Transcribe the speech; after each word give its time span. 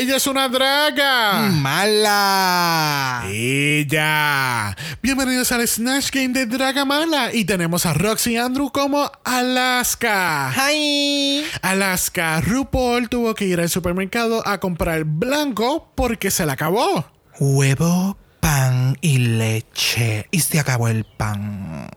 Ella 0.00 0.16
es 0.16 0.26
una 0.26 0.48
draga. 0.48 1.50
Mala. 1.50 3.24
Ella. 3.28 4.74
Bienvenidos 5.02 5.52
al 5.52 5.68
Snatch 5.68 6.10
Game 6.10 6.28
de 6.28 6.46
Draga 6.46 6.86
Mala. 6.86 7.34
Y 7.34 7.44
tenemos 7.44 7.84
a 7.84 7.92
Roxy 7.92 8.38
Andrew 8.38 8.70
como 8.72 9.12
Alaska. 9.24 10.54
Hi. 10.56 11.44
Alaska, 11.60 12.40
RuPaul 12.40 13.10
tuvo 13.10 13.34
que 13.34 13.44
ir 13.44 13.60
al 13.60 13.68
supermercado 13.68 14.42
a 14.48 14.58
comprar 14.58 15.04
blanco 15.04 15.92
porque 15.94 16.30
se 16.30 16.46
le 16.46 16.52
acabó. 16.52 17.04
Huevo, 17.38 18.16
pan 18.40 18.96
y 19.02 19.18
leche. 19.18 20.26
Y 20.30 20.40
se 20.40 20.60
acabó 20.60 20.88
el 20.88 21.04
pan. 21.04 21.90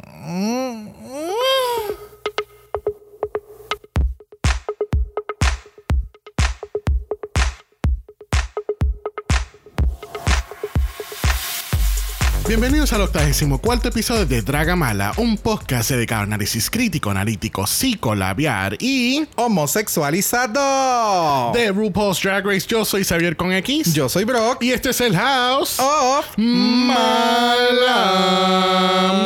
Bienvenidos 12.47 12.92
al 12.92 13.02
84 13.02 13.89
episodio 13.89 14.25
de 14.25 14.42
Draga 14.42 14.75
Mala, 14.75 15.14
un 15.15 15.38
podcast 15.38 15.92
dedicado 15.92 16.21
a 16.21 16.24
análisis 16.25 16.69
crítico, 16.69 17.10
analítico, 17.10 17.66
psicolabiar 17.66 18.75
y 18.79 19.25
Homosexualizado. 19.36 21.54
de 21.54 21.71
RuPaul's 21.71 22.21
Drag 22.21 22.46
Race. 22.46 22.68
Yo 22.68 22.83
soy 22.83 23.06
Xavier 23.06 23.38
con 23.38 23.54
X. 23.54 23.93
Yo 23.93 24.10
soy 24.10 24.25
Brock. 24.25 24.61
Y 24.61 24.71
este 24.71 24.89
es 24.89 25.00
el 25.00 25.16
House. 25.16 25.79
Of 25.79 26.25
Mala. 26.38 27.69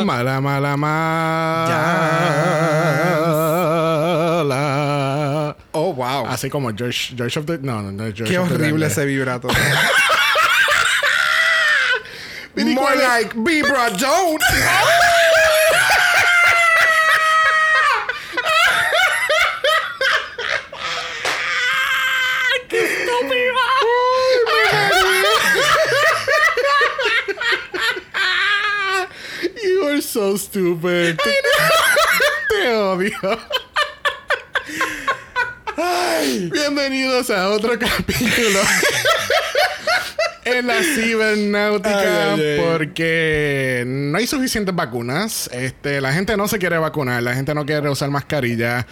Mala, 0.04 0.40
mala, 0.40 0.76
mala. 0.76 1.96
Oh, 5.72 5.92
wow. 5.92 6.26
Así 6.28 6.48
como 6.48 6.70
George, 6.74 7.14
George 7.16 7.40
of 7.40 7.46
the. 7.46 7.58
No, 7.58 7.82
no, 7.82 7.90
no 7.90 8.04
George 8.04 8.26
Qué 8.32 8.38
horrible 8.38 8.86
ese 8.86 9.04
vibrato. 9.04 9.48
More 12.64 12.74
¿cuál 12.74 12.98
es? 12.98 13.02
like 13.04 13.34
Vibra 13.34 13.90
Don't. 13.98 14.42
You 29.62 29.82
are 29.88 30.00
so 30.00 30.36
stupid. 30.36 31.18
Te, 31.18 32.68
odio. 32.72 33.38
Bienvenidos 36.50 37.30
a 37.30 37.48
otro 37.50 37.78
capítulo 37.78 38.60
en 40.56 40.66
la 40.66 40.74
cibernáutica 40.82 41.98
Ay, 42.34 42.40
ay, 42.40 42.40
ay. 42.40 42.60
porque 42.66 43.84
no 43.86 44.18
hay 44.18 44.26
suficientes 44.26 44.74
vacunas. 44.74 45.48
Este, 45.52 46.00
la 46.00 46.12
gente 46.12 46.36
no 46.36 46.48
se 46.48 46.58
quiere 46.58 46.78
vacunar, 46.78 47.22
la 47.22 47.34
gente 47.34 47.54
no 47.54 47.64
quiere 47.66 47.88
usar 47.90 48.10
mascarilla. 48.10 48.86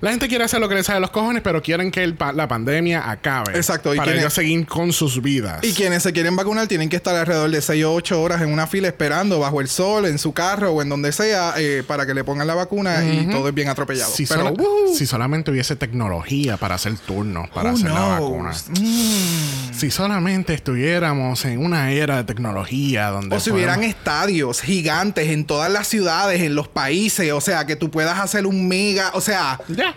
La 0.00 0.10
gente 0.10 0.28
quiere 0.28 0.44
hacer 0.44 0.60
lo 0.60 0.68
que 0.68 0.74
les 0.76 0.86
sale 0.86 0.96
de 0.96 1.00
los 1.02 1.10
cojones, 1.10 1.42
pero 1.42 1.62
quieren 1.62 1.90
que 1.90 2.02
el 2.02 2.14
pa- 2.14 2.32
la 2.32 2.48
pandemia 2.48 3.10
acabe. 3.10 3.56
Exacto, 3.56 3.94
y 3.94 3.98
Para 3.98 4.14
ellos 4.14 4.32
seguir 4.32 4.66
con 4.66 4.92
sus 4.92 5.20
vidas. 5.22 5.62
Y 5.62 5.72
quienes 5.72 6.02
se 6.02 6.12
quieren 6.12 6.36
vacunar 6.36 6.66
tienen 6.68 6.88
que 6.88 6.96
estar 6.96 7.14
alrededor 7.14 7.50
de 7.50 7.60
6 7.62 7.84
o 7.84 7.92
8 7.94 8.20
horas 8.22 8.42
en 8.42 8.52
una 8.52 8.66
fila 8.66 8.88
esperando 8.88 9.38
bajo 9.38 9.60
el 9.60 9.68
sol, 9.68 10.06
en 10.06 10.18
su 10.18 10.32
carro 10.32 10.72
o 10.72 10.82
en 10.82 10.88
donde 10.88 11.12
sea 11.12 11.54
eh, 11.56 11.82
para 11.86 12.06
que 12.06 12.14
le 12.14 12.24
pongan 12.24 12.46
la 12.46 12.54
vacuna 12.54 13.04
y 13.04 13.26
todo 13.30 13.48
es 13.48 13.54
bien 13.54 13.68
atropellado. 13.68 14.10
Si, 14.12 14.26
Pero, 14.26 14.40
sola- 14.42 14.52
woohoo. 14.52 14.94
si 14.94 15.06
solamente 15.06 15.50
hubiese 15.50 15.76
tecnología 15.76 16.56
para 16.56 16.74
hacer 16.76 16.94
turnos, 16.98 17.48
para 17.50 17.70
Who 17.70 17.76
hacer 17.76 17.90
la 17.90 18.00
vacuna. 18.00 18.50
Mm. 18.50 19.72
Si 19.74 19.90
solamente 19.90 20.54
estuviéramos 21.02 21.44
en 21.44 21.58
una 21.64 21.90
era 21.90 22.16
de 22.18 22.24
tecnología 22.24 23.08
donde... 23.08 23.34
O 23.36 23.40
si 23.40 23.50
hubieran 23.50 23.82
estadios 23.82 24.60
gigantes 24.62 25.28
en 25.30 25.44
todas 25.44 25.70
las 25.70 25.88
ciudades, 25.88 26.40
en 26.42 26.54
los 26.54 26.68
países, 26.68 27.32
o 27.32 27.40
sea, 27.40 27.66
que 27.66 27.74
tú 27.76 27.90
puedas 27.90 28.18
hacer 28.20 28.46
un 28.46 28.68
mega, 28.68 29.10
o 29.14 29.20
sea, 29.20 29.58
Ya, 29.68 29.94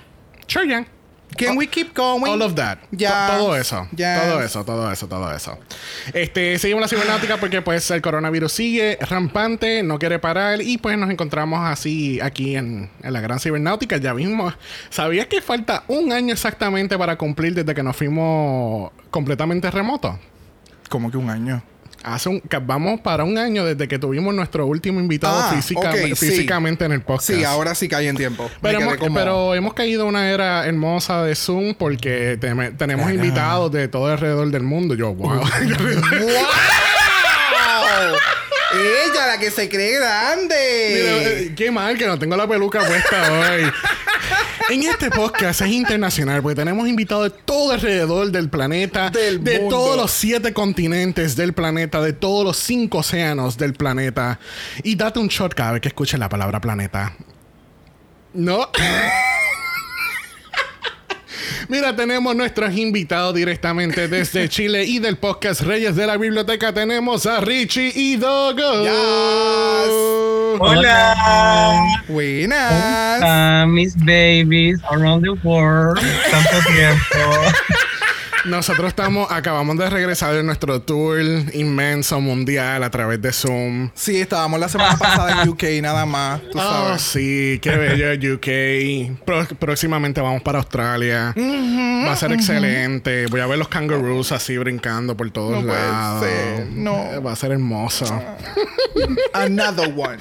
sure, 0.47 0.67
ya. 0.67 0.85
can 1.37 1.57
we 1.57 1.67
keep 1.67 1.93
going? 1.95 2.23
All 2.31 2.41
of 2.41 2.55
that. 2.55 2.79
Ya. 2.91 3.27
To- 3.27 3.37
Todo 3.37 3.55
eso. 3.55 3.87
Ya. 3.91 4.21
Todo 4.23 4.41
eso, 4.41 4.65
todo 4.65 4.91
eso, 4.91 5.07
todo 5.07 5.31
eso. 5.35 5.59
Este, 6.13 6.57
seguimos 6.57 6.81
la 6.81 6.87
cibernáutica 6.87 7.37
porque 7.37 7.61
pues 7.61 7.91
el 7.91 8.01
coronavirus 8.01 8.51
sigue 8.51 8.97
rampante, 9.01 9.83
no 9.83 9.99
quiere 9.99 10.17
parar 10.17 10.61
y 10.61 10.77
pues 10.79 10.97
nos 10.97 11.09
encontramos 11.11 11.59
así 11.63 12.19
aquí 12.21 12.55
en, 12.55 12.89
en 13.03 13.13
la 13.13 13.19
gran 13.21 13.39
cibernáutica. 13.39 13.97
Ya 13.97 14.13
mismo, 14.15 14.51
¿sabías 14.89 15.27
que 15.27 15.41
falta 15.41 15.83
un 15.87 16.11
año 16.13 16.33
exactamente 16.33 16.97
para 16.97 17.15
cumplir 17.17 17.53
desde 17.53 17.75
que 17.75 17.83
nos 17.83 17.95
fuimos 17.95 18.91
completamente 19.11 19.69
remotos? 19.69 20.15
Como 20.95 21.11
que 21.11 21.17
un 21.17 21.29
año. 21.29 21.61
Hace 22.03 22.29
un, 22.29 22.41
vamos 22.61 23.01
para 23.01 23.25
un 23.25 23.37
año 23.37 23.65
desde 23.65 23.85
que 23.89 23.99
tuvimos 23.99 24.33
nuestro 24.33 24.65
último 24.65 25.01
invitado 25.01 25.37
Ah, 25.37 25.51
física- 25.53 25.89
ok, 25.89 26.15
sí. 26.15 26.27
físicamente 26.27 26.85
en 26.85 26.93
el 26.93 27.01
podcast. 27.01 27.31
Sí, 27.33 27.43
ahora 27.43 27.75
sí 27.75 27.89
cae 27.89 28.07
en 28.07 28.15
tiempo. 28.15 28.49
Pero 28.61 28.79
hemos, 28.79 28.95
pero 29.13 29.53
hemos 29.55 29.73
caído 29.73 30.05
una 30.05 30.29
era 30.31 30.65
hermosa 30.65 31.21
de 31.23 31.35
Zoom 31.35 31.73
porque 31.73 32.37
te- 32.39 32.71
tenemos 32.77 33.11
invitados 33.11 33.73
de 33.73 33.89
todo 33.89 34.07
alrededor 34.07 34.49
del 34.51 34.63
mundo. 34.63 34.95
Yo, 34.95 35.13
wow. 35.13 35.39
¡Wow! 35.39 35.49
Ella, 38.73 39.27
la 39.27 39.37
que 39.37 39.51
se 39.51 39.67
cree 39.67 39.99
grande. 39.99 40.91
Mira, 40.93 41.29
eh, 41.29 41.53
qué 41.57 41.71
mal 41.71 41.97
que 41.97 42.07
no 42.07 42.17
tengo 42.17 42.37
la 42.37 42.47
peluca 42.47 42.79
puesta 42.85 43.33
hoy. 43.33 43.63
En 44.69 44.81
este 44.83 45.11
podcast 45.11 45.61
es 45.61 45.67
internacional 45.71 46.41
porque 46.41 46.55
tenemos 46.55 46.87
invitados 46.87 47.31
de 47.31 47.37
todo 47.45 47.71
alrededor 47.73 48.31
del 48.31 48.49
planeta, 48.49 49.09
Del 49.11 49.43
de 49.43 49.59
mundo. 49.59 49.75
todos 49.75 49.97
los 49.97 50.11
siete 50.11 50.53
continentes 50.53 51.35
del 51.35 51.53
planeta, 51.53 52.01
de 52.01 52.13
todos 52.13 52.43
los 52.43 52.57
cinco 52.57 52.99
océanos 52.99 53.57
del 53.57 53.73
planeta. 53.73 54.39
Y 54.83 54.95
date 54.95 55.19
un 55.19 55.27
shot 55.27 55.53
cada 55.53 55.73
vez 55.73 55.81
que 55.81 55.89
escuches 55.89 56.19
la 56.19 56.29
palabra 56.29 56.59
planeta. 56.59 57.15
No. 58.33 58.69
Mira, 61.67 61.95
tenemos 61.95 62.35
nuestros 62.35 62.75
invitados 62.75 63.33
directamente 63.33 64.07
desde 64.07 64.47
Chile 64.55 64.85
y 64.85 64.99
del 64.99 65.17
podcast 65.17 65.61
Reyes 65.61 65.95
de 65.95 66.05
la 66.05 66.17
Biblioteca. 66.17 66.73
Tenemos 66.73 67.25
a 67.25 67.41
Richie 67.41 67.91
y 67.95 68.15
Dogo. 68.17 68.83
Hola, 70.59 71.83
Buenas. 72.07 73.67
mis 73.67 73.95
babies 73.97 74.79
around 74.91 75.23
the 75.23 75.31
world. 75.47 75.99
Tanto 76.31 76.57
tiempo. 76.67 77.84
Nosotros 78.45 78.89
estamos, 78.89 79.31
acabamos 79.31 79.75
de 79.77 79.89
regresar 79.89 80.33
de 80.35 80.43
nuestro 80.43 80.81
tour 80.81 81.19
inmenso 81.53 82.21
mundial 82.21 82.83
a 82.83 82.89
través 82.91 83.19
de 83.21 83.33
Zoom. 83.33 83.89
Sí, 83.95 84.21
estábamos 84.21 84.59
la 84.59 84.69
semana 84.69 84.97
pasada 84.97 85.41
en 85.41 85.49
UK, 85.49 85.63
nada 85.81 86.05
más. 86.05 86.41
Tú 86.51 86.59
Oh, 86.59 86.61
sabes. 86.61 87.01
sí, 87.01 87.59
qué 87.61 87.71
bello 87.75 88.35
UK. 88.35 89.17
Pro- 89.25 89.47
próximamente 89.57 90.21
vamos 90.21 90.43
para 90.43 90.59
Australia. 90.59 91.33
Va 91.35 92.11
a 92.11 92.15
ser 92.15 92.33
excelente. 92.33 93.25
Voy 93.27 93.39
a 93.41 93.47
ver 93.47 93.57
los 93.57 93.67
kangaroos 93.67 94.31
así 94.31 94.57
brincando 94.57 95.17
por 95.17 95.31
todos 95.31 95.61
No 95.61 95.67
puede 95.67 95.79
lados. 95.87 96.23
ser, 96.25 96.67
no. 96.71 97.21
Va 97.23 97.31
a 97.31 97.35
ser 97.35 97.51
hermoso. 97.51 98.05
Another 99.33 99.91
one. 99.95 100.17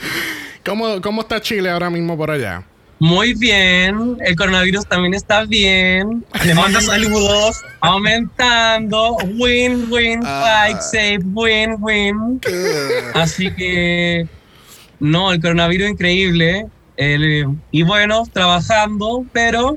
¿Cómo, 0.64 1.00
¿Cómo 1.02 1.20
está 1.20 1.40
Chile 1.42 1.68
ahora 1.70 1.90
mismo 1.90 2.16
por 2.16 2.30
allá? 2.30 2.62
Muy 3.04 3.34
bien. 3.34 4.16
El 4.24 4.34
coronavirus 4.34 4.86
también 4.86 5.12
está 5.12 5.44
bien. 5.44 6.24
Le 6.42 6.54
mando 6.54 6.80
saludos. 6.80 7.60
Aumentando. 7.80 9.18
Win, 9.38 9.92
win, 9.92 10.22
Ah. 10.24 10.64
fight, 10.68 10.80
save, 10.80 11.18
win, 11.34 11.76
win. 11.80 12.40
Así 13.12 13.52
que. 13.54 14.26
No, 15.00 15.32
el 15.32 15.40
coronavirus 15.42 15.90
increíble. 15.90 16.66
El- 16.96 17.54
y 17.70 17.82
bueno, 17.82 18.22
trabajando, 18.32 19.26
pero 19.34 19.76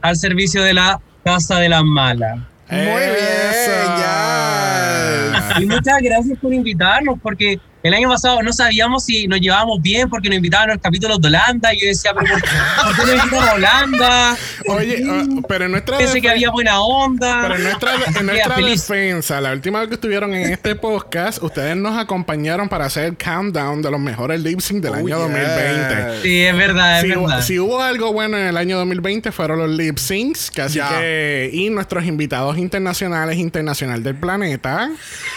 al 0.00 0.16
servicio 0.16 0.62
de 0.62 0.72
la 0.72 0.98
Casa 1.24 1.58
de 1.58 1.68
la 1.68 1.82
Mala. 1.82 2.48
Muy 2.70 2.80
bien, 2.80 3.16
Esa. 3.50 5.60
Y 5.60 5.66
muchas 5.66 5.98
gracias 6.00 6.38
por 6.38 6.54
invitarnos, 6.54 7.18
porque 7.22 7.60
el 7.82 7.94
año 7.94 8.08
pasado 8.08 8.42
no 8.42 8.52
sabíamos 8.52 9.04
si 9.04 9.26
nos 9.26 9.40
llevábamos 9.40 9.80
bien 9.82 10.08
porque 10.08 10.28
nos 10.28 10.36
invitaban 10.36 10.70
a 10.70 10.74
los 10.74 10.82
capítulos 10.82 11.20
de 11.20 11.28
Holanda. 11.28 11.74
Y 11.74 11.80
yo 11.80 11.86
decía, 11.88 12.12
pero 12.18 12.34
¿por, 12.34 12.96
por 12.96 13.06
qué 13.06 13.14
nos 13.16 13.24
invitan 13.24 13.48
a 13.48 13.52
Holanda? 13.54 14.36
¿Por 14.64 14.76
Oye, 14.78 15.04
pero 15.48 15.64
en 15.66 15.70
nuestra 15.72 15.98
Pensé 15.98 16.20
que 16.20 16.30
había 16.30 16.50
buena 16.50 16.80
onda. 16.80 17.40
Pero 17.42 17.56
en 17.56 17.62
nuestra, 17.64 17.92
en 18.20 18.26
defensa, 18.72 19.40
la 19.40 19.52
última 19.52 19.80
vez 19.80 19.88
que 19.88 19.94
estuvieron 19.94 20.34
en 20.34 20.52
este 20.52 20.74
podcast, 20.76 21.42
ustedes 21.42 21.76
nos 21.76 21.98
acompañaron 21.98 22.68
para 22.68 22.86
hacer 22.86 23.04
el 23.04 23.16
countdown 23.16 23.82
de 23.82 23.90
los 23.90 24.00
mejores 24.00 24.40
lip 24.40 24.60
sync 24.60 24.82
del 24.82 24.92
Oh, 24.92 24.96
año 24.96 25.06
yes. 25.06 25.16
2020. 25.18 26.22
Sí, 26.22 26.42
es 26.42 26.56
verdad, 26.56 26.96
es 26.98 27.02
Si, 27.02 27.08
verdad. 27.08 27.42
si 27.42 27.58
hubo 27.58 27.82
algo 27.82 28.12
bueno 28.12 28.36
en 28.38 28.46
el 28.46 28.56
año 28.56 28.76
2020 28.78 29.32
fueron 29.32 29.58
los 29.58 29.70
lip 29.70 29.98
syncs, 29.98 30.50
que 30.50 30.62
así 30.62 30.78
Ya. 30.78 30.88
que 30.98 31.50
y 31.52 31.70
nuestros 31.70 32.04
invitados 32.04 32.58
internacionales 32.58 33.38
internacional 33.38 34.02
del 34.02 34.14
planeta, 34.16 34.90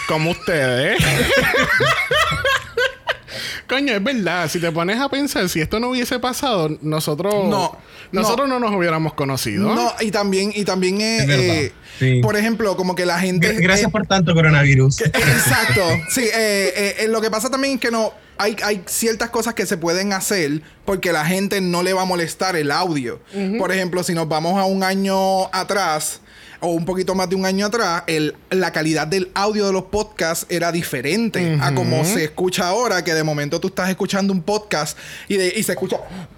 como 0.07 0.31
ustedes. 0.31 0.97
Coño, 3.67 3.93
es 3.93 4.03
verdad. 4.03 4.49
Si 4.49 4.59
te 4.59 4.71
pones 4.71 4.99
a 4.99 5.09
pensar, 5.09 5.49
si 5.49 5.59
esto 5.61 5.79
no 5.79 5.89
hubiese 5.89 6.19
pasado, 6.19 6.69
nosotros 6.81 7.33
No, 7.49 7.77
nosotros 8.11 8.47
no, 8.47 8.59
nos 8.59 8.73
hubiéramos 8.75 9.13
conocido. 9.13 9.73
No, 9.73 9.91
y 10.01 10.11
también, 10.11 10.51
y 10.55 10.63
también 10.65 11.01
eh, 11.01 11.25
eh, 11.29 11.71
Sí. 11.99 12.19
por 12.21 12.35
ejemplo, 12.35 12.75
como 12.75 12.93
que 12.95 13.05
la 13.05 13.19
gente. 13.19 13.55
Gr- 13.57 13.61
Gracias 13.61 13.87
eh, 13.87 13.91
por 13.91 14.05
tanto, 14.05 14.33
coronavirus. 14.33 15.01
Exacto. 15.01 15.81
Sí, 16.09 16.21
eh, 16.25 16.73
eh, 16.75 16.95
eh, 16.99 17.07
lo 17.07 17.21
que 17.21 17.31
pasa 17.31 17.49
también 17.49 17.75
es 17.75 17.79
que 17.79 17.91
no. 17.91 18.13
Hay, 18.37 18.57
hay 18.63 18.83
ciertas 18.85 19.29
cosas 19.29 19.53
que 19.53 19.65
se 19.65 19.77
pueden 19.77 20.11
hacer 20.11 20.61
porque 20.83 21.13
la 21.13 21.25
gente 21.25 21.61
no 21.61 21.83
le 21.83 21.93
va 21.93 22.01
a 22.01 22.05
molestar 22.05 22.57
el 22.57 22.69
audio. 22.69 23.21
Por 23.57 23.71
ejemplo, 23.71 24.03
si 24.03 24.13
nos 24.13 24.27
vamos 24.27 24.59
a 24.59 24.65
un 24.65 24.83
año 24.83 25.45
atrás 25.55 26.19
o 26.65 26.69
un 26.71 26.83
poquito 26.85 27.15
más 27.15 27.29
de 27.29 27.35
un 27.35 27.45
año 27.45 27.65
atrás, 27.67 28.03
el, 28.07 28.35
la 28.49 28.71
calidad 28.71 29.07
del 29.07 29.31
audio 29.33 29.67
de 29.67 29.73
los 29.73 29.83
podcasts 29.83 30.45
era 30.49 30.71
diferente 30.71 31.57
a 31.61 31.73
como 31.75 32.03
se 32.05 32.23
escucha 32.25 32.67
ahora, 32.67 33.03
que 33.03 33.13
de 33.13 33.23
momento 33.23 33.59
tú 33.59 33.67
estás 33.67 33.89
escuchando 33.89 34.33
un 34.33 34.41
podcast 34.41 34.97
y, 35.27 35.37
de- 35.37 35.53
y 35.55 35.63
se 35.63 35.73
escucha... 35.73 35.97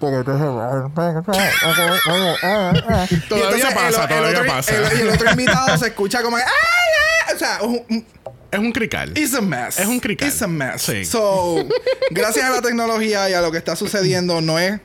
Y 3.10 3.20
Todavía 3.28 3.70
pasa, 3.74 4.08
todavía 4.08 4.40
otro, 4.40 4.46
pasa. 4.46 4.72
el- 4.76 4.98
y 4.98 5.02
el 5.02 5.08
otro 5.10 5.30
invitado 5.30 5.76
se 5.78 5.86
escucha 5.88 6.22
como... 6.22 6.36
"Ay, 6.36 6.42
ay", 6.44 7.34
O 7.34 7.38
sea, 7.38 7.58
un- 7.62 7.82
un- 7.88 8.06
Es 8.50 8.58
un 8.58 8.72
crical. 8.72 9.12
It's 9.16 9.34
a 9.34 9.40
mess. 9.40 9.78
Es 9.78 9.86
un 9.86 10.00
crical. 10.00 10.28
It's 10.28 10.40
a 10.42 10.46
mess. 10.46 10.82
Sí. 10.82 11.04
So, 11.04 11.66
gracias 12.10 12.44
a 12.46 12.50
la 12.50 12.62
tecnología 12.62 13.28
y 13.28 13.34
a 13.34 13.40
lo 13.42 13.50
que 13.52 13.58
está 13.58 13.76
sucediendo, 13.76 14.40
no 14.40 14.58
es 14.58 14.80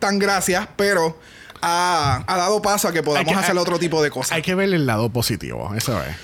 tan 0.00 0.18
gracias, 0.18 0.66
pero 0.76 1.16
ha, 1.64 2.24
ha 2.26 2.36
dado 2.36 2.60
paso 2.62 2.88
a 2.88 2.92
que 2.92 3.02
podamos 3.02 3.32
que- 3.32 3.38
hacer 3.38 3.52
hay- 3.52 3.58
otro 3.58 3.78
tipo 3.78 4.02
de 4.02 4.10
cosas. 4.10 4.32
Hay 4.32 4.42
que 4.42 4.54
ver 4.54 4.72
el 4.72 4.86
lado 4.86 5.08
positivo, 5.10 5.72
eso 5.76 6.00
es. 6.02 6.14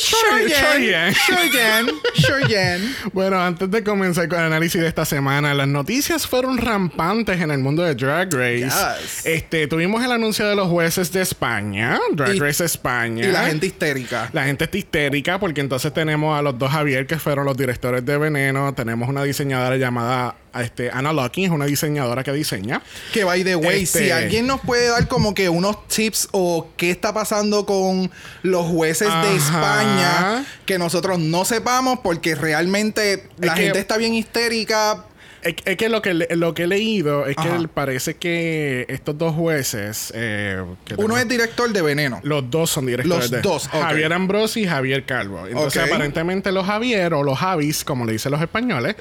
Sure, 0.00 0.48
Sure. 0.48 1.14
Sure. 1.14 1.94
Sure. 2.14 2.78
Bueno, 3.12 3.40
antes 3.40 3.70
de 3.70 3.84
comenzar 3.84 4.26
con 4.28 4.40
el 4.40 4.46
análisis 4.46 4.80
de 4.80 4.88
esta 4.88 5.04
semana, 5.04 5.54
las 5.54 5.68
noticias 5.68 6.26
fueron 6.26 6.58
rampantes 6.58 7.40
en 7.40 7.50
el 7.52 7.58
mundo 7.58 7.82
de 7.84 7.94
Drag 7.94 8.32
Race. 8.32 8.64
Yes. 8.64 9.24
Este, 9.26 9.68
tuvimos 9.68 10.02
el 10.04 10.10
anuncio 10.10 10.48
de 10.48 10.56
los 10.56 10.68
jueces 10.68 11.12
de 11.12 11.22
España, 11.22 12.00
Drag 12.12 12.34
Y- 12.34 12.40
Race 12.40 12.64
España. 12.64 13.24
Y 13.24 13.30
la 13.30 13.44
gente 13.46 13.66
histérica. 13.66 14.30
La 14.32 14.44
gente 14.44 14.64
está 14.64 14.78
histérica 14.78 15.38
porque 15.38 15.60
entonces 15.60 15.92
tenemos 15.94 16.36
a 16.36 16.42
los 16.42 16.58
dos 16.58 16.70
Javier 16.72 17.06
que 17.06 17.18
fueron 17.18 17.44
los 17.44 17.56
directores 17.56 18.04
de 18.04 18.18
Veneno. 18.18 18.74
Tenemos 18.74 19.08
una 19.08 19.22
diseñadora 19.22 19.76
llamada 19.76 20.34
este, 20.60 20.90
Anna 20.90 21.12
Lucky, 21.12 21.44
es 21.44 21.50
una 21.50 21.64
diseñadora 21.66 22.22
que 22.22 22.32
diseña. 22.32 22.82
Que 23.12 23.24
by 23.24 23.42
the 23.44 23.56
way, 23.56 23.84
Este- 23.84 23.98
si 24.06 24.10
alguien 24.10 24.46
nos 24.46 24.60
puede 24.60 24.88
dar 24.88 25.08
como 25.08 25.32
que 25.34 25.48
unos 25.48 25.88
tips 25.88 26.28
o 26.32 26.68
qué 26.76 26.90
está 26.90 27.14
pasando 27.14 27.64
con 27.64 28.10
los 28.42 28.66
jueces 28.66 29.08
de. 29.08 29.36
España 29.36 30.44
que 30.66 30.78
nosotros 30.78 31.18
no 31.18 31.44
sepamos 31.44 32.00
porque 32.02 32.34
realmente 32.34 33.28
la 33.38 33.54
gente 33.56 33.78
está 33.78 33.96
bien 33.96 34.14
histérica. 34.14 35.04
Es, 35.42 35.54
es 35.64 35.76
que 35.76 35.88
lo 35.88 36.00
que, 36.02 36.14
lo 36.14 36.54
que 36.54 36.62
he 36.64 36.66
leído 36.66 37.26
es 37.26 37.36
Ajá. 37.36 37.58
que 37.58 37.68
parece 37.68 38.14
que 38.14 38.86
estos 38.88 39.18
dos 39.18 39.34
jueces. 39.34 40.12
eh, 40.14 40.62
que 40.84 40.94
Uno 40.96 41.16
es 41.16 41.28
director 41.28 41.72
de 41.72 41.82
Veneno. 41.82 42.20
Los 42.22 42.48
dos 42.50 42.70
son 42.70 42.86
directores 42.86 43.24
Los 43.24 43.30
de 43.30 43.40
dos, 43.42 43.66
ok. 43.66 43.72
Javier 43.72 44.12
Ambrosi 44.12 44.60
y 44.62 44.66
Javier 44.66 45.04
Calvo. 45.04 45.46
Entonces, 45.46 45.82
aparentemente, 45.82 46.52
los 46.52 46.64
Javier 46.66 47.14
o 47.14 47.22
los 47.22 47.38
Javis, 47.38 47.84
como 47.84 48.04
le 48.04 48.12
dicen 48.12 48.32
los 48.32 48.40
españoles, 48.40 48.96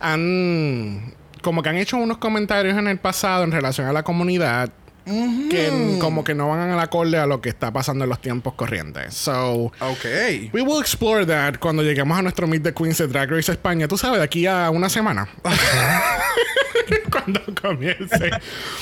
han. 0.00 1.14
Como 1.42 1.62
que 1.62 1.68
han 1.68 1.76
hecho 1.76 1.96
unos 1.96 2.18
comentarios 2.18 2.76
en 2.76 2.88
el 2.88 2.98
pasado 2.98 3.44
en 3.44 3.52
relación 3.52 3.86
a 3.86 3.92
la 3.92 4.02
comunidad 4.02 4.70
que 5.06 5.98
como 6.00 6.24
que 6.24 6.34
no 6.34 6.48
van 6.48 6.70
al 6.70 6.80
acorde 6.80 7.16
a 7.18 7.26
lo 7.26 7.40
que 7.40 7.48
está 7.48 7.72
pasando 7.72 8.04
en 8.04 8.10
los 8.10 8.20
tiempos 8.20 8.54
corrientes. 8.54 9.14
So. 9.14 9.72
Ok. 9.80 10.04
We 10.52 10.62
will 10.62 10.80
explore 10.80 11.24
that 11.26 11.58
cuando 11.60 11.82
lleguemos 11.82 12.18
a 12.18 12.22
nuestro 12.22 12.46
Meet 12.48 12.64
the 12.64 12.74
Queens 12.74 12.98
de 12.98 13.06
Drag 13.06 13.30
Race 13.30 13.52
España. 13.52 13.86
Tú 13.86 13.96
sabes, 13.96 14.18
de 14.18 14.24
aquí 14.24 14.46
a 14.46 14.68
una 14.70 14.88
semana. 14.88 15.28
cuando 17.10 17.40
comience. 17.60 18.30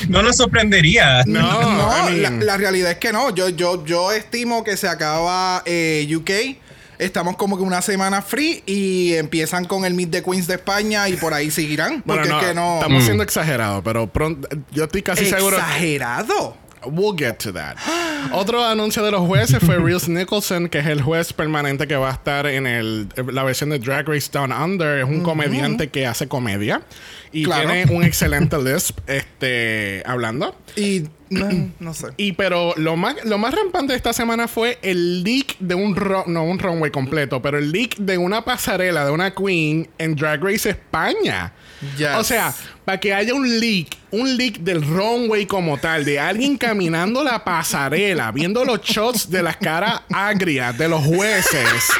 No 0.08 0.22
nos 0.22 0.36
sorprendería. 0.36 1.22
No, 1.26 1.62
No, 1.62 2.10
I 2.10 2.20
la 2.40 2.56
realidad 2.56 2.92
es 2.92 2.98
que 2.98 3.12
no. 3.12 3.34
Yo, 3.34 3.50
yo, 3.50 3.84
yo 3.84 4.12
estimo 4.12 4.64
que 4.64 4.76
se 4.76 4.88
acaba 4.88 5.62
eh, 5.66 6.06
UK. 6.14 6.63
Estamos 6.98 7.36
como 7.36 7.56
que 7.56 7.62
una 7.62 7.82
semana 7.82 8.22
free 8.22 8.62
y 8.66 9.14
empiezan 9.14 9.64
con 9.64 9.84
el 9.84 9.94
Meet 9.94 10.10
the 10.10 10.22
Queens 10.22 10.46
de 10.46 10.54
España 10.54 11.08
y 11.08 11.16
por 11.16 11.34
ahí 11.34 11.50
seguirán. 11.50 12.02
Porque 12.02 12.28
Bueno, 12.28 12.34
no, 12.34 12.40
es 12.40 12.46
que 12.46 12.54
no. 12.54 12.74
Estamos 12.74 13.04
siendo 13.04 13.22
exagerados, 13.22 13.82
pero 13.84 14.06
pronto. 14.06 14.48
Yo 14.72 14.84
estoy 14.84 15.02
casi 15.02 15.26
seguro. 15.26 15.56
Exagerado. 15.56 16.56
We'll 16.86 17.16
get 17.16 17.38
to 17.38 17.52
that. 17.54 17.76
Otro 18.32 18.62
anuncio 18.62 19.02
de 19.02 19.10
los 19.10 19.22
jueces 19.22 19.58
fue 19.64 19.78
Reels 19.78 20.08
Nicholson, 20.08 20.68
que 20.68 20.80
es 20.80 20.86
el 20.86 21.00
juez 21.00 21.32
permanente 21.32 21.86
que 21.86 21.96
va 21.96 22.10
a 22.10 22.12
estar 22.12 22.46
en 22.46 22.66
el, 22.66 23.08
la 23.32 23.42
versión 23.42 23.70
de 23.70 23.78
Drag 23.78 24.06
Race 24.06 24.28
Down 24.30 24.52
Under. 24.52 24.98
Es 24.98 25.04
un 25.04 25.22
comediante 25.22 25.88
que 25.88 26.06
hace 26.06 26.28
comedia 26.28 26.82
y 27.34 27.44
Claro. 27.44 27.68
tiene 27.70 27.92
un 27.94 28.02
excelente 28.04 28.56
lisp 28.62 28.98
este, 29.06 30.02
hablando. 30.06 30.56
Y 30.76 31.04
no, 31.30 31.48
no 31.80 31.92
sé. 31.94 32.08
Y 32.16 32.32
pero 32.32 32.74
lo 32.76 32.96
más, 32.96 33.16
lo 33.24 33.36
más 33.38 33.54
rampante 33.54 33.92
de 33.92 33.96
esta 33.96 34.12
semana 34.12 34.46
fue 34.48 34.78
el 34.82 35.22
leak 35.24 35.56
de 35.58 35.74
un 35.74 35.96
ro- 35.96 36.24
no 36.26 36.44
un 36.44 36.58
runway 36.58 36.90
completo, 36.90 37.42
pero 37.42 37.58
el 37.58 37.72
leak 37.72 37.96
de 37.96 38.16
una 38.18 38.44
pasarela 38.44 39.04
de 39.04 39.10
una 39.10 39.34
queen 39.34 39.88
en 39.98 40.14
Drag 40.14 40.42
Race 40.42 40.70
España. 40.70 41.52
Yes. 41.98 42.08
O 42.16 42.24
sea, 42.24 42.54
para 42.84 42.98
que 42.98 43.12
haya 43.12 43.34
un 43.34 43.60
leak, 43.60 43.88
un 44.12 44.36
leak 44.36 44.58
del 44.60 44.82
runway 44.82 45.44
como 45.44 45.76
tal, 45.76 46.04
de 46.04 46.18
alguien 46.20 46.56
caminando 46.56 47.22
la 47.24 47.44
pasarela, 47.44 48.30
viendo 48.32 48.64
los 48.64 48.80
shots 48.80 49.28
de 49.28 49.42
las 49.42 49.56
caras 49.56 50.00
agrias 50.12 50.78
de 50.78 50.88
los 50.88 51.02
jueces. 51.04 51.90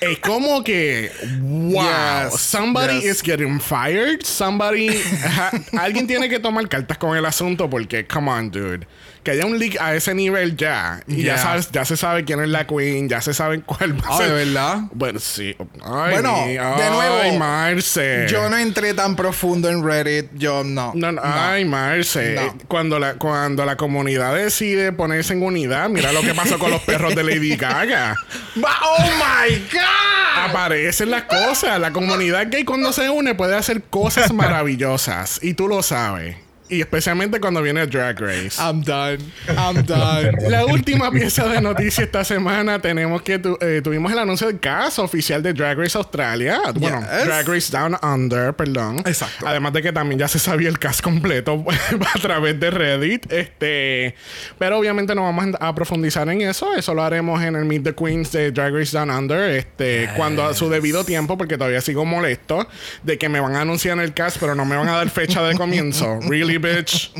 Es 0.00 0.18
como 0.20 0.62
que, 0.62 1.10
wow, 1.40 1.82
Yes, 2.30 2.40
somebody 2.40 2.94
yes. 3.00 3.16
is 3.16 3.22
getting 3.22 3.58
fired. 3.60 4.22
Somebody, 4.24 4.88
ha- 5.24 5.50
alguien 5.80 6.06
tiene 6.06 6.28
que 6.28 6.38
tomar 6.38 6.68
cartas 6.68 6.98
con 6.98 7.16
el 7.16 7.24
asunto 7.26 7.68
porque, 7.68 8.06
come 8.06 8.30
on, 8.30 8.50
dude. 8.50 8.86
Que 9.28 9.32
haya 9.32 9.44
un 9.44 9.58
leak 9.58 9.76
a 9.78 9.94
ese 9.94 10.14
nivel 10.14 10.56
ya. 10.56 11.02
Y 11.06 11.22
ya 11.22 11.36
sabes, 11.36 11.70
ya 11.70 11.84
se 11.84 11.98
sabe 11.98 12.24
quién 12.24 12.40
es 12.40 12.48
la 12.48 12.66
queen, 12.66 13.10
ya 13.10 13.20
se 13.20 13.34
sabe 13.34 13.60
cuál 13.60 13.92
va 14.02 14.06
a 14.08 14.14
Ah, 14.14 14.16
ser. 14.16 14.28
¿de 14.28 14.44
verdad? 14.46 14.78
Bueno, 14.92 15.20
sí. 15.20 15.54
Ay, 15.84 16.12
Bueno, 16.12 16.46
de 16.46 16.58
ay, 16.58 16.90
nuevo, 16.90 17.38
Marce. 17.38 18.26
Yo 18.30 18.48
no 18.48 18.56
entré 18.56 18.94
tan 18.94 19.16
profundo 19.16 19.68
en 19.68 19.84
Reddit. 19.84 20.30
Yo 20.32 20.64
no. 20.64 20.92
No, 20.94 21.12
no, 21.12 21.20
ay, 21.22 21.66
Marce. 21.66 22.36
No. 22.36 22.56
Cuando, 22.68 22.98
la, 22.98 23.16
cuando 23.16 23.66
la 23.66 23.76
comunidad 23.76 24.34
decide 24.34 24.92
ponerse 24.92 25.34
en 25.34 25.42
unidad, 25.42 25.90
mira 25.90 26.10
lo 26.12 26.22
que 26.22 26.34
pasó 26.34 26.58
con 26.58 26.70
los 26.70 26.80
perros 26.80 27.14
de 27.14 27.22
Lady 27.22 27.54
Gaga. 27.54 28.16
¡Oh 28.56 29.02
my 29.02 29.58
God! 29.70 30.48
Aparecen 30.48 31.10
las 31.10 31.24
cosas. 31.24 31.78
La 31.78 31.92
comunidad 31.92 32.46
gay 32.50 32.64
cuando 32.64 32.94
se 32.94 33.10
une 33.10 33.34
puede 33.34 33.54
hacer 33.56 33.82
cosas 33.90 34.32
maravillosas. 34.32 35.38
Y 35.42 35.52
tú 35.52 35.68
lo 35.68 35.82
sabes. 35.82 36.36
Y 36.68 36.80
especialmente 36.80 37.40
cuando 37.40 37.62
viene 37.62 37.86
Drag 37.86 38.18
Race. 38.20 38.60
I'm 38.60 38.82
done. 38.82 39.18
I'm 39.48 39.84
done. 39.86 40.32
La 40.50 40.66
última 40.66 41.10
pieza 41.10 41.46
de 41.48 41.60
noticia 41.60 42.04
esta 42.04 42.24
semana 42.24 42.78
tenemos 42.80 43.22
que 43.22 43.38
tu- 43.38 43.56
eh, 43.60 43.80
tuvimos 43.82 44.12
el 44.12 44.18
anuncio 44.18 44.46
del 44.46 44.60
cast 44.60 44.98
oficial 44.98 45.42
de 45.42 45.52
Drag 45.54 45.78
Race 45.78 45.96
Australia. 45.96 46.60
Bueno, 46.74 47.00
Yes. 47.00 47.24
Drag 47.26 47.48
Race 47.48 47.72
Down 47.72 47.96
Under, 48.02 48.52
perdón. 48.54 48.98
Exacto. 49.06 49.46
Además 49.46 49.72
de 49.72 49.82
que 49.82 49.92
también 49.92 50.18
ya 50.18 50.28
se 50.28 50.38
sabía 50.38 50.68
el 50.68 50.78
cast 50.78 51.00
completo 51.00 51.64
a 52.14 52.18
través 52.18 52.58
de 52.60 52.70
Reddit. 52.70 53.32
Este, 53.32 54.14
pero 54.58 54.78
obviamente 54.78 55.14
no 55.14 55.22
vamos 55.22 55.46
a 55.60 55.74
profundizar 55.74 56.28
en 56.28 56.42
eso. 56.42 56.74
Eso 56.74 56.94
lo 56.94 57.02
haremos 57.02 57.42
en 57.42 57.56
el 57.56 57.64
Meet 57.64 57.82
the 57.84 57.94
Queens 57.94 58.30
de 58.32 58.50
Drag 58.52 58.74
Race 58.74 58.96
Down 58.96 59.10
Under. 59.10 59.50
Este, 59.56 60.10
cuando 60.16 60.44
a 60.44 60.54
su 60.54 60.68
debido 60.68 61.04
tiempo, 61.04 61.38
porque 61.38 61.56
todavía 61.56 61.80
sigo 61.80 62.04
molesto 62.04 62.68
de 63.02 63.16
que 63.18 63.28
me 63.28 63.40
van 63.40 63.54
a 63.56 63.62
anunciar 63.62 63.98
el 64.00 64.12
cast, 64.12 64.36
pero 64.38 64.54
no 64.54 64.64
me 64.64 64.76
van 64.76 64.88
a 64.88 64.92
dar 64.96 65.08
fecha 65.08 65.42
de 65.42 65.54
comienzo. 65.56 66.18
Really, 66.28 66.57
bitch. 66.58 67.12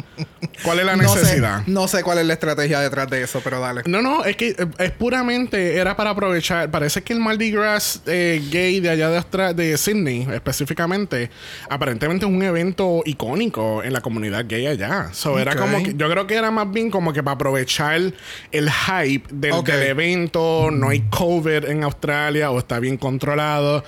¿Cuál 0.62 0.80
es 0.80 0.86
la 0.86 0.96
No 0.96 1.08
sé, 1.08 1.20
necesidad? 1.20 1.62
no 1.66 1.88
sé 1.88 2.02
cuál 2.02 2.18
es 2.18 2.26
la 2.26 2.34
estrategia 2.34 2.80
detrás 2.80 3.08
de 3.08 3.22
eso, 3.22 3.40
pero 3.42 3.60
dale. 3.60 3.82
No, 3.86 4.02
no, 4.02 4.24
es 4.24 4.36
que 4.36 4.50
eh, 4.50 4.66
es 4.78 4.90
puramente 4.92 5.76
era 5.76 5.96
para 5.96 6.10
aprovechar. 6.10 6.70
Parece 6.70 7.02
que 7.02 7.12
el 7.12 7.20
Mardi 7.20 7.50
Gras 7.50 8.02
eh, 8.06 8.42
gay 8.50 8.80
de 8.80 8.90
allá 8.90 9.10
de, 9.10 9.54
de 9.54 9.78
Sydney, 9.78 10.26
específicamente, 10.32 11.30
aparentemente 11.68 12.26
es 12.26 12.32
un 12.32 12.42
evento 12.42 13.02
icónico 13.04 13.82
en 13.82 13.92
la 13.92 14.00
comunidad 14.00 14.44
gay 14.48 14.66
allá. 14.66 15.10
So, 15.12 15.38
era 15.38 15.56
como 15.56 15.82
que, 15.82 15.94
yo 15.94 16.10
creo 16.10 16.26
que 16.26 16.34
era 16.34 16.50
más 16.50 16.70
bien 16.70 16.90
como 16.90 17.12
que 17.12 17.22
para 17.22 17.34
aprovechar 17.34 18.00
el 18.52 18.70
hype 18.70 19.28
del, 19.30 19.62
del 19.64 19.82
evento. 19.84 20.70
No 20.72 20.90
hay 20.90 21.00
COVID 21.10 21.64
en 21.66 21.84
Australia 21.84 22.50
o 22.50 22.58
está 22.58 22.78
bien 22.80 22.96
controlado. 22.96 23.84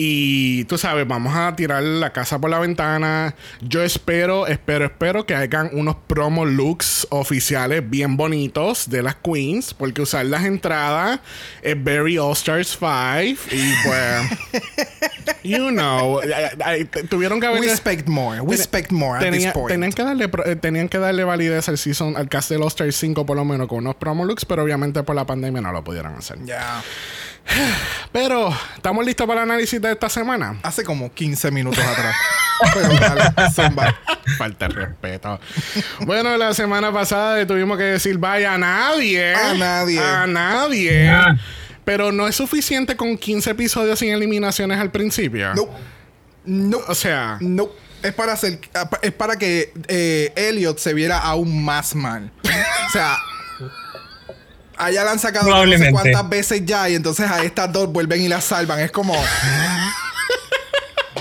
Y 0.00 0.62
tú 0.66 0.78
sabes, 0.78 1.08
vamos 1.08 1.34
a 1.34 1.56
tirar 1.56 1.82
la 1.82 2.12
casa 2.12 2.38
por 2.38 2.50
la 2.50 2.60
ventana. 2.60 3.34
Yo 3.60 3.82
espero, 3.82 4.46
espero, 4.46 4.84
espero 4.84 5.26
que 5.26 5.34
hagan 5.34 5.70
unos 5.72 5.96
promo 6.06 6.44
looks 6.44 7.04
oficiales 7.10 7.82
bien 7.90 8.16
bonitos 8.16 8.88
de 8.90 9.02
las 9.02 9.16
queens. 9.16 9.74
Porque 9.74 10.00
usar 10.02 10.24
las 10.26 10.44
entradas 10.44 11.18
es 11.62 11.82
very 11.82 12.16
All 12.16 12.32
Stars 12.34 12.78
5. 12.78 13.40
Y 13.50 13.72
pues, 13.84 14.62
you 15.42 15.70
know, 15.70 16.20
tuvieron 17.10 17.40
que 17.40 17.46
haber... 17.48 17.60
We 17.60 17.66
expect 17.68 18.06
more. 18.08 18.40
We 18.40 18.54
expect 18.54 18.92
more 18.92 19.18
at 19.18 19.24
Tenía- 19.24 19.46
this 19.48 19.52
point. 19.52 19.70
tenían 19.70 19.92
que 19.92 20.04
darle 20.04 20.28
pro- 20.28 20.46
eh, 20.46 20.54
tenían 20.54 20.88
que 20.88 20.98
darle 20.98 21.24
validez 21.24 21.68
al 21.68 21.76
season 21.76 22.16
al 22.16 22.28
cast 22.28 22.50
de 22.50 22.56
All 22.56 22.68
Stars 22.68 22.94
5 22.94 23.26
por 23.26 23.36
lo 23.36 23.44
menos 23.44 23.66
con 23.66 23.78
unos 23.78 23.96
promo 23.96 24.24
looks 24.24 24.44
pero 24.44 24.62
obviamente 24.62 25.02
por 25.02 25.16
la 25.16 25.26
pandemia 25.26 25.60
no 25.60 25.72
lo 25.72 25.82
pudieron 25.82 26.14
hacer 26.14 26.38
Ya. 26.44 26.82
Pero, 28.12 28.54
¿estamos 28.76 29.06
listos 29.06 29.26
para 29.26 29.42
el 29.42 29.50
análisis 29.50 29.80
de 29.80 29.87
esta 29.92 30.08
semana? 30.08 30.58
Hace 30.62 30.84
como 30.84 31.12
15 31.12 31.50
minutos 31.50 31.84
atrás. 31.84 32.14
Pero 32.74 33.50
zumba. 33.52 33.94
Falta 34.36 34.68
de 34.68 34.74
respeto. 34.74 35.40
bueno, 36.00 36.36
la 36.36 36.52
semana 36.54 36.92
pasada 36.92 37.46
tuvimos 37.46 37.78
que 37.78 37.84
decir 37.84 38.18
vaya 38.18 38.54
a 38.54 38.58
nadie. 38.58 39.34
A 39.34 39.54
nadie. 39.54 40.00
A 40.00 40.26
nadie. 40.26 41.10
Pero 41.84 42.12
no 42.12 42.26
es 42.26 42.36
suficiente 42.36 42.96
con 42.96 43.16
15 43.16 43.50
episodios 43.50 43.98
sin 43.98 44.10
eliminaciones 44.12 44.78
al 44.78 44.90
principio. 44.90 45.54
No. 45.54 45.68
No. 46.44 46.78
O 46.88 46.94
sea, 46.94 47.38
No. 47.40 47.68
Es 48.00 48.14
para 48.14 48.32
hacer, 48.34 48.60
es 49.02 49.10
para 49.12 49.34
que 49.36 49.72
eh, 49.88 50.32
Elliot 50.36 50.78
se 50.78 50.94
viera 50.94 51.18
aún 51.18 51.64
más 51.64 51.96
mal. 51.96 52.30
O 52.44 52.90
sea, 52.92 53.16
allá 54.78 55.04
la 55.04 55.12
han 55.12 55.18
sacado 55.18 55.44
no 55.46 55.50
sé 55.50 55.52
Probablemente. 55.52 55.92
cuántas 55.92 56.28
veces 56.28 56.62
ya 56.64 56.88
y 56.88 56.94
entonces 56.94 57.30
a 57.30 57.42
estas 57.44 57.72
dos 57.72 57.90
vuelven 57.92 58.22
y 58.22 58.28
las 58.28 58.44
salvan. 58.44 58.80
Es 58.80 58.90
como. 58.90 59.14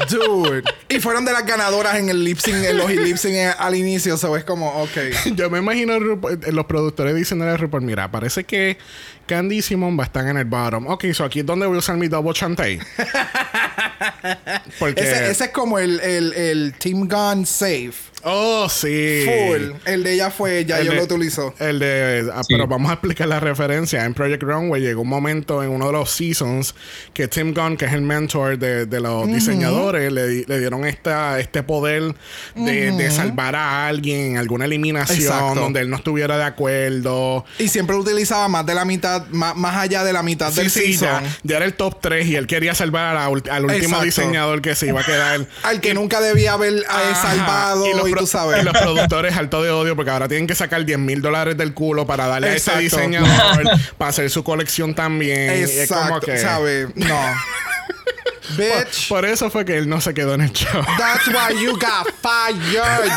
Dude. 0.10 0.64
Y 0.90 1.00
fueron 1.00 1.26
de 1.26 1.34
las 1.34 1.46
ganadoras 1.46 1.96
en 1.98 2.10
el 2.10 2.24
lip 2.24 2.38
sync, 2.38 2.64
en 2.64 2.78
los 2.78 2.90
lip 2.90 3.18
sync 3.18 3.36
al 3.58 3.76
inicio. 3.76 4.16
So 4.18 4.38
es 4.38 4.44
como, 4.44 4.84
ok. 4.84 4.98
yo 5.36 5.50
me 5.50 5.60
imagino 5.60 5.96
eh, 5.96 6.52
los 6.52 6.66
productores 6.66 7.16
diciéndole 7.16 7.52
a 7.52 7.58
RuPaul, 7.58 7.84
mira, 7.84 8.10
parece 8.12 8.44
que 8.44 8.78
Candy 9.28 9.58
y 9.58 9.62
Simon 9.62 9.98
va 10.00 10.04
a 10.04 10.06
estar 10.08 10.26
en 10.28 10.38
el 10.38 10.46
bottom. 10.46 10.88
Ok, 10.88 11.06
so 11.14 11.24
aquí 11.26 11.40
es 11.42 11.46
donde 11.46 11.68
voy 11.68 11.76
a 11.76 11.80
usar 11.80 11.98
mi 11.98 12.08
double 12.08 12.34
chantey. 12.34 12.80
Porque... 14.80 15.02
Ese, 15.02 15.32
ese 15.32 15.44
es 15.46 15.50
como 15.52 15.80
el, 15.80 16.00
el, 16.00 16.34
el 16.34 16.74
Team 16.78 17.08
Gun 17.08 17.46
Safe. 17.46 17.94
Oh, 18.24 18.68
sí. 18.68 19.24
Full. 19.26 19.72
El 19.86 20.04
de 20.04 20.14
ella 20.14 20.32
fue, 20.32 20.66
ya 20.66 20.80
El 20.80 20.88
yo 20.88 20.92
de- 20.92 20.98
lo 20.98 21.04
utilizo. 21.04 21.54
El 21.60 21.78
de. 21.80 22.30
ah, 22.34 22.42
Sí. 22.44 22.54
Pero 22.54 22.68
vamos 22.68 22.90
a 22.90 22.94
explicar 22.96 23.28
la 23.28 23.40
referencia. 23.40 24.04
En 24.06 24.14
Project 24.16 24.42
Runway 24.44 24.82
llegó 24.82 25.04
un 25.04 25.08
momento 25.08 25.64
en 25.64 25.70
uno 25.70 25.86
de 25.86 25.92
los 25.94 26.10
seasons 26.10 26.74
que 27.14 27.28
Tim 27.28 27.54
Gunn, 27.54 27.78
que 27.78 27.86
es 27.86 27.94
el 27.94 28.02
mentor 28.02 28.58
de, 28.58 28.86
de 28.88 29.00
los 29.00 29.28
diseñadores, 29.28 30.12
le, 30.12 30.28
di- 30.28 30.46
le 30.46 30.60
dieron 30.60 30.84
esta, 30.86 31.40
este 31.40 31.62
poder 31.64 32.16
de, 32.56 32.92
de 32.92 33.12
salvar 33.12 33.56
a 33.56 33.88
alguien 33.88 34.32
en 34.32 34.38
alguna 34.38 34.66
eliminación 34.66 35.20
Exacto. 35.20 35.62
donde 35.62 35.82
él 35.82 35.90
no 35.90 35.98
estuviera 35.98 36.38
de 36.38 36.44
acuerdo. 36.44 37.46
Y 37.60 37.68
siempre 37.68 37.96
utilizaba 37.96 38.48
más 38.48 38.66
de 38.66 38.74
la 38.74 38.84
mitad, 38.84 39.17
más, 39.32 39.56
más 39.56 39.76
allá 39.78 40.04
de 40.04 40.14
la 40.14 40.24
mitad 40.24 40.52
Sí, 40.52 40.56
del 40.62 40.72
sí, 40.72 40.94
ya, 40.98 41.20
season. 41.20 41.36
ya 41.44 41.56
era 41.58 41.66
el 41.66 41.74
top 41.74 42.00
3 42.02 42.26
y 42.28 42.36
él 42.36 42.48
quería 42.48 42.74
salvar 42.76 43.06
a 43.06 43.14
la 43.14 43.30
ult- 43.30 43.50
al 43.50 43.64
último 43.66 43.78
Exacto. 43.84 44.04
diseñador 44.06 44.62
que 44.62 44.76
se 44.76 44.88
iba 44.88 45.02
a 45.02 45.04
quedar. 45.04 45.46
Al 45.64 45.82
que 45.82 45.94
nunca 45.94 46.20
debía 46.22 46.54
haber 46.54 46.74
eh, 46.74 46.84
Ajá. 46.88 47.16
salvado 47.16 47.86
y, 47.88 47.92
los 47.94 48.04
tú 48.06 48.12
pro- 48.12 48.26
sabes. 48.28 48.62
y 48.62 48.66
los 48.66 48.74
productores 48.78 49.36
alto 49.36 49.62
de 49.64 49.72
odio 49.72 49.96
porque 49.96 50.12
ahora 50.12 50.28
tienen 50.28 50.48
que 50.48 50.56
sacar 50.56 50.86
10 50.86 51.00
mil 51.00 51.22
dólares 51.22 51.58
del 51.58 51.74
culo 51.74 52.06
para 52.08 52.28
darle 52.28 52.50
a 52.50 52.56
ese 52.56 52.78
diseñador 52.78 53.64
para 53.98 54.10
hacer 54.10 54.30
su 54.30 54.44
colección 54.44 54.94
también. 54.96 55.60
Y 55.60 55.64
Exacto, 55.80 56.20
que... 56.22 56.38
¿sabes? 56.38 56.88
No. 56.96 57.18
Bitch. 58.58 59.10
Por 59.10 59.26
eso 59.26 59.50
fue 59.50 59.66
que 59.66 59.78
él 59.78 59.90
no 59.90 60.00
se 60.00 60.14
quedó 60.14 60.34
en 60.34 60.42
el 60.42 60.54
show. 60.54 60.82
That's 60.98 61.28
why 61.28 61.62
you 61.62 61.74
got 61.74 62.08
fired. 62.22 63.12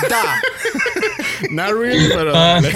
Not 1.51 1.71
really, 1.71 2.09
pero 2.09 2.33
dale. 2.33 2.73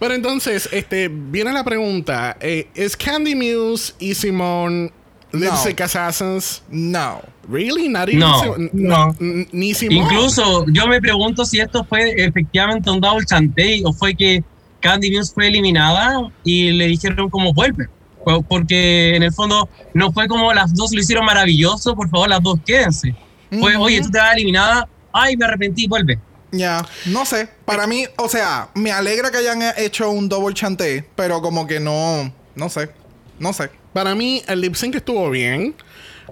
Pero 0.00 0.14
entonces, 0.14 0.68
este, 0.72 1.08
viene 1.08 1.52
la 1.52 1.62
pregunta. 1.62 2.36
eh, 2.40 2.68
¿Es 2.74 2.96
Candy 2.96 3.34
Muse 3.34 3.92
y 3.98 4.14
Simone 4.14 4.90
Lipstick 5.32 5.80
Assassins? 5.82 6.62
No. 6.70 7.20
Really? 7.48 7.88
Not 7.88 8.08
even 8.08 8.20
No, 8.20 8.40
Sim- 8.42 8.70
no. 8.72 9.16
Ni 9.52 9.74
Simone. 9.74 10.00
Incluso 10.02 10.64
yo 10.72 10.86
me 10.88 11.00
pregunto 11.00 11.44
si 11.44 11.60
esto 11.60 11.84
fue 11.84 12.12
efectivamente 12.16 12.90
un 12.90 13.00
double 13.00 13.24
chantey 13.26 13.82
o 13.84 13.92
fue 13.92 14.14
que 14.14 14.42
Candy 14.80 15.10
Muse 15.14 15.32
fue 15.34 15.48
eliminada 15.48 16.18
y 16.44 16.70
le 16.72 16.86
dijeron 16.86 17.28
como 17.28 17.52
vuelve. 17.52 17.86
Po- 18.24 18.42
Porque 18.42 19.14
en 19.16 19.22
el 19.22 19.32
fondo 19.32 19.68
no 19.94 20.12
fue 20.12 20.26
como 20.28 20.52
las 20.54 20.74
dos 20.74 20.92
lo 20.92 21.00
hicieron 21.00 21.24
maravilloso, 21.26 21.94
por 21.94 22.08
favor 22.08 22.28
las 22.28 22.42
dos 22.42 22.58
quédense. 22.64 23.14
Fue, 23.50 23.74
Ujú. 23.76 23.84
oye, 23.84 24.00
tú 24.00 24.10
te 24.10 24.18
vas 24.18 24.34
eliminada, 24.34 24.88
ay, 25.12 25.36
me 25.36 25.44
arrepentí, 25.44 25.86
vuelve. 25.88 26.18
Ya, 26.52 26.84
no 27.06 27.24
sé. 27.24 27.48
Para 27.64 27.86
mí, 27.86 28.06
o 28.16 28.28
sea, 28.28 28.68
me 28.74 28.90
alegra 28.92 29.30
que 29.30 29.38
hayan 29.38 29.62
hecho 29.76 30.10
un 30.10 30.28
double 30.28 30.54
chanté, 30.54 31.04
pero 31.14 31.40
como 31.42 31.66
que 31.66 31.78
no, 31.80 32.32
no 32.54 32.68
sé, 32.68 32.90
no 33.38 33.52
sé. 33.52 33.70
Para 33.92 34.14
mí, 34.14 34.42
el 34.46 34.60
lip 34.60 34.74
sync 34.74 34.96
estuvo 34.96 35.30
bien. 35.30 35.74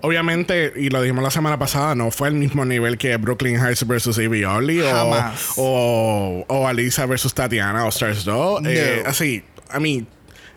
Obviamente, 0.01 0.73
y 0.77 0.91
lo 0.91 1.03
dijimos 1.03 1.25
la 1.25 1.31
semana 1.31 1.59
pasada, 1.59 1.95
no 1.97 2.13
fue 2.13 2.29
el 2.29 2.35
mismo 2.35 2.65
nivel 2.65 2.99
que 2.99 3.17
Brooklyn 3.17 3.57
Heights 3.57 3.85
versus 3.85 4.17
Evie 4.19 4.47
Oddly 4.47 4.81
o, 4.83 5.33
o, 5.57 6.45
o 6.47 6.69
Alisa 6.69 7.05
versus 7.07 7.35
Tatiana 7.35 7.85
o 7.85 7.89
Stars 7.89 8.25
2. 8.25 8.63
Eh, 8.67 9.01
No. 9.03 9.11
así, 9.11 9.43
a 9.71 9.81
mí, 9.81 10.07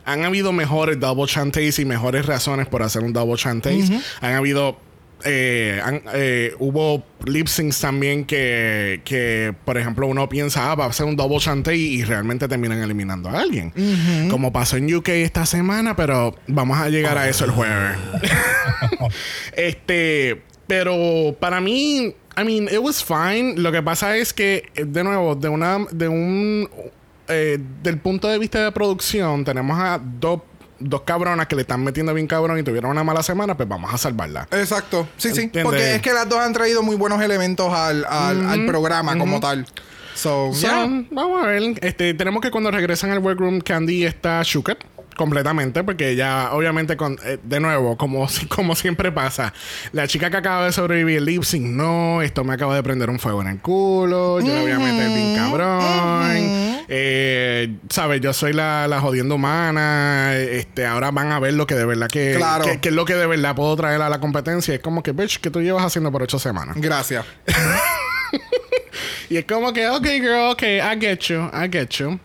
han 0.05 0.23
habido 0.25 0.51
mejores 0.51 0.99
double 0.99 1.25
chantés 1.25 1.79
y 1.79 1.85
mejores 1.85 2.25
razones 2.27 2.67
por 2.67 2.83
hacer 2.83 3.01
un 3.03 3.13
double 3.13 3.35
chantés. 3.35 3.89
Han 4.21 4.33
habido. 4.35 4.77
Eh, 5.25 5.81
eh, 6.13 6.53
hubo 6.59 7.03
lip 7.25 7.47
syncs 7.47 7.79
también 7.79 8.25
que, 8.25 9.01
que, 9.05 9.53
por 9.65 9.77
ejemplo, 9.77 10.07
uno 10.07 10.27
piensa, 10.29 10.71
ah, 10.71 10.75
va 10.75 10.85
a 10.85 10.93
ser 10.93 11.05
un 11.05 11.15
double 11.15 11.39
chanté 11.39 11.75
y, 11.75 11.95
y 11.95 12.03
realmente 12.03 12.47
terminan 12.47 12.81
eliminando 12.81 13.29
a 13.29 13.39
alguien. 13.39 13.73
Como 14.29 14.51
pasó 14.51 14.77
en 14.77 14.93
UK 14.93 15.09
esta 15.09 15.45
semana, 15.45 15.95
pero 15.95 16.35
vamos 16.47 16.77
a 16.79 16.89
llegar 16.89 17.17
a 17.17 17.29
eso 17.29 17.45
el 17.45 17.51
jueves. 17.51 17.97
este, 19.53 20.41
pero 20.67 21.35
para 21.39 21.59
mí, 21.61 22.15
I 22.37 22.43
mean, 22.43 22.63
it 22.71 22.79
was 22.79 23.03
fine. 23.03 23.55
Lo 23.57 23.71
que 23.71 23.81
pasa 23.81 24.17
es 24.17 24.33
que, 24.33 24.69
eh, 24.75 24.85
de 24.85 25.03
nuevo, 25.03 25.35
de 25.35 25.49
una, 25.49 25.85
de 25.91 26.07
un, 26.07 26.69
eh, 27.27 27.57
del 27.83 27.97
punto 27.99 28.27
de 28.27 28.37
vista 28.39 28.63
de 28.63 28.71
producción, 28.71 29.43
tenemos 29.43 29.77
a 29.79 29.99
dos, 30.01 30.41
dos 30.81 31.01
cabronas 31.01 31.47
que 31.47 31.55
le 31.55 31.61
están 31.61 31.83
metiendo 31.83 32.13
bien 32.13 32.27
cabrón 32.27 32.59
y 32.59 32.63
tuvieron 32.63 32.91
una 32.91 33.03
mala 33.03 33.23
semana, 33.23 33.55
pues 33.55 33.67
vamos 33.67 33.93
a 33.93 33.97
salvarla. 33.97 34.47
Exacto, 34.51 35.07
sí, 35.17 35.31
sí. 35.33 35.49
Porque 35.63 35.95
es 35.95 36.01
que 36.01 36.13
las 36.13 36.27
dos 36.27 36.39
han 36.39 36.53
traído 36.53 36.83
muy 36.83 36.95
buenos 36.95 37.21
elementos 37.21 37.71
al, 37.73 38.05
al, 38.05 38.47
al 38.49 38.65
programa 38.65 39.17
como 39.17 39.39
tal. 39.39 39.65
So, 40.13 40.51
So, 40.53 40.59
yeah. 40.59 40.87
Vamos 41.09 41.43
a 41.43 41.47
ver. 41.47 41.79
Este, 41.81 42.13
tenemos 42.13 42.41
que 42.41 42.51
cuando 42.51 42.69
regresan 42.69 43.11
al 43.11 43.19
workroom, 43.19 43.59
Candy 43.61 44.05
está 44.05 44.41
shooked 44.43 44.77
completamente 45.15 45.83
porque 45.83 46.09
ella 46.09 46.53
obviamente 46.53 46.95
con 46.97 47.17
eh, 47.23 47.37
de 47.43 47.59
nuevo 47.59 47.97
como 47.97 48.27
como 48.49 48.75
siempre 48.75 49.11
pasa 49.11 49.53
la 49.91 50.07
chica 50.07 50.29
que 50.29 50.37
acaba 50.37 50.65
de 50.65 50.71
sobrevivir 50.71 51.17
el 51.17 51.25
lip 51.25 51.43
sync 51.43 51.65
no 51.65 52.21
esto 52.21 52.43
me 52.43 52.53
acaba 52.53 52.75
de 52.75 52.81
prender 52.81 53.09
un 53.09 53.19
fuego 53.19 53.41
en 53.41 53.49
el 53.49 53.59
culo 53.59 54.39
yo 54.39 54.47
le 54.47 54.61
voy 54.61 54.71
a 54.71 54.79
meter 54.79 55.09
bien 55.09 55.35
cabrón 55.35 56.60
eh, 56.93 57.77
sabes 57.89 58.19
yo 58.19 58.33
soy 58.33 58.51
la, 58.51 58.85
la 58.89 58.99
jodiendo 58.99 59.35
humana 59.35 60.35
este 60.37 60.85
ahora 60.85 61.09
van 61.11 61.31
a 61.31 61.39
ver 61.39 61.53
lo 61.53 61.65
que 61.65 61.75
de 61.75 61.85
verdad 61.85 62.09
que, 62.09 62.33
Claro. 62.35 62.65
que, 62.65 62.81
que 62.81 62.89
es 62.89 62.95
lo 62.95 63.05
que 63.05 63.15
de 63.15 63.27
verdad 63.27 63.55
puedo 63.55 63.73
traer 63.77 64.01
a 64.01 64.09
la 64.09 64.19
competencia 64.19 64.73
es 64.73 64.81
como 64.81 65.01
que 65.01 65.13
bitch 65.13 65.39
que 65.39 65.49
tú 65.49 65.61
llevas 65.61 65.85
haciendo 65.85 66.11
por 66.11 66.21
ocho 66.21 66.37
semanas 66.37 66.75
Gracias. 66.77 67.25
y 69.29 69.37
es 69.37 69.45
como 69.45 69.71
que, 69.71 69.87
ok, 69.87 70.03
girl, 70.05 70.51
ok, 70.51 70.63
I 70.63 70.99
get 70.99 71.19
you, 71.29 71.49
I 71.53 71.69
get 71.71 71.89
you. 71.91 72.19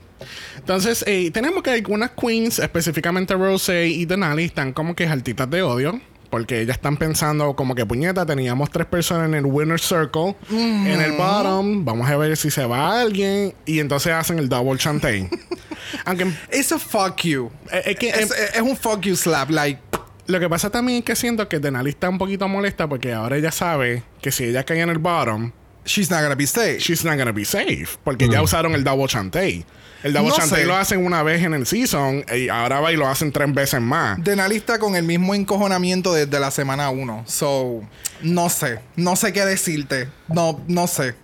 Entonces, 0.56 1.04
eh, 1.06 1.30
tenemos 1.30 1.62
que 1.62 1.70
algunas 1.70 2.10
queens, 2.20 2.58
específicamente 2.58 3.34
Rose 3.34 3.86
y 3.86 4.04
Denali, 4.06 4.44
están 4.46 4.72
como 4.72 4.96
que 4.96 5.06
altitas 5.06 5.48
de 5.48 5.62
odio. 5.62 6.00
Porque 6.30 6.60
ellas 6.60 6.76
están 6.76 6.96
pensando 6.96 7.54
como 7.54 7.74
que 7.74 7.86
puñeta, 7.86 8.26
teníamos 8.26 8.70
tres 8.70 8.86
personas 8.86 9.28
en 9.28 9.34
el 9.34 9.46
winner 9.46 9.80
circle, 9.80 10.34
en 10.50 11.00
el 11.00 11.12
bottom, 11.12 11.84
vamos 11.84 12.08
a 12.08 12.16
ver 12.16 12.36
si 12.36 12.50
se 12.50 12.64
va 12.66 13.00
alguien, 13.00 13.54
y 13.64 13.78
entonces 13.80 14.12
hacen 14.12 14.38
el 14.38 14.48
double 14.48 14.78
chantey. 14.78 15.28
Aunque 16.04 16.26
It's 16.52 16.72
a 16.72 16.78
fuck 16.78 17.22
you. 17.22 17.50
es 17.70 17.96
que 17.96 18.08
Es, 18.10 18.30
es 18.54 18.60
un 18.60 18.76
fuck 18.76 19.00
you 19.02 19.14
slap. 19.16 19.50
Like, 19.50 19.80
lo 20.26 20.40
que 20.40 20.48
pasa 20.48 20.70
también 20.70 20.98
es 20.98 21.04
que 21.04 21.14
siento 21.16 21.48
que 21.48 21.60
Denali 21.60 21.90
está 21.90 22.08
un 22.08 22.18
poquito 22.18 22.48
molesta 22.48 22.88
porque 22.88 23.12
ahora 23.12 23.36
ella 23.36 23.52
sabe 23.52 24.02
que 24.20 24.32
si 24.32 24.44
ella 24.44 24.64
cae 24.64 24.80
en 24.80 24.90
el 24.90 24.98
bottom, 24.98 25.52
she's 25.84 26.10
not 26.10 26.20
gonna 26.22 26.34
be 26.34 26.46
safe. 26.46 26.78
she's 26.80 27.04
not 27.04 27.16
gonna 27.16 27.32
be 27.32 27.44
safe. 27.44 27.86
Porque 28.02 28.28
ya 28.28 28.42
usaron 28.42 28.74
el 28.74 28.82
double 28.82 29.06
chantey. 29.06 29.64
El 30.06 30.12
double 30.12 30.28
No 30.38 30.46
sé. 30.46 30.64
lo 30.64 30.76
hacen 30.76 31.04
una 31.04 31.22
vez 31.22 31.42
en 31.42 31.52
el 31.54 31.66
season 31.66 32.24
y 32.34 32.48
ahora 32.48 32.80
va 32.80 32.92
y 32.92 32.96
lo 32.96 33.08
hacen 33.08 33.32
tres 33.32 33.52
veces 33.52 33.80
más. 33.80 34.22
Denali 34.22 34.56
está 34.56 34.78
con 34.78 34.94
el 34.94 35.02
mismo 35.02 35.34
encojonamiento 35.34 36.14
desde 36.14 36.38
la 36.38 36.50
semana 36.50 36.90
1. 36.90 37.24
So, 37.26 37.82
no 38.22 38.48
sé. 38.48 38.78
No 38.94 39.16
sé 39.16 39.32
qué 39.32 39.44
decirte. 39.44 40.08
No, 40.28 40.60
no 40.68 40.86
sé. 40.86 41.14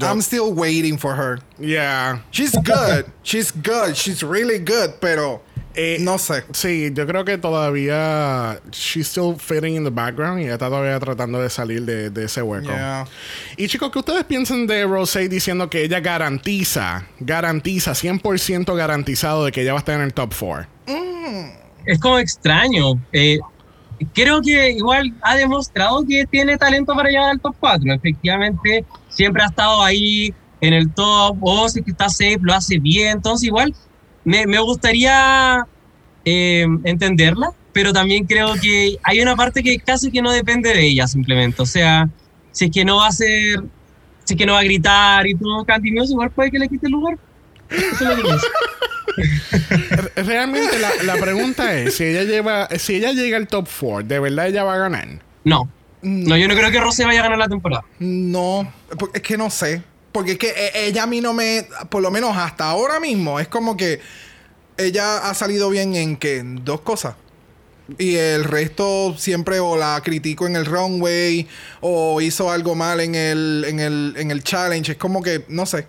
I'm 0.00 0.20
still 0.22 0.52
waiting 0.54 0.96
for 0.96 1.16
her. 1.16 1.40
yeah. 1.58 2.20
She's 2.30 2.52
good. 2.52 3.06
She's 3.24 3.50
good. 3.50 3.96
She's 3.96 4.22
really 4.22 4.58
good. 4.60 5.00
Pero, 5.00 5.42
Eh, 5.74 5.98
no 6.00 6.18
sé. 6.18 6.44
Sí, 6.52 6.90
yo 6.92 7.06
creo 7.06 7.24
que 7.24 7.38
todavía 7.38 8.60
she's 8.72 9.06
still 9.06 9.36
fitting 9.38 9.76
in 9.76 9.84
the 9.84 9.90
background 9.90 10.40
y 10.40 10.44
ella 10.44 10.54
está 10.54 10.68
todavía 10.68 10.98
tratando 10.98 11.40
de 11.40 11.50
salir 11.50 11.82
de, 11.82 12.10
de 12.10 12.24
ese 12.24 12.42
hueco. 12.42 12.68
Yeah. 12.68 13.06
Y 13.56 13.68
chicos, 13.68 13.90
¿qué 13.92 13.98
ustedes 14.00 14.24
piensan 14.24 14.66
de 14.66 14.84
Rosé 14.84 15.28
diciendo 15.28 15.70
que 15.70 15.84
ella 15.84 16.00
garantiza, 16.00 17.06
garantiza, 17.20 17.92
100% 17.92 18.74
garantizado 18.76 19.44
de 19.44 19.52
que 19.52 19.62
ella 19.62 19.72
va 19.72 19.78
a 19.78 19.80
estar 19.80 19.94
en 19.94 20.02
el 20.02 20.14
top 20.14 20.34
4? 20.38 20.68
Es 21.86 21.98
como 22.00 22.18
extraño. 22.18 23.00
Eh, 23.12 23.38
creo 24.12 24.40
que 24.42 24.72
igual 24.72 25.14
ha 25.22 25.36
demostrado 25.36 26.04
que 26.06 26.26
tiene 26.26 26.56
talento 26.56 26.94
para 26.94 27.08
llegar 27.08 27.30
al 27.30 27.40
top 27.40 27.56
4. 27.60 27.94
Efectivamente, 27.94 28.84
siempre 29.08 29.42
ha 29.42 29.46
estado 29.46 29.82
ahí 29.82 30.34
en 30.60 30.74
el 30.74 30.92
top, 30.92 31.36
o 31.40 31.68
si 31.68 31.78
es 31.78 31.84
que 31.84 31.92
está 31.92 32.08
safe, 32.08 32.38
lo 32.40 32.52
hace 32.52 32.78
bien. 32.78 33.12
Entonces, 33.12 33.46
igual 33.46 33.74
me, 34.28 34.46
me 34.46 34.58
gustaría 34.58 35.66
eh, 36.24 36.66
entenderla, 36.84 37.52
pero 37.72 37.94
también 37.94 38.26
creo 38.26 38.54
que 38.60 38.98
hay 39.02 39.20
una 39.20 39.34
parte 39.34 39.62
que 39.62 39.78
casi 39.78 40.10
que 40.10 40.20
no 40.20 40.30
depende 40.30 40.68
de 40.68 40.86
ella 40.86 41.08
simplemente. 41.08 41.62
O 41.62 41.66
sea, 41.66 42.08
si 42.52 42.66
es 42.66 42.70
que 42.70 42.84
no 42.84 42.96
va 42.96 43.06
a 43.06 43.12
ser, 43.12 43.62
si 44.24 44.34
es 44.34 44.38
que 44.38 44.44
no 44.44 44.52
va 44.52 44.60
a 44.60 44.64
gritar 44.64 45.26
y 45.26 45.34
todo, 45.34 45.64
Muse 45.64 46.12
igual 46.12 46.30
puede 46.30 46.50
que 46.50 46.58
le 46.58 46.68
quite 46.68 46.86
el 46.86 46.92
lugar. 46.92 47.18
Eso 47.70 47.94
es 47.94 48.00
lo 48.02 48.16
que 48.16 48.22
pienso. 48.22 48.46
Realmente 50.16 50.78
la, 50.78 50.90
la 51.04 51.16
pregunta 51.16 51.74
es, 51.74 51.94
si 51.96 52.04
ella 52.04 52.24
lleva, 52.24 52.68
si 52.78 52.96
ella 52.96 53.12
llega 53.12 53.38
al 53.38 53.48
top 53.48 53.66
4, 53.80 54.06
¿de 54.06 54.20
verdad 54.20 54.48
ella 54.48 54.64
va 54.64 54.74
a 54.74 54.78
ganar? 54.78 55.08
No. 55.44 55.70
No, 56.02 56.36
yo 56.36 56.46
no 56.46 56.54
creo 56.54 56.70
que 56.70 56.80
Rosé 56.80 57.06
vaya 57.06 57.20
a 57.20 57.22
ganar 57.24 57.38
la 57.38 57.48
temporada. 57.48 57.84
No, 57.98 58.70
es 59.14 59.22
que 59.22 59.38
no 59.38 59.48
sé. 59.50 59.82
Porque 60.12 60.32
es 60.32 60.38
que 60.38 60.48
e- 60.50 60.86
ella 60.86 61.04
a 61.04 61.06
mí 61.06 61.20
no 61.20 61.32
me. 61.34 61.66
Por 61.90 62.02
lo 62.02 62.10
menos 62.10 62.36
hasta 62.36 62.64
ahora 62.68 63.00
mismo, 63.00 63.40
es 63.40 63.48
como 63.48 63.76
que 63.76 64.00
ella 64.76 65.28
ha 65.28 65.34
salido 65.34 65.70
bien 65.70 65.94
en 65.94 66.16
que 66.16 66.42
dos 66.44 66.80
cosas. 66.80 67.14
Y 67.96 68.16
el 68.16 68.44
resto 68.44 69.14
siempre 69.16 69.60
o 69.60 69.76
la 69.76 70.00
critico 70.04 70.46
en 70.46 70.56
el 70.56 70.66
runway 70.66 71.48
o 71.80 72.20
hizo 72.20 72.50
algo 72.50 72.74
mal 72.74 73.00
en 73.00 73.14
el, 73.14 73.64
en 73.66 73.80
el, 73.80 74.14
en 74.18 74.30
el 74.30 74.42
challenge. 74.44 74.92
Es 74.92 74.98
como 74.98 75.22
que, 75.22 75.44
no 75.48 75.64
sé. 75.64 75.86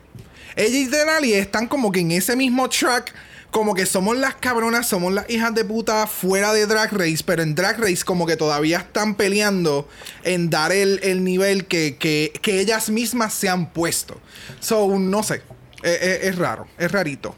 Ella 0.56 0.78
y 0.78 0.86
Denali 0.86 1.34
están 1.34 1.68
como 1.68 1.92
que 1.92 2.00
en 2.00 2.12
ese 2.12 2.36
mismo 2.36 2.70
track. 2.70 3.14
Como 3.52 3.74
que 3.74 3.86
somos 3.88 4.16
las 4.16 4.36
cabronas, 4.36 4.88
somos 4.88 5.12
las 5.12 5.28
hijas 5.30 5.56
de 5.56 5.66
puta 5.66 6.06
fuera 6.06 6.54
de 6.54 6.68
Drag 6.68 6.92
Race, 6.94 7.24
pero 7.26 7.42
en 7.42 7.56
Drag 7.56 7.80
Race 7.80 8.04
como 8.06 8.28
que 8.28 8.36
todavía 8.38 8.78
están 8.78 9.16
peleando 9.16 9.90
en 10.24 10.50
dar 10.52 10.72
el, 10.72 11.00
el 11.02 11.24
nivel 11.24 11.66
que, 11.66 11.98
que- 11.98 12.32
que 12.44 12.60
ellas 12.60 12.90
mismas 12.92 13.34
se 13.34 13.50
han 13.50 13.72
puesto. 13.72 14.20
So, 14.60 14.88
no 15.00 15.24
sé. 15.24 15.42
Eh, 15.82 15.98
eh, 16.02 16.20
es 16.24 16.38
raro, 16.38 16.68
es 16.78 16.92
rarito. 16.92 17.36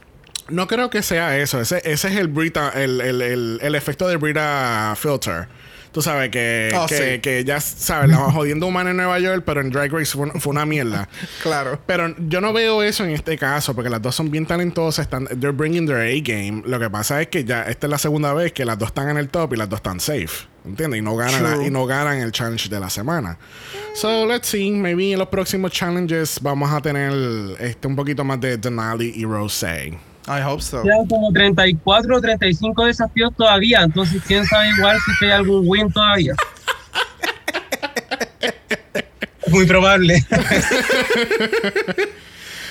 No 0.49 0.67
creo 0.67 0.89
que 0.89 1.01
sea 1.01 1.37
eso. 1.37 1.61
Ese, 1.61 1.77
ese 1.85 2.09
es 2.09 2.17
el 2.17 2.27
Brita, 2.27 2.71
el, 2.75 2.99
el, 2.99 3.21
el, 3.21 3.59
el 3.61 3.75
efecto 3.75 4.07
de 4.09 4.17
Brita 4.17 4.93
Filter. 4.97 5.47
Tú 5.91 6.01
sabes 6.01 6.29
que, 6.29 6.71
Oh, 6.73 6.85
que, 6.87 7.15
sí. 7.15 7.19
que 7.19 7.43
ya 7.43 7.59
sabes, 7.59 8.09
la 8.09 8.17
jodiendo 8.17 8.65
humana 8.67 8.91
en 8.91 8.97
Nueva 8.97 9.19
York, 9.19 9.43
pero 9.45 9.59
en 9.59 9.69
Drag 9.69 9.91
Race 9.91 10.13
fue, 10.17 10.27
un- 10.29 10.39
fue 10.39 10.51
una 10.51 10.65
mierda. 10.65 11.09
Claro. 11.43 11.79
Pero 11.85 12.15
yo 12.29 12.39
no 12.39 12.53
veo 12.53 12.81
eso 12.81 13.03
en 13.03 13.09
este 13.11 13.37
caso, 13.37 13.73
porque 13.75 13.89
las 13.89 14.01
dos 14.01 14.15
son 14.15 14.31
bien 14.31 14.45
talentosas, 14.45 15.03
están, 15.05 15.25
they're 15.27 15.51
bringing 15.51 15.85
their 15.85 15.97
A-game. 15.99 16.63
Lo 16.65 16.79
que 16.79 16.89
pasa 16.89 17.21
es 17.21 17.27
que 17.27 17.43
ya 17.43 17.63
esta 17.63 17.87
es 17.87 17.91
la 17.91 17.97
segunda 17.97 18.33
vez 18.33 18.53
que 18.53 18.63
las 18.63 18.77
dos 18.77 18.87
están 18.89 19.09
en 19.09 19.17
el 19.17 19.27
top 19.29 19.53
y 19.53 19.57
las 19.57 19.67
dos 19.67 19.77
están 19.79 19.99
safe. 19.99 20.47
¿Entiendes? 20.63 20.99
Y 20.99 21.01
no 21.01 21.15
ganan, 21.15 21.43
la- 21.59 21.65
y 21.65 21.71
no 21.71 21.85
ganan 21.85 22.19
el 22.19 22.31
challenge 22.31 22.69
de 22.69 22.79
la 22.79 22.89
semana. 22.89 23.37
So, 23.95 24.25
let's 24.27 24.47
see. 24.47 24.71
Maybe 24.71 25.11
en 25.11 25.19
los 25.19 25.27
próximos 25.27 25.71
challenges 25.71 26.39
vamos 26.41 26.71
a 26.71 26.79
tener 26.81 27.11
este, 27.59 27.87
un 27.87 27.95
poquito 27.95 28.23
más 28.23 28.39
de 28.39 28.57
Denali 28.57 29.11
y 29.15 29.25
Rosé. 29.25 29.97
I 30.27 30.41
hope 30.45 30.61
so. 30.61 30.83
Quedan 30.83 31.07
como 31.07 31.31
34 31.33 32.15
o 32.17 32.21
35 32.21 32.85
desafíos 32.85 33.33
todavía, 33.35 33.81
entonces 33.81 34.21
quién 34.27 34.45
sabe 34.45 34.69
igual 34.77 34.97
si 35.19 35.25
hay 35.25 35.31
algún 35.31 35.63
win 35.67 35.91
todavía. 35.91 36.33
Muy 39.47 39.65
probable. 39.65 40.23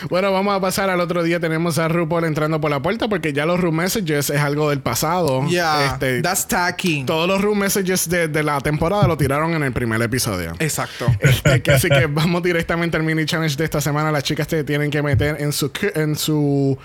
Bueno, 0.09 0.33
vamos 0.33 0.57
a 0.57 0.61
pasar 0.63 0.89
al 0.89 0.99
otro 1.01 1.23
día. 1.23 1.41
Tenemos 1.41 1.79
a 1.79 1.87
RuPaul 1.87 2.25
entrando 2.25 2.59
por 2.59 2.71
la 2.71 2.81
puerta 2.81 3.07
porque 3.07 3.35
ya 3.35 3.45
los 3.45 3.61
room 3.61 3.77
messages 3.77 4.31
es 4.31 4.41
algo 4.41 4.71
del 4.71 4.81
pasado. 4.81 5.47
Yeah, 5.47 5.89
Este, 5.93 6.23
that's 6.23 6.49
tacky. 6.49 7.05
todos 7.05 7.29
los 7.29 7.43
room 7.43 7.59
messages 7.59 8.09
de, 8.09 8.27
de 8.29 8.43
la 8.43 8.59
temporada 8.63 9.07
lo 9.07 9.19
tiraron 9.19 9.53
en 9.53 9.63
el 9.63 9.73
primer 9.75 10.01
episodio. 10.01 10.55
Exacto. 10.59 11.07
Este, 11.21 11.61
que- 11.61 11.73
así 11.73 11.89
que 11.91 12.07
vamos 12.07 12.43
directamente 12.43 12.97
al 12.97 13.03
mini 13.03 13.27
challenge 13.27 13.57
de 13.57 13.65
esta 13.65 13.83
semana. 13.83 14.11
Las 14.11 14.23
chicas 14.25 14.47
se 14.49 14.65
tienen 14.65 14.91
que 14.91 15.03
meter 15.03 15.37
en 15.39 15.53
su 15.53 15.71
en 15.95 16.17
su 16.17 16.79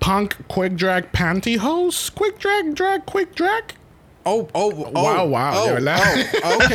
punk 0.00 0.36
quick 0.48 0.76
drag 0.76 1.12
pantyhose. 1.12 2.10
Quick 2.14 2.38
drag, 2.38 2.74
drag, 2.74 3.06
quick 3.06 3.34
drag. 3.34 3.74
Oh, 4.30 4.46
oh, 4.52 4.90
oh. 4.94 5.02
Wow, 5.02 5.26
wow, 5.28 5.52
oh, 5.54 5.66
de 5.68 5.72
verdad. 5.72 6.00
oh, 6.44 6.54
ok, 6.60 6.72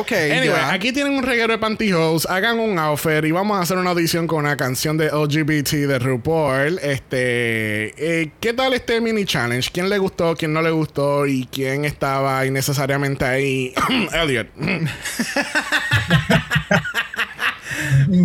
ok. 0.00 0.12
Anyway, 0.32 0.60
aquí 0.72 0.92
tienen 0.92 1.12
un 1.12 1.22
reguero 1.22 1.52
de 1.52 1.58
pantyhose. 1.58 2.26
Hagan 2.28 2.58
un 2.58 2.76
outfit 2.78 3.24
y 3.24 3.30
vamos 3.30 3.56
a 3.56 3.60
hacer 3.60 3.78
una 3.78 3.90
audición 3.90 4.26
con 4.26 4.40
una 4.40 4.56
canción 4.56 4.96
de 4.96 5.06
LGBT 5.06 5.86
de 5.86 5.98
RuPaul. 6.00 6.80
Este, 6.80 7.94
eh, 8.22 8.32
¿qué 8.40 8.52
tal 8.52 8.74
este 8.74 9.00
mini 9.00 9.24
challenge? 9.24 9.70
¿Quién 9.72 9.88
le 9.88 9.98
gustó? 9.98 10.34
¿Quién 10.34 10.52
no 10.52 10.60
le 10.60 10.72
gustó? 10.72 11.24
¿Y 11.26 11.46
quién 11.46 11.84
estaba 11.84 12.44
innecesariamente 12.44 13.24
ahí? 13.24 13.72
Elliot. 14.12 14.48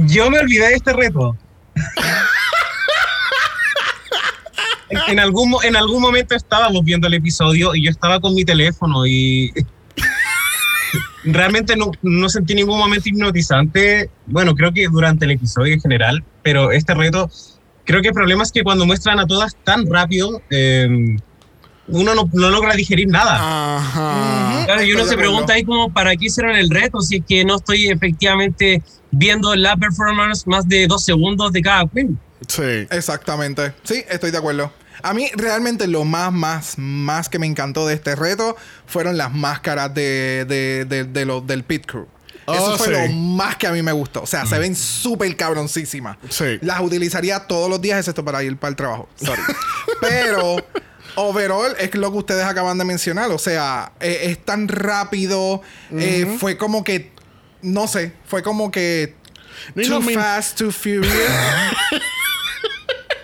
Yo 0.08 0.32
me 0.32 0.40
olvidé 0.40 0.70
de 0.70 0.76
este 0.76 0.94
reto. 0.94 1.38
En- 5.08 5.20
algún, 5.20 5.56
en 5.64 5.76
algún 5.76 6.02
momento 6.02 6.36
estábamos 6.36 6.84
viendo 6.84 7.08
el 7.08 7.14
episodio 7.16 7.76
y 7.76 7.86
yo 7.86 7.92
estaba 7.92 8.20
con 8.20 8.34
mi 8.34 8.44
teléfono 8.46 9.06
y 9.06 9.52
realmente 11.24 11.76
no, 11.76 11.92
no 12.02 12.30
sentí 12.30 12.56
ningún 12.56 12.78
momento 12.78 13.10
hipnotizante. 13.10 14.10
Bueno, 14.26 14.56
creo 14.56 14.74
que 14.74 14.88
durante 14.88 15.26
el 15.26 15.32
episodio 15.32 15.74
en 15.74 15.82
general, 15.82 16.24
pero 16.42 16.72
este 16.72 16.94
reto, 16.94 17.30
creo 17.86 18.02
que 18.02 18.10
el 18.10 18.14
problema 18.14 18.44
es 18.44 18.52
que 18.52 18.64
cuando 18.64 18.86
muestran 18.86 19.20
a 19.20 19.26
todas 19.28 19.56
tan 19.64 19.90
rápido, 19.92 20.42
eh, 20.50 20.88
uno 21.88 22.16
no, 22.16 22.30
no 22.32 22.50
logra 22.50 22.74
digerir 22.76 23.08
nada. 23.08 23.78
Ajá. 23.78 24.64
Claro, 24.66 24.84
y 24.84 24.94
uno 24.94 25.06
se 25.06 25.18
pregunta 25.18 25.54
ahí 25.54 25.64
como, 25.64 25.92
¿para 25.92 26.16
qué 26.16 26.26
hicieron 26.28 26.56
el 26.56 26.70
reto? 26.70 27.02
Si 27.02 27.18
es 27.18 27.24
que 27.28 27.44
no 27.44 27.58
estoy 27.58 27.88
efectivamente 27.88 28.82
viendo 29.12 29.54
la 29.56 29.76
performance 29.76 30.48
más 30.48 30.68
de 30.68 30.88
dos 30.88 31.04
segundos 31.04 31.52
de 31.52 31.62
cada 31.62 31.86
queen. 31.88 32.18
Sí. 32.48 32.88
Exactamente. 32.90 33.74
Sí, 33.84 34.04
estoy 34.10 34.32
de 34.32 34.38
acuerdo. 34.38 34.72
A 35.04 35.14
mí 35.14 35.30
realmente 35.36 35.86
lo 35.88 36.06
más, 36.06 36.32
más, 36.32 36.74
más 36.78 37.30
que 37.30 37.38
me 37.38 37.46
encantó 37.46 37.86
de 37.86 37.94
este 37.94 38.16
reto 38.16 38.56
fueron 38.88 39.18
las 39.18 39.34
máscaras 39.34 39.94
de, 39.94 40.46
de, 40.48 40.86
de, 40.86 41.04
de 41.04 41.26
los 41.26 41.46
del 41.46 41.64
pit 41.64 41.86
crew. 41.86 42.08
Oh, 42.46 42.54
Eso 42.54 42.78
fue 42.78 42.88
sí. 42.88 42.92
lo 42.94 43.14
más 43.14 43.56
que 43.58 43.68
a 43.68 43.72
mí 43.72 43.82
me 43.82 43.92
gustó. 43.94 44.22
O 44.24 44.26
sea, 44.26 44.46
se 44.46 44.58
ven 44.60 44.76
súper 44.76 45.34
cabroncísimas. 45.38 46.18
Sí. 46.30 46.58
Las 46.62 46.82
utilizaría 46.82 47.40
todos 47.42 47.70
los 47.70 47.82
días, 47.82 48.00
excepto 48.00 48.26
para 48.26 48.44
ir 48.44 48.58
para 48.58 48.70
el 48.72 48.76
trabajo. 48.76 49.08
Sorry. 49.16 49.42
Pero, 50.02 50.58
overall, 51.16 51.74
es 51.80 51.96
lo 51.96 52.12
que 52.12 52.18
ustedes 52.18 52.44
acaban 52.44 52.78
de 52.78 52.84
mencionar. 52.84 53.32
O 53.32 53.38
sea, 53.38 53.94
eh, 54.02 54.24
es 54.24 54.44
tan 54.44 54.68
rápido. 54.68 55.62
eh, 55.92 56.38
fue 56.40 56.58
como 56.58 56.84
que. 56.84 57.12
No 57.62 57.88
sé. 57.88 58.12
Fue 58.26 58.44
como 58.44 58.72
que. 58.72 59.16
No, 59.76 59.84
Too 59.84 59.90
lo 59.90 60.02
fast, 60.22 60.58
too 60.58 60.72
furious. 60.72 61.08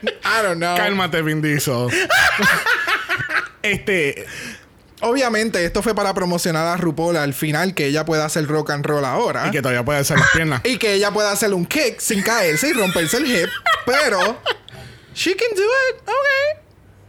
I 0.04 0.44
don't 0.44 0.58
know. 0.58 0.76
Cálmate, 0.76 1.22
Vin 1.22 1.42
Diesel. 1.42 1.88
este. 3.62 4.26
Obviamente, 5.02 5.64
esto 5.64 5.82
fue 5.82 5.96
para 5.96 6.14
promocionar 6.14 6.68
a 6.68 6.76
RuPaul 6.76 7.16
al 7.16 7.34
final 7.34 7.74
que 7.74 7.86
ella 7.86 8.04
pueda 8.04 8.26
hacer 8.26 8.46
rock 8.48 8.72
and 8.72 8.86
roll 8.86 9.06
ahora. 9.06 9.48
Y 9.48 9.52
que 9.52 9.62
todavía 9.62 9.86
puede 9.86 10.00
hacer 10.00 10.20
las 10.20 10.30
piernas. 10.32 10.62
Y 10.66 10.78
que 10.78 10.94
ella 10.94 11.12
pueda 11.12 11.32
hacer 11.32 11.54
un 11.54 11.66
kick 11.66 12.00
sin 12.00 12.22
caerse 12.22 12.70
y 12.70 12.74
romperse 12.74 13.18
el 13.18 13.26
hip. 13.26 13.50
Pero, 13.86 14.42
she 15.14 15.36
can 15.36 15.48
do 15.56 15.64
it. 15.64 16.02
Okay. 16.02 16.62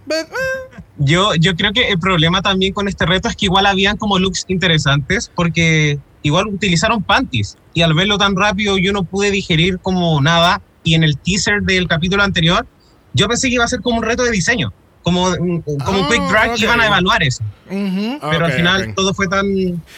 But, 0.07 0.33
eh. 0.33 0.83
Yo, 1.03 1.35
yo 1.35 1.57
creo 1.57 1.73
que 1.73 1.89
el 1.89 1.99
problema 1.99 2.43
también 2.43 2.75
con 2.75 2.87
este 2.87 3.07
reto 3.07 3.29
es 3.29 3.35
que 3.35 3.47
igual 3.47 3.65
habían 3.65 3.97
como 3.97 4.19
looks 4.19 4.45
interesantes 4.49 5.31
porque 5.35 5.99
igual 6.23 6.47
utilizaron 6.49 7.03
panties 7.03 7.57
y 7.73 7.81
al 7.81 7.95
verlo 7.95 8.19
tan 8.19 8.37
rápido 8.37 8.77
yo 8.77 8.93
no 8.93 9.05
pude 9.05 9.31
digerir 9.31 9.79
como 9.79 10.21
nada 10.21 10.61
y 10.85 10.95
en 10.95 11.05
el 11.05 11.17
teaser 11.17 11.63
del 11.63 11.89
capítulo 11.89 12.23
anterior 12.23 12.67
yo 13.15 13.29
pensé 13.29 13.49
que 13.49 13.55
iba 13.55 13.65
a 13.65 13.69
ser 13.69 13.81
como 13.81 13.99
un 13.99 14.03
reto 14.05 14.23
de 14.25 14.31
diseño, 14.31 14.73
como, 15.03 15.31
como 15.35 16.01
un 16.01 16.09
quick 16.09 16.23
drag 16.29 16.51
Ah, 16.51 16.55
que 16.57 16.63
iban 16.65 16.81
a 16.81 16.87
evaluar 16.87 17.23
eso, 17.23 17.43
Ujú. 17.71 18.19
pero 18.31 18.45
al 18.47 18.53
final 18.53 18.95
todo 18.95 19.15
fue 19.15 19.29
tan, 19.29 19.47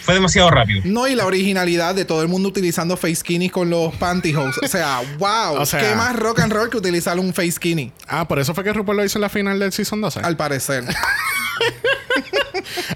fue 0.03 0.15
demasiado 0.15 0.49
rápido. 0.51 0.81
No, 0.85 1.09
y 1.09 1.15
la 1.17 1.27
originalidad 1.27 1.95
de 1.97 2.05
todo 2.05 2.23
el 2.23 2.29
mundo 2.29 2.49
utilizando 2.51 2.97
face 2.97 3.17
skinny 3.17 3.49
con 3.51 3.69
los 3.69 3.93
pantyhose. 3.97 4.61
O 4.65 4.69
sea, 4.69 5.01
wow. 5.19 5.61
O 5.61 5.67
sea- 5.67 5.81
¿Qué 5.81 5.95
más 5.97 6.15
rock 6.17 6.39
and 6.41 6.53
roll 6.53 6.71
que 6.71 6.77
utilizar 6.77 7.19
un 7.19 7.35
face 7.35 7.53
skinny? 7.53 7.93
Ah, 8.07 8.29
por 8.29 8.39
eso 8.39 8.55
fue 8.55 8.63
que 8.63 8.73
RuPaul 8.73 8.97
lo 8.99 9.05
hizo 9.05 9.19
en 9.19 9.23
la 9.23 9.29
final 9.29 9.59
del 9.59 9.73
Season 9.73 10.01
12. 10.01 10.21
Al 10.21 10.37
parecer. 10.37 10.85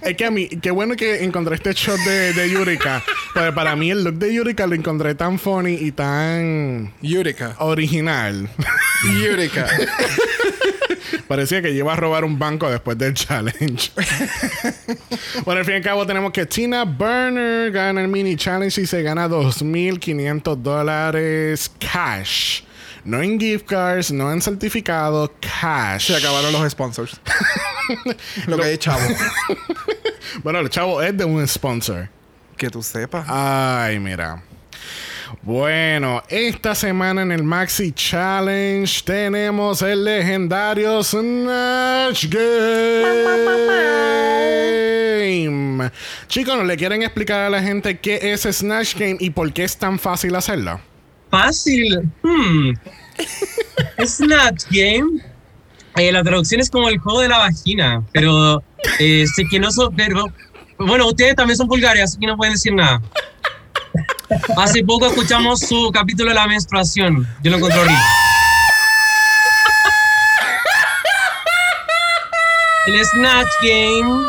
Es 0.02 0.16
que 0.16 0.24
a 0.24 0.30
mí, 0.30 0.48
qué 0.48 0.70
bueno 0.70 0.96
que 0.96 1.24
encontré 1.24 1.54
este 1.56 1.72
shot 1.72 1.98
de, 2.00 2.32
de 2.32 2.50
Yurika. 2.50 3.02
Pues 3.34 3.52
para 3.52 3.76
mí 3.76 3.90
el 3.90 4.04
look 4.04 4.14
de 4.14 4.32
Yurika 4.34 4.66
lo 4.66 4.74
encontré 4.74 5.14
tan 5.14 5.38
funny 5.38 5.74
y 5.74 5.92
tan 5.92 6.92
Eureka. 7.02 7.56
original. 7.58 8.48
Eureka. 9.22 9.66
Parecía 11.28 11.62
que 11.62 11.70
iba 11.70 11.92
a 11.92 11.96
robar 11.96 12.24
un 12.24 12.38
banco 12.38 12.70
después 12.70 12.96
del 12.98 13.14
challenge. 13.14 13.90
bueno, 15.44 15.60
al 15.60 15.64
fin 15.64 15.74
y 15.74 15.76
al 15.78 15.82
cabo 15.82 16.06
tenemos 16.06 16.32
que 16.32 16.46
Tina 16.46 16.84
Burner 16.84 17.70
gana 17.70 18.00
el 18.02 18.08
mini 18.08 18.36
challenge 18.36 18.80
y 18.80 18.86
se 18.86 19.02
gana 19.02 19.28
2.500 19.28 20.56
dólares 20.56 21.70
cash. 21.78 22.62
No 23.04 23.22
en 23.22 23.38
gift 23.38 23.66
cards, 23.66 24.10
no 24.10 24.32
en 24.32 24.40
certificado, 24.42 25.32
cash. 25.40 26.08
Se 26.08 26.16
acabaron 26.16 26.52
los 26.52 26.70
sponsors. 26.72 27.20
Lo 28.46 28.58
que 28.58 28.72
es 28.72 28.78
chavo. 28.78 29.00
Bueno, 30.42 30.58
el 30.58 30.68
chavo 30.68 31.00
es 31.00 31.16
de 31.16 31.24
un 31.24 31.46
sponsor. 31.48 32.08
Que 32.56 32.68
tú 32.68 32.82
sepas. 32.82 33.24
Ay, 33.28 33.98
mira. 33.98 34.42
Bueno, 35.42 36.22
esta 36.28 36.74
semana 36.74 37.22
en 37.22 37.32
el 37.32 37.42
Maxi 37.42 37.92
Challenge 37.92 39.02
tenemos 39.04 39.82
el 39.82 40.04
legendario 40.04 41.02
Snatch 41.02 42.26
Game. 42.26 42.56
Chicos, 46.28 46.56
¿no 46.56 46.64
le 46.64 46.76
quieren 46.76 47.02
explicar 47.02 47.40
a 47.40 47.50
la 47.50 47.62
gente 47.62 47.98
qué 47.98 48.18
es 48.22 48.42
Snatch 48.42 48.94
Game 48.96 49.16
y 49.20 49.30
por 49.30 49.52
qué 49.52 49.64
es 49.64 49.76
tan 49.76 49.98
fácil 49.98 50.34
hacerlo? 50.36 50.80
Fácil. 51.30 52.08
Hmm. 52.22 52.72
Snatch 54.04 54.64
Game. 54.70 55.35
Eh, 55.96 56.12
la 56.12 56.22
traducción 56.22 56.60
es 56.60 56.68
como 56.68 56.90
el 56.90 56.98
juego 56.98 57.20
de 57.20 57.28
la 57.28 57.38
vagina, 57.38 58.02
pero 58.12 58.62
eh, 58.98 59.24
sé 59.34 59.44
que 59.50 59.58
no 59.58 59.70
son. 59.70 59.94
Pero, 59.96 60.26
bueno, 60.78 61.06
ustedes 61.06 61.34
también 61.34 61.56
son 61.56 61.68
vulgares, 61.68 62.02
así 62.04 62.18
que 62.18 62.26
no 62.26 62.36
pueden 62.36 62.52
decir 62.52 62.74
nada. 62.74 63.00
Hace 64.58 64.84
poco 64.84 65.06
escuchamos 65.06 65.60
su 65.60 65.90
capítulo 65.92 66.30
de 66.30 66.34
la 66.34 66.46
menstruación. 66.46 67.26
Yo 67.42 67.50
lo 67.50 67.56
encontré 67.56 67.80
horrible. 67.80 67.98
El 72.88 73.04
Snatch 73.04 73.48
Game 73.62 74.26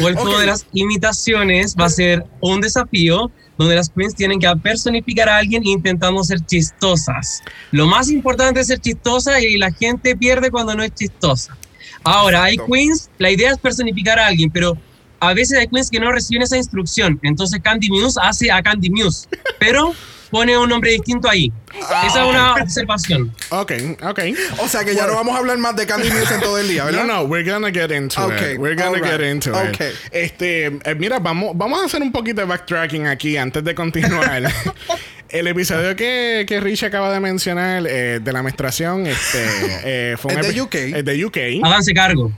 o 0.00 0.08
el 0.08 0.14
juego 0.14 0.32
Ok. 0.32 0.40
de 0.40 0.46
las 0.46 0.66
imitaciones 0.72 1.76
va 1.78 1.86
a 1.86 1.90
ser 1.90 2.24
un 2.40 2.60
desafío 2.60 3.30
donde 3.56 3.76
las 3.76 3.88
queens 3.90 4.14
tienen 4.14 4.40
que 4.40 4.52
personificar 4.62 5.28
a 5.28 5.38
alguien 5.38 5.64
intentando 5.64 6.22
ser 6.24 6.40
chistosas. 6.44 7.42
Lo 7.70 7.86
más 7.86 8.10
importante 8.10 8.60
es 8.60 8.66
ser 8.66 8.80
chistosa 8.80 9.40
y 9.40 9.56
la 9.58 9.70
gente 9.72 10.16
pierde 10.16 10.50
cuando 10.50 10.74
no 10.74 10.82
es 10.82 10.92
chistosa. 10.94 11.56
Ahora, 12.02 12.44
hay 12.44 12.56
queens, 12.56 13.10
la 13.18 13.30
idea 13.30 13.52
es 13.52 13.58
personificar 13.58 14.18
a 14.18 14.26
alguien, 14.26 14.50
pero 14.50 14.76
a 15.20 15.32
veces 15.32 15.58
hay 15.58 15.68
queens 15.68 15.88
que 15.88 16.00
no 16.00 16.10
reciben 16.10 16.42
esa 16.42 16.56
instrucción. 16.56 17.18
Entonces 17.22 17.60
Candy 17.62 17.88
Muse 17.90 18.18
hace 18.22 18.50
a 18.50 18.62
Candy 18.62 18.90
Muse, 18.90 19.28
pero 19.58 19.94
pone 20.34 20.58
un 20.58 20.68
nombre 20.68 20.90
distinto 20.90 21.30
ahí. 21.30 21.52
Esa 21.78 22.24
es 22.24 22.28
una 22.28 22.54
observación. 22.54 23.32
Ok, 23.50 23.72
ok. 24.02 24.20
O 24.58 24.66
sea 24.66 24.84
que 24.84 24.92
ya 24.96 25.06
no 25.06 25.14
vamos 25.14 25.36
a 25.36 25.38
hablar 25.38 25.58
más 25.58 25.76
de 25.76 25.86
Candy 25.86 26.10
Muse 26.10 26.34
en 26.34 26.40
todo 26.40 26.58
el 26.58 26.66
día, 26.66 26.84
¿verdad? 26.84 27.04
No, 27.06 27.22
no, 27.22 27.22
we're 27.22 27.48
gonna 27.48 27.70
get 27.70 27.92
into 27.92 28.20
Okay, 28.20 28.54
it. 28.54 28.58
We're 28.60 28.74
gonna 28.74 28.96
alright, 28.96 29.20
get 29.20 29.20
into 29.20 29.50
it. 29.50 29.74
okay. 29.74 29.92
Este, 30.10 30.66
eh, 30.66 30.94
mira, 30.98 31.20
vamos, 31.20 31.52
vamos 31.54 31.80
a 31.80 31.84
hacer 31.84 32.02
un 32.02 32.10
poquito 32.10 32.40
de 32.40 32.48
backtracking 32.48 33.06
aquí 33.06 33.36
antes 33.36 33.62
de 33.62 33.76
continuar. 33.76 34.42
El 35.28 35.46
episodio 35.46 35.94
que, 35.94 36.44
que 36.48 36.60
Rich 36.60 36.82
acaba 36.82 37.12
de 37.12 37.20
mencionar 37.20 37.86
eh, 37.86 38.18
de 38.20 38.32
la 38.32 38.42
menstruación 38.42 39.06
este, 39.06 39.38
eh, 40.12 40.16
fue 40.18 40.34
un 40.34 40.40
Es 40.40 40.52
de 40.54 40.60
UK. 40.60 40.74
Es 40.74 41.04
de 41.04 41.24
UK. 41.24 41.38
Háganse 41.62 41.94
cargo. 41.94 42.32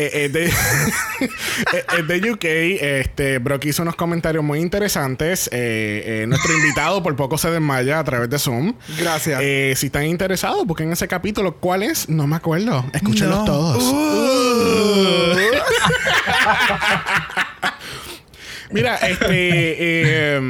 Eh, 0.00 0.26
eh, 0.26 0.28
de, 0.28 0.44
eh, 0.46 0.52
eh, 1.98 2.02
de 2.06 2.30
UK, 2.30 2.44
este, 2.44 3.38
Brock 3.38 3.64
hizo 3.64 3.82
unos 3.82 3.96
comentarios 3.96 4.44
muy 4.44 4.60
interesantes. 4.60 5.48
Eh, 5.52 6.22
eh, 6.22 6.26
nuestro 6.28 6.52
invitado 6.56 7.02
por 7.02 7.16
poco 7.16 7.36
se 7.36 7.50
desmaya 7.50 7.98
a 7.98 8.04
través 8.04 8.30
de 8.30 8.38
Zoom. 8.38 8.74
Gracias. 8.96 9.40
Eh, 9.42 9.74
si 9.76 9.86
están 9.86 10.04
interesados, 10.04 10.64
busquen 10.64 10.92
ese 10.92 11.08
capítulo. 11.08 11.56
¿Cuál 11.56 11.82
es? 11.82 12.08
No 12.08 12.28
me 12.28 12.36
acuerdo. 12.36 12.84
Escúchenlos 12.92 13.40
No. 13.40 13.44
todos. 13.44 13.82
Uh. 13.82 15.34
Mira, 18.70 18.96
este. 19.02 19.26
eh, 19.30 20.40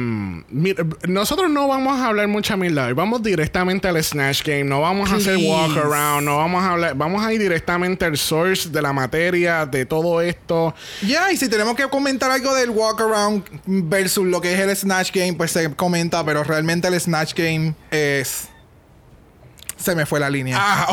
mira, 0.49 0.85
nosotros 1.07 1.49
no 1.49 1.67
vamos 1.67 1.99
a 1.99 2.07
hablar 2.07 2.27
mucha 2.27 2.57
mierda. 2.57 2.93
Vamos 2.93 3.23
directamente 3.23 3.87
al 3.87 4.03
Snatch 4.03 4.43
Game. 4.43 4.65
No 4.65 4.81
vamos 4.81 5.11
a 5.11 5.15
hacer 5.15 5.37
walk 5.37 5.77
around. 5.77 6.25
No 6.25 6.37
vamos 6.37 6.63
a 6.63 6.71
hablar. 6.71 6.95
Vamos 6.95 7.25
a 7.25 7.33
ir 7.33 7.39
directamente 7.39 8.05
al 8.05 8.17
source 8.17 8.69
de 8.69 8.81
la 8.81 8.93
materia, 8.93 9.65
de 9.65 9.85
todo 9.85 10.21
esto. 10.21 10.73
Ya, 11.01 11.31
y 11.31 11.37
si 11.37 11.49
tenemos 11.49 11.75
que 11.75 11.87
comentar 11.89 12.29
algo 12.31 12.53
del 12.55 12.69
walk 12.69 13.01
around 13.01 13.43
versus 13.65 14.25
lo 14.25 14.41
que 14.41 14.53
es 14.53 14.59
el 14.59 14.75
Snatch 14.75 15.11
Game, 15.13 15.33
pues 15.33 15.51
se 15.51 15.73
comenta, 15.75 16.23
pero 16.25 16.43
realmente 16.43 16.87
el 16.87 16.99
Snatch 16.99 17.33
Game 17.33 17.73
es. 17.91 18.49
Se 19.77 19.95
me 19.95 20.05
fue 20.05 20.19
la 20.19 20.29
línea. 20.29 20.57
Ah, 20.59 20.87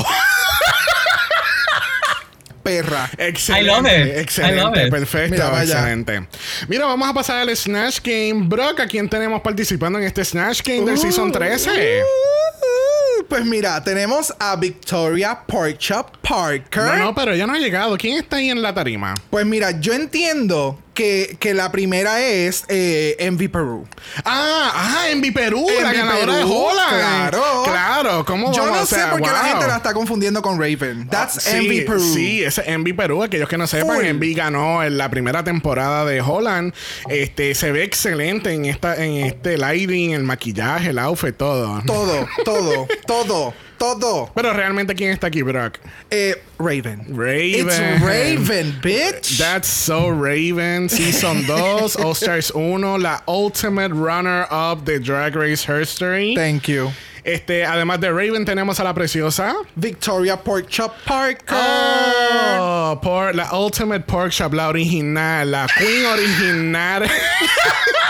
Perra. 2.66 3.08
Excelente. 3.16 3.62
I 3.62 3.64
love 3.64 3.86
it. 3.86 4.16
Excelente. 4.18 4.56
I 4.56 4.60
love 4.60 4.76
it. 4.76 4.90
Perfecto. 4.90 5.30
Mira, 5.30 5.50
vaya. 5.50 5.72
excelente. 5.72 6.26
Mira, 6.66 6.86
vamos 6.86 7.08
a 7.08 7.14
pasar 7.14 7.36
al 7.48 7.56
Snatch 7.56 8.00
Game. 8.02 8.48
Brock, 8.48 8.80
¿a 8.80 8.88
quién 8.88 9.08
tenemos 9.08 9.40
participando 9.40 10.00
en 10.00 10.04
este 10.04 10.24
Snatch 10.24 10.62
Game 10.64 10.84
del 10.84 10.98
Season 10.98 11.30
13? 11.30 12.02
Uh, 12.02 13.24
pues 13.28 13.44
mira, 13.44 13.82
tenemos 13.84 14.34
a 14.40 14.56
Victoria 14.56 15.38
Porkchop 15.46 16.16
Parker. 16.18 16.82
No, 16.82 16.96
no, 16.96 17.14
pero 17.14 17.36
ya 17.36 17.46
no 17.46 17.54
ha 17.54 17.58
llegado. 17.58 17.96
¿Quién 17.96 18.18
está 18.18 18.38
ahí 18.38 18.50
en 18.50 18.60
la 18.60 18.74
tarima? 18.74 19.14
Pues 19.30 19.46
mira, 19.46 19.70
yo 19.80 19.92
entiendo 19.92 20.82
que, 20.96 21.36
que 21.38 21.54
la 21.54 21.70
primera 21.70 22.20
es 22.20 22.64
eh, 22.68 23.14
Envy 23.20 23.46
Perú. 23.46 23.86
Ah, 24.24 24.72
ah, 24.74 25.10
Envy 25.10 25.30
Perú, 25.30 25.64
la 25.80 25.92
ganadora 25.92 26.36
de 26.38 26.42
Holland. 26.44 26.88
claro. 26.98 27.62
Claro, 27.64 28.24
¿cómo 28.24 28.52
Yo 28.52 28.62
vamos? 28.62 28.76
no 28.78 28.82
O 28.82 28.86
sé 28.86 29.06
por 29.10 29.20
qué 29.22 29.30
la 29.30 29.44
gente 29.44 29.66
la 29.68 29.76
está 29.76 29.92
confundiendo 29.94 30.42
con 30.42 30.58
Raven. 30.58 31.08
That's 31.08 31.42
Sí, 31.44 31.56
Envy 31.58 31.82
Perú. 31.82 32.00
Sí, 32.14 32.42
ese 32.42 32.62
es 32.62 32.68
Envy 32.68 32.92
Perú. 32.94 33.22
Aquellos 33.22 33.48
que 33.48 33.58
no 33.58 33.66
sepan, 33.66 33.96
Full. 33.96 34.04
Envy 34.04 34.34
ganó 34.34 34.82
en 34.82 34.98
la 34.98 35.08
primera 35.10 35.44
temporada 35.44 36.04
de 36.04 36.20
Holland. 36.20 36.72
Este 37.08 37.54
se 37.54 37.70
ve 37.70 37.84
excelente 37.84 38.52
en 38.52 38.64
esta, 38.64 38.96
en 38.96 39.18
este 39.26 39.58
lighting, 39.58 40.12
el 40.12 40.24
maquillaje, 40.24 40.90
el 40.90 40.98
outfit, 40.98 41.36
todo. 41.36 41.82
Todo, 41.86 42.26
todo, 42.44 42.88
todo, 43.06 43.54
todo. 43.78 44.30
Pero 44.34 44.52
realmente, 44.52 44.94
¿quién 44.94 45.10
está 45.10 45.28
aquí, 45.28 45.42
Brock? 45.42 45.78
Eh, 46.10 46.34
Raven. 46.58 47.06
Raven. 47.08 47.66
It's 47.66 48.00
Raven, 48.00 48.80
bitch. 48.80 49.38
That's 49.38 49.68
so 49.68 50.10
Raven. 50.10 50.88
Season 50.88 51.46
2, 51.46 51.96
All 52.04 52.14
Stars 52.14 52.52
1, 52.54 52.98
la 52.98 53.22
ultimate 53.26 53.92
runner-up 53.92 54.84
de 54.84 54.98
Drag 54.98 55.34
Race 55.34 55.64
History. 55.64 56.34
Thank 56.34 56.68
you. 56.68 56.90
Este, 57.26 57.64
además 57.64 57.98
de 57.98 58.12
Raven, 58.12 58.44
tenemos 58.44 58.78
a 58.78 58.84
la 58.84 58.94
preciosa. 58.94 59.52
Victoria 59.74 60.36
Porkchop 60.36 60.92
Parker. 61.04 61.58
Oh, 61.58 63.00
por 63.02 63.34
la 63.34 63.52
Ultimate 63.52 64.04
Pork 64.06 64.30
Shop, 64.30 64.52
la 64.54 64.68
original, 64.68 65.50
la 65.50 65.66
Queen 65.76 66.06
original. 66.06 67.02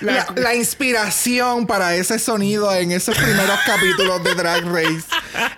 La, 0.00 0.26
la 0.36 0.54
inspiración 0.54 1.66
para 1.66 1.94
ese 1.94 2.18
sonido 2.18 2.74
en 2.74 2.92
esos 2.92 3.16
primeros 3.16 3.58
capítulos 3.66 4.22
de 4.24 4.34
Drag 4.34 4.64
Race. 4.64 5.04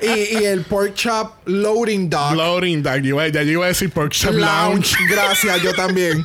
Y, 0.01 0.39
y 0.39 0.45
el 0.45 0.63
Pork 0.63 0.95
Chop 0.95 1.47
Loading 1.47 2.09
Dog. 2.09 2.35
Loading 2.35 2.83
Dog. 2.83 3.01
Yo 3.01 3.27
Ya 3.27 3.43
yo 3.43 3.53
iba 3.53 3.65
a 3.65 3.69
decir 3.69 3.91
Pork 3.91 4.13
Shop 4.13 4.33
Lounge. 4.33 4.97
Lounge. 4.97 4.97
Gracias, 5.09 5.63
yo 5.63 5.75
también. 5.75 6.25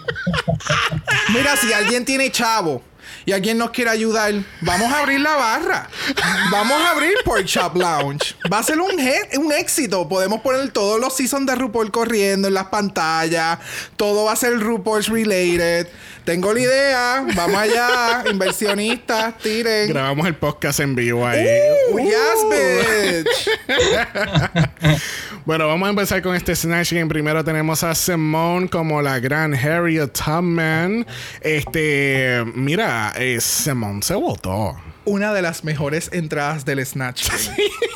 Mira, 1.34 1.56
si 1.56 1.72
alguien 1.74 2.06
tiene 2.06 2.32
chavo 2.32 2.84
y 3.26 3.34
alguien 3.34 3.58
nos 3.58 3.72
quiere 3.72 3.92
ayudar, 3.92 4.34
vamos 4.62 4.92
a 4.92 5.00
abrir 5.00 5.20
la 5.20 5.36
barra. 5.36 5.90
Vamos 6.52 6.82
a 6.82 6.92
abrir 6.92 7.14
Pork 7.24 7.46
Shop 7.46 7.76
Lounge. 7.76 8.36
Va 8.52 8.60
a 8.60 8.64
ser 8.64 8.80
un, 8.80 8.92
un 9.38 9.52
éxito. 9.52 10.08
Podemos 10.10 10.42
poner 10.42 10.70
todos 10.72 11.00
los 11.00 11.16
seasons 11.16 11.46
de 11.46 11.56
RuPaul 11.56 11.92
corriendo 11.92 12.48
en 12.48 12.54
las 12.54 12.66
pantallas. 12.66 13.60
Todo 13.96 14.26
va 14.26 14.34
a 14.34 14.36
ser 14.36 14.60
RuPaul's 14.60 15.08
related. 15.08 15.88
Tengo 16.24 16.54
la 16.54 16.60
idea. 16.60 17.26
Vamos 17.36 17.58
allá. 17.58 18.24
Inversionistas, 18.32 19.38
tiren. 19.40 19.90
Grabamos 19.90 20.28
el 20.28 20.36
podcast 20.36 20.80
en 20.80 20.96
vivo 20.96 21.26
ahí. 21.26 21.46
Uh, 21.92 22.00
yes, 22.00 23.26
bitch. 23.26 23.50
Bueno, 25.44 25.68
vamos 25.68 25.88
a 25.88 25.90
empezar 25.90 26.22
con 26.22 26.36
este 26.36 26.56
Snatch 26.56 26.94
Game. 26.94 27.08
Primero 27.08 27.44
tenemos 27.44 27.84
a 27.84 27.96
Simone 27.96 28.70
como 28.70 29.02
la 29.02 29.20
gran 29.20 29.56
Harriet 29.56 30.12
Tubman. 30.14 31.06
Este, 31.42 32.44
mira, 32.54 33.14
eh, 33.18 33.42
Simone 33.42 34.04
se 34.04 34.14
votó. 34.14 34.78
Una 35.06 35.34
de 35.34 35.42
las 35.42 35.64
mejores 35.64 36.10
entradas 36.14 36.66
del 36.66 36.86
Snatch. 36.86 37.30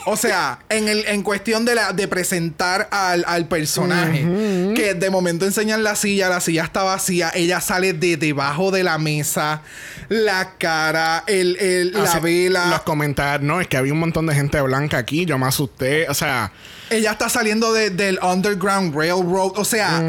O 0.08 0.18
sea, 0.18 0.60
en, 0.70 0.88
el, 0.88 1.04
en 1.08 1.24
cuestión 1.24 1.66
de, 1.66 1.74
la, 1.74 1.92
de 1.92 2.08
presentar 2.08 2.88
al, 2.92 3.26
al 3.28 3.48
personaje, 3.48 4.20
que 4.76 4.94
de 4.94 5.10
momento 5.10 5.46
enseñan 5.46 5.84
la 5.84 5.96
silla, 5.96 6.30
la 6.30 6.42
silla 6.42 6.64
está 6.64 6.84
vacía, 6.84 7.32
ella 7.34 7.60
sale 7.60 7.94
de 7.94 8.16
debajo 8.16 8.70
de 8.70 8.84
la 8.84 9.00
mesa, 9.00 9.64
la 10.10 10.58
cara, 10.60 11.24
el, 11.26 11.58
el- 11.58 11.92
la 11.94 12.04
Así- 12.04 12.20
vela. 12.20 12.68
Los 12.68 12.82
comentarios, 12.84 13.42
no, 13.48 13.60
es 13.60 13.68
que 13.68 13.78
había 13.78 13.94
un 13.94 14.00
montón 14.00 14.28
de 14.28 14.36
gente 14.36 14.62
blanca 14.62 15.00
aquí. 15.00 15.26
Yo 15.26 15.40
me 15.40 15.48
asusté. 15.48 16.08
O 16.08 16.14
sea, 16.14 16.52
Ella 16.90 17.12
está 17.12 17.30
saliendo 17.30 17.74
de- 17.74 17.90
del 17.90 18.20
Underground 18.22 18.96
Railroad. 18.96 19.54
O 19.58 19.66
sea, 19.66 20.00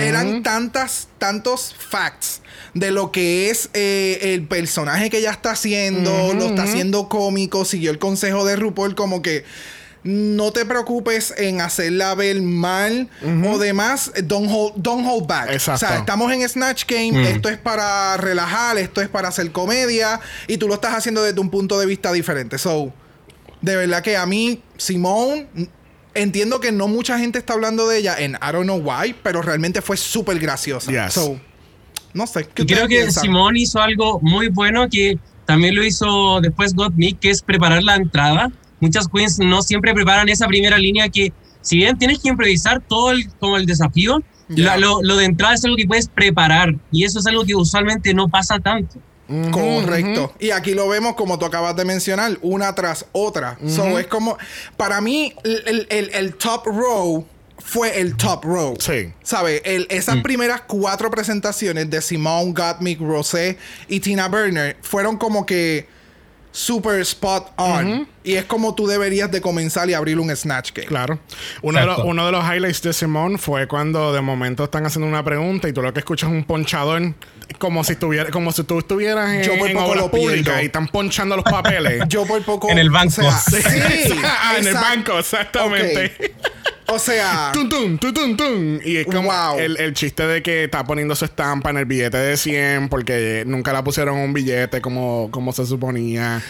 eran 0.00 0.42
tantas, 0.42 1.08
tantos 1.18 1.74
facts 1.78 2.40
de 2.72 2.90
lo 2.90 3.12
que 3.12 3.50
es 3.50 3.68
eh, 3.74 4.18
el 4.34 4.46
personaje 4.46 5.10
que 5.10 5.18
ella 5.18 5.30
está 5.32 5.52
haciendo. 5.52 6.32
Lo 6.34 6.46
está 6.46 6.62
haciendo 6.64 7.08
cómico. 7.08 7.64
Siguió 7.64 7.90
el 7.90 7.98
consejo 7.98 8.44
de 8.44 8.56
RuPaul 8.56 8.94
como 8.94 9.22
que 9.22 9.44
no 10.02 10.52
te 10.52 10.66
preocupes 10.66 11.32
en 11.38 11.62
hacerla 11.62 12.14
ver 12.14 12.40
mal 12.42 13.08
o 13.46 13.58
demás. 13.58 14.12
Don't 14.24 14.48
hold, 14.50 14.74
don't 14.76 15.06
hold 15.06 15.26
back. 15.26 15.50
Exacto. 15.50 15.86
O 15.86 15.88
sea, 15.88 15.98
estamos 15.98 16.30
en 16.32 16.46
Snatch 16.48 16.84
Game. 16.86 17.30
Esto 17.30 17.48
es 17.48 17.56
para 17.58 18.16
relajar. 18.18 18.76
Esto 18.78 19.00
es 19.00 19.08
para 19.08 19.28
hacer 19.28 19.50
comedia. 19.52 20.20
Y 20.46 20.58
tú 20.58 20.68
lo 20.68 20.74
estás 20.74 20.94
haciendo 20.94 21.22
desde 21.22 21.40
un 21.40 21.48
punto 21.50 21.78
de 21.78 21.86
vista 21.86 22.12
diferente. 22.12 22.58
So, 22.58 22.92
de 23.62 23.76
verdad 23.76 24.02
que 24.02 24.16
a 24.18 24.26
mí, 24.26 24.62
Simone, 24.76 25.46
entiendo 26.14 26.60
que 26.60 26.72
no 26.72 26.88
mucha 26.88 27.18
gente 27.18 27.38
está 27.38 27.54
hablando 27.54 27.88
de 27.88 27.98
ella 27.98 28.16
en 28.18 28.32
I 28.34 28.52
don't 28.52 28.64
know 28.64 28.78
why, 28.78 29.14
pero 29.22 29.42
realmente 29.42 29.82
fue 29.82 29.96
súper 29.96 30.38
graciosa. 30.38 30.90
Yes. 30.90 31.14
So, 31.14 31.38
no 32.12 32.26
sé. 32.26 32.46
¿qué 32.54 32.64
creo 32.66 32.82
que 32.88 32.96
piensan? 32.96 33.22
Simón 33.22 33.56
hizo 33.56 33.80
algo 33.80 34.20
muy 34.20 34.48
bueno 34.48 34.88
que 34.88 35.18
también 35.46 35.74
lo 35.74 35.84
hizo 35.84 36.40
después 36.40 36.74
Me, 36.96 37.12
que 37.14 37.30
es 37.30 37.42
preparar 37.42 37.82
la 37.82 37.96
entrada. 37.96 38.50
Muchas 38.80 39.08
queens 39.08 39.38
no 39.38 39.62
siempre 39.62 39.94
preparan 39.94 40.28
esa 40.28 40.46
primera 40.46 40.78
línea 40.78 41.08
que 41.08 41.32
si 41.60 41.76
bien 41.78 41.96
tienes 41.98 42.18
que 42.20 42.28
improvisar 42.28 42.80
todo 42.86 43.10
el, 43.12 43.28
como 43.38 43.56
el 43.56 43.66
desafío, 43.66 44.22
Ya. 44.48 44.76
lo, 44.76 45.02
lo 45.02 45.16
de 45.16 45.24
entrada 45.24 45.54
es 45.54 45.64
algo 45.64 45.76
que 45.76 45.86
puedes 45.86 46.08
preparar 46.08 46.74
y 46.92 47.04
eso 47.04 47.18
es 47.18 47.26
algo 47.26 47.44
que 47.44 47.54
usualmente 47.54 48.12
no 48.12 48.28
pasa 48.28 48.58
tanto. 48.58 48.98
Correcto. 49.50 50.32
Y 50.38 50.50
aquí 50.50 50.74
lo 50.74 50.88
vemos 50.88 51.14
como 51.14 51.38
tú 51.38 51.44
acabas 51.46 51.74
de 51.76 51.84
mencionar, 51.84 52.38
una 52.42 52.74
tras 52.74 53.06
otra. 53.12 53.58
So 53.66 53.98
es 53.98 54.06
como, 54.06 54.36
para 54.76 55.00
mí, 55.00 55.34
el, 55.44 55.86
el- 55.90 56.10
el 56.14 56.34
top 56.34 56.66
row 56.66 57.26
fue 57.58 58.00
el 58.00 58.16
top 58.16 58.44
row. 58.44 58.74
Sí. 58.78 59.12
¿Sabes? 59.22 59.62
El- 59.64 59.86
esas 59.90 60.18
primeras 60.18 60.62
cuatro 60.66 61.10
presentaciones 61.10 61.88
de 61.88 62.02
Simone, 62.02 62.52
Gottmik, 62.52 63.00
Rosé 63.00 63.56
y 63.88 64.00
Tina 64.00 64.28
Burner 64.28 64.76
fueron 64.82 65.16
como 65.16 65.46
que 65.46 65.86
super 66.52 67.00
spot 67.00 67.52
on. 67.56 68.06
Y 68.22 68.34
es 68.34 68.44
como 68.44 68.74
tú 68.74 68.86
deberías 68.86 69.30
de 69.30 69.40
comenzar 69.40 69.88
y 69.90 69.94
abrir 69.94 70.18
un 70.20 70.34
Snatch 70.34 70.72
Game. 70.72 70.86
Claro. 70.86 71.18
Uno 71.62 71.80
de, 71.80 71.86
los, 71.86 71.98
uno 72.04 72.26
de 72.26 72.32
los 72.32 72.44
highlights 72.44 72.80
de 72.82 72.92
Simón 72.92 73.38
fue 73.38 73.66
cuando 73.66 74.12
de 74.12 74.20
momento 74.20 74.64
están 74.64 74.86
haciendo 74.86 75.08
una 75.08 75.24
pregunta 75.24 75.68
y 75.68 75.72
tú 75.72 75.82
lo 75.82 75.92
que 75.92 75.98
escuchas 76.00 76.30
es 76.30 76.34
un 76.36 76.44
ponchador 76.44 77.14
como 77.58 77.84
si 77.84 77.92
estuviera, 77.92 78.30
como 78.30 78.52
si 78.52 78.64
tú 78.64 78.78
estuvieras 78.78 79.30
en, 79.32 79.42
Yo 79.42 79.58
por 79.58 79.68
en 79.68 79.74
poco 79.76 79.86
obras 79.90 80.04
lo 80.04 80.10
públicas 80.10 80.62
y 80.62 80.66
están 80.66 80.88
ponchando 80.88 81.36
los 81.36 81.44
papeles. 81.44 82.02
Yo 82.08 82.26
por 82.26 82.42
poco... 82.42 82.70
En 82.70 82.78
el 82.78 82.90
banco. 82.90 83.20
o 83.20 83.30
sea, 83.30 83.38
Sí. 83.38 83.62
sí, 83.62 84.20
Ah, 84.24 84.54
en 84.58 84.66
el 84.66 84.74
banco, 84.74 85.18
exactamente. 85.18 86.12
Ok. 86.18 86.30
O 86.86 86.98
sea... 86.98 87.50
Tum, 87.54 87.68
tum, 87.98 88.36
tum. 88.36 88.78
Y 88.84 88.96
es 88.98 89.06
como 89.06 89.30
Wow. 89.30 89.58
el, 89.58 89.76
el 89.78 89.94
chiste 89.94 90.26
de 90.26 90.42
que 90.42 90.64
está 90.64 90.84
poniendo 90.84 91.14
su 91.14 91.24
estampa 91.24 91.70
en 91.70 91.78
el 91.78 91.86
billete 91.86 92.18
de 92.18 92.36
100 92.36 92.88
porque 92.88 93.42
nunca 93.46 93.72
la 93.72 93.82
pusieron 93.82 94.18
un 94.18 94.32
billete 94.32 94.80
como, 94.80 95.30
como 95.30 95.52
se 95.52 95.64
suponía. 95.66 96.42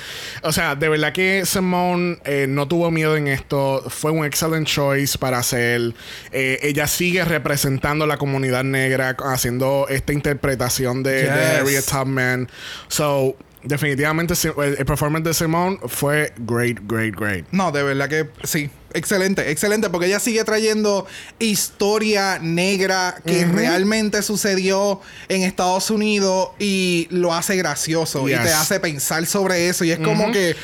O 0.43 0.53
sea, 0.53 0.75
de 0.75 0.89
verdad 0.89 1.13
que 1.13 1.45
Simone 1.47 2.19
eh, 2.25 2.47
no 2.49 2.67
tuvo 2.67 2.91
miedo 2.91 3.17
en 3.17 3.29
esto. 3.29 3.85
Fue 3.89 4.11
un 4.11 4.25
excellent 4.25 4.67
choice 4.67 5.17
para 5.19 5.39
hacer. 5.39 5.95
Eh, 6.33 6.59
ella 6.63 6.87
sigue 6.89 7.25
representando 7.25 8.07
la 8.07 8.17
comunidad 8.17 8.65
negra 8.65 9.17
haciendo 9.25 9.87
esta 9.89 10.13
interpretación 10.13 11.03
de, 11.03 11.13
de 11.13 11.23
Yes. 11.23 11.61
Harriet 11.61 11.85
Tubman. 11.85 12.49
So, 12.89 13.37
definitivamente 13.65 14.35
el, 14.57 14.85
performance 14.85 15.25
de 15.25 15.35
Simone 15.35 15.79
fue 15.87 16.33
great, 16.39 16.79
great, 16.87 17.15
great. 17.15 17.47
No, 17.51 17.73
de 17.73 17.83
verdad 17.83 18.09
que 18.09 18.29
sí. 18.45 18.71
Excelente, 18.97 19.51
excelente, 19.51 19.91
porque 19.91 20.07
ella 20.07 20.21
sigue 20.21 20.45
trayendo 20.45 21.05
historia 21.41 22.39
negra 22.41 23.17
que 23.27 23.45
realmente 23.45 24.23
sucedió 24.23 25.01
en 25.29 25.43
Estados 25.43 25.91
Unidos 25.91 26.51
y 26.61 27.09
lo 27.11 27.35
hace 27.35 27.57
gracioso 27.57 28.29
y 28.29 28.31
te 28.31 28.53
hace 28.53 28.79
pensar 28.79 29.27
sobre 29.27 29.69
eso. 29.69 29.85
Y 29.85 29.91
es 29.91 29.99
como 29.99 30.31
que 30.31 30.55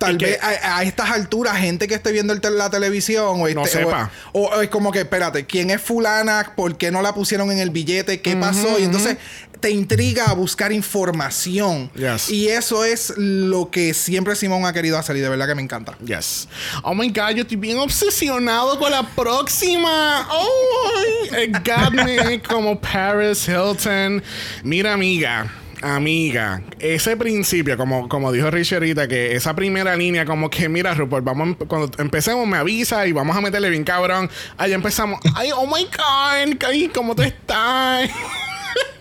tal 0.00 0.16
vez 0.18 0.38
a, 0.42 0.78
a 0.78 0.82
estas 0.82 1.10
alturas, 1.10 1.56
gente 1.58 1.86
que 1.86 1.94
esté 1.94 2.10
viendo 2.10 2.32
el 2.32 2.40
la 2.56 2.70
televisión 2.70 3.40
o, 3.40 3.48
No 3.48 3.64
este- 3.64 3.78
sepa. 3.78 4.10
o, 4.32 4.46
o 4.46 4.60
es 4.62 4.68
como 4.70 4.90
que, 4.90 5.00
espérate, 5.00 5.46
¿quién 5.46 5.70
es 5.70 5.80
fulana? 5.80 6.52
¿Por 6.56 6.76
qué 6.76 6.90
no 6.90 7.02
la 7.02 7.14
pusieron 7.14 7.52
en 7.52 7.58
el 7.58 7.70
billete? 7.70 8.20
¿Qué 8.20 8.34
pasó? 8.34 8.78
Y 8.78 8.84
entonces 8.84 9.18
te 9.60 9.70
intriga 9.70 10.24
a 10.30 10.32
buscar 10.32 10.72
información. 10.72 11.90
Yes. 11.94 12.30
Y 12.30 12.48
eso 12.48 12.84
es 12.86 13.12
lo 13.18 13.70
que 13.70 13.92
siempre 13.92 14.34
Simón 14.34 14.64
ha 14.64 14.72
querido 14.72 14.96
hacer 14.98 15.16
y 15.16 15.20
de 15.20 15.28
verdad 15.28 15.46
que 15.46 15.54
me 15.54 15.60
encanta. 15.62 15.98
Yes. 16.04 16.48
Oh 16.82 16.94
my 16.94 17.08
god, 17.10 17.30
yo 17.36 17.42
estoy 17.42 17.58
bien 17.58 17.76
obsesionado 17.78 18.78
con 18.78 18.90
la 18.90 19.02
próxima. 19.14 20.26
Oh, 20.32 21.36
it 21.36 21.52
got 21.66 21.92
me 21.92 22.40
como 22.42 22.80
Paris 22.80 23.46
Hilton. 23.46 24.22
Mira, 24.64 24.94
amiga. 24.94 25.52
Amiga, 25.82 26.62
ese 26.78 27.16
principio, 27.16 27.76
como, 27.76 28.08
como 28.08 28.32
dijo 28.32 28.50
Richie 28.50 28.74
ahorita, 28.76 29.08
que 29.08 29.34
esa 29.34 29.54
primera 29.54 29.96
línea, 29.96 30.26
como 30.26 30.50
que, 30.50 30.68
mira, 30.68 30.92
Rupert, 30.94 31.24
vamos, 31.24 31.48
empe- 31.48 31.66
cuando 31.66 31.90
empecemos, 31.98 32.46
me 32.46 32.58
avisa 32.58 33.06
y 33.06 33.12
vamos 33.12 33.34
a 33.36 33.40
meterle 33.40 33.70
bien 33.70 33.84
cabrón. 33.84 34.30
Ahí 34.58 34.72
empezamos. 34.74 35.20
Ay, 35.34 35.50
oh 35.54 35.66
my 35.66 35.84
god, 35.84 36.90
¿cómo 36.94 37.14
te 37.14 37.28
estás? 37.28 38.10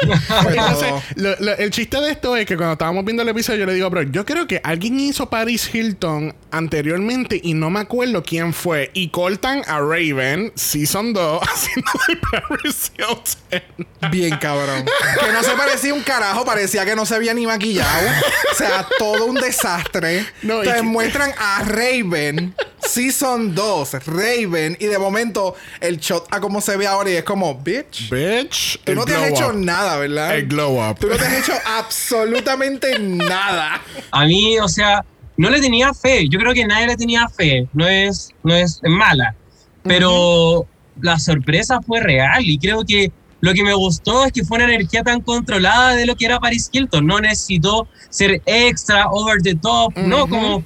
Entonces, 0.49 0.93
lo- 1.15 1.36
lo- 1.39 1.58
el 1.58 1.69
chiste 1.71 1.99
de 1.99 2.12
esto 2.12 2.36
es 2.36 2.45
que 2.45 2.55
cuando 2.55 2.73
estábamos 2.73 3.03
viendo 3.05 3.23
el 3.23 3.29
episodio, 3.29 3.60
yo 3.62 3.65
le 3.65 3.73
digo, 3.73 3.89
bro, 3.89 4.03
yo 4.03 4.25
creo 4.25 4.47
que 4.47 4.62
alguien 4.63 4.99
hizo 4.99 5.29
Paris 5.29 5.69
Hilton 5.73 6.34
anteriormente 6.51 7.39
y 7.43 7.53
no 7.53 7.69
me 7.69 7.79
acuerdo 7.82 8.23
quién 8.23 8.53
fue. 8.53 8.91
Y 8.93 9.10
cortan 9.10 9.62
a 9.67 9.79
Raven, 9.79 10.51
Season 10.55 11.13
2, 11.13 11.41
haciendo 11.53 11.91
de 12.08 12.15
Paris 12.17 12.91
Hilton. 12.97 14.12
Bien 14.12 14.38
cabrón. 14.38 14.86
que 15.25 15.32
no 15.34 15.43
se 15.43 15.51
parecía 15.51 15.93
un 15.93 16.01
carajo, 16.01 16.45
parecía 16.45 16.86
que 16.86 16.95
no 16.95 17.05
se 17.05 17.15
había 17.15 17.34
ni 17.34 17.45
maquillado. 17.45 18.08
O 18.51 18.55
sea, 18.55 18.88
todo 18.97 19.25
un 19.25 19.36
desastre. 19.36 20.25
No, 20.43 20.63
y 20.63 20.67
que- 20.67 20.82
muestran 20.82 21.32
a 21.38 21.63
Raven, 21.65 22.55
Season 22.89 23.54
2, 23.54 23.93
Raven, 24.08 24.75
y 24.80 24.86
de 24.88 24.97
momento 24.97 25.56
el 25.80 25.97
shot 25.97 26.28
a 26.32 26.39
cómo 26.39 26.60
se 26.62 26.75
ve 26.78 26.88
ahora 26.88 27.10
y 27.12 27.13
es 27.15 27.23
como, 27.23 27.56
bitch. 27.56 28.10
Bitch. 28.10 28.80
Tú 28.84 28.95
no 28.95 29.06
te 29.06 29.13
has 29.13 29.19
glow 29.28 29.30
hecho 29.30 29.47
up. 29.49 29.56
nada, 29.56 29.97
¿verdad? 29.97 30.36
El 30.36 30.47
glow 30.47 30.89
up. 30.89 30.97
Tú 30.99 31.08
no 31.08 31.15
te 31.15 31.23
has 31.25 31.34
hecho 31.34 31.54
absolutamente 31.65 32.97
nada. 32.99 33.82
A 34.12 34.25
mí, 34.25 34.58
o 34.60 34.67
sea, 34.67 35.06
no 35.38 35.49
le 35.49 35.62
tenía 35.62 35.93
fe. 35.93 36.28
Yo 36.30 36.39
creo 36.39 36.54
que 36.54 36.65
nadie 36.65 36.88
le 36.88 36.97
tenía 36.97 37.28
fe. 37.30 37.67
No 37.73 37.88
es, 37.88 38.30
no 38.43 38.54
es 38.56 38.80
mala. 38.84 39.36
Pero 39.84 40.65
la 41.02 41.17
sorpresa 41.19 41.80
fue 41.82 42.02
real 42.02 42.43
y 42.45 42.58
creo 42.58 42.84
que 42.86 43.12
lo 43.41 43.54
que 43.54 43.63
me 43.63 43.73
gustó 43.73 44.25
es 44.25 44.34
que 44.34 44.43
fue 44.43 44.58
una 44.58 44.65
energía 44.73 45.02
tan 45.04 45.21
controlada 45.21 45.95
de 45.95 46.06
lo 46.06 46.15
que 46.15 46.25
era 46.25 46.39
Paris 46.39 46.69
Hilton. 46.71 47.06
No 47.06 47.19
necesitó 47.21 47.88
ser 48.10 48.41
extra, 48.45 49.08
over 49.10 49.41
the 49.41 49.56
top. 49.56 49.95
No, 49.97 50.23
Ujú. 50.25 50.30
como 50.30 50.63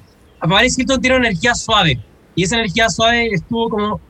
Paris 0.49 0.77
Hilton 0.77 0.99
tiene 1.01 1.17
una 1.17 1.27
energía 1.27 1.53
suave. 1.53 1.99
Y 2.35 2.43
esa 2.43 2.55
energía 2.55 2.89
suave 2.89 3.27
estuvo 3.27 3.69
como, 3.69 4.01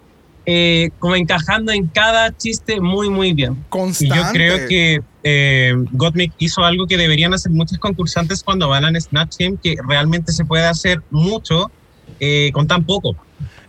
eh, 0.46 0.90
como 1.00 1.16
encajando 1.16 1.72
en 1.72 1.88
cada 1.88 2.36
chiste 2.36 2.80
muy, 2.80 3.10
muy 3.10 3.34
bien. 3.34 3.54
Y 3.54 3.70
Constante. 3.70 4.16
yo 4.16 4.24
creo 4.32 4.68
que 4.68 5.02
eh, 5.24 5.74
Gottmik 5.92 6.34
hizo 6.38 6.64
algo 6.64 6.88
que 6.88 6.98
deberían 6.98 7.34
hacer 7.34 7.52
muchos 7.52 7.78
concursantes 7.78 8.44
cuando 8.44 8.70
van 8.70 8.86
a 8.86 9.00
Snatch 9.00 9.38
Game, 9.40 9.58
que 9.62 9.76
realmente 9.88 10.32
se 10.32 10.46
puede 10.46 10.66
hacer 10.66 11.02
mucho 11.12 11.72
eh, 12.20 12.52
con 12.54 12.68
tan 12.68 12.84
poco. 12.86 13.16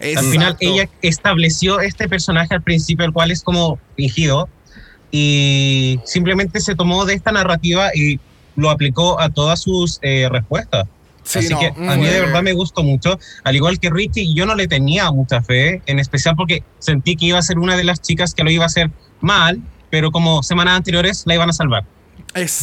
Al 0.01 0.25
final 0.25 0.53
Exacto. 0.53 0.59
ella 0.61 0.89
estableció 1.01 1.81
este 1.81 2.09
personaje 2.09 2.55
al 2.55 2.63
principio, 2.63 3.07
el 3.07 3.13
cual 3.13 3.31
es 3.31 3.43
como 3.43 3.79
fingido, 3.97 4.49
y 5.11 6.01
simplemente 6.05 6.61
se 6.61 6.75
tomó 6.75 7.05
de 7.05 7.15
esta 7.15 7.31
narrativa 7.31 7.91
y 7.95 8.19
lo 8.57 8.71
aplicó 8.71 9.21
a 9.21 9.29
todas 9.31 9.61
sus 9.61 10.01
eh, 10.03 10.29
respuestas. 10.31 10.87
Sí, 11.25 11.39
Así 11.41 11.49
no, 11.49 11.59
que 11.59 11.67
a 11.69 11.71
mí 11.97 12.03
fue- 12.05 12.11
de 12.11 12.21
verdad 12.21 12.43
me 12.43 12.53
gustó 12.53 12.83
mucho. 12.83 13.19
Al 13.45 13.57
igual 13.57 13.81
que 13.81 13.91
Richie, 13.91 14.35
yo 14.35 14.45
no 14.47 14.55
le 14.55 14.69
tenía 14.69 15.11
mucha 15.11 15.43
fe, 15.43 15.83
en 15.87 15.99
especial 15.99 16.37
porque 16.37 16.63
sentí 16.79 17.17
que 17.17 17.27
iba 17.27 17.39
a 17.39 17.43
ser 17.43 17.59
una 17.59 17.77
de 17.77 17.85
las 17.85 18.01
chicas 18.03 18.35
que 18.35 18.45
lo 18.45 18.51
iba 18.51 18.65
a 18.65 18.67
hacer 18.67 18.91
mal, 19.21 19.61
pero 19.91 20.11
como 20.13 20.43
semanas 20.43 20.77
anteriores 20.77 21.23
la 21.27 21.35
iban 21.35 21.49
a 21.49 21.53
salvar. 21.53 21.85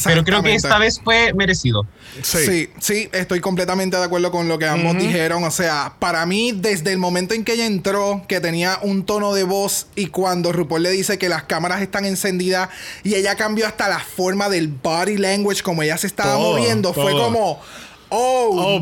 Pero 0.03 0.25
creo 0.25 0.43
que 0.43 0.53
esta 0.53 0.77
vez 0.79 0.99
fue 1.01 1.33
merecido. 1.33 1.85
Sí. 2.21 2.37
Sí. 2.45 2.69
sí, 2.79 3.09
estoy 3.13 3.39
completamente 3.39 3.95
de 3.95 4.03
acuerdo 4.03 4.29
con 4.29 4.49
lo 4.49 4.59
que 4.59 4.65
ambos 4.67 4.97
dijeron. 4.97 5.45
O 5.45 5.51
sea, 5.51 5.93
para 5.97 6.25
mí, 6.25 6.51
desde 6.53 6.91
el 6.91 6.97
momento 6.97 7.33
en 7.33 7.45
que 7.45 7.53
ella 7.53 7.65
entró, 7.65 8.21
que 8.27 8.41
tenía 8.41 8.79
un 8.81 9.05
tono 9.05 9.33
de 9.33 9.43
voz 9.45 9.87
y 9.95 10.07
cuando 10.07 10.51
RuPaul 10.51 10.83
le 10.83 10.89
dice 10.91 11.17
que 11.17 11.29
las 11.29 11.43
cámaras 11.43 11.81
están 11.81 12.03
encendidas 12.03 12.67
y 13.05 13.15
ella 13.15 13.35
cambió 13.35 13.65
hasta 13.65 13.87
la 13.87 13.99
forma 13.99 14.49
del 14.49 14.67
body 14.67 15.17
language, 15.17 15.61
como 15.63 15.83
ella 15.83 15.97
se 15.97 16.07
estaba 16.07 16.33
Todo, 16.33 16.51
moviendo, 16.57 16.93
fue 16.93 17.11
todo. 17.13 17.23
como, 17.25 17.61
oh, 18.11 18.49
Oh, 18.75 18.79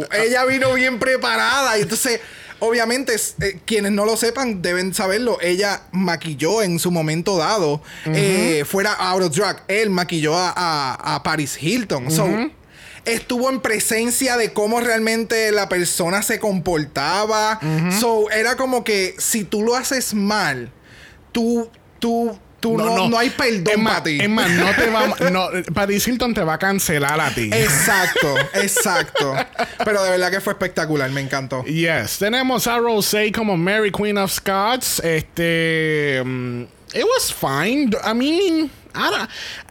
no, 0.00 0.16
ella 0.22 0.44
vino 0.44 0.72
bien 0.74 0.98
preparada. 0.98 1.76
Y 1.78 1.82
entonces, 1.82 2.20
obviamente, 2.60 3.14
eh, 3.40 3.58
quienes 3.64 3.92
no 3.92 4.04
lo 4.04 4.16
sepan 4.16 4.62
deben 4.62 4.92
saberlo. 4.94 5.38
Ella 5.40 5.82
maquilló 5.92 6.62
en 6.62 6.78
su 6.78 6.90
momento 6.90 7.36
dado, 7.36 7.82
eh, 8.06 8.64
fuera 8.66 8.92
out 8.92 9.22
of 9.22 9.34
drag, 9.34 9.62
él 9.68 9.90
maquilló 9.90 10.36
a, 10.36 10.52
a- 10.54 11.14
a 11.16 11.22
Paris 11.22 11.56
Hilton. 11.60 12.10
So, 12.10 12.26
estuvo 13.06 13.48
en 13.48 13.60
presencia 13.60 14.36
de 14.36 14.52
cómo 14.52 14.80
realmente 14.80 15.50
la 15.52 15.68
persona 15.70 16.22
se 16.22 16.38
comportaba. 16.38 17.58
So, 17.98 18.30
era 18.30 18.56
como 18.56 18.84
que 18.84 19.14
si 19.18 19.44
tú 19.44 19.62
lo 19.62 19.74
haces 19.74 20.12
mal, 20.14 20.70
tú, 21.32 21.70
tú, 21.98 22.38
tú 22.60 22.76
no, 22.76 23.08
no, 23.08 23.18
hay 23.18 23.28
Es 23.28 23.34
perdón 23.34 23.84
para 23.84 24.02
ti. 24.02 24.18
es 24.20 24.28
más, 24.28 24.50
no 24.50 24.74
te 24.74 24.90
va, 24.90 25.30
no, 25.30 25.48
Paris 25.74 26.06
Hilton 26.06 26.34
te 26.34 26.42
va 26.42 26.54
a 26.54 26.58
cancelar 26.58 27.20
a 27.20 27.30
ti. 27.34 27.50
Exacto, 27.52 28.34
exacto. 28.54 29.34
Pero 29.84 30.02
de 30.04 30.10
verdad 30.10 30.30
que 30.30 30.40
fue 30.40 30.52
espectacular, 30.52 31.10
me 31.10 31.20
encantó. 31.20 31.64
Yes, 31.64 32.18
tenemos 32.18 32.66
a 32.66 32.78
Rosé 32.78 33.32
como 33.32 33.56
Mary 33.56 33.90
Queen 33.90 34.18
of 34.18 34.30
Scots. 34.30 35.00
Este. 35.00 36.22
mm, 36.24 36.62
it 36.94 37.04
was 37.04 37.32
fine. 37.32 37.90
I 38.04 38.14
mean, 38.14 38.70
Don't- 38.92 39.28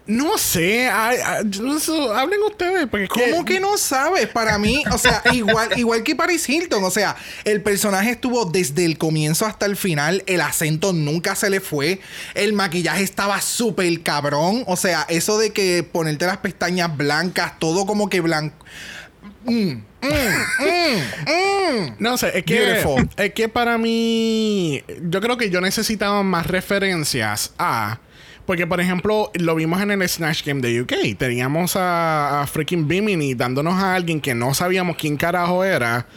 no 0.07 0.37
sé. 0.37 0.85
I- 0.85 1.15
I- 1.17 2.11
hablen 2.15 2.39
ustedes. 2.47 2.87
Porque 2.87 3.07
¿Cómo 3.07 3.45
que 3.45 3.59
no 3.59 3.77
sabes? 3.77 4.27
Para 4.27 4.57
mí, 4.57 4.83
o 4.91 4.97
sea, 4.97 5.21
igual, 5.33 5.77
igual 5.77 6.03
que 6.03 6.15
Paris 6.15 6.47
Hilton, 6.49 6.83
o 6.83 6.89
sea, 6.91 7.15
el 7.43 7.61
personaje 7.61 8.11
estuvo 8.11 8.45
desde 8.45 8.85
el 8.85 8.97
comienzo 8.97 9.45
hasta 9.45 9.65
el 9.67 9.75
final, 9.77 10.23
el 10.25 10.41
acento 10.41 10.93
nunca 10.93 11.35
se 11.35 11.49
le 11.49 11.59
fue, 11.59 11.99
el 12.33 12.53
maquillaje 12.53 13.03
estaba 13.03 13.39
súper 13.41 14.01
cabrón, 14.01 14.63
o 14.67 14.75
sea, 14.77 15.05
eso 15.09 15.37
de 15.37 15.51
que 15.51 15.83
ponerte 15.83 16.25
las 16.25 16.37
pestañas 16.37 16.95
blancas, 16.97 17.59
todo 17.59 17.85
como 17.85 18.09
que 18.09 18.21
blanco. 18.21 18.55
Mm, 19.45 19.73
No 21.99 22.17
sé, 22.17 22.37
es 22.37 22.43
que, 22.45 22.59
Beautiful. 22.59 23.09
es 23.17 23.33
que 23.33 23.49
para 23.49 23.77
mí, 23.77 24.81
yo 25.03 25.21
creo 25.21 25.37
que 25.37 25.49
yo 25.49 25.61
necesitaba 25.61 26.23
más 26.23 26.47
referencias 26.47 27.51
a. 27.59 27.99
Porque, 28.49 28.65
por 28.65 28.81
ejemplo, 28.81 29.29
lo 29.35 29.53
vimos 29.53 29.79
en 29.79 29.91
el 29.91 30.09
Snatch 30.09 30.43
Game 30.43 30.59
de 30.59 30.81
UK. 30.81 31.15
Teníamos 31.19 31.75
a, 31.75 32.41
a 32.41 32.47
freaking 32.47 32.87
Bimini 32.87 33.35
dándonos 33.35 33.75
a 33.75 33.93
alguien 33.93 34.19
que 34.19 34.33
no 34.33 34.55
sabíamos 34.55 34.97
quién 34.97 35.17
carajo 35.17 35.63
era. 35.63 36.07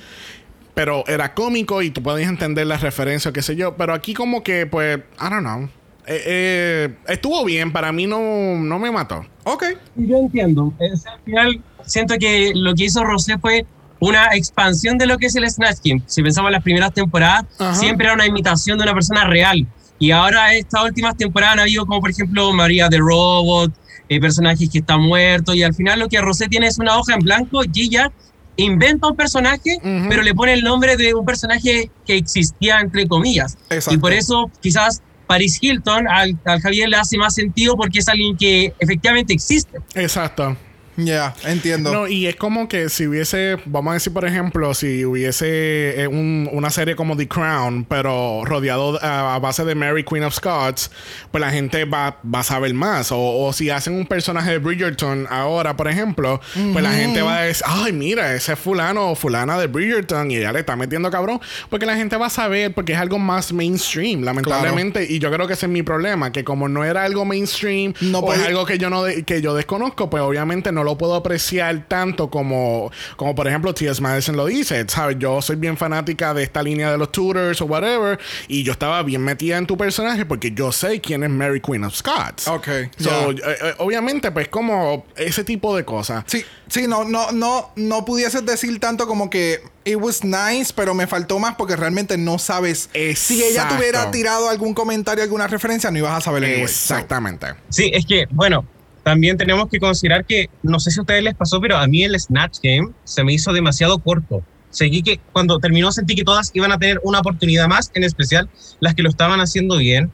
Pero 0.73 1.05
era 1.09 1.35
cómico 1.35 1.83
y 1.83 1.91
tú 1.91 2.03
podías 2.03 2.31
entender 2.31 2.67
la 2.67 2.79
referencia 2.79 3.29
o 3.29 3.35
qué 3.35 3.43
sé 3.43 3.55
yo. 3.55 3.77
Pero 3.77 3.93
aquí, 3.93 4.15
como 4.15 4.43
que, 4.43 4.65
pues, 4.65 4.97
I 4.97 5.29
don't 5.29 5.41
know. 5.41 5.65
Eh, 6.07 6.23
eh, 6.25 6.95
estuvo 7.07 7.45
bien, 7.45 7.71
para 7.71 7.93
mí 7.93 8.07
no, 8.07 8.19
no 8.57 8.79
me 8.79 8.91
mató. 8.91 9.27
Ok. 9.45 9.65
Yo 9.97 10.17
entiendo. 10.17 10.73
Es, 10.79 11.07
al 11.07 11.21
final, 11.27 11.61
siento 11.85 12.15
que 12.19 12.53
lo 12.55 12.75
que 12.75 12.85
hizo 12.85 13.05
Rosé 13.05 13.37
fue 13.37 13.67
una 14.01 14.29
expansión 14.35 14.97
de 14.97 15.05
lo 15.05 15.19
que 15.19 15.27
es 15.27 15.37
el 15.37 15.47
Snatch 15.51 15.81
Game. 15.85 16.01
Si 16.07 16.23
pensamos 16.23 16.49
en 16.49 16.53
las 16.55 16.63
primeras 16.63 16.95
temporadas, 16.95 17.45
Ajá. 17.59 17.75
siempre 17.75 18.07
era 18.07 18.15
una 18.15 18.25
imitación 18.25 18.79
de 18.79 18.85
una 18.85 18.95
persona 18.95 19.27
real. 19.27 19.67
Y 20.03 20.11
ahora, 20.11 20.53
estas 20.53 20.83
últimas 20.83 21.17
temporadas, 21.17 21.53
han 21.55 21.61
habido 21.61 21.87
como, 21.87 22.01
por 22.01 22.11
ejemplo, 22.11 22.53
María 22.53 22.89
de 22.89 22.99
Robot, 22.99 23.73
eh, 24.09 24.19
personajes 24.19 24.69
que 24.69 24.81
están 24.81 25.01
muertos. 25.01 25.55
Y 25.55 25.63
al 25.63 25.75
final, 25.75 26.01
lo 26.01 26.09
que 26.09 26.21
Rosé 26.21 26.49
tiene 26.49 26.67
es 26.67 26.81
una 26.81 26.99
hoja 26.99 27.15
en 27.15 27.21
blanco 27.21 27.63
y 27.73 27.83
ella 27.83 28.11
inventa 28.57 29.07
un 29.07 29.15
personaje, 29.15 29.79
pero 30.09 30.23
le 30.23 30.35
pone 30.35 30.55
el 30.55 30.63
nombre 30.63 30.97
de 30.97 31.15
un 31.15 31.25
personaje 31.25 31.89
que 32.05 32.17
existía, 32.17 32.81
entre 32.81 33.07
comillas. 33.07 33.57
Exacto. 33.71 33.95
Y 33.95 33.99
por 33.99 34.13
eso, 34.13 34.51
quizás. 34.61 35.01
Paris 35.29 35.59
Hilton 35.63 36.09
al, 36.09 36.37
al 36.45 36.61
Javier 36.61 36.91
le 36.91 36.97
hace 36.97 37.17
más 37.17 37.35
sentido 37.35 37.75
porque 37.77 38.01
es 38.01 38.09
alguien 38.09 38.37
que 38.37 38.75
efectivamente 38.81 39.33
existe. 39.33 39.79
Exacto. 39.95 40.57
Ya, 41.05 41.35
entiendo. 41.45 41.93
No, 41.93 42.09
y 42.09 42.27
es 42.27 42.37
como 42.37 42.69
que 42.69 42.89
si 42.89 43.07
hubiese, 43.07 43.57
vamos 43.65 43.93
a 43.93 43.95
decir, 43.95 44.13
por 44.13 44.25
ejemplo, 44.25 44.75
si 44.75 45.05
hubiese 45.05 46.03
eh, 46.03 46.09
un- 46.09 46.49
una 46.53 46.71
serie 46.71 46.97
como 46.97 47.17
The 47.17 47.29
Crown, 47.29 47.85
pero 47.85 48.43
rodeado 48.45 48.97
eh, 48.97 49.01
a, 49.03 49.39
base 49.39 49.65
de 49.65 49.75
Mary 49.75 50.05
Queen 50.05 50.25
of 50.25 50.35
Scots, 50.35 50.91
pues 51.31 51.41
la 51.41 51.51
gente 51.51 51.85
va, 51.85 52.19
va 52.23 52.41
a 52.41 52.43
saber 52.45 52.73
más. 52.75 53.13
O, 53.13 53.19
o 53.47 53.53
si 53.53 53.71
hacen 53.71 53.95
un 53.95 54.07
personaje 54.07 54.51
de 54.53 54.59
Bridgerton 54.59 55.27
ahora, 55.31 55.77
por 55.77 55.89
ejemplo, 55.89 56.41
pues 56.73 56.83
la 56.83 56.93
gente 56.93 57.23
va 57.23 57.39
a 57.39 57.43
decir, 57.43 57.65
ay, 57.67 57.93
mira, 57.93 58.35
ese 58.35 58.53
es 58.53 58.59
fulano 58.59 59.11
o 59.11 59.15
fulana 59.15 59.59
de 59.59 59.67
Bridgerton 59.67 60.31
y 60.31 60.37
ella 60.37 60.53
le 60.53 60.61
está 60.61 60.77
metiendo 60.77 61.11
cabrón, 61.11 61.41
porque 61.71 61.87
la 61.87 61.97
gente 61.97 62.17
va 62.17 62.27
a 62.27 62.31
saber, 62.31 62.73
porque 62.75 62.93
es 62.93 62.99
algo 62.99 63.19
más 63.19 63.53
mainstream, 63.53 64.23
lamentablemente. 64.23 65.07
Y 65.09 65.19
yo 65.19 65.31
creo 65.33 65.47
que 65.47 65.55
ese 65.55 65.67
es 65.67 65.73
mi 65.73 65.83
problema, 65.83 66.33
que 66.33 66.45
como 66.45 66.69
no 66.69 66.85
era 66.85 67.05
algo 67.05 67.25
mainstream 67.25 67.95
No 68.01 68.19
o 68.21 68.33
es 68.33 68.39
podía- 68.39 68.49
algo 68.49 68.67
que 68.67 68.79
yo 68.79 68.91
no 68.91 69.03
de- 69.05 69.23
que 69.25 69.41
yo 69.43 69.55
desconozco, 69.55 70.11
pues 70.11 70.23
obviamente 70.23 70.73
no 70.73 70.85
lo 70.85 70.92
puedo 70.97 71.15
apreciar 71.15 71.87
tanto 71.89 72.31
como, 72.31 72.91
como 73.17 73.35
por 73.35 73.49
ejemplo 73.49 73.75
T.S. 73.75 74.01
Madison 74.01 74.37
lo 74.37 74.47
dice, 74.47 74.85
¿sabes? 74.89 75.17
Yo 75.19 75.43
soy 75.43 75.57
bien 75.57 75.77
fanática 75.77 76.35
de 76.35 76.43
esta 76.43 76.63
línea 76.63 76.91
de 76.91 76.99
los 76.99 77.13
tutors 77.13 77.61
o 77.61 77.67
whatever, 77.67 78.19
y 78.49 78.63
yo 78.63 78.73
estaba 78.73 79.03
bien 79.03 79.23
metida 79.23 79.59
en 79.59 79.67
tu 79.67 79.77
personaje 79.77 80.27
porque 80.27 80.53
yo 80.53 80.73
sé 80.73 81.01
quién 81.01 81.23
es 81.23 81.31
Mary 81.31 81.61
Queen 81.61 81.85
of 81.85 81.95
Scots. 81.95 82.49
Ok. 82.49 82.69
So, 82.99 83.33
ya. 83.33 83.45
eh, 83.47 83.75
obviamente, 83.79 84.31
pues 84.31 84.49
como 84.49 85.07
ese 85.17 85.45
tipo 85.45 85.77
de 85.77 85.85
cosas. 85.85 86.25
Sí, 86.27 86.45
sí, 86.69 86.87
no, 86.87 87.05
no, 87.05 87.33
no, 87.33 87.71
no 87.77 88.05
pudieses 88.05 88.45
decir 88.45 88.79
tanto 88.81 89.07
como 89.07 89.31
que 89.31 89.61
it 89.85 89.97
was 89.97 90.23
nice, 90.25 90.73
pero 90.75 90.95
me 90.95 91.07
faltó 91.07 91.39
más 91.39 91.55
porque 91.57 91.77
realmente 91.77 92.17
no 92.17 92.39
sabes. 92.39 92.89
Si 93.17 93.43
ella 93.43 93.49
Exacto. 93.49 93.77
tuviera 93.77 94.11
tirado 94.11 94.49
algún 94.49 94.75
comentario, 94.75 95.25
alguna 95.25 95.47
referencia, 95.47 95.91
no 95.91 95.99
ibas 95.99 96.19
a 96.19 96.21
saber 96.21 96.45
anyway. 96.45 96.63
Exactamente. 96.63 97.49
Sí, 97.69 97.91
es 97.93 98.07
que, 98.07 98.27
bueno, 98.31 98.65
también 99.03 99.37
tenemos 99.37 99.69
que 99.69 99.79
considerar 99.79 100.25
que, 100.25 100.49
no 100.63 100.79
sé 100.79 100.91
si 100.91 101.01
a 101.01 101.03
ustedes 101.03 101.23
les 101.25 101.35
pasó, 101.35 101.61
pero 101.61 101.77
a 101.77 101.87
mí 101.87 102.05
el 102.05 102.19
Snatch 102.19 102.59
Game 102.63 102.91
se 103.05 103.25
me 103.25 103.33
hizo 103.33 103.53
demasiado 103.53 103.99
corto. 103.99 104.43
Seguí 104.71 105.03
que 105.03 105.21
cuando 105.33 105.59
terminó 105.59 105.93
sentí 105.93 106.15
que 106.15 106.25
todas 106.25 106.51
iban 106.55 106.73
a 106.73 106.79
tener 106.79 107.01
una 107.03 107.21
oportunidad 107.21 107.69
más, 107.69 107.91
en 107.95 108.05
especial 108.05 108.49
las 108.81 108.95
que 108.95 109.03
lo 109.03 109.11
estaban 109.11 109.41
haciendo 109.41 109.77
bien. 109.77 110.11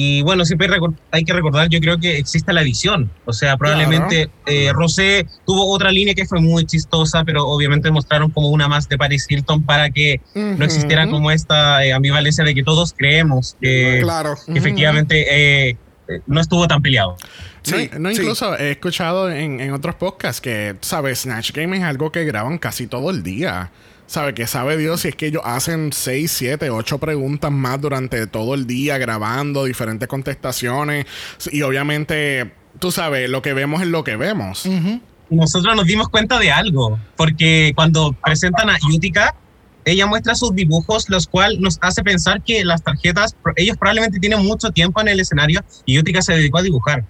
Y 0.00 0.22
bueno, 0.22 0.44
siempre 0.44 0.68
hay 1.10 1.24
que 1.24 1.32
recordar, 1.32 1.68
yo 1.70 1.80
creo 1.80 1.98
que 1.98 2.18
existe 2.18 2.52
la 2.52 2.62
edición. 2.62 3.10
O 3.24 3.32
sea, 3.32 3.56
probablemente 3.56 4.30
eh, 4.46 4.70
Rosé 4.72 5.26
tuvo 5.44 5.74
otra 5.74 5.90
línea 5.90 6.14
que 6.14 6.24
fue 6.24 6.40
muy 6.40 6.64
chistosa, 6.66 7.24
pero 7.24 7.48
obviamente 7.48 7.90
mostraron 7.90 8.30
como 8.30 8.48
una 8.48 8.68
más 8.68 8.88
de 8.88 8.96
Paris 8.96 9.26
Hilton 9.28 9.64
para 9.64 9.90
que 9.90 10.20
no 10.34 10.64
existiera 10.64 11.08
como 11.08 11.32
esta 11.32 11.84
eh, 11.84 11.92
ambivalencia 11.92 12.44
de 12.44 12.54
que 12.54 12.62
todos 12.62 12.94
creemos 12.96 13.56
que, 13.60 13.98
Claro. 14.00 14.36
efectivamente 14.54 15.20
eh, 15.20 15.70
eh, 15.70 15.76
no 16.26 16.40
estuvo 16.40 16.66
tan 16.66 16.82
peleado. 16.82 17.16
Sí, 17.62 17.90
no, 17.92 17.98
no, 18.00 18.10
sí. 18.10 18.20
incluso 18.20 18.56
he 18.56 18.72
escuchado 18.72 19.30
en, 19.30 19.60
en 19.60 19.72
otros 19.72 19.94
podcasts 19.96 20.40
que, 20.40 20.76
¿sabes? 20.80 21.20
Snatch 21.20 21.52
Game 21.52 21.76
es 21.76 21.82
algo 21.82 22.12
que 22.12 22.24
graban 22.24 22.58
casi 22.58 22.86
todo 22.86 23.10
el 23.10 23.22
día. 23.22 23.70
¿Sabe? 24.06 24.32
Que 24.32 24.46
sabe 24.46 24.78
Dios 24.78 25.02
si 25.02 25.08
es 25.08 25.16
que 25.16 25.26
ellos 25.26 25.42
hacen 25.44 25.92
6, 25.92 26.32
7, 26.32 26.70
8 26.70 26.98
preguntas 26.98 27.52
más 27.52 27.78
durante 27.78 28.26
todo 28.26 28.54
el 28.54 28.66
día 28.66 28.96
grabando 28.96 29.66
diferentes 29.66 30.08
contestaciones. 30.08 31.04
Y 31.52 31.60
obviamente, 31.60 32.50
tú 32.78 32.90
sabes, 32.90 33.28
lo 33.28 33.42
que 33.42 33.52
vemos 33.52 33.82
es 33.82 33.88
lo 33.88 34.04
que 34.04 34.16
vemos. 34.16 34.66
Nosotros 35.28 35.76
nos 35.76 35.84
dimos 35.84 36.08
cuenta 36.08 36.38
de 36.38 36.50
algo, 36.50 36.98
porque 37.16 37.72
cuando 37.76 38.14
presentan 38.24 38.70
a 38.70 38.78
Utica, 38.90 39.34
ella 39.92 40.06
muestra 40.06 40.34
sus 40.34 40.54
dibujos, 40.54 41.08
los 41.08 41.26
cuales 41.26 41.58
nos 41.60 41.78
hace 41.80 42.02
pensar 42.02 42.42
que 42.42 42.64
las 42.64 42.82
tarjetas, 42.82 43.34
ellos 43.56 43.76
probablemente 43.76 44.18
tienen 44.18 44.44
mucho 44.44 44.70
tiempo 44.70 45.00
en 45.00 45.08
el 45.08 45.20
escenario 45.20 45.64
y 45.84 45.98
Utica 45.98 46.22
se 46.22 46.34
dedicó 46.34 46.58
a 46.58 46.62
dibujar, 46.62 47.04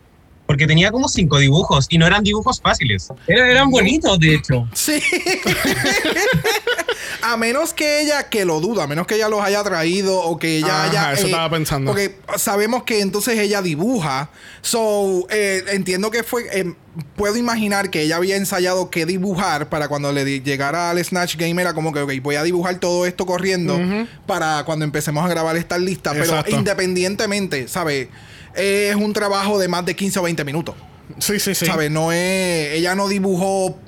porque 0.47 0.67
tenía 0.67 0.91
como 0.91 1.09
cinco 1.09 1.39
dibujos 1.39 1.87
y 1.91 1.99
no 1.99 2.07
eran 2.07 2.25
dibujos 2.25 2.61
fáciles. 2.61 3.09
Era- 3.27 3.51
eran 3.51 3.71
bonitos, 3.71 4.19
de 4.19 4.35
hecho. 4.35 4.69
Sí. 4.75 5.01
a 7.23 7.37
menos 7.37 7.75
que 7.75 8.01
ella, 8.01 8.29
que 8.29 8.45
lo 8.45 8.61
duda, 8.61 8.85
a 8.85 8.87
menos 8.87 9.07
que 9.07 9.17
ella 9.17 9.29
los 9.29 9.41
haya 9.43 9.63
traído 9.65 10.19
o 10.21 10.39
que 10.39 10.59
ella 10.59 10.85
Ajá, 10.85 10.91
haya. 11.09 11.13
eso 11.13 11.27
estaba 11.27 11.51
pensando. 11.51 11.91
Porque 11.91 12.17
sabemos 12.37 12.83
que 12.85 13.01
entonces 13.01 13.39
ella 13.39 13.63
dibuja. 13.63 14.31
So, 14.63 15.27
eh, 15.31 15.63
entiendo 15.73 16.11
que 16.11 16.23
fue. 16.23 16.47
eh, 16.53 16.75
puedo 17.15 17.37
imaginar 17.37 17.91
que 17.91 18.03
ella 18.03 18.17
había 18.17 18.37
ensayado 18.37 18.91
qué 18.91 19.07
dibujar 19.07 19.69
para 19.69 19.87
cuando 19.89 20.13
le 20.13 20.41
llegara 20.41 20.91
al 20.91 21.05
Snatch 21.05 21.37
Game. 21.37 21.61
Era 21.61 21.73
como 21.75 21.93
que, 21.93 22.01
ok, 22.01 22.13
voy 22.23 22.35
a 22.37 22.43
dibujar 22.43 22.79
todo 22.81 23.07
esto 23.07 23.25
corriendo 23.27 23.79
para 24.27 24.65
cuando 24.65 24.85
empecemos 24.85 25.25
a 25.25 25.29
grabar 25.29 25.57
esta 25.57 25.79
lista. 25.79 26.13
Pero 26.13 26.43
independientemente, 26.49 27.69
¿sabes? 27.69 28.09
Es 28.55 28.97
un 28.97 29.13
trabajo 29.13 29.59
de 29.59 29.69
más 29.69 29.85
de 29.87 29.95
15 29.95 30.19
o 30.19 30.23
20 30.23 30.45
minutos. 30.45 30.75
Sí, 31.19 31.39
sí, 31.39 31.55
sí. 31.55 31.67
¿Sabes? 31.67 31.91
No 31.91 32.13
es. 32.13 32.73
Ella 32.75 32.95
no 32.95 33.09
dibujó 33.09 33.79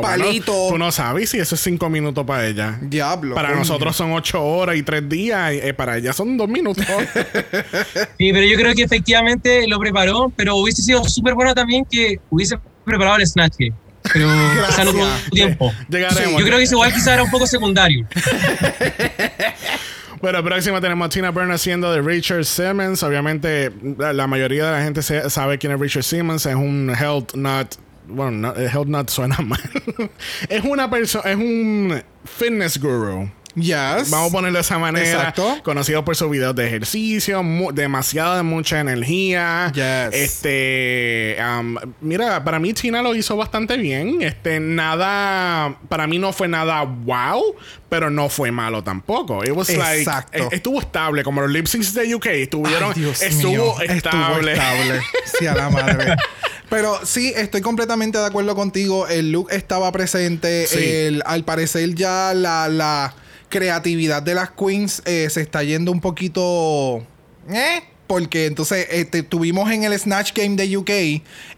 Bueno, 0.00 0.24
palito. 0.24 0.52
tú 0.70 0.78
no 0.78 0.90
sabes 0.92 1.30
si 1.30 1.38
eso 1.38 1.54
es 1.54 1.60
5 1.60 1.88
minutos 1.90 2.24
para 2.26 2.46
ella. 2.46 2.78
Diablo. 2.82 3.34
Para 3.34 3.48
coño. 3.48 3.60
nosotros 3.60 3.94
son 3.96 4.12
8 4.12 4.42
horas 4.44 4.76
y 4.76 4.82
3 4.82 5.08
días. 5.08 5.52
eh, 5.52 5.74
para 5.74 5.96
ella 5.98 6.12
son 6.12 6.36
2 6.36 6.48
minutos. 6.48 6.84
Sí, 8.18 8.32
pero 8.32 8.42
yo 8.46 8.56
creo 8.56 8.74
que 8.74 8.82
efectivamente 8.82 9.66
lo 9.68 9.78
preparó, 9.78 10.32
pero 10.36 10.56
hubiese 10.56 10.82
sido 10.82 11.04
súper 11.04 11.34
bueno 11.34 11.54
también 11.54 11.84
que 11.90 12.18
hubiese 12.30 12.58
preparado 12.84 13.16
el 13.18 13.26
Snatch 13.26 13.54
Game. 13.58 13.74
Pero 14.12 14.28
quizá 14.68 14.84
no 14.84 14.92
tuvo 14.92 15.06
tiempo. 15.32 15.72
Llegaremos. 15.88 16.40
Yo 16.40 16.46
creo 16.46 16.58
que 16.58 16.64
eso 16.64 16.74
igual 16.74 16.92
quizá 16.94 17.14
era 17.14 17.22
un 17.22 17.30
poco 17.30 17.46
secundario. 17.46 18.06
Bueno, 20.20 20.42
próxima 20.42 20.80
tenemos 20.80 21.06
a 21.06 21.08
Tina 21.10 21.30
Burner 21.30 21.54
haciendo 21.54 21.92
de 21.92 22.02
Richard 22.02 22.44
Simmons. 22.44 23.04
Obviamente, 23.04 23.70
la, 23.98 24.12
la 24.12 24.26
mayoría 24.26 24.66
de 24.66 24.72
la 24.72 24.82
gente 24.82 25.00
se- 25.00 25.30
sabe 25.30 25.58
quién 25.58 25.72
es 25.72 25.78
Richard 25.78 26.02
Simmons. 26.02 26.44
Es 26.44 26.56
un 26.56 26.90
health 26.90 27.34
nut. 27.34 27.76
Bueno, 28.08 28.30
no, 28.32 28.56
eh, 28.56 28.68
health 28.72 28.88
nut 28.88 29.08
suena 29.10 29.36
mal. 29.44 29.60
es 30.48 30.64
una 30.64 30.88
persona, 30.90 31.30
es 31.30 31.36
un 31.36 32.02
fitness 32.24 32.80
guru. 32.80 33.30
Yes. 33.60 34.10
Vamos 34.10 34.30
a 34.30 34.32
ponerlo 34.32 34.56
de 34.58 34.62
esa 34.62 34.78
manera. 34.78 35.06
Exacto. 35.08 35.58
Conocido 35.62 36.04
por 36.04 36.16
sus 36.16 36.30
videos 36.30 36.54
de 36.54 36.66
ejercicio, 36.66 37.42
demasiada, 37.72 38.42
mucha 38.42 38.80
energía. 38.80 39.72
Yes. 39.74 40.14
Este, 40.14 41.36
um, 41.42 41.76
mira, 42.00 42.42
para 42.44 42.58
mí 42.58 42.72
Tina 42.72 43.02
lo 43.02 43.14
hizo 43.14 43.36
bastante 43.36 43.76
bien. 43.76 44.22
Este, 44.22 44.60
nada, 44.60 45.76
para 45.88 46.06
mí 46.06 46.18
no 46.18 46.32
fue 46.32 46.48
nada 46.48 46.82
wow, 46.82 47.42
pero 47.88 48.10
no 48.10 48.28
fue 48.28 48.50
malo 48.50 48.82
tampoco. 48.82 49.44
It 49.44 49.50
was 49.52 49.68
like, 49.70 49.98
Exacto. 50.00 50.38
eh, 50.38 50.48
estuvo 50.52 50.80
estable, 50.80 51.22
como 51.24 51.40
los 51.40 51.50
lip 51.50 51.66
syncs 51.66 51.94
de 51.94 52.14
UK 52.14 52.26
estuvieron, 52.26 52.92
Ay, 52.94 53.00
Dios 53.02 53.22
estuvo 53.22 53.50
mío. 53.52 53.74
estable. 53.80 54.52
Estuvo 54.52 54.64
estable. 54.74 55.00
Sí, 55.38 55.46
a 55.46 55.54
la 55.54 55.70
madre. 55.70 56.16
Pero 56.70 57.00
sí, 57.02 57.32
estoy 57.34 57.62
completamente 57.62 58.18
de 58.18 58.26
acuerdo 58.26 58.54
contigo. 58.54 59.08
El 59.08 59.32
look 59.32 59.48
estaba 59.50 59.90
presente. 59.90 60.66
Sí. 60.66 60.78
El- 60.78 61.22
al 61.24 61.42
parecer 61.44 61.94
ya 61.94 62.34
la, 62.34 62.68
la 62.68 63.14
creatividad 63.48 64.22
de 64.22 64.34
las 64.34 64.50
queens 64.50 65.02
eh, 65.04 65.28
se 65.30 65.40
está 65.40 65.62
yendo 65.62 65.92
un 65.92 66.00
poquito... 66.00 67.04
¿Eh? 67.50 67.82
Porque 68.06 68.46
entonces 68.46 68.86
este, 68.90 69.22
tuvimos 69.22 69.70
en 69.70 69.84
el 69.84 69.98
Snatch 69.98 70.32
Game 70.32 70.56
de 70.56 70.74
UK 70.78 70.90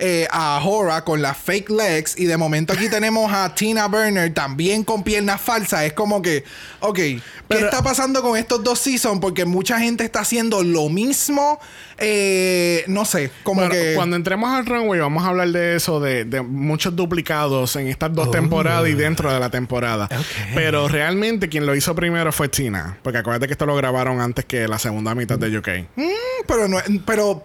eh, 0.00 0.26
a 0.32 0.60
Hora 0.64 1.04
con 1.04 1.22
las 1.22 1.36
fake 1.36 1.70
legs 1.70 2.18
y 2.18 2.24
de 2.24 2.36
momento 2.36 2.72
aquí 2.72 2.88
tenemos 2.90 3.32
a 3.32 3.54
Tina 3.54 3.86
Burner 3.86 4.34
también 4.34 4.82
con 4.82 5.04
piernas 5.04 5.40
falsas. 5.40 5.84
Es 5.84 5.92
como 5.92 6.20
que, 6.20 6.42
ok, 6.80 6.96
¿qué 6.96 7.22
Pero- 7.46 7.66
está 7.66 7.84
pasando 7.84 8.20
con 8.20 8.36
estos 8.36 8.64
dos 8.64 8.80
seasons? 8.80 9.20
Porque 9.20 9.44
mucha 9.44 9.78
gente 9.78 10.02
está 10.02 10.20
haciendo 10.22 10.64
lo 10.64 10.88
mismo 10.88 11.60
eh, 12.00 12.84
no 12.86 13.04
sé, 13.04 13.30
como 13.42 13.68
que... 13.68 13.92
cuando 13.94 14.16
entremos 14.16 14.50
al 14.50 14.66
runway 14.66 15.00
vamos 15.00 15.22
a 15.24 15.28
hablar 15.28 15.48
de 15.48 15.76
eso, 15.76 16.00
de, 16.00 16.24
de 16.24 16.40
muchos 16.42 16.96
duplicados 16.96 17.76
en 17.76 17.86
estas 17.88 18.12
dos 18.14 18.30
temporadas 18.30 18.88
y 18.88 18.94
dentro 18.94 19.32
de 19.32 19.38
la 19.38 19.50
temporada. 19.50 20.08
Pero 20.54 20.88
realmente 20.88 21.48
quien 21.48 21.66
lo 21.66 21.74
hizo 21.74 21.94
primero 21.94 22.32
fue 22.32 22.48
Tina. 22.48 22.98
Porque 23.02 23.18
acuérdate 23.18 23.46
que 23.46 23.52
esto 23.52 23.66
lo 23.66 23.76
grabaron 23.76 24.20
antes 24.20 24.44
que 24.46 24.66
la 24.66 24.78
segunda 24.78 25.14
mitad 25.14 25.38
de 25.38 25.56
UK. 25.58 25.68
Mm, 25.96 26.08
pero 26.46 26.68
no 26.68 26.78
pero 27.04 27.44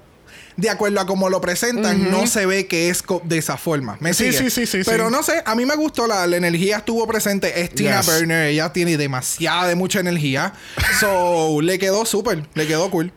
de 0.58 0.70
acuerdo 0.70 1.02
a 1.02 1.06
cómo 1.06 1.30
lo 1.30 1.42
presentan, 1.42 2.10
no 2.10 2.28
se 2.28 2.46
ve 2.46 2.66
que 2.66 2.90
es 2.90 3.04
de 3.26 3.38
esa 3.38 3.58
forma. 3.58 3.98
¿Me 4.00 4.14
Sí, 4.14 4.32
sigue? 4.32 4.50
sí, 4.50 4.66
sí, 4.66 4.84
sí, 4.84 4.90
Pero 4.90 5.08
sí. 5.08 5.12
no 5.12 5.22
sé, 5.22 5.44
a 5.46 5.54
mí 5.54 5.66
me 5.66 5.76
gustó 5.76 6.08
la, 6.08 6.26
la 6.28 6.38
energía 6.38 6.78
estuvo 6.78 7.06
presente. 7.06 7.62
Es 7.62 7.72
Tina 7.72 8.00
Yes. 8.00 8.06
Burner, 8.20 8.48
ella 8.48 8.72
tiene 8.72 8.96
demasiada 8.96 9.68
de 9.68 9.76
mucha 9.76 10.00
energía. 10.00 10.54
So, 11.02 11.62
le 11.62 11.78
quedó 11.78 12.06
súper, 12.06 12.44
le 12.54 12.68
quedó 12.68 12.90
cool. 12.90 13.12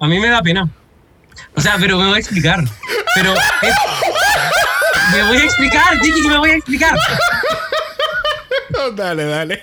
A 0.00 0.06
mí 0.06 0.18
me 0.20 0.28
da 0.28 0.42
pena. 0.42 0.68
O 1.54 1.60
sea, 1.60 1.76
pero 1.78 1.98
me 1.98 2.06
voy 2.06 2.16
a 2.16 2.18
explicar. 2.18 2.62
Pero 3.14 3.34
es- 3.62 3.74
me 5.12 5.22
voy 5.28 5.36
a 5.38 5.44
explicar, 5.44 5.98
Tiki, 6.00 6.22
que 6.22 6.28
me 6.28 6.38
voy 6.38 6.50
a 6.50 6.54
explicar. 6.56 6.98
dale, 8.94 9.24
dale. 9.24 9.62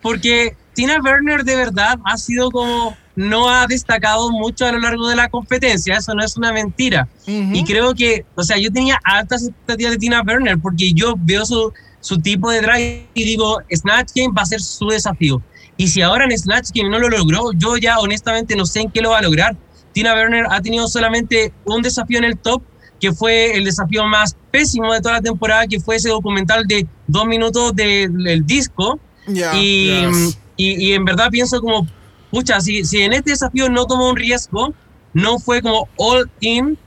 Porque 0.00 0.56
Tina 0.74 0.98
Werner 1.02 1.44
de 1.44 1.56
verdad 1.56 1.98
ha 2.04 2.16
sido 2.16 2.50
como 2.50 2.96
no 3.14 3.50
ha 3.50 3.66
destacado 3.66 4.30
mucho 4.30 4.64
a 4.66 4.72
lo 4.72 4.78
largo 4.78 5.06
de 5.08 5.16
la 5.16 5.28
competencia, 5.28 5.96
eso 5.98 6.14
no 6.14 6.24
es 6.24 6.36
una 6.38 6.50
mentira. 6.52 7.06
Y 7.54 7.62
creo 7.64 7.94
que, 7.94 8.24
o 8.34 8.42
sea, 8.42 8.56
yo 8.56 8.72
tenía 8.72 8.98
altas 9.04 9.42
expectativas 9.44 9.92
de 9.92 9.98
Tina 9.98 10.22
Werner 10.22 10.56
porque 10.58 10.92
yo 10.94 11.14
veo 11.18 11.44
su, 11.44 11.72
su 12.00 12.18
tipo 12.20 12.50
de 12.50 12.62
drag 12.62 12.80
y 13.12 13.24
digo, 13.24 13.60
Snatch 13.70 14.12
Game 14.14 14.32
va 14.36 14.42
a 14.42 14.46
ser 14.46 14.60
su 14.62 14.86
desafío. 14.88 15.42
Y 15.82 15.88
si 15.88 16.00
ahora 16.00 16.26
en 16.26 16.38
Snatch 16.38 16.68
Game 16.72 16.88
no 16.90 17.00
lo 17.00 17.08
logró, 17.08 17.50
yo 17.54 17.76
ya 17.76 17.98
honestamente 17.98 18.54
no 18.54 18.64
sé 18.66 18.82
en 18.82 18.90
qué 18.92 19.00
lo 19.00 19.10
va 19.10 19.18
a 19.18 19.22
lograr. 19.22 19.56
Tina 19.92 20.14
Werner 20.14 20.44
ha 20.48 20.60
tenido 20.60 20.86
solamente 20.86 21.52
un 21.64 21.82
desafío 21.82 22.18
en 22.18 22.24
el 22.24 22.38
top, 22.38 22.62
que 23.00 23.12
fue 23.12 23.56
el 23.56 23.64
desafío 23.64 24.04
más 24.06 24.36
pésimo 24.52 24.92
de 24.92 25.00
toda 25.00 25.14
la 25.14 25.22
temporada, 25.22 25.66
que 25.66 25.80
fue 25.80 25.96
ese 25.96 26.08
documental 26.08 26.68
de 26.68 26.86
dos 27.08 27.26
minutos 27.26 27.74
del 27.74 28.16
del 28.22 28.46
disco. 28.46 29.00
Ya. 29.26 29.56
Y, 29.56 30.06
Yes. 30.06 30.38
y, 30.56 30.86
y 30.86 30.92
en 30.92 31.04
verdad 31.04 31.30
pienso 31.32 31.60
como, 31.60 31.84
pucha, 32.30 32.60
si, 32.60 32.84
si 32.84 33.02
en 33.02 33.12
este 33.14 33.30
desafío 33.32 33.68
no 33.68 33.84
tomó 33.86 34.08
un 34.10 34.16
riesgo, 34.16 34.72
no 35.14 35.40
fue 35.40 35.62
como 35.62 35.88
all 35.96 36.30
in, 36.38 36.78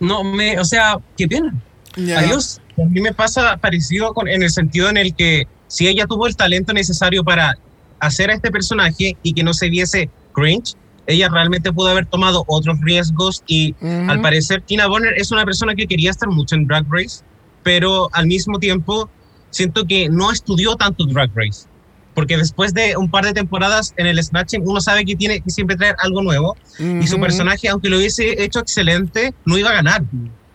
no 0.00 0.24
me, 0.24 0.58
o 0.58 0.64
sea, 0.64 0.96
qué 1.18 1.28
pena. 1.28 1.54
Ya. 1.96 2.20
Adiós. 2.20 2.62
A 2.82 2.86
mí 2.86 3.02
me 3.02 3.12
pasa 3.12 3.58
parecido 3.58 4.14
con, 4.14 4.28
en 4.28 4.42
el 4.42 4.50
sentido 4.50 4.88
en 4.88 4.96
el 4.96 5.14
que 5.14 5.46
si 5.68 5.88
ella 5.88 6.06
tuvo 6.06 6.26
el 6.26 6.36
talento 6.36 6.72
necesario 6.72 7.22
para 7.22 7.58
hacer 8.00 8.30
a 8.30 8.34
este 8.34 8.50
personaje 8.50 9.16
y 9.22 9.32
que 9.32 9.42
no 9.42 9.54
se 9.54 9.68
viese 9.68 10.10
cringe, 10.32 10.74
ella 11.06 11.28
realmente 11.28 11.72
pudo 11.72 11.88
haber 11.88 12.06
tomado 12.06 12.44
otros 12.46 12.80
riesgos 12.80 13.42
y 13.46 13.74
al 13.82 14.20
parecer 14.20 14.62
Tina 14.62 14.86
Bonner 14.86 15.14
es 15.16 15.30
una 15.30 15.44
persona 15.44 15.74
que 15.74 15.86
quería 15.86 16.10
estar 16.10 16.28
mucho 16.28 16.54
en 16.54 16.66
Drag 16.66 16.86
Race, 16.88 17.22
pero 17.62 18.08
al 18.12 18.26
mismo 18.26 18.58
tiempo 18.58 19.10
siento 19.50 19.84
que 19.86 20.08
no 20.08 20.32
estudió 20.32 20.76
tanto 20.76 21.04
Drag 21.06 21.30
Race. 21.34 21.66
Porque 22.14 22.36
después 22.36 22.72
de 22.74 22.96
un 22.96 23.10
par 23.10 23.24
de 23.24 23.32
temporadas 23.32 23.92
en 23.96 24.06
el 24.06 24.22
Snatching, 24.22 24.62
uno 24.64 24.80
sabe 24.80 25.04
que 25.04 25.16
tiene 25.16 25.40
que 25.40 25.50
siempre 25.50 25.76
traer 25.76 25.96
algo 25.98 26.22
nuevo. 26.22 26.56
Y 26.78 27.06
su 27.08 27.18
personaje, 27.18 27.68
aunque 27.68 27.88
lo 27.88 27.96
hubiese 27.96 28.40
hecho 28.42 28.60
excelente, 28.60 29.34
no 29.44 29.58
iba 29.58 29.70
a 29.70 29.74
ganar. 29.74 30.04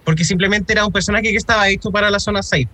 Porque 0.06 0.24
simplemente 0.24 0.72
era 0.72 0.86
un 0.86 0.94
personaje 0.94 1.24
que 1.24 1.36
estaba 1.36 1.68
hecho 1.68 1.92
para 1.92 2.10
la 2.10 2.20
zona 2.20 2.42
safe. 2.42 2.70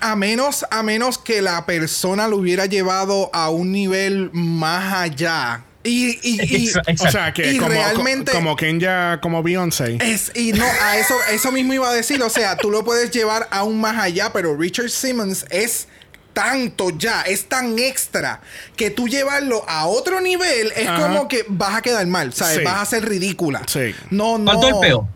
A 0.00 0.14
menos, 0.16 0.64
a 0.70 0.82
menos 0.82 1.18
que 1.18 1.42
la 1.42 1.64
persona 1.66 2.28
lo 2.28 2.36
hubiera 2.36 2.66
llevado 2.66 3.30
a 3.32 3.50
un 3.50 3.72
nivel 3.72 4.30
más 4.32 4.92
allá. 4.94 5.64
Y, 5.84 6.18
y- 6.22 6.66
y- 6.66 6.72
O 7.00 7.10
sea, 7.10 7.32
que 7.32 7.52
Y 7.52 7.56
como, 7.58 7.70
realmente- 7.70 8.32
como 8.32 8.56
Kenya, 8.56 9.20
como 9.22 9.42
Beyoncé. 9.42 9.96
es, 10.00 10.32
y 10.34 10.52
no, 10.52 10.66
a 10.82 10.98
eso, 10.98 11.14
eso 11.32 11.50
mismo 11.50 11.72
iba 11.72 11.88
a 11.88 11.94
decir. 11.94 12.22
O 12.22 12.28
sea, 12.28 12.56
tú 12.56 12.70
lo 12.70 12.84
puedes 12.84 13.10
llevar 13.10 13.48
aún 13.50 13.80
más 13.80 13.96
allá, 13.96 14.30
pero 14.32 14.54
Richard 14.56 14.90
Simmons 14.90 15.46
es 15.50 15.88
tanto 16.34 16.90
ya, 16.96 17.22
es 17.22 17.48
tan 17.48 17.78
extra, 17.78 18.40
que 18.76 18.90
tú 18.90 19.08
llevarlo 19.08 19.64
a 19.68 19.86
otro 19.86 20.20
nivel 20.20 20.72
es 20.76 20.86
Ajá. 20.86 21.02
como 21.08 21.26
que 21.26 21.44
vas 21.48 21.74
a 21.76 21.82
quedar 21.82 22.06
mal, 22.06 22.32
¿sabes? 22.32 22.58
Sí. 22.58 22.64
Vas 22.64 22.82
a 22.82 22.84
ser 22.86 23.08
ridícula. 23.08 23.62
Sí. 23.66 23.94
No, 24.10 24.36
no. 24.38 24.52
Faltó 24.52 24.68
el 24.68 24.74
peo. 24.80 25.08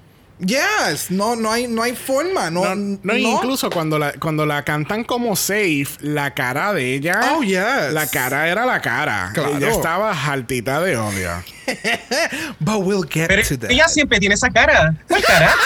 Yes, 0.45 1.11
no, 1.11 1.37
no 1.37 1.53
hay, 1.53 1.69
no 1.69 1.83
hay 1.83 1.95
forma. 1.95 2.51
No, 2.51 2.75
No, 2.75 2.99
no, 3.03 3.15
incluso 3.17 3.71
cuando 3.71 3.97
la, 3.99 4.13
cuando 4.15 4.45
la 4.45 4.65
cantan 4.65 5.05
como 5.05 5.37
safe, 5.37 5.87
la 6.01 6.35
cara 6.35 6.73
de 6.73 6.95
ella. 6.95 7.21
Oh, 7.35 7.43
yes. 7.45 7.93
La 7.93 8.09
cara 8.09 8.49
era 8.49 8.67
la 8.67 8.81
cara. 8.81 9.31
Claro. 9.33 9.57
Ella 9.57 9.71
estaba 9.71 10.11
altita 10.13 10.81
de 10.81 10.97
odio. 10.97 11.31
But 12.59 12.81
we'll 12.81 13.05
get 13.09 13.29
Pero 13.29 13.43
to 13.47 13.57
that. 13.59 13.71
ella 13.71 13.87
siempre 13.87 14.19
tiene 14.19 14.35
esa 14.35 14.51
cara. 14.51 14.95
¿Cuál 15.07 15.23
cara? 15.23 15.55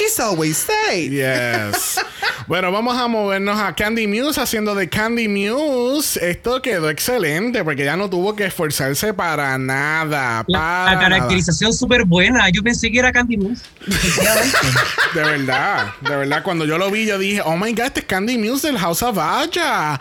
She's 0.00 0.18
always 0.18 0.56
safe. 0.56 1.10
Yes. 1.10 2.00
bueno, 2.46 2.72
vamos 2.72 2.96
a 2.96 3.06
movernos 3.06 3.60
a 3.60 3.74
Candy 3.74 4.06
Muse 4.06 4.40
haciendo 4.40 4.74
de 4.74 4.88
Candy 4.88 5.28
Muse. 5.28 6.18
Esto 6.30 6.62
quedó 6.62 6.88
excelente 6.88 7.62
porque 7.62 7.84
ya 7.84 7.98
no 7.98 8.08
tuvo 8.08 8.34
que 8.34 8.46
esforzarse 8.46 9.12
para 9.12 9.58
nada. 9.58 10.42
La, 10.48 10.58
Para 10.58 10.94
la 10.94 10.98
caracterización 11.00 11.74
súper 11.74 12.06
buena. 12.06 12.48
Yo 12.48 12.62
pensé 12.62 12.90
que 12.90 12.98
era 12.98 13.12
Candy 13.12 13.36
Muse. 13.36 13.62
De 15.14 15.22
verdad. 15.22 15.88
De 16.00 16.16
verdad. 16.16 16.42
Cuando 16.44 16.64
yo 16.64 16.78
lo 16.78 16.90
vi, 16.90 17.04
yo 17.04 17.18
dije, 17.18 17.42
oh 17.44 17.58
my 17.58 17.72
god, 17.72 17.86
este 17.86 18.00
es 18.00 18.06
Candy 18.06 18.38
Muse 18.38 18.68
del 18.68 18.78
House 18.78 19.02
of 19.02 19.18
Aya. 19.18 20.00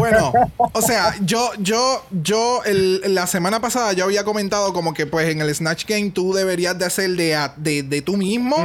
Bueno, 0.00 0.32
o 0.72 0.82
sea, 0.82 1.14
yo, 1.20 1.50
yo, 1.60 2.04
yo, 2.10 2.62
el- 2.64 3.02
la 3.14 3.28
semana 3.28 3.60
pasada 3.60 3.92
yo 3.92 4.04
había 4.04 4.24
comentado 4.24 4.72
como 4.72 4.94
que 4.94 5.06
pues 5.06 5.28
en 5.28 5.40
el 5.40 5.54
Snatch 5.54 5.84
Game 5.86 6.10
tú 6.10 6.32
deberías 6.34 6.76
de 6.76 6.86
hacer 6.86 7.10
de, 7.10 7.36
a- 7.36 7.54
de, 7.56 7.84
de 7.84 8.02
tú 8.02 8.16
mismo 8.16 8.56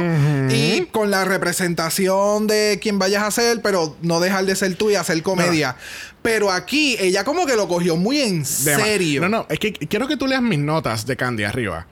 y 0.50 0.86
con 0.90 1.10
la 1.10 1.24
representación 1.24 2.46
de 2.46 2.78
quien 2.80 2.98
vayas 2.98 3.22
a 3.22 3.30
ser, 3.30 3.60
pero 3.62 3.96
no 4.02 4.20
dejar 4.20 4.44
de 4.46 4.56
ser 4.56 4.74
tú 4.74 4.90
y 4.90 4.94
hacer 4.94 5.22
comedia. 5.22 5.76
Pero 6.22 6.50
aquí 6.52 6.96
ella 7.00 7.24
como 7.24 7.46
que 7.46 7.56
lo 7.56 7.66
cogió 7.68 7.96
muy 7.96 8.20
en 8.20 8.42
Dema- 8.44 8.84
serio. 8.84 9.20
No, 9.22 9.28
no, 9.28 9.46
es 9.48 9.58
que 9.58 9.72
quiero 9.72 10.06
que 10.08 10.16
tú 10.16 10.26
leas 10.26 10.42
mis 10.42 10.58
notas 10.58 11.06
de 11.06 11.16
Candy 11.16 11.44
arriba. 11.44 11.86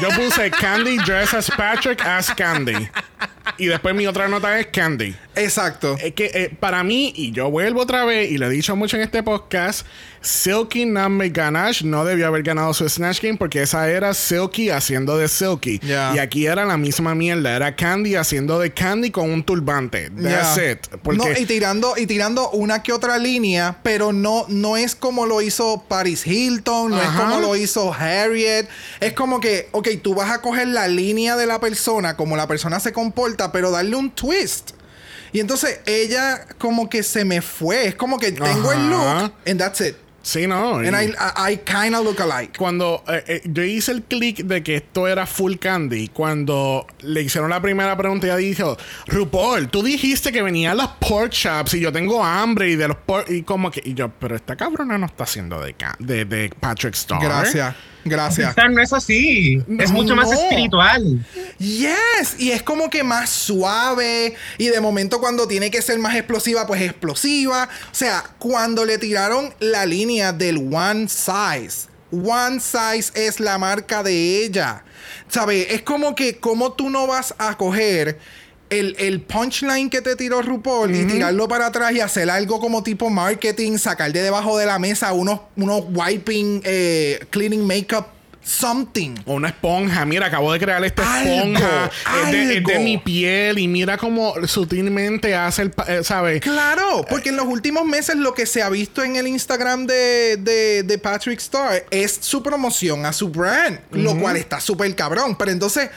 Yo 0.00 0.08
puse 0.10 0.50
Candy 0.50 0.96
dress 0.98 1.34
as 1.34 1.50
Patrick 1.50 2.04
as 2.04 2.32
Candy. 2.34 2.88
Y 3.58 3.66
después 3.66 3.94
mi 3.94 4.06
otra 4.06 4.28
nota 4.28 4.58
es 4.58 4.66
Candy. 4.68 5.14
Exacto. 5.34 5.96
Es 6.00 6.14
que 6.14 6.30
eh, 6.32 6.56
para 6.58 6.82
mí, 6.84 7.12
y 7.16 7.32
yo 7.32 7.50
vuelvo 7.50 7.80
otra 7.82 8.04
vez, 8.04 8.30
y 8.30 8.38
lo 8.38 8.46
he 8.46 8.50
dicho 8.50 8.76
mucho 8.76 8.96
en 8.96 9.02
este 9.02 9.22
podcast, 9.22 9.86
Silky 10.20 10.84
Name 10.86 11.30
Ganache 11.30 11.84
no 11.84 12.04
debió 12.04 12.28
haber 12.28 12.42
ganado 12.44 12.72
su 12.74 12.88
Snatch 12.88 13.20
Game 13.20 13.36
porque 13.38 13.62
esa 13.62 13.88
era 13.88 14.14
Silky 14.14 14.70
haciendo 14.70 15.16
de 15.18 15.26
Silky. 15.28 15.80
Y 15.82 16.18
aquí 16.18 16.46
era 16.46 16.64
la 16.64 16.76
misma 16.76 17.14
mierda. 17.14 17.56
Era 17.56 17.74
Candy 17.74 18.14
haciendo 18.14 18.58
de 18.58 18.72
Candy 18.72 19.10
con 19.10 19.30
un 19.30 19.42
turbante. 19.42 20.10
That's 20.10 20.56
Ya. 20.56 20.70
it. 20.72 20.78
Porque 21.02 21.18
No, 21.18 21.24
y 21.38 21.44
tirando, 21.46 21.94
y 21.96 22.06
tirando 22.06 22.50
una 22.50 22.82
que 22.82 22.92
otra 22.92 23.18
línea, 23.18 23.78
pero 23.82 24.12
no, 24.12 24.46
no 24.48 24.76
es 24.76 24.94
como 24.94 25.26
lo 25.26 25.42
hizo 25.42 25.84
Paris 25.88 26.26
Hilton, 26.26 26.90
no 26.92 27.02
es 27.02 27.08
como 27.08 27.40
lo 27.40 27.56
hizo 27.56 27.92
Harriet. 27.92 28.68
Es 29.00 29.12
como 29.12 29.40
que, 29.40 29.68
ok, 29.72 29.88
tú 30.02 30.14
vas 30.14 30.30
a 30.30 30.40
coger 30.40 30.68
la 30.68 30.88
línea 30.88 31.36
de 31.36 31.46
la 31.46 31.60
persona, 31.60 32.16
como 32.16 32.36
la 32.36 32.46
persona 32.46 32.80
se 32.80 32.92
comporta, 32.92 33.52
pero 33.52 33.70
darle 33.70 33.96
un 33.96 34.10
twist. 34.10 34.72
Y 35.32 35.40
entonces 35.40 35.80
ella 35.86 36.46
como 36.58 36.88
que 36.90 37.02
se 37.02 37.24
me 37.24 37.40
fue. 37.40 37.86
Es 37.86 37.94
como 37.94 38.18
que 38.18 38.32
tengo 38.32 38.70
el 38.72 38.90
look 38.90 39.32
and 39.46 39.58
that's 39.58 39.80
it. 39.80 39.96
Sí, 40.24 40.46
no. 40.46 40.76
And 40.76 40.86
y- 40.94 41.06
I, 41.06 41.50
I, 41.50 41.52
I 41.54 41.56
kind 41.64 41.96
of 41.96 42.04
look 42.04 42.20
alike. 42.22 42.56
cuando 42.56 43.02
eh, 43.08 43.24
eh, 43.26 43.42
yo 43.44 43.64
hice 43.64 43.90
el 43.90 44.04
clic 44.04 44.44
de 44.44 44.62
que 44.62 44.76
esto 44.76 45.08
era 45.08 45.26
full 45.26 45.56
candy, 45.56 46.06
cuando 46.10 46.86
le 47.00 47.22
hicieron 47.22 47.50
la 47.50 47.60
primera 47.60 47.96
pregunta, 47.96 48.26
ella 48.28 48.36
dijo: 48.36 48.76
RuPaul, 49.06 49.68
tú 49.68 49.82
dijiste 49.82 50.30
que 50.30 50.42
venían 50.42 50.76
las 50.76 50.88
pork 51.00 51.30
chops 51.32 51.74
y 51.74 51.80
yo 51.80 51.90
tengo 51.90 52.22
hambre 52.24 52.68
y 52.70 52.76
de 52.76 52.86
los 52.86 52.98
pork. 52.98 53.30
Y 53.30 53.42
como 53.42 53.72
que. 53.72 53.82
Y 53.84 53.94
yo, 53.94 54.10
pero 54.10 54.36
esta 54.36 54.54
cabrona 54.54 54.96
no 54.96 55.06
está 55.06 55.24
haciendo 55.24 55.60
de, 55.60 55.74
ca- 55.74 55.96
de, 55.98 56.24
de 56.24 56.50
Patrick 56.60 56.94
Star. 56.94 57.20
Gracias. 57.20 57.74
Gracias. 58.04 58.54
No 58.70 58.82
es 58.82 58.92
así. 58.92 59.62
Es 59.78 59.90
mucho 59.92 60.16
más 60.16 60.30
espiritual. 60.32 61.24
Yes, 61.58 62.36
y 62.38 62.50
es 62.50 62.62
como 62.62 62.90
que 62.90 63.02
más 63.02 63.30
suave 63.30 64.34
y 64.58 64.68
de 64.68 64.80
momento 64.80 65.20
cuando 65.20 65.46
tiene 65.46 65.70
que 65.70 65.82
ser 65.82 65.98
más 65.98 66.16
explosiva, 66.16 66.66
pues 66.66 66.82
explosiva. 66.82 67.68
O 67.90 67.94
sea, 67.94 68.24
cuando 68.38 68.84
le 68.84 68.98
tiraron 68.98 69.54
la 69.60 69.86
línea 69.86 70.32
del 70.32 70.56
One 70.74 71.08
Size, 71.08 71.88
One 72.10 72.60
Size 72.60 73.12
es 73.14 73.40
la 73.40 73.58
marca 73.58 74.02
de 74.02 74.44
ella. 74.44 74.84
¿Sabes? 75.28 75.68
Es 75.70 75.82
como 75.82 76.14
que 76.14 76.38
como 76.38 76.72
tú 76.72 76.90
no 76.90 77.06
vas 77.06 77.34
a 77.38 77.56
coger 77.56 78.18
el, 78.72 78.96
el 78.98 79.20
punchline 79.20 79.90
que 79.90 80.00
te 80.00 80.16
tiró 80.16 80.42
RuPaul 80.42 80.94
y 80.94 81.04
tirarlo 81.04 81.46
para 81.48 81.66
atrás 81.66 81.92
y 81.92 82.00
hacer 82.00 82.28
algo 82.30 82.58
como 82.60 82.82
tipo 82.82 83.10
marketing, 83.10 83.78
sacar 83.78 84.12
de 84.12 84.22
debajo 84.22 84.58
de 84.58 84.66
la 84.66 84.78
mesa 84.78 85.12
unos, 85.12 85.40
unos 85.56 85.84
wiping, 85.92 86.62
eh, 86.64 87.20
cleaning 87.30 87.66
makeup 87.66 88.06
something. 88.44 89.14
O 89.24 89.34
una 89.34 89.48
esponja. 89.48 90.04
Mira, 90.04 90.26
acabo 90.26 90.52
de 90.52 90.58
crear 90.58 90.84
esta 90.84 91.02
Algo, 91.20 91.32
esponja. 91.32 91.90
Es 92.24 92.32
de, 92.32 92.42
es 92.42 92.64
de 92.64 92.72
algo. 92.74 92.84
mi 92.84 92.98
piel. 92.98 93.58
Y 93.58 93.68
mira 93.68 93.96
cómo 93.96 94.34
sutilmente 94.48 95.34
hace 95.36 95.62
el. 95.62 95.74
eh, 95.86 96.00
¿Sabes? 96.02 96.40
Claro, 96.40 97.04
porque 97.08 97.28
en 97.28 97.36
los 97.36 97.46
últimos 97.46 97.84
meses 97.84 98.16
lo 98.16 98.34
que 98.34 98.46
se 98.46 98.62
ha 98.62 98.68
visto 98.68 99.04
en 99.04 99.14
el 99.14 99.28
Instagram 99.28 99.86
de, 99.86 100.38
de, 100.38 100.82
de 100.82 100.98
Patrick 100.98 101.38
Star 101.38 101.84
es 101.90 102.18
su 102.20 102.42
promoción 102.42 103.06
a 103.06 103.12
su 103.12 103.28
brand, 103.28 103.78
lo 103.92 104.16
cual 104.18 104.36
está 104.36 104.60
súper 104.60 104.92
cabrón. 104.96 105.36
Pero 105.36 105.52
entonces, 105.52 105.90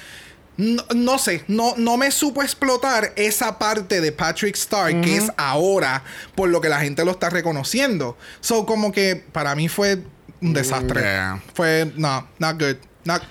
no, 0.58 0.84
no 0.96 1.18
sé, 1.18 1.44
no, 1.48 1.74
no 1.78 1.98
me 1.98 2.12
supo 2.12 2.42
explotar 2.42 3.14
esa 3.16 3.60
parte 3.60 4.00
de 4.02 4.12
Patrick 4.12 4.56
Star 4.56 5.02
que 5.02 5.18
es 5.18 5.32
ahora 5.38 6.04
por 6.36 6.50
lo 6.50 6.62
que 6.62 6.70
la 6.70 6.80
gente 6.80 7.04
lo 7.04 7.12
está 7.12 7.30
reconociendo. 7.30 8.18
So, 8.40 8.66
como 8.66 8.92
que 8.92 9.16
para 9.32 9.56
mí 9.56 9.68
fue 9.68 10.02
un 10.42 10.54
desastre. 10.54 11.02
Yeah. 11.02 11.42
Fue, 11.54 11.92
no, 11.96 12.28
not 12.40 12.60
good. 12.60 12.78
Not- 13.04 13.24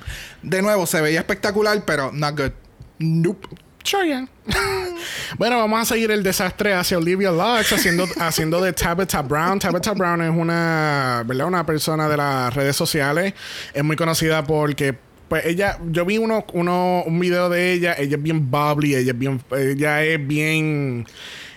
de 0.43 0.62
nuevo, 0.62 0.87
se 0.87 1.01
veía 1.01 1.20
espectacular, 1.20 1.85
pero 1.85 2.12
not 2.12 2.39
good. 2.39 2.53
Nope. 2.99 3.49
Sure, 3.83 4.07
yeah. 4.07 4.27
bueno, 5.39 5.59
vamos 5.59 5.83
a 5.83 5.85
seguir 5.85 6.11
el 6.11 6.22
desastre 6.22 6.72
hacia 6.72 6.97
Olivia 6.97 7.31
Lux 7.31 7.72
haciendo, 7.72 8.07
haciendo 8.20 8.61
de 8.62 8.72
Tabitha 8.72 9.20
Brown. 9.22 9.59
Tabitha 9.59 9.93
Brown 9.93 10.22
es 10.22 10.31
una, 10.31 11.22
¿verdad? 11.27 11.47
Una 11.47 11.66
persona 11.66 12.09
de 12.09 12.16
las 12.16 12.55
redes 12.55 12.77
sociales. 12.77 13.35
Es 13.75 13.85
muy 13.85 13.97
conocida 13.97 14.43
porque 14.45 14.97
pues 15.29 15.47
ella, 15.47 15.79
yo 15.91 16.05
vi 16.05 16.18
uno, 16.18 16.45
uno, 16.53 17.03
un 17.07 17.18
video 17.18 17.49
de 17.49 17.72
ella, 17.72 17.95
ella 17.99 18.16
es 18.16 18.22
bien 18.22 18.51
bubbly, 18.51 18.95
ella 18.95 19.12
es 19.12 19.18
bien, 19.18 19.41
ella 19.57 20.05
es 20.05 20.27
bien, 20.27 21.07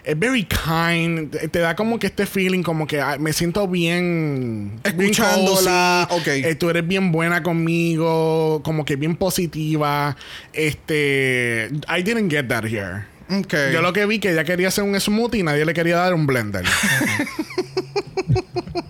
es 0.03 0.17
very 0.17 0.45
kind, 0.45 1.29
te 1.31 1.47
te 1.49 1.59
da 1.59 1.75
como 1.75 1.99
que 1.99 2.07
este 2.07 2.25
feeling 2.25 2.63
como 2.63 2.87
que 2.87 3.01
ah, 3.01 3.17
me 3.19 3.33
siento 3.33 3.67
bien, 3.67 4.79
bien 4.95 5.11
Escuchándola, 5.11 6.07
cozy. 6.09 6.21
ok. 6.21 6.27
Eh, 6.45 6.55
tú 6.55 6.69
eres 6.69 6.87
bien 6.87 7.11
buena 7.11 7.43
conmigo, 7.43 8.61
como 8.63 8.85
que 8.85 8.95
bien 8.95 9.15
positiva. 9.17 10.15
Este, 10.53 11.69
I 11.89 12.03
didn't 12.03 12.31
get 12.31 12.47
that 12.47 12.63
here. 12.65 13.05
Ok. 13.29 13.53
Yo 13.73 13.81
lo 13.81 13.91
que 13.91 14.05
vi 14.05 14.19
que 14.19 14.31
ella 14.31 14.45
quería 14.45 14.69
hacer 14.69 14.85
un 14.85 14.97
smoothie 14.99 15.41
y 15.41 15.43
nadie 15.43 15.65
le 15.65 15.73
quería 15.73 15.97
dar 15.97 16.13
un 16.13 16.25
blender. 16.25 16.63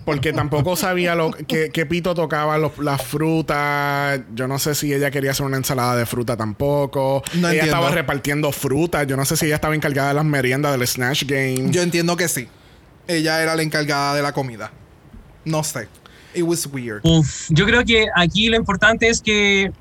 Porque 0.04 0.32
tampoco 0.32 0.76
sabía 0.76 1.14
lo 1.14 1.30
que, 1.32 1.70
qué 1.70 1.86
pito 1.86 2.14
tocaba 2.14 2.56
los- 2.58 2.78
las 2.78 3.02
frutas. 3.02 4.20
Yo 4.34 4.48
no 4.48 4.58
sé 4.58 4.74
si 4.74 4.92
ella 4.92 5.10
quería 5.10 5.32
hacer 5.32 5.46
una 5.46 5.56
ensalada 5.56 5.96
de 5.96 6.06
fruta 6.06 6.36
tampoco. 6.36 7.22
No 7.34 7.38
ella 7.48 7.60
entiendo. 7.60 7.66
estaba 7.76 7.90
repartiendo 7.90 8.52
frutas. 8.52 9.06
Yo 9.06 9.16
no 9.16 9.24
sé 9.24 9.36
si 9.36 9.46
ella 9.46 9.56
estaba 9.56 9.74
encargada 9.74 10.08
de 10.08 10.14
las 10.14 10.24
meriendas 10.24 10.72
del 10.78 10.86
Snatch 10.86 11.24
Game. 11.24 11.70
Yo 11.70 11.82
entiendo 11.82 12.16
que 12.16 12.28
sí. 12.28 12.48
Ella 13.06 13.42
era 13.42 13.56
la 13.56 13.62
encargada 13.62 14.14
de 14.14 14.22
la 14.22 14.32
comida. 14.32 14.70
No 15.44 15.64
sé. 15.64 15.88
It 16.34 16.42
was 16.42 16.66
weird. 16.66 17.00
Uf, 17.04 17.46
yo 17.48 17.64
creo 17.64 17.84
que 17.84 18.06
aquí 18.14 18.48
lo 18.48 18.56
importante 18.56 19.08
es 19.08 19.20
que 19.22 19.72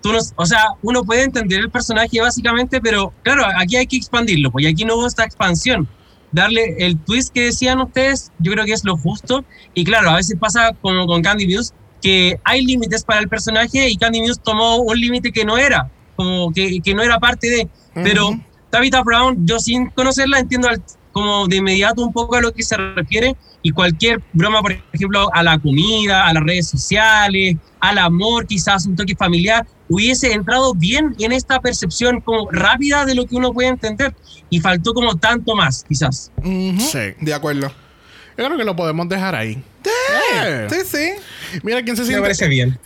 tú 0.00 0.12
no, 0.12 0.18
o 0.36 0.46
sea, 0.46 0.64
uno 0.82 1.04
puede 1.04 1.22
entender 1.24 1.60
el 1.60 1.70
personaje 1.70 2.20
básicamente, 2.20 2.80
pero 2.80 3.12
claro, 3.22 3.44
aquí 3.58 3.76
hay 3.76 3.86
que 3.86 3.96
expandirlo, 3.98 4.50
pues 4.50 4.64
y 4.64 4.68
aquí 4.68 4.84
no 4.86 4.96
hubo 4.96 5.06
esta 5.06 5.24
expansión. 5.24 5.86
Darle 6.32 6.76
el 6.78 6.98
twist 6.98 7.32
que 7.32 7.42
decían 7.46 7.80
ustedes, 7.80 8.30
yo 8.38 8.52
creo 8.52 8.64
que 8.64 8.72
es 8.72 8.84
lo 8.84 8.96
justo. 8.96 9.44
Y 9.74 9.84
claro, 9.84 10.10
a 10.10 10.16
veces 10.16 10.36
pasa 10.38 10.72
como 10.80 11.06
con 11.06 11.22
Candy 11.22 11.46
Muse, 11.46 11.72
que 12.02 12.38
hay 12.44 12.64
límites 12.64 13.04
para 13.04 13.20
el 13.20 13.28
personaje 13.28 13.88
y 13.90 13.96
Candy 13.96 14.20
Muse 14.20 14.40
tomó 14.42 14.76
un 14.76 14.98
límite 14.98 15.32
que 15.32 15.44
no 15.44 15.58
era, 15.58 15.90
como 16.16 16.52
que, 16.52 16.80
que 16.80 16.94
no 16.94 17.02
era 17.02 17.18
parte 17.18 17.48
de. 17.50 17.68
Pero 18.04 18.30
Tabitha 18.70 19.02
Brown, 19.02 19.44
yo 19.46 19.58
sin 19.58 19.86
conocerla 19.90 20.38
entiendo 20.38 20.68
al- 20.68 20.82
como 21.12 21.48
de 21.48 21.56
inmediato 21.56 22.02
un 22.02 22.12
poco 22.12 22.36
a 22.36 22.40
lo 22.40 22.52
que 22.52 22.62
se 22.62 22.76
refiere 22.76 23.36
y 23.62 23.70
cualquier 23.70 24.22
broma, 24.32 24.60
por 24.62 24.72
ejemplo, 24.92 25.28
a 25.34 25.42
la 25.42 25.58
comida, 25.58 26.26
a 26.26 26.32
las 26.32 26.42
redes 26.42 26.68
sociales, 26.68 27.56
al 27.80 27.98
amor, 27.98 28.46
quizás 28.46 28.86
un 28.86 28.96
toque 28.96 29.14
familiar, 29.14 29.66
hubiese 29.88 30.32
entrado 30.32 30.74
bien 30.74 31.14
en 31.18 31.32
esta 31.32 31.60
percepción 31.60 32.20
como 32.20 32.50
rápida 32.50 33.04
de 33.04 33.14
lo 33.14 33.26
que 33.26 33.36
uno 33.36 33.52
puede 33.52 33.68
entender 33.68 34.14
y 34.48 34.60
faltó 34.60 34.94
como 34.94 35.16
tanto 35.16 35.54
más, 35.54 35.84
quizás. 35.88 36.30
Sí. 36.42 36.98
De 37.20 37.34
acuerdo. 37.34 37.70
Yo 38.38 38.44
creo 38.46 38.56
que 38.56 38.64
lo 38.64 38.74
podemos 38.76 39.08
dejar 39.08 39.34
ahí. 39.34 39.62
Eh. 40.34 40.66
Sí, 40.70 40.76
sí. 40.86 41.60
Mira 41.62 41.82
quién 41.82 41.96
se 41.96 42.02
Me 42.02 42.06
siente. 42.08 42.22
parece 42.22 42.48
bien. 42.48 42.78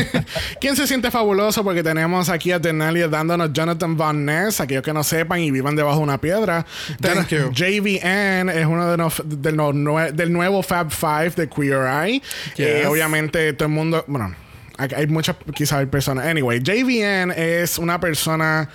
¿Quién 0.60 0.76
se 0.76 0.86
siente 0.86 1.10
fabuloso? 1.10 1.62
Porque 1.64 1.82
tenemos 1.82 2.28
aquí 2.28 2.50
a 2.52 2.60
Tenalia 2.60 3.08
dándonos 3.08 3.52
Jonathan 3.52 3.96
Van 3.96 4.24
Ness, 4.24 4.60
aquellos 4.60 4.82
que 4.82 4.92
no 4.92 5.04
sepan 5.04 5.40
y 5.40 5.50
vivan 5.50 5.76
debajo 5.76 5.98
de 5.98 6.02
una 6.04 6.18
piedra. 6.20 6.66
Thank 7.00 7.28
you. 7.28 7.50
JVN 7.52 8.48
es 8.50 8.66
uno 8.66 8.90
de 8.90 8.96
los, 8.96 9.22
de 9.24 9.52
los 9.52 9.74
nue- 9.74 10.12
del 10.12 10.32
nuevo 10.32 10.62
Fab 10.62 10.90
Five 10.90 11.30
de 11.36 11.48
Queer 11.48 11.86
Eye. 11.86 12.22
Eh, 12.56 12.78
Yes. 12.80 12.86
obviamente 12.86 13.52
todo 13.52 13.68
el 13.68 13.74
mundo, 13.74 14.04
bueno, 14.08 14.34
hay, 14.78 14.88
hay 14.96 15.06
muchas, 15.06 15.36
quizás 15.54 15.78
hay 15.78 15.86
personas. 15.86 16.26
Anyway, 16.26 16.60
JVN 16.60 17.32
es 17.36 17.78
una 17.78 18.00
persona... 18.00 18.68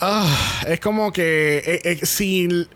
ah, 0.00 0.62
es 0.66 0.80
como 0.80 1.12
que 1.12 1.58
eh, 1.64 1.80
eh, 1.84 2.00
si 2.06 2.68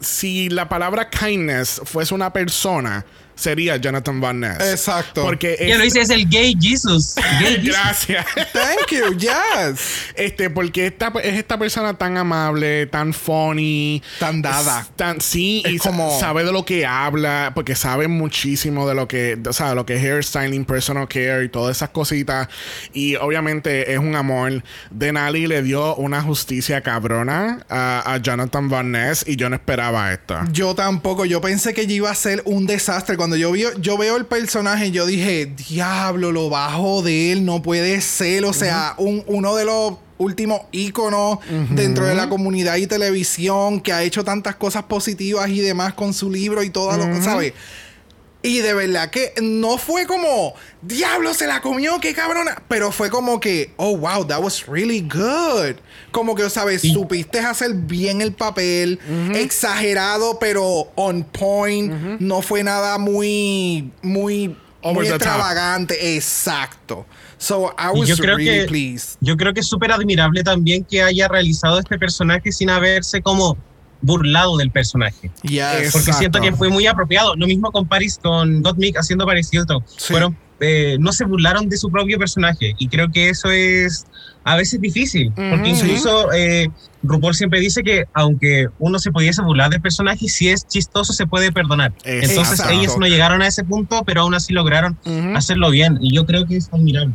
si 0.00 0.48
la 0.48 0.68
palabra 0.68 1.08
kindness 1.08 1.80
fuese 1.84 2.14
una 2.14 2.32
persona, 2.32 3.04
sería 3.38 3.76
Jonathan 3.76 4.20
Van 4.20 4.40
Ness. 4.40 4.60
Exacto. 4.60 5.22
Porque 5.22 5.56
Ya 5.68 5.76
lo 5.78 5.84
dice, 5.84 6.00
es 6.00 6.10
el 6.10 6.28
gay 6.28 6.54
Jesus. 6.60 7.14
Gay. 7.40 7.58
Gracias. 7.64 8.24
Thank 8.52 8.90
you. 8.90 9.16
Yes. 9.16 9.80
Este, 10.14 10.50
porque 10.50 10.86
esta, 10.86 11.12
es 11.22 11.34
esta 11.38 11.58
persona 11.58 11.94
tan 11.94 12.16
amable, 12.16 12.86
tan 12.86 13.12
funny. 13.12 14.02
Tan 14.18 14.42
dada. 14.42 14.80
es 14.80 14.96
Tan, 14.96 15.20
sí, 15.20 15.62
Es 15.64 15.72
y 15.74 15.78
como- 15.78 16.18
sabe 16.18 16.44
de 16.44 16.52
lo 16.52 16.64
que 16.64 16.84
habla, 16.86 17.52
porque 17.54 17.74
sabe 17.74 18.08
muchísimo 18.08 18.88
de 18.88 18.94
lo 18.94 19.06
que, 19.08 19.38
o 19.48 19.52
sea, 19.52 19.74
lo 19.74 19.86
que 19.86 19.96
es 19.96 20.02
hairstyling, 20.02 20.64
personal 20.64 21.08
care 21.08 21.44
y 21.44 21.48
todas 21.48 21.76
esas 21.76 21.90
cositas. 21.90 22.48
Y 22.92 23.16
obviamente 23.16 23.92
es 23.92 23.98
un 23.98 24.14
amor. 24.16 24.62
Denali 24.90 25.46
le 25.46 25.62
dio 25.62 25.94
una 25.96 26.22
justicia 26.22 26.80
cabrona 26.82 27.64
a, 27.68 28.14
a 28.14 28.16
Jonathan 28.18 28.68
Van 28.68 28.92
Ness 28.92 29.24
y 29.26 29.36
yo 29.36 29.48
no 29.48 29.56
esperaba 29.56 30.12
esto. 30.12 30.38
Yo 30.52 30.74
tampoco. 30.74 31.24
Yo 31.24 31.40
pensé 31.40 31.74
que 31.74 31.82
iba 31.84 32.10
a 32.10 32.14
ser 32.14 32.42
un 32.44 32.66
desastre. 32.66 33.16
Cuando 33.16 33.27
yo, 33.36 33.52
vi, 33.52 33.64
yo 33.80 33.96
veo 33.98 34.16
el 34.16 34.26
personaje, 34.26 34.90
yo 34.90 35.06
dije, 35.06 35.46
diablo, 35.68 36.32
lo 36.32 36.48
bajo 36.50 37.02
de 37.02 37.32
él 37.32 37.44
no 37.44 37.62
puede 37.62 38.00
ser. 38.00 38.44
O 38.44 38.52
sea, 38.52 38.94
un- 38.98 39.22
uno 39.26 39.54
de 39.56 39.64
los 39.64 39.94
últimos 40.18 40.62
íconos 40.72 41.38
dentro 41.70 42.04
de 42.04 42.14
la 42.14 42.28
comunidad 42.28 42.76
y 42.76 42.86
televisión 42.88 43.80
que 43.80 43.92
ha 43.92 44.02
hecho 44.02 44.24
tantas 44.24 44.56
cosas 44.56 44.82
positivas 44.84 45.48
y 45.50 45.60
demás 45.60 45.94
con 45.94 46.12
su 46.12 46.30
libro 46.30 46.62
y 46.62 46.70
todo 46.70 46.90
lo 46.96 47.04
¿sabes? 47.22 47.52
Y 48.48 48.60
de 48.60 48.72
verdad 48.72 49.10
que 49.10 49.34
no 49.42 49.76
fue 49.76 50.06
como, 50.06 50.54
diablo, 50.80 51.34
se 51.34 51.46
la 51.46 51.60
comió, 51.60 52.00
qué 52.00 52.14
cabrona. 52.14 52.62
Pero 52.66 52.90
fue 52.92 53.10
como 53.10 53.40
que, 53.40 53.72
oh, 53.76 53.96
wow, 53.98 54.26
that 54.26 54.40
was 54.42 54.66
really 54.66 55.02
good. 55.02 55.76
Como 56.12 56.34
que, 56.34 56.48
¿sabes? 56.48 56.80
Supiste 56.80 57.40
hacer 57.40 57.74
bien 57.74 58.22
el 58.22 58.32
papel, 58.32 58.98
exagerado, 59.34 60.38
pero 60.38 60.90
on 60.94 61.24
point. 61.24 61.92
No 62.20 62.40
fue 62.40 62.62
nada 62.62 62.96
muy, 62.96 63.90
muy, 64.02 64.56
Over 64.80 64.94
muy 64.94 65.04
the 65.04 65.10
top. 65.10 65.16
extravagante. 65.22 66.16
Exacto. 66.16 67.04
So, 67.36 67.74
I 67.78 67.90
was 67.96 68.08
yo 68.08 68.16
creo 68.16 68.36
really 68.36 68.60
que- 68.60 68.66
pleased. 68.66 69.16
Yo 69.20 69.36
creo 69.36 69.52
que 69.52 69.60
es 69.60 69.66
súper 69.68 69.92
admirable 69.92 70.42
también 70.42 70.84
que 70.84 71.02
haya 71.02 71.28
realizado 71.28 71.78
este 71.78 71.98
personaje 71.98 72.50
sin 72.50 72.70
haberse 72.70 73.20
como 73.22 73.56
burlado 74.00 74.56
del 74.56 74.70
personaje. 74.70 75.30
Yes. 75.42 75.92
Porque 75.92 76.12
siento 76.12 76.40
que 76.40 76.52
fue 76.52 76.68
muy 76.68 76.86
apropiado. 76.86 77.34
Lo 77.36 77.46
mismo 77.46 77.70
con 77.72 77.86
Paris, 77.86 78.18
con 78.22 78.62
Gottmik 78.62 78.96
haciendo 78.96 79.26
Paris 79.26 79.48
Hilton. 79.52 79.82
Sí. 79.86 80.12
Fueron, 80.12 80.36
eh, 80.60 80.96
no 81.00 81.12
se 81.12 81.24
burlaron 81.24 81.68
de 81.68 81.76
su 81.76 81.90
propio 81.90 82.18
personaje. 82.18 82.74
Y 82.78 82.88
creo 82.88 83.10
que 83.10 83.28
eso 83.28 83.50
es 83.50 84.06
a 84.44 84.56
veces 84.56 84.80
difícil. 84.80 85.32
Porque 85.34 85.54
Ujú. 85.56 85.66
incluso 85.66 86.32
eh, 86.32 86.68
RuPaul 87.02 87.34
siempre 87.34 87.60
dice 87.60 87.82
que 87.82 88.04
aunque 88.14 88.68
uno 88.78 88.98
se 88.98 89.10
pudiese 89.10 89.42
burlar 89.42 89.68
del 89.70 89.80
personaje, 89.80 90.28
si 90.28 90.48
es 90.48 90.66
chistoso 90.66 91.12
se 91.12 91.26
puede 91.26 91.52
perdonar. 91.52 91.92
Entonces 92.04 92.52
Exacto. 92.52 92.72
ellos 92.72 92.96
no 92.98 93.06
llegaron 93.06 93.42
a 93.42 93.46
ese 93.48 93.64
punto, 93.64 94.04
pero 94.06 94.22
aún 94.22 94.34
así 94.34 94.52
lograron 94.52 94.96
hacerlo 95.36 95.70
bien. 95.70 95.98
Y 96.00 96.14
yo 96.14 96.24
creo 96.24 96.46
que 96.46 96.56
es 96.56 96.68
admirable. 96.72 97.14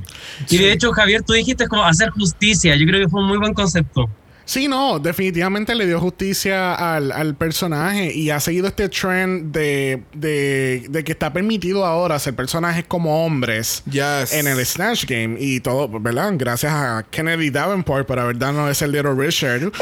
Y 0.49 0.57
de 0.57 0.73
hecho, 0.73 0.91
Javier, 0.91 1.23
tú 1.23 1.34
dijiste 1.34 1.67
como 1.67 1.84
hacer 1.86 2.09
justicia. 2.09 2.75
Yo 2.75 2.86
creo 2.86 3.03
que 3.03 3.09
fue 3.09 3.21
un 3.21 3.27
muy 3.27 3.38
buen 3.38 3.53
concepto. 3.53 4.09
Sí, 4.45 4.67
no, 4.67 4.99
definitivamente 4.99 5.73
le 5.73 5.85
dio 5.87 5.99
justicia 6.01 6.73
al, 6.75 7.11
al 7.13 7.35
personaje 7.35 8.11
y 8.13 8.29
ha 8.29 8.39
seguido 8.41 8.67
este 8.67 8.89
trend 8.89 9.53
de, 9.53 10.03
de, 10.13 10.85
de 10.89 11.03
que 11.05 11.13
está 11.13 11.31
permitido 11.31 11.85
ahora 11.85 12.15
hacer 12.15 12.35
personajes 12.35 12.83
como 12.85 13.25
hombres 13.25 13.83
Yes. 13.89 14.33
en 14.33 14.47
el 14.47 14.65
Snatch 14.65 15.05
Game 15.05 15.37
y 15.39 15.61
todo, 15.61 15.87
¿verdad? 15.99 16.33
Gracias 16.35 16.73
a 16.73 17.05
Kennedy 17.09 17.51
Davenport 17.51 18.05
por 18.05 18.19
haber 18.19 18.37
dado 18.37 18.69
ese 18.69 18.85
Little 18.87 19.13
Richard. 19.15 19.71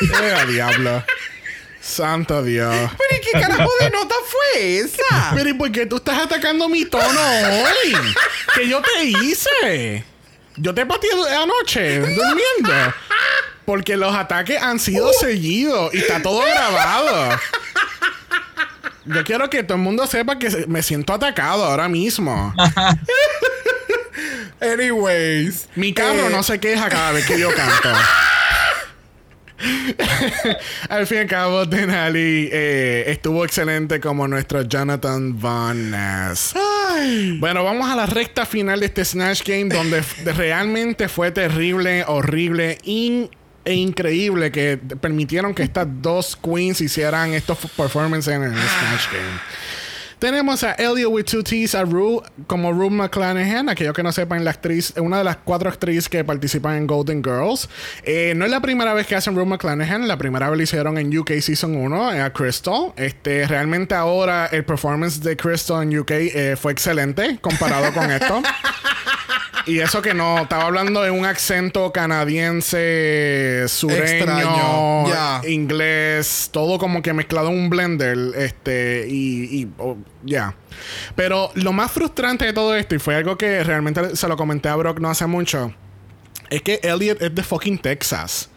¡Eh, 0.00 0.46
diablo! 0.52 1.04
Santo 1.80 2.42
Dios. 2.42 2.74
Pero 2.96 3.20
¿y 3.20 3.24
qué 3.24 3.32
carajo 3.32 3.70
de 3.80 3.90
nota 3.90 4.14
fue 4.26 4.78
esa? 4.78 5.32
Pero 5.34 5.50
¿y 5.50 5.54
por 5.54 5.70
qué 5.72 5.84
tú 5.86 5.96
estás 5.96 6.18
atacando 6.20 6.68
mi 6.68 6.84
tono 6.84 7.04
hoy? 7.04 7.92
¿Qué 8.54 8.68
yo 8.68 8.80
te 8.80 9.04
hice? 9.04 10.04
Yo 10.56 10.74
te 10.74 10.86
pateé 10.86 11.10
anoche 11.34 12.00
durmiendo. 12.00 12.94
Porque 13.64 13.96
los 13.96 14.14
ataques 14.14 14.60
han 14.60 14.78
sido 14.78 15.12
seguidos 15.12 15.94
y 15.94 15.98
está 15.98 16.20
todo 16.20 16.42
grabado. 16.42 17.38
Yo 19.04 19.24
quiero 19.24 19.50
que 19.50 19.62
todo 19.62 19.76
el 19.76 19.82
mundo 19.82 20.06
sepa 20.06 20.38
que 20.38 20.66
me 20.68 20.82
siento 20.82 21.12
atacado 21.12 21.64
ahora 21.64 21.88
mismo. 21.88 22.54
Anyways. 24.60 25.68
Mi 25.74 25.92
carro 25.92 26.28
eh, 26.28 26.30
no 26.30 26.42
se 26.42 26.60
queja 26.60 26.88
cada 26.88 27.12
vez 27.12 27.26
que 27.26 27.38
yo 27.38 27.52
canto. 27.54 27.90
al 30.88 31.06
fin 31.06 31.18
y 31.18 31.20
al 31.20 31.26
cabo, 31.26 31.66
Denali 31.66 32.48
eh, 32.52 33.04
estuvo 33.08 33.44
excelente 33.44 34.00
como 34.00 34.26
nuestro 34.28 34.62
Jonathan 34.62 35.38
Van 35.40 35.90
Ness. 35.90 36.54
Bueno, 37.38 37.64
vamos 37.64 37.88
a 37.90 37.96
la 37.96 38.06
recta 38.06 38.44
final 38.46 38.80
de 38.80 38.86
este 38.86 39.04
Snatch 39.04 39.42
Game 39.46 39.66
donde 39.74 40.02
realmente 40.36 41.08
fue 41.08 41.30
terrible, 41.30 42.04
horrible, 42.06 42.78
in- 42.84 43.30
e 43.64 43.74
increíble 43.74 44.50
que 44.50 44.76
permitieron 45.00 45.54
que 45.54 45.62
estas 45.62 45.86
dos 46.02 46.34
queens 46.36 46.80
hicieran 46.80 47.32
estos 47.32 47.58
performances 47.76 48.34
en 48.34 48.42
el 48.42 48.50
Snatch 48.50 49.12
Game. 49.12 49.40
Tenemos 50.22 50.62
a 50.62 50.74
Elliot 50.74 51.10
with 51.10 51.24
two 51.24 51.42
T's, 51.42 51.74
a 51.74 51.84
Rue 51.84 52.22
como 52.46 52.72
Rue 52.72 52.90
McClanahan, 52.90 53.68
aquellos 53.68 53.92
que 53.92 54.04
no 54.04 54.12
sepan, 54.12 54.44
la 54.44 54.52
actriz, 54.52 54.94
una 54.96 55.18
de 55.18 55.24
las 55.24 55.38
cuatro 55.38 55.68
actrices 55.68 56.08
que 56.08 56.22
participan 56.22 56.76
en 56.76 56.86
Golden 56.86 57.24
Girls. 57.24 57.68
Eh, 58.04 58.32
no 58.36 58.44
es 58.44 58.52
la 58.52 58.60
primera 58.60 58.94
vez 58.94 59.08
que 59.08 59.16
hacen 59.16 59.34
Rue 59.34 59.46
McClanahan, 59.46 60.06
la 60.06 60.18
primera 60.18 60.48
vez 60.48 60.56
lo 60.56 60.62
hicieron 60.62 60.96
en 60.96 61.18
UK 61.18 61.40
Season 61.40 61.74
1, 61.74 62.12
eh, 62.12 62.20
a 62.20 62.32
Crystal. 62.32 62.92
Este, 62.94 63.48
realmente 63.48 63.96
ahora 63.96 64.46
el 64.46 64.64
performance 64.64 65.20
de 65.20 65.36
Crystal 65.36 65.82
en 65.82 65.98
UK 65.98 66.10
eh, 66.12 66.56
fue 66.56 66.70
excelente 66.70 67.38
comparado 67.40 67.92
con 67.92 68.08
esto. 68.08 68.42
Y 69.66 69.78
eso 69.78 70.02
que 70.02 70.14
no, 70.14 70.38
estaba 70.40 70.64
hablando 70.64 71.02
de 71.02 71.10
un 71.10 71.24
acento 71.24 71.92
canadiense, 71.92 73.64
sureño, 73.68 75.08
ya. 75.08 75.40
inglés, 75.48 76.48
todo 76.52 76.78
como 76.78 77.02
que 77.02 77.12
mezclado 77.12 77.48
en 77.48 77.58
un 77.58 77.70
blender, 77.70 78.16
este, 78.36 79.06
y, 79.08 79.62
y, 79.62 79.68
oh, 79.78 79.96
ya. 80.24 80.54
Pero 81.14 81.50
lo 81.54 81.72
más 81.72 81.90
frustrante 81.92 82.44
de 82.44 82.52
todo 82.52 82.74
esto, 82.74 82.94
y 82.94 82.98
fue 82.98 83.14
algo 83.16 83.36
que 83.36 83.62
realmente 83.62 84.16
se 84.16 84.28
lo 84.28 84.36
comenté 84.36 84.68
a 84.68 84.76
Brock 84.76 85.00
no 85.00 85.10
hace 85.10 85.26
mucho, 85.26 85.72
es 86.50 86.62
que 86.62 86.80
Elliot 86.82 87.20
es 87.22 87.34
de 87.34 87.42
fucking 87.42 87.78
Texas. 87.78 88.48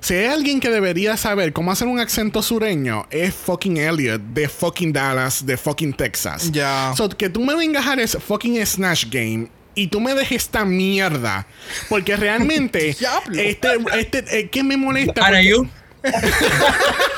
Si 0.00 0.12
hay 0.12 0.26
alguien 0.26 0.60
que 0.60 0.68
debería 0.68 1.16
saber 1.16 1.54
cómo 1.54 1.72
hacer 1.72 1.88
un 1.88 1.98
acento 1.98 2.42
sureño, 2.42 3.06
es 3.10 3.34
fucking 3.34 3.78
Elliot 3.78 4.20
de 4.20 4.50
fucking 4.50 4.92
Dallas, 4.92 5.46
de 5.46 5.56
fucking 5.56 5.94
Texas. 5.94 6.52
Ya. 6.52 6.92
So, 6.94 7.08
que 7.08 7.30
tú 7.30 7.42
me 7.42 7.54
vengas 7.54 7.86
a 7.86 7.94
ese 7.94 8.20
fucking 8.20 8.66
Snatch 8.66 9.06
Game 9.08 9.48
y 9.74 9.88
tú 9.88 10.00
me 10.00 10.14
dejes 10.14 10.42
esta 10.44 10.64
mierda. 10.64 11.46
Porque 11.88 12.16
realmente, 12.16 12.94
Diablo. 12.98 13.40
este, 13.40 13.68
este, 13.98 14.38
eh, 14.38 14.48
¿qué 14.50 14.62
me 14.62 14.76
molesta? 14.76 15.14
Para 15.14 15.38
Porque- 15.38 15.48
you. 15.48 15.68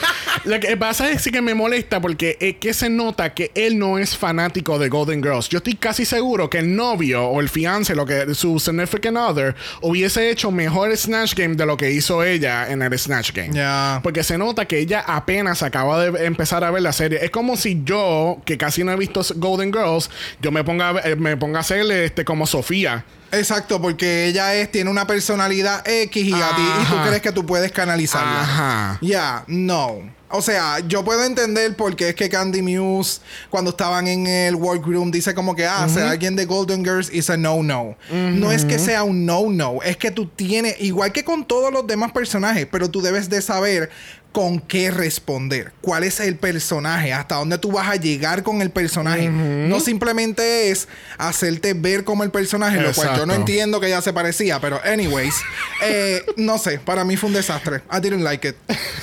lo 0.47 0.61
que 0.61 0.77
pasa 0.77 1.11
es 1.11 1.25
que 1.25 1.43
me 1.43 1.55
molesta 1.55 2.01
porque 2.01 2.37
es 2.41 2.57
que 2.57 2.73
se 2.73 2.89
nota 2.89 3.35
que 3.35 3.51
él 3.55 3.79
no 3.79 3.99
es 3.99 4.17
fanático 4.17 4.79
de 4.79 4.89
Golden 4.89 5.23
Girls. 5.23 5.49
Yo 5.49 5.59
estoy 5.59 5.75
casi 5.75 6.05
seguro 6.05 6.49
que 6.49 6.59
el 6.59 6.75
novio 6.75 7.25
o 7.27 7.41
el 7.41 7.49
fiance, 7.49 7.95
lo 7.95 8.07
que 8.07 8.35
su 8.35 8.59
significant 8.61 9.17
other, 9.17 9.55
hubiese 9.83 10.31
hecho 10.31 10.51
mejor 10.51 10.97
Snatch 10.97 11.35
Game 11.35 11.57
de 11.57 11.67
lo 11.67 11.77
que 11.77 11.91
hizo 11.91 12.23
ella 12.23 12.71
en 12.71 12.83
el 12.83 12.99
Snatch 12.99 13.33
Game. 13.33 13.53
Ya. 13.53 14.01
Porque 14.03 14.23
se 14.23 14.39
nota 14.39 14.67
que 14.67 14.79
ella 14.79 15.05
apenas 15.07 15.63
acaba 15.63 16.05
de 16.05 16.27
empezar 16.27 16.63
a 16.65 16.71
ver 16.71 16.83
la 16.83 16.93
serie. 16.93 17.19
Es 17.25 17.31
como 17.31 17.57
si 17.57 17.83
yo, 17.85 18.41
que 18.45 18.57
casi 18.57 18.85
no 18.85 18.93
he 18.93 18.97
visto 18.97 19.23
Golden 19.37 19.73
Girls, 19.73 20.11
yo 20.41 20.53
me 20.53 20.63
ponga, 20.63 21.01
eh, 21.05 21.17
me 21.17 21.37
ponga 21.37 21.59
a 21.59 21.61
hacer 21.61 21.91
este, 21.91 22.25
como 22.25 22.47
Sofía. 22.47 23.05
Exacto, 23.33 23.81
porque 23.81 24.27
ella 24.27 24.55
es, 24.55 24.71
tiene 24.71 24.91
una 24.91 25.07
personalidad 25.07 25.87
X 25.87 26.25
y 26.25 26.33
a 26.33 26.55
ti, 26.55 26.63
y 26.83 26.85
tú 26.87 26.97
crees 27.05 27.21
que 27.21 27.33
tú 27.33 27.45
puedes 27.45 27.73
canalizarla. 27.73 28.43
Ajá. 28.43 28.99
Ya, 29.03 29.45
no. 29.49 30.16
O 30.29 30.43
sea, 30.43 30.81
yo 30.81 31.05
puedo 31.05 31.25
entender 31.25 31.77
por 31.77 31.95
qué 31.95 32.09
es 32.09 32.15
que 32.17 32.29
Candy 32.29 32.61
Muse, 32.61 33.21
cuando 33.49 33.71
estaban 33.71 34.09
en 34.09 34.27
el 34.27 34.57
workroom, 34.57 35.11
dice 35.11 35.35
como 35.35 35.55
que, 35.55 35.67
ah, 35.67 35.89
ser 35.89 36.03
alguien 36.03 36.35
de 36.35 36.47
Golden 36.47 36.85
Girls 36.85 37.13
is 37.13 37.31
a 37.31 37.37
no-no. 37.37 37.97
No 38.11 38.51
es 38.51 38.65
que 38.65 38.79
sea 38.79 39.05
un 39.05 39.25
no-no, 39.25 39.83
es 39.83 39.97
que 39.97 40.11
tú 40.11 40.27
tienes, 40.27 40.81
igual 40.81 41.13
que 41.13 41.25
con 41.25 41.45
todos 41.47 41.73
los 41.73 41.87
demás 41.87 42.11
personajes, 42.11 42.67
pero 42.71 42.91
tú 42.91 43.03
debes 43.03 43.31
de 43.31 43.41
saber 43.41 43.91
con 44.37 44.61
qué 44.61 44.91
responder, 44.91 45.73
cuál 45.81 46.05
es 46.05 46.21
el 46.21 46.37
personaje, 46.37 47.11
hasta 47.15 47.37
dónde 47.37 47.57
tú 47.57 47.73
vas 47.73 47.89
a 47.89 47.97
llegar 47.97 48.43
con 48.43 48.61
el 48.61 48.69
personaje. 48.69 49.31
No 49.31 49.81
simplemente 49.81 50.69
es 50.71 50.89
hacerte 51.17 51.73
ver 51.73 52.05
como 52.05 52.23
el 52.23 52.31
personaje, 52.31 52.79
lo 52.83 52.93
cual 52.93 53.17
yo 53.17 53.25
no 53.25 53.33
entiendo 53.33 53.81
que 53.81 53.87
ella 53.87 54.03
se 54.03 54.13
parecía, 54.13 54.61
pero 54.61 54.79
anyways, 54.85 55.35
eh, 55.83 56.23
no 56.37 56.59
sé, 56.59 56.79
para 56.79 57.03
mí 57.03 57.17
fue 57.17 57.29
un 57.29 57.35
desastre. 57.35 57.77
I 57.91 57.99
didn't 58.03 58.23
like 58.25 58.47
it. 58.47 58.57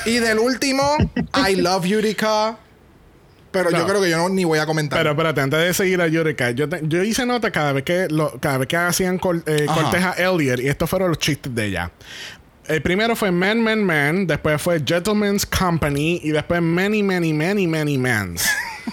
Y 0.06 0.20
del 0.20 0.38
último, 0.38 0.84
I 1.50 1.56
love 1.56 1.84
Yurika. 1.86 2.60
Pero 3.52 3.72
yo 3.72 3.88
creo 3.88 4.02
que 4.02 4.10
yo 4.12 4.18
no, 4.18 4.30
ni 4.30 4.44
voy 4.44 4.60
a 4.60 4.68
comentar. 4.68 5.00
Pero 5.00 5.12
espérate, 5.12 5.42
antes 5.42 5.60
de 5.60 5.74
seguir 5.74 6.00
a 6.02 6.08
Yurika, 6.08 6.52
yo, 6.52 6.70
te- 6.70 6.82
yo 6.84 7.02
hice 7.02 7.26
nota 7.26 7.50
cada 7.52 7.72
vez 7.74 7.84
que 7.84 8.08
lo- 8.10 8.40
cada 8.40 8.60
vez 8.60 8.68
que 8.68 8.78
hacían 8.78 9.16
eh, 9.16 9.66
cortes 9.68 10.04
a 10.04 10.14
Elliot 10.14 10.60
y 10.60 10.68
estos 10.68 10.88
fueron 10.88 11.10
los 11.10 11.18
chistes 11.18 11.54
de 11.56 11.66
ella. 11.66 11.92
El 12.68 12.82
primero 12.82 13.16
fue 13.16 13.32
Man, 13.32 13.62
Man, 13.62 13.84
Man, 13.84 14.26
después 14.28 14.62
fue 14.62 14.82
Gentleman's 14.86 15.46
Company 15.46 16.22
y 16.24 16.30
después 16.30 16.62
Many, 16.62 17.04
Many, 17.04 17.34
Many, 17.34 17.68
Many 17.68 17.98
Mans. 17.98 18.46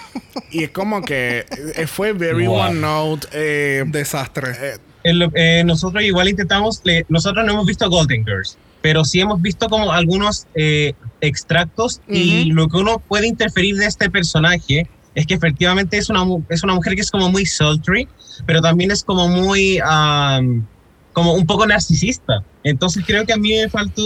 y 0.51 0.64
es 0.64 0.71
como 0.71 1.03
que 1.03 1.47
eh, 1.77 1.87
fue 1.87 2.12
very 2.12 2.47
Wow. 2.47 2.59
one 2.61 2.81
note. 2.81 3.29
eh, 3.33 3.85
Desastre. 3.87 4.51
eh, 4.61 4.79
El- 5.05 5.31
eh, 5.35 5.62
nosotros 5.64 6.03
igual 6.03 6.29
intentamos, 6.29 6.81
le- 6.85 7.07
nosotros 7.09 7.45
no 7.47 7.53
hemos 7.53 7.66
visto 7.66 7.89
Golden 7.89 8.25
Girls, 8.25 8.59
pero 8.83 9.05
sí 9.05 9.21
hemos 9.21 9.41
visto 9.41 9.68
como 9.68 9.93
algunos 9.93 10.47
eh, 10.55 10.95
extractos 11.21 12.01
y 12.09 12.47
lo 12.47 12.68
que 12.68 12.77
uno 12.79 12.99
puede 12.99 13.29
interferir 13.29 13.77
de 13.77 13.87
este 13.87 14.11
personaje 14.11 14.89
es 15.14 15.27
que 15.27 15.35
efectivamente 15.35 15.97
es 15.97 16.11
una, 16.11 16.25
es 16.49 16.62
una 16.64 16.75
mujer 16.75 16.95
que 16.97 17.03
es 17.03 17.11
como 17.11 17.31
muy 17.31 17.47
sultry, 17.47 18.09
pero 18.47 18.61
también 18.61 18.91
es 18.91 19.05
como 19.05 19.29
muy, 19.29 19.79
am, 19.85 20.66
como 21.12 21.35
un 21.35 21.47
poco 21.47 21.66
narcisista. 21.66 22.43
Entonces 22.64 23.04
creo 23.06 23.24
que 23.24 23.32
a 23.32 23.36
mí 23.36 23.50
me 23.54 23.68
faltó, 23.68 24.02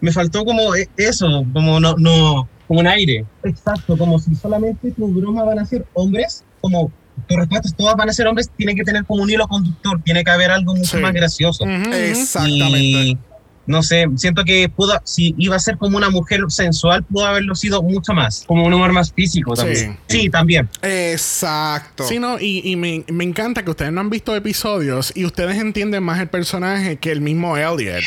me 0.00 0.12
faltó 0.12 0.44
como 0.44 0.74
e- 0.74 0.88
eso, 0.96 1.44
como 1.52 1.78
no, 1.80 1.94
no, 1.98 2.48
como 2.66 2.80
un 2.80 2.86
aire. 2.86 3.24
Exacto, 3.44 3.96
como 3.96 4.18
si 4.18 4.34
solamente 4.34 4.90
tus 4.92 5.14
bromas 5.14 5.46
van 5.46 5.58
a 5.60 5.64
ser 5.66 5.84
hombres, 5.94 6.44
como 6.60 6.92
tus 7.28 7.36
respuestas 7.36 7.74
todas 7.76 7.94
van 7.96 8.08
a 8.08 8.12
ser 8.12 8.26
hombres, 8.26 8.50
tiene 8.56 8.74
que 8.74 8.82
tener 8.84 9.04
como 9.04 9.22
un 9.22 9.30
hilo 9.30 9.46
conductor, 9.46 10.00
tiene 10.02 10.24
que 10.24 10.30
haber 10.30 10.50
algo 10.50 10.74
mucho 10.74 10.96
Sí. 10.96 11.02
más 11.02 11.12
gracioso. 11.12 11.64
Exactamente. 11.66 12.78
Y 12.78 13.18
no 13.66 13.82
sé, 13.82 14.06
siento 14.16 14.44
que 14.44 14.68
pudo, 14.68 15.00
si 15.04 15.34
iba 15.38 15.56
a 15.56 15.58
ser 15.60 15.76
como 15.78 15.96
una 15.96 16.10
mujer 16.10 16.40
sensual, 16.48 17.04
pudo 17.04 17.26
haberlo 17.26 17.54
sido 17.54 17.82
mucho 17.82 18.12
más. 18.12 18.44
Como 18.46 18.64
un 18.66 18.72
humor 18.74 18.92
más 18.92 19.12
físico 19.12 19.54
también. 19.54 19.98
Sí, 20.08 20.28
también. 20.28 20.68
Exacto. 20.82 22.04
Sí, 22.04 22.18
no, 22.18 22.38
y, 22.40 22.62
y 22.64 22.76
me, 22.76 23.04
me 23.08 23.24
encanta 23.24 23.62
que 23.64 23.70
ustedes 23.70 23.92
no 23.92 24.00
han 24.00 24.10
visto 24.10 24.34
episodios 24.34 25.12
y 25.14 25.24
ustedes 25.24 25.56
entienden 25.58 26.02
más 26.02 26.20
el 26.20 26.28
personaje 26.28 26.96
que 26.96 27.12
el 27.12 27.20
mismo 27.20 27.56
Elliot. 27.56 28.02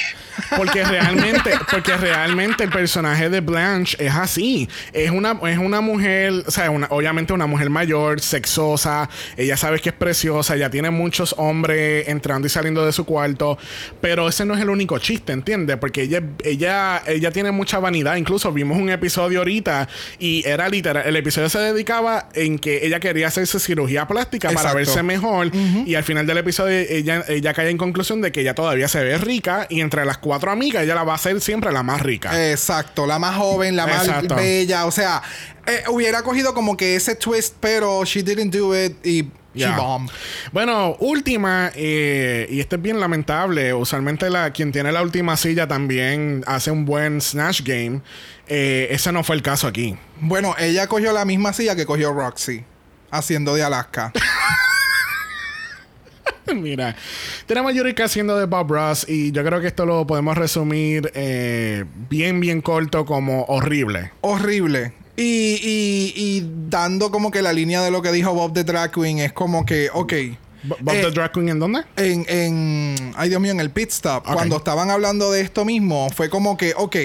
Porque 0.57 0.83
realmente, 0.83 1.51
porque 1.71 1.95
realmente 1.95 2.63
el 2.63 2.69
personaje 2.69 3.29
de 3.29 3.39
Blanche 3.41 3.97
es 4.05 4.13
así. 4.13 4.67
Es 4.93 5.11
una, 5.11 5.39
es 5.47 5.57
una 5.57 5.81
mujer, 5.81 6.33
o 6.45 6.51
sea, 6.51 6.69
una- 6.71 6.87
obviamente 6.89 7.31
una 7.33 7.47
mujer 7.47 7.69
mayor, 7.69 8.19
sexosa, 8.19 9.09
ella 9.37 9.55
sabe 9.57 9.79
que 9.79 9.89
es 9.89 9.95
preciosa, 9.95 10.55
ya 10.57 10.69
tiene 10.69 10.89
muchos 10.89 11.35
hombres 11.37 12.07
entrando 12.07 12.47
y 12.47 12.49
saliendo 12.49 12.85
de 12.85 12.91
su 12.91 13.05
cuarto, 13.05 13.57
pero 14.01 14.27
ese 14.27 14.45
no 14.45 14.53
es 14.55 14.61
el 14.61 14.69
único 14.69 14.97
chiste, 14.99 15.31
¿entiendes? 15.45 15.77
Porque 15.77 16.01
ella, 16.01 16.23
ella, 16.43 17.03
ella 17.05 17.29
tiene 17.29 17.51
mucha 17.51 17.77
vanidad. 17.77 18.15
Incluso 18.15 18.51
vimos 18.51 18.79
un 18.79 18.89
episodio 18.89 19.39
ahorita 19.39 19.87
y 20.17 20.43
era 20.47 20.67
literal, 20.67 21.03
el 21.05 21.15
episodio 21.15 21.49
se 21.49 21.59
dedicaba 21.59 22.29
en 22.33 22.57
que 22.57 22.83
ella 22.83 22.99
quería 22.99 23.27
hacerse 23.27 23.59
cirugía 23.59 24.07
plástica 24.07 24.49
para 24.51 24.73
verse 24.73 25.03
mejor 25.03 25.51
y 25.53 25.93
al 25.93 26.03
final 26.03 26.25
del 26.25 26.39
episodio 26.39 26.79
ella, 26.89 27.23
ella 27.27 27.53
cae 27.53 27.69
en 27.69 27.77
conclusión 27.77 28.21
de 28.21 28.31
que 28.31 28.41
ella 28.41 28.55
todavía 28.55 28.87
se 28.87 29.03
ve 29.03 29.17
rica 29.19 29.67
y 29.69 29.81
entre 29.81 30.03
las 30.03 30.17
cuatro 30.17 30.49
amigas 30.49 30.83
ella 30.83 30.95
la 30.95 31.03
va 31.03 31.13
a 31.13 31.15
hacer 31.15 31.39
siempre 31.41 31.71
la 31.71 31.83
más 31.83 32.01
rica. 32.01 32.51
Exacto, 32.51 33.05
la 33.05 33.19
más 33.19 33.35
joven, 33.35 33.75
la 33.75 33.85
más 33.85 34.07
Exacto. 34.07 34.35
bella. 34.35 34.87
O 34.87 34.91
sea, 34.91 35.21
eh, 35.67 35.83
hubiera 35.89 36.23
cogido 36.23 36.55
como 36.55 36.75
que 36.75 36.95
ese 36.95 37.15
twist, 37.15 37.55
pero 37.59 38.03
she 38.03 38.23
didn't 38.23 38.53
do 38.53 38.75
it 38.75 38.93
y 39.05 39.29
Bueno, 40.51 40.95
última, 40.99 41.71
eh, 41.75 42.47
y 42.49 42.59
esto 42.59 42.75
es 42.75 42.81
bien 42.81 42.99
lamentable. 42.99 43.73
Usualmente 43.73 44.29
la, 44.29 44.51
quien 44.51 44.71
tiene 44.71 44.91
la 44.91 45.01
última 45.01 45.37
silla 45.37 45.67
también 45.67 46.43
hace 46.47 46.71
un 46.71 46.85
buen 46.85 47.21
Snatch 47.21 47.61
Game. 47.63 48.01
Eh, 48.47 48.87
ese 48.91 49.11
no 49.11 49.23
fue 49.23 49.35
el 49.35 49.41
caso 49.41 49.67
aquí. 49.67 49.97
Bueno, 50.19 50.55
ella 50.59 50.87
cogió 50.87 51.13
la 51.13 51.25
misma 51.25 51.53
silla 51.53 51.75
que 51.75 51.85
cogió 51.85 52.13
Roxy, 52.13 52.63
haciendo 53.11 53.55
de 53.55 53.63
Alaska. 53.63 54.11
Mira, 56.53 56.95
tenemos 57.47 57.71
a 57.71 57.75
Yurika 57.75 58.05
haciendo 58.05 58.37
de 58.37 58.45
Bob 58.45 58.71
Ross 58.71 59.05
y 59.09 59.31
yo 59.31 59.43
creo 59.43 59.61
que 59.61 59.67
esto 59.67 59.85
lo 59.85 60.05
podemos 60.05 60.37
resumir 60.37 61.11
eh, 61.15 61.85
bien, 62.09 62.39
bien 62.39 62.61
corto 62.61 63.05
como 63.05 63.45
horrible. 63.45 64.11
Horrible. 64.21 64.93
Y, 65.17 65.23
y, 65.23 66.13
y 66.15 66.49
dando 66.69 67.09
como 67.11 67.31
que 67.31 67.41
la 67.41 67.53
línea 67.53 67.81
de 67.81 67.89
lo 67.91 68.01
que 68.01 68.11
dijo 68.11 68.33
Bob 68.33 68.53
the 68.53 68.63
Drag 68.63 68.91
Queen 68.91 69.19
es 69.19 69.31
como 69.33 69.65
que, 69.65 69.89
ok. 69.93 70.13
Bo- 70.63 70.77
¿Bob 70.81 70.95
Eh, 70.95 71.01
the 71.03 71.11
Drag 71.11 71.31
Queen 71.31 71.49
en 71.49 71.59
dónde? 71.59 71.83
En, 71.95 72.25
en, 72.27 73.13
ay 73.15 73.29
Dios 73.29 73.39
mío, 73.39 73.51
en 73.51 73.59
el 73.59 73.69
pit 73.71 73.91
stop, 73.91 74.25
cuando 74.25 74.57
estaban 74.57 74.89
hablando 74.89 75.31
de 75.31 75.41
esto 75.41 75.63
mismo, 75.63 76.09
fue 76.09 76.29
como 76.29 76.57
que, 76.57 76.73
ok, 76.75 76.95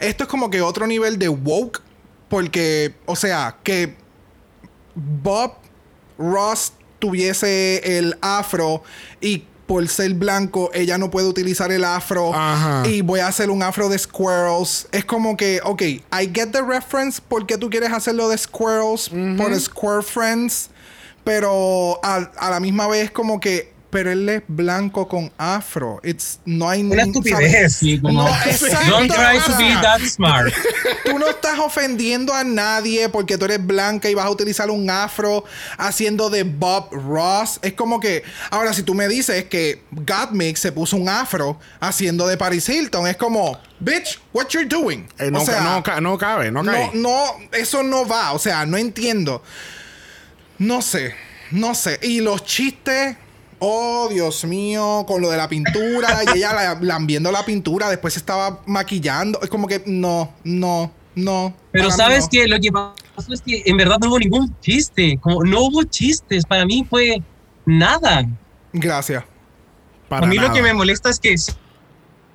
esto 0.00 0.24
es 0.24 0.28
como 0.30 0.48
que 0.48 0.62
otro 0.62 0.86
nivel 0.86 1.18
de 1.18 1.28
woke 1.28 1.82
porque, 2.28 2.94
o 3.04 3.16
sea, 3.16 3.56
que 3.62 3.94
Bob 4.94 5.54
Ross 6.18 6.72
tuviese 6.98 7.98
el 7.98 8.16
afro 8.20 8.82
y 9.20 9.44
por 9.68 9.86
ser 9.86 10.14
blanco, 10.14 10.70
ella 10.72 10.96
no 10.98 11.10
puede 11.10 11.28
utilizar 11.28 11.70
el 11.70 11.84
afro. 11.84 12.34
Ajá. 12.34 12.88
Y 12.88 13.02
voy 13.02 13.20
a 13.20 13.28
hacer 13.28 13.50
un 13.50 13.62
afro 13.62 13.88
de 13.88 13.98
squirrels. 13.98 14.88
Es 14.90 15.04
como 15.04 15.36
que, 15.36 15.60
ok, 15.62 15.82
I 15.82 16.02
get 16.32 16.50
the 16.50 16.62
reference 16.62 17.20
porque 17.28 17.58
tú 17.58 17.68
quieres 17.70 17.92
hacerlo 17.92 18.28
de 18.30 18.38
squirrels 18.38 19.10
por 19.36 19.54
Square 19.60 20.02
Friends. 20.02 20.70
Pero 21.22 22.00
a, 22.02 22.16
a 22.38 22.50
la 22.50 22.58
misma 22.58 22.88
vez, 22.88 23.10
como 23.10 23.38
que, 23.38 23.70
pero 23.90 24.10
él 24.10 24.28
es 24.28 24.42
blanco 24.48 25.08
con 25.08 25.32
afro. 25.38 26.00
It's, 26.02 26.40
no 26.44 26.68
hay 26.68 26.82
Una 26.82 27.02
estupidez. 27.02 27.76
Sí, 27.76 28.00
como, 28.00 28.22
No, 28.22 28.28
exacto. 28.28 28.90
Don't 28.90 29.10
try 29.10 29.38
to 29.38 29.56
be 29.56 29.68
that 29.82 30.00
smart. 30.00 30.52
Tú 31.04 31.18
no 31.18 31.28
estás 31.28 31.58
ofendiendo 31.58 32.34
a 32.34 32.44
nadie 32.44 33.08
porque 33.08 33.38
tú 33.38 33.46
eres 33.46 33.64
blanca 33.64 34.10
y 34.10 34.14
vas 34.14 34.26
a 34.26 34.30
utilizar 34.30 34.70
un 34.70 34.90
afro 34.90 35.44
haciendo 35.78 36.28
de 36.28 36.42
Bob 36.44 36.92
Ross. 36.92 37.58
Es 37.62 37.72
como 37.72 37.98
que, 37.98 38.22
ahora 38.50 38.74
si 38.74 38.82
tú 38.82 38.94
me 38.94 39.08
dices 39.08 39.44
que 39.44 39.82
Gottmik 39.90 40.56
se 40.56 40.72
puso 40.72 40.96
un 40.96 41.08
afro 41.08 41.58
haciendo 41.80 42.26
de 42.26 42.36
Paris 42.36 42.68
Hilton, 42.68 43.06
es 43.06 43.16
como, 43.16 43.58
bitch, 43.80 44.20
what 44.34 44.48
you're 44.48 44.68
doing. 44.68 45.08
Eh, 45.18 45.30
no, 45.30 45.40
o 45.40 45.44
sea, 45.46 45.60
no, 45.60 45.76
no 46.00 46.18
cabe, 46.18 46.50
no 46.50 46.62
cae. 46.62 46.90
no, 46.92 46.92
no, 46.94 47.24
eso 47.52 47.82
no 47.82 48.06
va. 48.06 48.32
O 48.32 48.38
sea, 48.38 48.66
no 48.66 48.76
entiendo. 48.76 49.42
No 50.58 50.82
sé, 50.82 51.14
no 51.52 51.74
sé. 51.74 51.98
Y 52.02 52.20
los 52.20 52.44
chistes. 52.44 53.16
Oh, 53.60 54.08
Dios 54.10 54.44
mío, 54.44 55.04
con 55.06 55.20
lo 55.20 55.30
de 55.30 55.36
la 55.36 55.48
pintura 55.48 56.20
y 56.32 56.38
ella 56.38 56.52
la- 56.52 56.78
lambiendo 56.80 57.32
la 57.32 57.44
pintura, 57.44 57.88
después 57.90 58.14
se 58.14 58.20
estaba 58.20 58.60
maquillando. 58.66 59.40
Es 59.42 59.50
como 59.50 59.66
que 59.66 59.82
no, 59.86 60.32
no, 60.44 60.92
no. 61.14 61.54
Pero 61.72 61.90
sabes 61.90 62.24
no. 62.24 62.28
que 62.30 62.46
lo 62.46 62.60
que 62.60 62.70
pasó 62.70 63.32
es 63.32 63.42
que 63.42 63.62
en 63.66 63.76
verdad 63.76 63.98
no 64.00 64.08
hubo 64.08 64.18
ningún 64.18 64.54
chiste. 64.60 65.18
Como 65.20 65.42
no 65.42 65.62
hubo 65.62 65.82
chistes. 65.84 66.44
Para 66.46 66.64
mí 66.64 66.86
fue 66.88 67.20
nada. 67.66 68.26
Gracias. 68.72 69.24
Para 70.08 70.26
a 70.26 70.28
mí 70.28 70.36
lo 70.36 70.52
que 70.52 70.62
me 70.62 70.72
molesta 70.72 71.10
es 71.10 71.18
que 71.18 71.34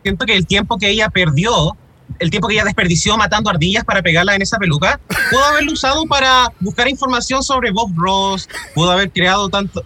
siento 0.04 0.26
que 0.26 0.36
el 0.36 0.46
tiempo 0.46 0.78
que 0.78 0.90
ella 0.90 1.10
perdió, 1.10 1.76
el 2.20 2.30
tiempo 2.30 2.48
que 2.48 2.56
ella 2.56 2.66
desperdició 2.66 3.18
matando 3.18 3.50
ardillas 3.50 3.86
para 3.86 4.02
pegarla 4.02 4.36
en 4.36 4.42
esa 4.42 4.58
peluca, 4.58 5.00
pudo 5.32 5.44
haberlo 5.46 5.72
usado 5.72 6.06
para 6.06 6.52
buscar 6.60 6.88
información 6.90 7.42
sobre 7.42 7.72
Bob 7.72 7.92
Ross, 7.96 8.50
pudo 8.76 8.92
haber 8.92 9.10
creado 9.12 9.48
tanto... 9.50 9.84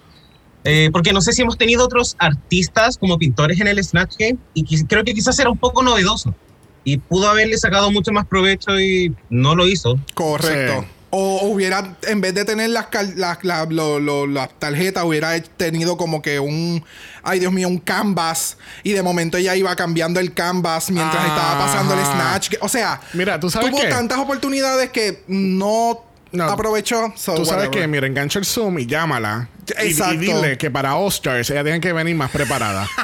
eh, 0.67 0.89
porque 0.91 1.13
no 1.13 1.21
sé 1.21 1.31
si 1.33 1.41
hemos 1.41 1.57
tenido 1.57 1.83
otros 1.85 2.15
artistas 2.19 2.97
como 2.97 3.17
pintores 3.17 3.59
en 3.59 3.67
el 3.67 3.83
Snatch 3.83 4.15
Game 4.19 4.37
y 4.53 4.83
creo 4.85 5.03
que 5.03 5.13
quizás 5.13 5.39
era 5.39 5.49
un 5.49 5.57
poco 5.57 5.81
novedoso. 5.81 6.35
Y 6.83 6.97
pudo 6.97 7.27
haberle 7.29 7.57
sacado 7.57 7.91
mucho 7.91 8.11
más 8.11 8.25
provecho 8.27 8.79
y 8.79 9.13
no 9.29 9.55
lo 9.55 9.67
hizo. 9.67 9.99
Correcto. 10.13 10.81
Sí. 10.81 10.87
O 11.09 11.47
hubiera, 11.47 11.95
en 12.03 12.19
vez 12.19 12.33
de 12.33 12.43
tener 12.45 12.69
las, 12.69 12.87
cal- 12.87 13.13
las, 13.17 13.41
la- 13.43 13.65
lo- 13.65 13.99
lo- 13.99 14.27
las 14.27 14.49
tarjetas, 14.59 15.03
hubiera 15.05 15.37
tenido 15.41 15.95
como 15.97 16.21
que 16.21 16.39
un, 16.39 16.83
ay 17.23 17.39
Dios 17.39 17.51
mío, 17.53 17.67
un 17.69 17.77
canvas. 17.79 18.57
Y 18.83 18.91
de 18.91 19.03
momento 19.03 19.37
ella 19.37 19.55
iba 19.55 19.73
cambiando 19.75 20.19
el 20.19 20.33
canvas 20.33 20.89
mientras 20.91 21.25
estaba 21.25 21.57
pasando 21.65 21.93
el 21.93 22.01
snatch. 22.05 22.55
O 22.61 22.67
sea, 22.69 22.99
Mira, 23.13 23.39
¿tú 23.39 23.49
sabes 23.49 23.69
tuvo 23.71 23.81
qué? 23.81 23.87
tantas 23.87 24.19
oportunidades 24.19 24.89
que 24.89 25.23
no, 25.27 26.03
No. 26.31 26.45
aprovechó. 26.45 27.13
So, 27.15 27.35
Tú 27.35 27.45
sabes 27.45 27.65
whatever. 27.67 27.81
que, 27.81 27.87
mira, 27.87 28.07
engancha 28.07 28.39
el 28.39 28.45
Zoom 28.45 28.79
y 28.79 28.85
llámala. 28.85 29.49
Y- 29.83 29.87
Y, 29.91 30.17
dile 30.17 30.57
que 30.57 30.69
para 30.71 30.95
All 30.95 31.07
Stars 31.09 31.49
ella 31.49 31.63
tiene 31.63 31.79
que 31.79 31.93
venir 31.93 32.15
más 32.15 32.31
preparada. 32.31 32.87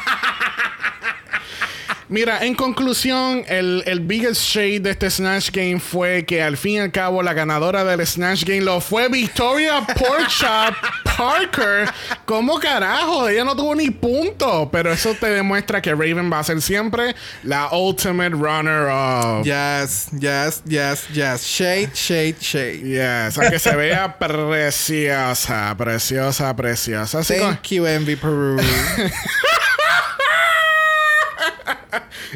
Mira, 2.13 2.45
en 2.45 2.53
conclusión, 2.53 3.43
el, 3.47 3.81
el 3.87 3.99
biggest 3.99 4.39
shade 4.39 4.81
de 4.81 4.91
este 4.91 5.09
Snatch 5.09 5.49
Game 5.49 5.79
fue 5.79 6.23
que 6.25 6.43
al 6.43 6.57
fin 6.57 6.73
y 6.73 6.79
al 6.79 6.91
cabo 6.91 7.23
la 7.23 7.33
ganadora 7.33 7.83
del 7.83 8.05
Snatch 8.05 8.43
Game 8.43 8.61
lo 8.61 8.81
fue 8.81 9.09
Victoria 9.09 9.81
Porkchop 9.81 10.75
Parker. 11.17 11.91
¿Cómo 12.25 12.59
carajo? 12.59 13.27
Ella 13.27 13.43
no 13.43 13.55
tuvo 13.55 13.73
ni 13.73 13.89
punto. 13.89 14.69
Pero 14.71 14.93
eso 14.93 15.15
te 15.19 15.25
demuestra 15.31 15.81
que 15.81 15.89
Raven 15.89 16.31
va 16.31 16.37
a 16.37 16.43
ser 16.43 16.61
siempre 16.61 17.15
la 17.41 17.69
ultimate 17.71 18.35
runner 18.35 18.89
of. 18.91 19.43
Yes, 19.43 20.09
yes, 20.11 20.61
yes, 20.67 21.07
yes. 21.11 21.43
Shade, 21.43 21.89
shade, 21.95 22.35
shade. 22.39 22.83
Yes, 22.83 23.39
aunque 23.39 23.57
se 23.57 23.75
vea 23.75 24.15
preciosa, 24.19 25.73
preciosa, 25.75 26.55
preciosa. 26.55 27.17
Así 27.17 27.33
Thank 27.39 27.69
you, 27.69 27.87
Envy 27.87 28.15
Peru. 28.15 28.57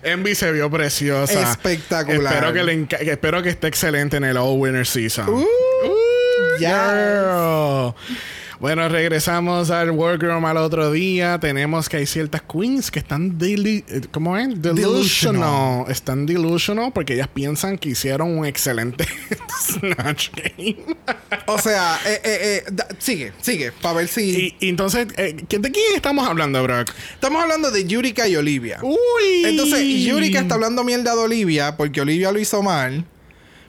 Envy 0.03 0.35
se 0.35 0.51
vio 0.51 0.69
preciosa. 0.69 1.51
Espectacular. 1.51 2.33
Espero 2.33 2.53
que, 2.53 2.63
le 2.63 3.11
espero 3.11 3.43
que 3.43 3.49
esté 3.49 3.67
excelente 3.67 4.17
en 4.17 4.23
el 4.23 4.37
All 4.37 4.59
Winner 4.59 4.85
Season. 4.85 5.27
Uh, 5.29 5.45
yes. 6.59 8.36
Bueno, 8.59 8.89
regresamos 8.89 9.69
al 9.69 9.91
Workroom 9.91 10.43
al 10.45 10.57
otro 10.57 10.91
día. 10.91 11.39
Tenemos 11.39 11.87
que 11.89 11.97
hay 11.97 12.07
ciertas 12.07 12.41
queens 12.41 12.89
que 12.89 12.97
están 12.97 13.37
eh, 13.39 13.83
¿cómo 14.09 14.35
es? 14.35 14.47
Delusional. 14.59 14.75
Delusional. 14.75 15.91
Están 15.91 16.25
delusional 16.25 16.91
porque 16.91 17.13
ellas 17.13 17.27
piensan 17.27 17.77
que 17.77 17.89
hicieron 17.89 18.35
un 18.35 18.47
excelente 18.47 19.05
Snatch 19.61 20.29
Game. 20.33 20.77
O 21.45 21.59
sea, 21.59 21.99
eh, 22.07 22.19
eh, 22.23 22.63
eh, 22.67 22.73
sigue, 22.97 23.31
sigue, 23.41 23.71
para 23.73 23.93
ver 23.93 24.07
si... 24.07 24.55
y, 24.59 24.65
y 24.65 24.69
entonces, 24.69 25.07
eh, 25.17 25.35
¿de 25.47 25.71
quién 25.71 25.95
estamos 25.95 26.27
hablando, 26.27 26.63
Brock? 26.63 26.91
Estamos 27.13 27.43
hablando 27.43 27.69
de 27.69 27.85
Yurika 27.85 28.27
y 28.27 28.37
Olivia. 28.37 28.79
Uy. 28.81 29.43
Entonces, 29.45 29.85
Yurika 30.03 30.39
está 30.39 30.55
hablando 30.55 30.83
mierda 30.83 31.13
de 31.13 31.21
Olivia 31.21 31.77
porque 31.77 32.01
Olivia 32.01 32.31
lo 32.31 32.39
hizo 32.39 32.63
mal. 32.63 33.05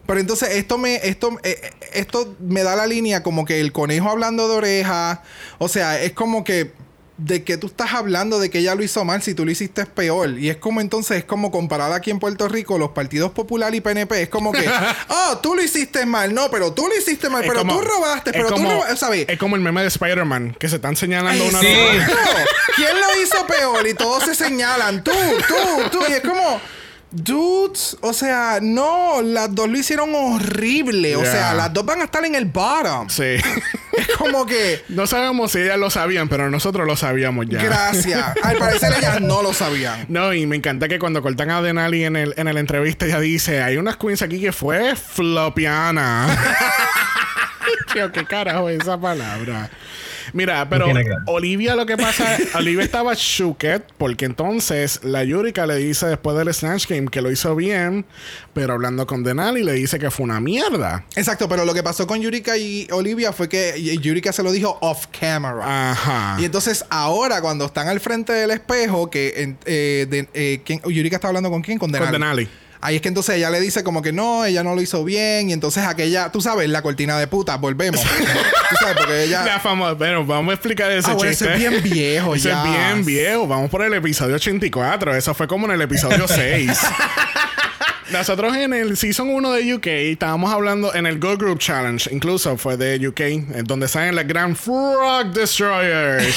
Pero 0.09 0.21
entonces 0.21 0.49
esto 0.57 0.79
me 0.79 0.97
esto 1.07 1.39
eh, 1.43 1.61
eh, 1.63 1.71
esto 1.93 2.35
me 2.41 2.63
da 2.63 2.75
la 2.75 2.87
línea 2.87 3.23
como 3.23 3.45
que 3.45 3.61
el 3.61 3.73
conejo 3.73 4.09
hablando 4.09 4.49
de 4.49 4.55
oreja, 4.55 5.23
o 5.59 5.69
sea, 5.69 6.01
es 6.01 6.13
como 6.15 6.45
que 6.45 6.73
de 7.19 7.43
que 7.45 7.59
tú 7.59 7.67
estás 7.67 7.93
hablando 7.93 8.39
de 8.39 8.49
que 8.49 8.61
ella 8.61 8.75
lo 8.77 8.83
hizo 8.83 9.05
mal 9.05 9.21
si 9.23 9.35
tú 9.35 9.45
lo 9.45 9.51
hiciste 9.51 9.83
es 9.83 9.89
peor 9.89 10.39
y 10.39 10.51
es 10.51 10.57
como 10.57 10.81
entonces 10.81 11.19
es 11.19 11.25
como 11.25 11.51
comparar 11.51 11.93
aquí 11.93 12.13
en 12.13 12.21
Puerto 12.21 12.47
Rico 12.49 12.79
los 12.79 12.91
partidos 12.91 13.33
popular 13.33 13.75
y 13.75 13.81
PNP 13.81 14.23
es 14.23 14.29
como 14.29 14.53
que 14.53 14.65
oh 15.09 15.39
tú 15.39 15.57
lo 15.57 15.63
hiciste 15.63 16.07
mal 16.07 16.33
no 16.33 16.49
pero 16.49 16.73
tú 16.73 16.87
lo 16.87 16.97
hiciste 16.97 17.29
mal 17.29 17.43
Es 17.43 17.49
pero 17.49 17.63
como- 17.63 17.75
tú 17.75 17.81
robaste 17.85 18.33
pero 18.33 18.51
tú 18.55 18.63
robaste 18.63 18.97
¿sabes? 18.97 19.27
Es 19.29 19.37
como 19.37 19.57
el 19.57 19.63
meme 19.63 19.81
de 19.83 19.89
Spider-Man 19.89 20.57
que 20.61 20.69
se 20.69 20.77
están 20.77 20.95
señalando 20.95 21.45
uno 21.45 21.59
a 21.59 21.61
sí. 21.61 21.67
¿Quién 22.77 22.95
lo 23.01 23.21
hizo 23.21 23.45
peor? 23.49 23.87
Y 23.89 23.95
todos 23.95 24.23
se 24.23 24.37
señalan. 24.37 25.03
Tú, 25.03 25.11
tú, 25.11 25.89
tú. 25.91 25.99
Y 26.09 26.13
es 26.13 26.21
como. 26.21 26.61
Dudes, 27.11 27.97
o 28.03 28.13
sea, 28.13 28.59
no, 28.61 29.23
las 29.23 29.55
dos 29.55 29.69
lo 29.69 29.79
hicieron 29.79 30.15
horrible. 30.15 31.17
O 31.17 31.25
sea, 31.25 31.55
las 31.55 31.73
dos 31.73 31.87
van 31.87 32.03
a 32.03 32.05
estar 32.05 32.25
en 32.25 32.35
el 32.35 32.47
bottom. 32.47 33.09
Sí. 33.09 33.37
Es 33.99 34.07
como 34.17 34.47
que. 34.47 34.85
no 34.91 35.09
sabemos 35.09 35.51
si 35.51 35.59
ellas 35.59 35.77
lo 35.77 35.91
sabían, 35.91 36.29
pero 36.29 36.49
nosotros 36.51 36.87
lo 36.87 36.97
sabíamos 36.97 37.47
ya. 37.49 37.61
Gracias. 37.61 38.33
Al 38.45 38.57
parecer 38.57 38.93
ellas 38.97 39.21
no 39.21 39.43
lo 39.43 39.53
sabían. 39.53 40.07
No, 40.09 40.33
y 40.33 40.47
me 40.47 40.55
encanta 40.55 40.87
que 40.87 41.01
cuando 41.01 41.21
cortan 41.21 41.51
a 41.51 41.61
Denali 41.63 42.05
en 42.05 42.15
el, 42.15 42.33
en 42.37 42.47
el 42.47 42.59
entrevista, 42.59 43.07
ella 43.07 43.19
dice: 43.19 43.61
Hay 43.61 43.77
unas 43.77 43.97
queens 43.97 44.23
aquí 44.23 44.41
que 44.41 44.53
fue 44.53 44.95
flopiana. 44.95 46.29
Tío, 47.93 48.13
qué 48.13 48.25
carajo 48.25 48.69
es 48.69 48.83
esa 48.83 49.01
palabra. 49.01 49.69
Mira, 50.33 50.68
pero. 50.68 50.87
Olivia 51.26 51.74
lo 51.74 51.87
que 51.87 51.97
pasa, 51.97 52.37
Olivia 52.57 52.85
estaba 52.85 53.12
shooked 53.14 53.83
porque 53.97 54.24
entonces 54.24 55.01
la 55.03 55.24
Yurika 55.24 55.66
le 55.66 55.76
dice 55.76 56.07
después 56.07 56.37
del 56.37 56.53
Snatch 56.53 56.87
Game 56.89 57.09
que 57.09 57.20
lo 57.22 57.31
hizo 57.31 57.55
bien, 57.57 58.05
pero 58.55 58.74
hablando 58.74 59.07
con 59.07 59.22
Denali 59.24 59.62
le 59.64 59.72
dice 59.72 59.99
que 59.99 60.11
fue 60.11 60.24
una 60.24 60.41
mierda. 60.41 61.05
Exacto, 61.16 61.49
pero 61.49 61.64
lo 61.64 61.74
que 61.74 61.83
pasó 61.83 62.07
con 62.07 62.20
Yurika 62.20 62.57
y 62.57 62.87
Olivia 62.91 63.33
fue 63.33 63.49
que 63.49 63.74
Yurika 64.01 64.33
se 64.33 64.43
lo 64.43 64.53
dijo 64.53 64.79
off 64.81 65.07
camera. 65.18 65.91
Ajá. 65.93 66.37
Y 66.41 66.45
entonces 66.45 66.85
ahora 66.91 67.41
cuando 67.41 67.66
están 67.66 67.89
al 67.89 68.01
frente 68.01 68.33
del 68.33 68.51
espejo, 68.51 69.11
que 69.11 69.55
eh, 69.64 70.07
de- 70.09 70.29
eh, 70.35 70.61
¿quién- 70.64 70.81
Yurika 70.83 71.16
está 71.16 71.29
hablando 71.29 71.51
con 71.51 71.62
quién? 71.62 71.79
Con 71.79 71.91
Denali. 71.93 72.11
Con 72.12 72.20
Denali. 72.20 72.49
Ahí 72.81 72.97
es 72.97 73.03
que 73.03 73.09
entonces 73.09 73.37
ella 73.37 73.51
le 73.51 73.61
dice 73.61 73.83
como 73.83 74.03
que 74.03 74.12
no, 74.12 74.45
ella 74.45 74.62
no 74.62 74.74
lo 74.74 74.81
hizo 74.81 75.03
bien. 75.05 75.51
Y 75.51 75.53
entonces 75.53 75.85
aquella, 75.85 76.31
tú 76.31 76.41
sabes, 76.41 76.68
la 76.68 76.81
cortina 76.83 77.18
de 77.18 77.26
puta, 77.26 77.57
volvemos. 77.57 78.01
tú 78.70 78.76
sabes, 78.81 78.97
porque 78.97 79.24
ella... 79.24 79.45
La 79.45 79.59
famosa, 79.61 79.95
bueno, 79.95 80.24
vamos 80.24 80.53
a 80.53 80.55
explicar 80.55 80.91
ese 80.93 81.11
Ah, 81.11 81.14
bueno, 81.14 81.31
chiste. 81.31 81.47
ese 81.47 81.55
es 81.55 81.70
bien 81.70 81.83
viejo, 81.83 82.35
Ese 82.35 82.49
ya. 82.51 82.62
es 82.64 82.70
bien 82.70 83.05
viejo. 83.05 83.47
Vamos 83.49 83.68
por 83.70 83.83
el 83.83 83.93
episodio 83.95 84.37
84. 84.37 85.14
Eso 85.16 85.35
fue 85.35 85.49
como 85.49 85.66
en 85.66 85.72
el 85.72 85.83
episodio 85.83 86.26
6. 86.29 86.70
Nosotros 88.12 88.57
en 88.57 88.72
el 88.72 88.97
Season 88.97 89.29
1 89.29 89.53
de 89.53 89.74
UK 89.74 89.87
estábamos 89.89 90.51
hablando 90.51 90.95
en 90.95 91.05
el 91.05 91.18
Go 91.18 91.37
Group 91.37 91.59
Challenge, 91.59 92.09
incluso 92.11 92.57
fue 92.57 92.79
de 92.79 93.07
UK, 93.07 93.20
eh, 93.20 93.45
donde 93.64 93.87
salen 93.87 94.14
las 94.16 94.26
Grand 94.26 94.57
Frog 94.57 95.33
Destroyers. 95.35 96.35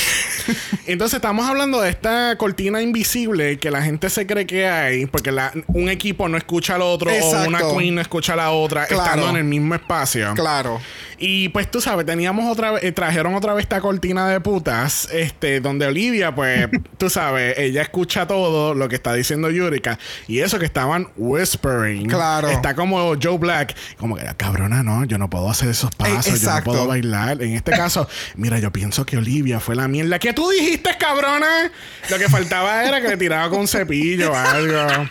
Entonces 0.91 1.15
estamos 1.17 1.47
hablando 1.47 1.81
de 1.81 1.89
esta 1.89 2.35
cortina 2.37 2.81
invisible 2.81 3.57
que 3.59 3.71
la 3.71 3.81
gente 3.81 4.09
se 4.09 4.25
cree 4.27 4.45
que 4.45 4.67
hay 4.67 5.05
porque 5.05 5.31
la- 5.31 5.51
un 5.67 5.89
equipo 5.89 6.27
no 6.27 6.37
escucha 6.37 6.75
al 6.75 6.81
otro 6.81 7.11
o 7.11 7.47
una 7.47 7.59
queen 7.75 7.95
no 7.95 8.01
escucha 8.01 8.33
a 8.33 8.37
la 8.37 8.51
otra 8.51 8.85
Claro. 8.85 9.03
estando 9.03 9.29
en 9.29 9.35
el 9.37 9.43
mismo 9.43 9.75
espacio. 9.75 10.33
Claro. 10.35 10.79
Y 11.23 11.49
pues 11.49 11.69
tú 11.69 11.81
sabes, 11.81 12.05
teníamos 12.05 12.51
otra 12.51 12.71
vez, 12.71 12.83
eh, 12.83 12.91
trajeron 12.91 13.35
otra 13.35 13.53
vez 13.53 13.63
esta 13.63 13.79
cortina 13.79 14.27
de 14.27 14.39
putas, 14.41 15.07
este, 15.13 15.59
donde 15.61 15.85
Olivia, 15.85 16.33
pues, 16.33 16.67
tú 16.97 17.09
sabes, 17.11 17.57
ella 17.59 17.83
escucha 17.83 18.25
todo 18.25 18.73
lo 18.73 18.89
que 18.89 18.95
está 18.95 19.13
diciendo 19.13 19.51
Yurika. 19.51 19.99
Y 20.27 20.39
eso 20.39 20.57
que 20.57 20.65
estaban 20.65 21.07
whispering. 21.17 22.07
Claro. 22.07 22.49
Está 22.49 22.73
como 22.75 23.13
Joe 23.21 23.37
Black, 23.37 23.75
como 23.97 24.15
que, 24.15 24.25
cabrona, 24.35 24.81
no, 24.81 25.05
yo 25.05 25.19
no 25.19 25.29
puedo 25.29 25.47
hacer 25.49 25.69
esos 25.69 25.91
pasos, 25.95 26.41
yo 26.41 26.51
no 26.55 26.63
puedo 26.63 26.87
bailar. 26.87 27.41
En 27.43 27.53
este 27.55 27.71
caso, 27.71 28.07
mira, 28.35 28.57
yo 28.57 28.71
pienso 28.71 29.05
que 29.05 29.17
Olivia 29.17 29.59
fue 29.59 29.75
la 29.75 29.87
mierda. 29.87 30.17
¿Qué 30.17 30.33
tú 30.33 30.49
dijiste, 30.49 30.80
cabrona? 30.97 31.71
Lo 32.09 32.17
que 32.17 32.29
faltaba 32.29 32.83
era 32.85 33.01
que 33.01 33.07
le 33.09 33.17
tiraba 33.17 33.49
con 33.49 33.59
un 33.61 33.67
cepillo 33.67 34.31
o 34.31 34.35
algo. 34.35 35.09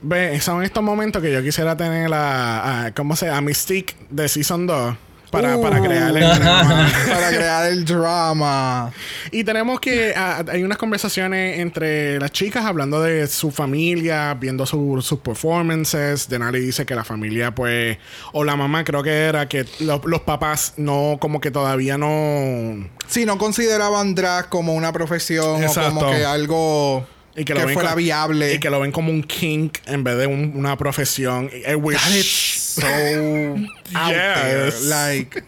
Ve, 0.00 0.40
son 0.40 0.62
estos 0.62 0.82
momentos 0.82 1.20
que 1.22 1.32
yo 1.32 1.42
quisiera 1.42 1.76
tener 1.76 2.12
a, 2.14 2.84
a- 2.86 2.94
¿cómo 2.94 3.16
se? 3.16 3.28
A 3.30 3.40
Mystique 3.40 3.96
de 4.10 4.28
Season 4.28 4.66
2 4.66 4.96
para, 5.30 5.56
Uh. 5.56 5.62
para 5.62 5.80
crear 5.82 6.08
el 6.16 6.20
drama. 6.20 6.92
Para 7.08 7.28
crear 7.28 7.70
el 7.70 7.84
drama. 7.84 8.92
Y 9.30 9.44
tenemos 9.44 9.80
que, 9.80 10.14
hay 10.16 10.62
unas 10.62 10.78
conversaciones 10.78 11.58
entre 11.60 12.18
las 12.18 12.32
chicas 12.32 12.64
hablando 12.64 13.00
de 13.02 13.26
su 13.26 13.50
familia, 13.50 14.34
viendo 14.34 14.64
su- 14.66 15.00
sus 15.02 15.18
performances. 15.20 16.28
Denali 16.28 16.60
dice 16.60 16.86
que 16.86 16.94
la 16.94 17.04
familia, 17.04 17.54
pues, 17.54 17.98
o 18.32 18.44
la 18.44 18.56
mamá 18.56 18.84
creo 18.84 19.02
que 19.02 19.10
era, 19.26 19.48
que 19.48 19.64
lo- 19.80 20.00
los 20.04 20.20
papás 20.22 20.74
no, 20.76 21.18
como 21.20 21.40
que 21.40 21.50
todavía 21.50 21.98
no... 21.98 22.88
Si 23.06 23.24
no 23.24 23.38
consideraban 23.38 24.14
drag 24.14 24.48
como 24.48 24.74
una 24.74 24.92
profesión 24.92 25.62
Exacto. 25.62 25.96
o 25.98 26.00
como 26.00 26.10
que 26.12 26.24
algo 26.24 27.06
Y 27.34 27.44
que, 27.44 27.54
que, 27.54 27.54
lo 27.60 27.66
ven 27.66 27.74
fuera 27.74 27.94
viable. 27.94 28.54
Y 28.54 28.58
que 28.60 28.68
lo 28.70 28.80
ven 28.80 28.92
como 28.92 29.10
un 29.10 29.22
kink 29.22 29.78
en 29.86 30.04
vez 30.04 30.18
de 30.18 30.26
un- 30.26 30.52
una 30.54 30.76
profesión. 30.76 31.50
I 31.66 31.74
wish- 31.74 31.96
That 32.02 32.14
is 32.14 32.57
so 32.80 32.86
out 33.94 34.10
there. 34.12 34.66
Yes. 34.66 34.84
Like, 34.86 35.44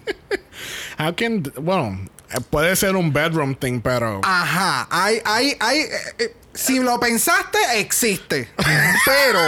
How 0.99 1.13
can, 1.15 1.43
eh, 1.47 2.41
puede 2.51 2.77
ser 2.77 2.95
un 2.97 3.13
bedroom 3.13 3.55
thing, 3.55 3.81
pero 3.81 4.21
ajá. 4.23 4.87
Hay, 4.91 5.21
hay, 5.25 5.57
hay. 5.61 5.81
eh, 5.81 5.89
eh, 6.19 6.35
si 6.53 6.81
lo 6.81 6.99
pensaste, 6.99 7.59
existe. 7.77 8.49
Pero, 9.07 9.39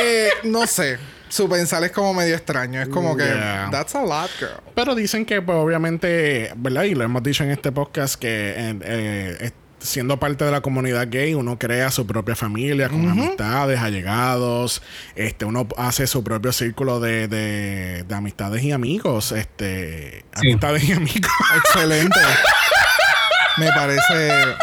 eh, 0.00 0.30
no 0.44 0.66
sé. 0.66 0.98
Su 1.28 1.46
pensar 1.48 1.84
es 1.84 1.92
como 1.92 2.14
medio 2.14 2.34
extraño. 2.34 2.80
Es 2.80 2.88
como 2.88 3.14
que, 3.14 3.24
that's 3.70 3.94
a 3.94 4.00
lot, 4.02 4.30
girl. 4.38 4.62
pero 4.74 4.94
dicen 4.94 5.26
que 5.26 5.42
pues 5.42 5.58
obviamente, 5.58 6.50
¿verdad? 6.56 6.84
Y 6.84 6.94
lo 6.94 7.04
hemos 7.04 7.22
dicho 7.22 7.44
en 7.44 7.50
este 7.50 7.70
podcast 7.70 8.14
que 8.18 8.54
eh, 8.56 9.50
siendo 9.80 10.18
parte 10.18 10.44
de 10.44 10.50
la 10.50 10.60
comunidad 10.60 11.06
gay, 11.10 11.34
uno 11.34 11.58
crea 11.58 11.90
su 11.90 12.06
propia 12.06 12.34
familia 12.36 12.88
con 12.88 13.08
amistades, 13.08 13.78
allegados, 13.80 14.82
este, 15.14 15.44
uno 15.44 15.68
hace 15.76 16.06
su 16.06 16.24
propio 16.24 16.52
círculo 16.52 17.00
de, 17.00 17.28
de, 17.28 18.04
de 18.04 18.14
amistades 18.14 18.62
y 18.64 18.72
amigos, 18.72 19.32
este, 19.32 20.24
Sí. 20.40 20.50
amistades 20.50 20.84
y 20.84 20.92
amigos. 20.92 21.30
Excelente. 21.56 22.20
Me 23.56 23.70
parece 23.72 24.54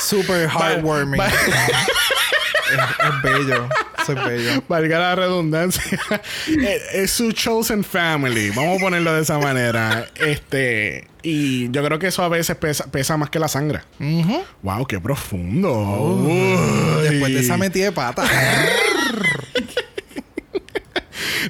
super 0.00 0.48
heartwarming. 0.48 1.20
Es 1.20 3.22
bello. 3.22 3.68
Eso 4.04 4.12
es 4.12 4.24
bello. 4.24 4.62
Valga 4.68 4.98
la 4.98 5.14
redundancia. 5.14 5.98
es, 6.46 6.82
es 6.94 7.10
su 7.10 7.32
chosen 7.32 7.82
family. 7.82 8.50
Vamos 8.50 8.78
a 8.78 8.80
ponerlo 8.80 9.14
de 9.14 9.22
esa 9.22 9.38
manera. 9.38 10.06
Este. 10.16 11.08
Y 11.22 11.70
yo 11.70 11.82
creo 11.82 11.98
que 11.98 12.08
eso 12.08 12.22
a 12.22 12.28
veces 12.28 12.54
pesa, 12.56 12.84
pesa 12.90 13.16
más 13.16 13.30
que 13.30 13.38
la 13.38 13.48
sangre. 13.48 13.80
Wow, 14.62 14.86
qué 14.86 15.00
profundo. 15.00 16.22
Después 17.02 17.32
de 17.32 17.40
esa 17.40 17.56
metida 17.56 17.86
de 17.86 17.92
pata. 17.92 18.24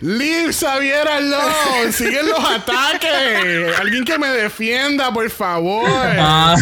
Liv 0.01 0.53
Xavier 0.53 1.09
Alon, 1.09 1.93
siguen 1.93 2.29
los 2.29 2.39
ataques. 2.39 3.79
Alguien 3.81 4.05
que 4.05 4.19
me 4.19 4.29
defienda, 4.29 5.13
por 5.13 5.29
favor. 5.31 5.89
Ah, 5.89 6.57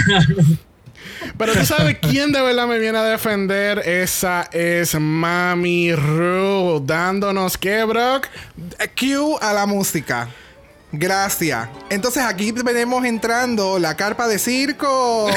Pero 1.45 1.59
tú 1.59 1.67
sabes 1.67 1.99
quién 2.01 2.31
de 2.31 2.41
verdad 2.41 2.69
me 2.69 2.79
viene 2.79 2.99
a 2.99 3.03
defender. 3.03 3.81
Esa 3.81 4.49
es 4.53 4.95
Mami 4.95 5.93
Ru, 5.93 6.81
dándonos 6.87 7.59
qué, 7.59 7.83
Brock. 7.83 8.29
Cue 8.97 9.39
a 9.41 9.53
la 9.53 9.67
música. 9.67 10.29
Gracias. 10.93 11.69
Entonces 11.91 12.23
aquí 12.23 12.53
venimos 12.53 13.05
entrando 13.05 13.81
la 13.81 13.97
carpa 13.97 14.29
de 14.29 14.39
circo. 14.39 15.27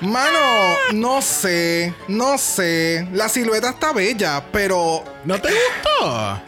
Mano, 0.00 0.76
no 0.92 1.22
sé, 1.22 1.94
no 2.08 2.36
sé. 2.38 3.06
La 3.12 3.28
silueta 3.28 3.70
está 3.70 3.92
bella, 3.92 4.42
pero 4.50 5.04
¿No 5.24 5.40
te 5.40 5.50
gustó? 5.50 6.42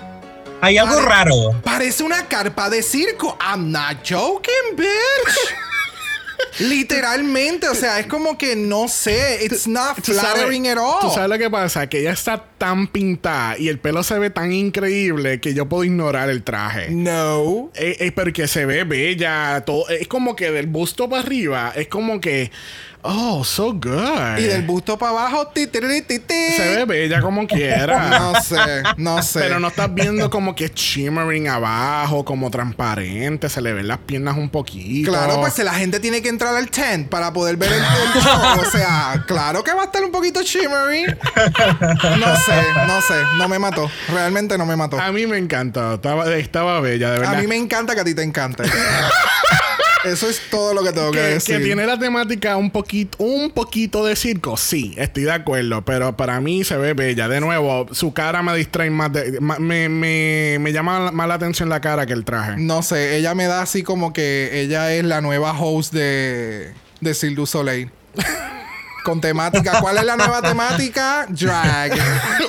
Hay 0.61 0.77
algo 0.77 1.01
raro. 1.03 1.53
parece 1.62 2.03
una 2.03 2.27
carpa 2.27 2.68
de 2.68 2.83
circo. 2.83 3.39
I'm 3.41 3.70
not 3.70 3.99
joking, 4.05 4.75
bitch. 4.75 5.55
Literalmente, 6.61 7.68
o 7.68 7.74
sea, 7.74 7.99
es 7.99 8.07
como 8.07 8.39
que 8.39 8.55
no 8.57 8.89
sé. 8.89 9.45
It's 9.45 9.66
not 9.66 9.97
sabes- 10.05 10.20
flattering 10.20 10.68
at 10.68 10.78
all. 10.78 11.01
Tú 11.01 11.11
sabes 11.11 11.28
lo 11.28 11.39
que 11.39 11.51
pasa, 11.51 11.89
que 11.89 12.01
ella 12.01 12.12
está 12.12 12.45
tan 12.59 12.87
pintada 12.87 13.59
y 13.59 13.68
el 13.68 13.78
pelo 13.78 14.03
se 14.03 14.18
ve 14.18 14.30
tan 14.30 14.53
increíble 14.53 15.41
que 15.41 15.53
yo 15.55 15.68
puedo 15.68 15.85
ignorar 15.85 16.30
el 16.30 16.43
traje. 16.43 16.91
No. 16.91 17.70
Eh, 17.74 17.97
eh, 18.01 18.12
porque 18.12 18.47
se 18.47 18.66
ve 18.66 18.85
bella, 18.85 19.62
todo, 19.66 19.89
es 19.89 20.07
como 20.09 20.37
que 20.37 20.51
del 20.51 20.66
busto 20.66 21.09
para 21.09 21.22
arriba, 21.22 21.72
es 21.74 21.89
como 21.89 22.20
que, 22.20 22.51
oh, 23.05 23.44
so 23.44 23.72
good. 23.72 24.38
Y 24.38 24.44
del 24.44 24.62
busto 24.62 24.98
para 24.98 25.12
abajo, 25.12 25.48
ti, 25.48 25.66
ti, 25.66 25.80
tin. 25.80 26.28
se 26.28 26.76
ve 26.76 26.84
bella 26.84 27.20
como 27.20 27.46
quiera. 27.48 28.18
No 28.18 28.40
sé, 28.40 28.82
no 28.96 29.22
sé. 29.22 29.40
Pero 29.40 29.61
no 29.61 29.68
estás 29.68 29.92
viendo 29.92 30.30
como 30.30 30.55
que 30.55 30.68
shimmering 30.74 31.48
abajo, 31.48 32.24
como 32.24 32.50
transparente, 32.50 33.48
se 33.48 33.61
le 33.61 33.72
ven 33.72 33.88
las 33.88 33.98
piernas 33.98 34.36
un 34.36 34.48
poquito. 34.48 35.11
Claro, 35.11 35.40
pues 35.40 35.59
la 35.59 35.74
gente 35.74 36.00
tiene 36.00 36.22
que 36.22 36.28
entrar 36.28 36.57
al 36.57 36.70
tent 36.70 37.09
para 37.09 37.32
poder 37.32 37.57
ver 37.57 37.72
el, 37.72 37.78
el 37.78 38.22
show. 38.22 38.61
O 38.61 38.70
sea, 38.70 39.24
claro 39.26 39.62
que 39.62 39.72
va 39.72 39.82
a 39.82 39.84
estar 39.86 40.02
un 40.02 40.11
poquito 40.11 40.42
shimmery. 40.42 41.05
No 41.05 42.36
sé, 42.36 42.62
no 42.86 43.00
sé. 43.00 43.14
No 43.38 43.48
me 43.48 43.59
mató. 43.59 43.90
Realmente 44.09 44.59
no 44.59 44.66
me 44.66 44.76
mató. 44.76 44.98
A 44.98 45.12
mí 45.12 45.26
me 45.26 45.38
encantó, 45.38 45.94
estaba, 45.94 46.32
estaba 46.34 46.80
bella, 46.80 47.11
de 47.11 47.18
verdad. 47.18 47.34
A 47.34 47.40
mí 47.40 47.46
me 47.46 47.57
encanta 47.57 47.94
que 47.94 48.00
a 48.00 48.05
ti 48.05 48.14
te 48.14 48.22
encante. 48.22 48.64
Eso 50.05 50.28
es 50.28 50.40
todo 50.50 50.74
lo 50.74 50.82
que 50.82 50.92
tengo 50.92 51.11
que, 51.11 51.18
que, 51.18 51.24
decir. 51.24 51.57
que 51.59 51.64
tiene 51.64 51.86
la 51.86 51.98
temática 51.98 52.57
un 52.57 52.70
poquito, 52.70 53.16
un 53.22 53.50
poquito 53.50 54.05
de 54.05 54.16
circo, 54.16 54.57
sí, 54.57 54.94
estoy 54.96 55.24
de 55.24 55.32
acuerdo, 55.32 55.82
pero 55.84 56.16
para 56.16 56.40
mí 56.40 56.62
se 56.64 56.76
ve 56.76 56.92
bella. 56.94 57.28
De 57.28 57.40
nuevo, 57.40 57.86
su 57.92 58.12
cara 58.12 58.42
me 58.42 58.55
distrae 58.57 58.90
más, 58.90 59.12
de- 59.12 59.40
ma- 59.40 59.59
me, 59.59 59.88
me, 59.88 60.59
me 60.61 60.72
llama 60.72 61.11
más 61.11 61.28
la 61.28 61.34
atención 61.34 61.68
la 61.68 61.80
cara 61.80 62.07
que 62.07 62.12
el 62.12 62.24
traje. 62.24 62.55
No 62.59 62.82
sé, 62.82 63.16
ella 63.16 63.34
me 63.34 63.46
da 63.46 63.62
así 63.62 63.82
como 63.82 64.12
que 64.12 64.50
ella 64.61 64.92
es 64.94 65.05
la 65.05 65.20
nueva 65.20 65.59
host 65.59 65.92
de, 65.92 66.72
de 67.00 67.14
Cirque 67.14 67.36
du 67.36 67.46
Soleil. 67.46 67.90
Con 69.05 69.20
temática. 69.20 69.80
¿Cuál 69.80 69.98
es 69.98 70.05
la 70.05 70.16
nueva 70.16 70.40
temática? 70.42 71.26
Drag. 71.28 71.92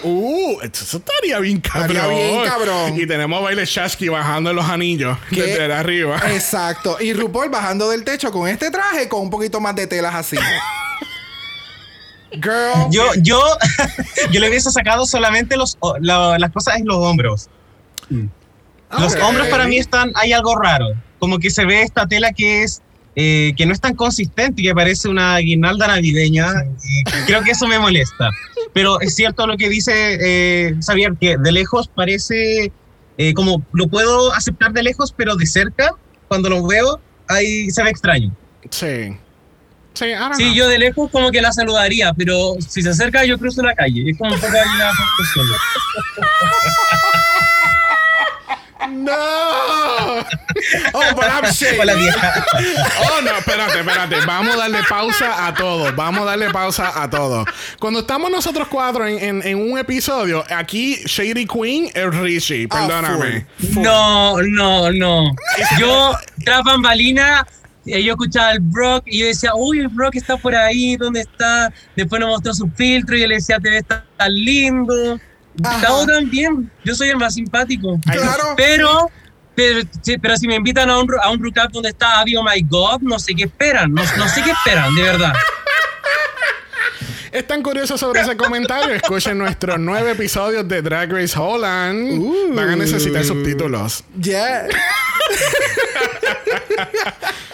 Uh, 0.08 0.60
eso 0.62 0.98
estaría 0.98 1.40
bien 1.40 1.60
cabrón. 1.60 1.98
Estaría 1.98 2.08
bien 2.08 2.46
cabrón. 2.46 3.00
Y 3.00 3.08
tenemos 3.08 3.42
baile 3.42 3.66
Shasky 3.66 4.08
bajando 4.08 4.52
en 4.52 4.56
los 4.56 4.70
anillos 4.70 5.18
¿Qué? 5.32 5.42
desde 5.42 5.74
arriba. 5.74 6.22
Exacto. 6.28 6.98
Y 7.02 7.14
RuPaul 7.14 7.50
bajando 7.50 7.90
del 7.90 8.04
techo 8.04 8.32
con 8.32 8.48
este 8.48 8.70
traje 8.70 9.10
con 9.10 9.22
un 9.22 9.30
poquito 9.32 9.60
más 9.60 9.76
de 9.76 9.88
telas 9.88 10.14
así. 10.14 10.38
Girl. 12.32 12.88
Yo, 12.92 13.04
yo, 13.18 13.42
yo 14.32 14.40
le 14.40 14.50
hubiese 14.50 14.72
sacado 14.72 15.06
solamente 15.06 15.58
los, 15.58 15.78
las 16.02 16.52
cosas 16.52 16.78
en 16.78 16.86
los 16.86 16.98
hombros. 16.98 17.50
Los 19.00 19.16
hombros 19.16 19.48
para 19.48 19.68
mí 19.68 19.78
están, 19.78 20.12
hay 20.16 20.34
algo 20.34 20.56
raro. 20.56 20.94
Como 21.20 21.40
que 21.40 21.50
se 21.50 21.66
ve 21.66 21.82
esta 21.82 22.06
tela 22.06 22.32
que 22.32 22.64
es, 22.64 22.82
eh, 23.16 23.54
que 23.56 23.66
no 23.66 23.72
es 23.72 23.80
tan 23.80 23.96
consistente 23.96 24.62
y 24.62 24.66
que 24.66 24.76
parece 24.76 25.08
una 25.08 25.38
guirnalda 25.38 25.88
navideña. 25.88 26.48
Y 26.84 27.04
creo 27.26 27.42
que 27.44 27.52
eso 27.52 27.66
me 27.68 27.80
molesta. 27.80 28.30
Pero 28.74 29.00
es 29.00 29.16
cierto 29.16 29.48
lo 29.48 29.56
que 29.56 29.70
dice 29.70 30.18
eh, 30.20 30.76
Xavier, 30.86 31.14
que 31.20 31.38
de 31.38 31.52
lejos 31.54 31.88
parece, 31.88 32.74
eh, 33.18 33.34
como 33.34 33.64
lo 33.72 33.88
puedo 33.88 34.34
aceptar 34.34 34.74
de 34.74 34.84
lejos, 34.84 35.14
pero 35.16 35.38
de 35.38 35.46
cerca, 35.46 35.92
cuando 36.28 36.50
lo 36.50 36.68
veo, 36.68 37.00
ahí 37.30 37.72
se 37.72 37.84
ve 37.84 37.90
extraño. 37.90 38.36
Sí. 38.70 39.16
Sí, 39.94 40.08
sí, 40.36 40.54
yo 40.54 40.68
de 40.68 40.78
lejos 40.78 41.10
como 41.10 41.32
que 41.32 41.42
la 41.42 41.54
saludaría, 41.54 42.14
pero 42.14 42.56
si 42.60 42.82
se 42.82 42.90
acerca 42.90 43.24
yo 43.24 43.38
cruzo 43.38 43.64
la 43.64 43.74
calle. 43.74 44.10
Es 44.10 44.18
como 44.18 44.34
un 44.34 44.42
poco 44.42 44.52
ahí 44.52 44.78
la. 44.78 44.92
No. 48.90 49.14
Oh, 50.94 51.14
but 51.16 51.26
I'm 51.26 51.46
shady. 51.52 51.78
Hola, 51.80 51.94
vieja. 51.96 52.46
Oh, 53.00 53.22
no, 53.22 53.32
espérate, 53.38 53.80
espérate. 53.80 54.26
Vamos 54.26 54.56
a 54.56 54.58
darle 54.58 54.80
pausa 54.90 55.48
a 55.48 55.54
todo. 55.54 55.94
Vamos 55.96 56.22
a 56.22 56.26
darle 56.26 56.50
pausa 56.52 56.92
a 57.02 57.10
todo. 57.10 57.46
Cuando 57.80 58.00
estamos 58.02 58.32
nosotros 58.32 58.68
cuatro 58.70 59.06
en, 59.08 59.20
en- 59.20 59.48
en 59.48 59.72
un 59.72 59.78
episodio, 59.78 60.44
aquí 60.50 60.96
Shady 61.06 61.46
Queen 61.46 61.90
es 61.94 62.16
Richie. 62.16 62.68
Ah, 62.72 62.88
Perdóname. 62.88 63.46
full. 63.74 63.84
No, 63.84 64.42
no, 64.42 64.92
no. 64.92 65.32
Yo, 65.80 66.14
tras 66.44 66.64
bambalina, 66.64 67.46
eh, 67.86 68.02
yo 68.04 68.14
escuchaba 68.14 68.50
al 68.50 68.60
Brock 68.60 69.04
y 69.06 69.20
yo 69.20 69.26
decía, 69.28 69.52
uy, 69.56 69.80
el 69.80 69.88
Brock 69.90 70.16
está 70.16 70.38
por 70.38 70.56
ahí, 70.56 70.96
¿dónde 70.98 71.22
está? 71.22 71.72
Después 71.96 72.20
nos 72.20 72.30
mostró 72.30 72.54
su 72.54 72.68
filtro 72.70 73.16
y 73.16 73.22
yo 73.22 73.28
le 73.28 73.36
decía, 73.36 73.60
te 73.60 73.70
ves 73.70 73.84
tan 73.86 74.04
lindo. 74.34 75.20
Ajá. 75.64 76.06
También. 76.06 76.70
Yo 76.84 76.96
soy 76.96 77.10
el 77.10 77.18
más 77.18 77.36
simpático. 77.36 78.00
Claro. 78.04 78.54
Pero, 78.58 79.12
pero, 79.56 80.38
si 80.38 80.48
me 80.48 80.56
invitan 80.56 80.90
a 80.90 81.00
un, 81.00 81.08
a 81.22 81.32
un 81.32 81.44
recap 81.44 81.72
donde 81.72 81.90
está 81.90 82.20
Abby, 82.20 82.36
oh 82.36 82.44
my 82.44 82.62
god, 82.62 83.02
no 83.02 83.20
sé 83.20 83.36
qué 83.36 83.44
esperan. 83.44 83.94
No, 83.94 84.04
no 84.18 84.28
sé 84.28 84.42
qué 84.44 84.52
esperan, 84.52 84.94
de 84.96 85.02
verdad. 85.02 85.34
¿Están 87.32 87.64
curiosos 87.64 88.00
sobre 88.00 88.22
ese 88.22 88.38
comentario? 88.38 88.96
Escuchen 88.96 89.38
nuestros 89.38 89.78
nueve 89.78 90.12
episodios 90.12 90.66
de 90.70 90.82
Drag 90.82 91.12
Race 91.12 91.38
Holland. 91.38 92.18
Uh. 92.18 92.54
Van 92.54 92.70
a 92.70 92.76
necesitar 92.78 93.26
subtítulos. 93.26 94.06
Yeah. 94.22 94.68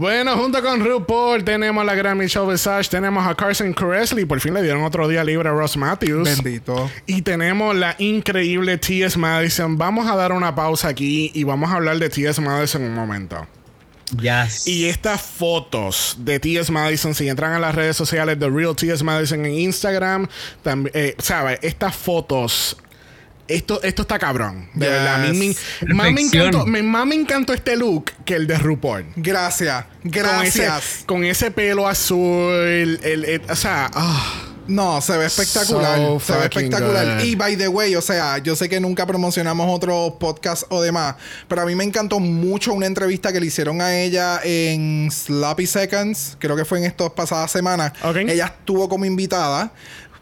Bueno, 0.00 0.34
junto 0.34 0.62
con 0.62 0.82
RuPaul 0.82 1.44
tenemos 1.44 1.82
a 1.82 1.84
la 1.84 1.94
gran 1.94 2.16
Michelle 2.16 2.50
Visage, 2.50 2.88
tenemos 2.88 3.26
a 3.26 3.34
Carson 3.34 3.74
Kressley, 3.74 4.24
por 4.24 4.40
fin 4.40 4.54
le 4.54 4.62
dieron 4.62 4.82
otro 4.82 5.06
día 5.06 5.22
libre 5.22 5.50
a 5.50 5.52
Ross 5.52 5.76
Matthews. 5.76 6.42
Bendito. 6.42 6.90
Y 7.04 7.20
tenemos 7.20 7.76
la 7.76 7.96
increíble 7.98 8.78
T.S. 8.78 9.18
Madison. 9.18 9.76
Vamos 9.76 10.08
a 10.08 10.16
dar 10.16 10.32
una 10.32 10.54
pausa 10.54 10.88
aquí 10.88 11.30
y 11.34 11.44
vamos 11.44 11.70
a 11.70 11.74
hablar 11.74 11.98
de 11.98 12.08
T.S. 12.08 12.40
Madison 12.40 12.80
un 12.80 12.94
momento. 12.94 13.46
Yes. 14.18 14.66
Y 14.66 14.86
estas 14.86 15.20
fotos 15.20 16.16
de 16.18 16.40
T.S. 16.40 16.72
Madison, 16.72 17.14
si 17.14 17.28
entran 17.28 17.52
a 17.52 17.58
las 17.58 17.74
redes 17.74 17.94
sociales 17.94 18.38
de 18.40 18.48
Real 18.48 18.74
T.S. 18.74 19.04
Madison 19.04 19.44
en 19.44 19.52
Instagram, 19.52 20.28
también, 20.62 20.92
eh, 20.96 21.14
¿sabes? 21.18 21.58
Estas 21.60 21.94
fotos. 21.94 22.74
Esto, 23.50 23.82
esto 23.82 24.02
está 24.02 24.18
cabrón. 24.18 24.68
De 24.74 24.86
Yes. 24.86 24.94
verdad. 24.94 25.14
A 25.14 25.18
mí 25.28 25.38
me- 25.86 25.94
más, 25.94 26.12
me 26.12 26.20
encantó, 26.22 26.66
me, 26.66 26.82
más 26.82 27.06
me 27.06 27.14
encantó 27.14 27.52
este 27.52 27.76
look 27.76 28.12
que 28.24 28.34
el 28.34 28.46
de 28.46 28.58
RuPaul. 28.58 29.06
Gracias. 29.16 29.84
Con 30.02 30.10
Gracias. 30.10 30.84
ese, 30.96 31.06
con 31.06 31.24
ese 31.24 31.50
pelo 31.50 31.86
azul. 31.88 32.52
el- 32.52 33.00
el- 33.02 33.42
o 33.50 33.56
sea, 33.56 33.90
ah. 33.94 34.46
No, 34.68 35.00
se 35.00 35.16
ve 35.16 35.26
espectacular. 35.26 35.96
So 35.98 36.20
se 36.20 36.32
ve 36.32 36.44
espectacular. 36.44 37.16
good. 37.18 37.24
Y 37.24 37.34
by 37.34 37.56
the 37.56 37.66
way, 37.66 37.96
o 37.96 38.00
sea, 38.02 38.38
yo 38.38 38.54
sé 38.54 38.68
que 38.68 38.78
nunca 38.78 39.04
promocionamos 39.04 39.66
otro 39.68 40.16
podcast 40.20 40.62
o 40.68 40.80
demás, 40.80 41.16
pero 41.48 41.62
a 41.62 41.66
mí 41.66 41.74
me 41.74 41.82
encantó 41.82 42.20
mucho 42.20 42.72
una 42.72 42.86
entrevista 42.86 43.32
que 43.32 43.40
le 43.40 43.46
hicieron 43.46 43.80
a 43.80 43.96
ella 43.98 44.38
en 44.44 45.10
Sloppy 45.10 45.66
Seconds, 45.66 46.36
creo 46.38 46.54
que 46.54 46.64
fue 46.64 46.78
en 46.78 46.84
estas 46.84 47.10
pasadas 47.10 47.50
semanas. 47.50 47.92
Ella 48.14 48.46
estuvo 48.60 48.88
como 48.88 49.04
invitada. 49.06 49.72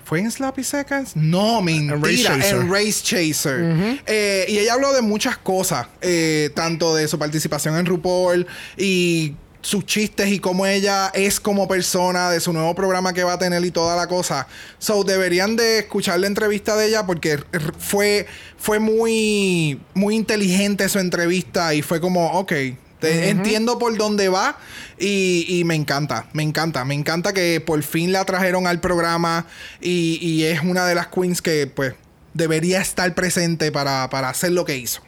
¿Fue 0.09 0.21
en 0.21 0.31
Sloppy 0.31 0.65
Seconds? 0.65 1.17
No, 1.17 1.61
mentira, 1.61 1.99
Race 1.99 2.23
Chaser. 2.23 2.57
en 2.57 2.73
Race 2.73 3.03
Chaser. 3.03 4.01
Eh, 4.07 4.47
y 4.49 4.59
ella 4.59 4.73
habló 4.73 4.95
de 4.95 5.03
muchas 5.03 5.37
cosas, 5.37 5.87
eh, 6.01 6.49
tanto 6.55 6.95
de 6.95 7.07
su 7.09 7.19
participación 7.19 7.77
en 7.77 7.85
RuPaul 7.85 8.47
y 8.79 9.35
sus 9.61 9.85
chistes 9.85 10.29
y 10.29 10.39
cómo 10.39 10.65
ella 10.65 11.11
es 11.13 11.39
como 11.41 11.69
persona, 11.69 12.31
de 12.31 12.41
su 12.41 12.55
nuevo 12.55 12.75
programa 12.75 13.13
que 13.13 13.23
va 13.23 13.35
a 13.35 13.39
tener 13.39 13.63
y 13.67 13.71
toda 13.71 13.97
la 13.97 14.07
cosa. 14.07 14.47
So, 14.79 15.05
deberían 15.05 15.57
de 15.57 15.81
escuchar 15.81 16.19
la 16.21 16.27
entrevista 16.27 16.75
de 16.75 16.87
ella 16.87 17.05
porque 17.05 17.45
fue, 17.79 18.27
fue 18.57 18.79
muy, 18.79 19.79
muy 19.93 20.17
inteligente 20.17 20.89
su 20.89 21.01
entrevista 21.01 21.75
y 21.75 21.83
fue 21.83 22.01
como, 22.01 22.29
ok. 22.29 22.53
Te- 23.01 23.31
Entiendo 23.31 23.79
por 23.79 23.97
dónde 23.97 24.29
va 24.29 24.59
y, 24.99 25.45
y 25.49 25.65
me 25.65 25.75
encanta, 25.75 26.27
me 26.33 26.43
encanta, 26.43 26.85
me 26.85 26.95
encanta 26.95 27.33
que 27.33 27.61
por 27.61 27.83
fin 27.83 28.13
la 28.13 28.25
trajeron 28.25 28.67
al 28.67 28.81
programa 28.81 29.47
y, 29.81 30.19
y 30.21 30.45
es 30.45 30.63
una 30.63 30.87
de 30.87 30.95
las 30.95 31.09
queens 31.09 31.41
que 31.43 31.67
pues 31.67 31.95
debería 32.35 32.81
estar 32.81 33.15
presente 33.15 33.73
para, 33.73 34.09
para 34.11 34.29
hacer 34.29 34.53
lo 34.53 34.65
que 34.65 34.77
hizo. 34.77 35.01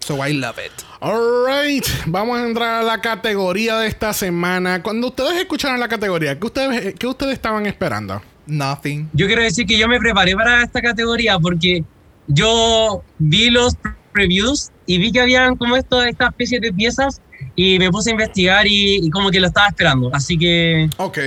So 0.00 0.26
I 0.26 0.32
love 0.32 0.56
it. 0.64 0.72
Alright, 1.00 1.84
vamos 2.06 2.38
a 2.38 2.46
entrar 2.46 2.80
a 2.80 2.82
la 2.82 3.00
categoría 3.00 3.78
de 3.78 3.88
esta 3.88 4.12
semana. 4.14 4.82
Cuando 4.82 5.08
ustedes 5.08 5.36
escucharon 5.38 5.78
la 5.80 5.88
categoría, 5.88 6.38
¿qué 6.38 6.46
ustedes, 6.46 6.94
qué 6.98 7.06
ustedes 7.06 7.34
estaban 7.34 7.66
esperando? 7.66 8.22
Nothing. 8.46 9.10
Yo 9.12 9.26
quiero 9.26 9.42
decir 9.42 9.66
que 9.66 9.76
yo 9.76 9.86
me 9.88 9.98
preparé 9.98 10.34
para 10.34 10.62
esta 10.62 10.80
categoría 10.80 11.38
porque 11.38 11.84
yo 12.26 13.02
vi 13.18 13.50
los 13.50 13.74
previews 14.12 14.70
y 14.86 14.98
vi 14.98 15.12
que 15.12 15.20
habían 15.20 15.56
como 15.56 15.76
esto, 15.76 16.02
esta 16.02 16.28
especie 16.28 16.58
de 16.60 16.72
piezas 16.72 17.20
y 17.60 17.76
me 17.76 17.90
puse 17.90 18.10
a 18.10 18.12
investigar 18.12 18.68
y, 18.68 19.04
y 19.04 19.10
como 19.10 19.32
que 19.32 19.40
lo 19.40 19.48
estaba 19.48 19.66
esperando. 19.66 20.14
Así 20.14 20.38
que 20.38 20.88
Ok. 20.96 21.18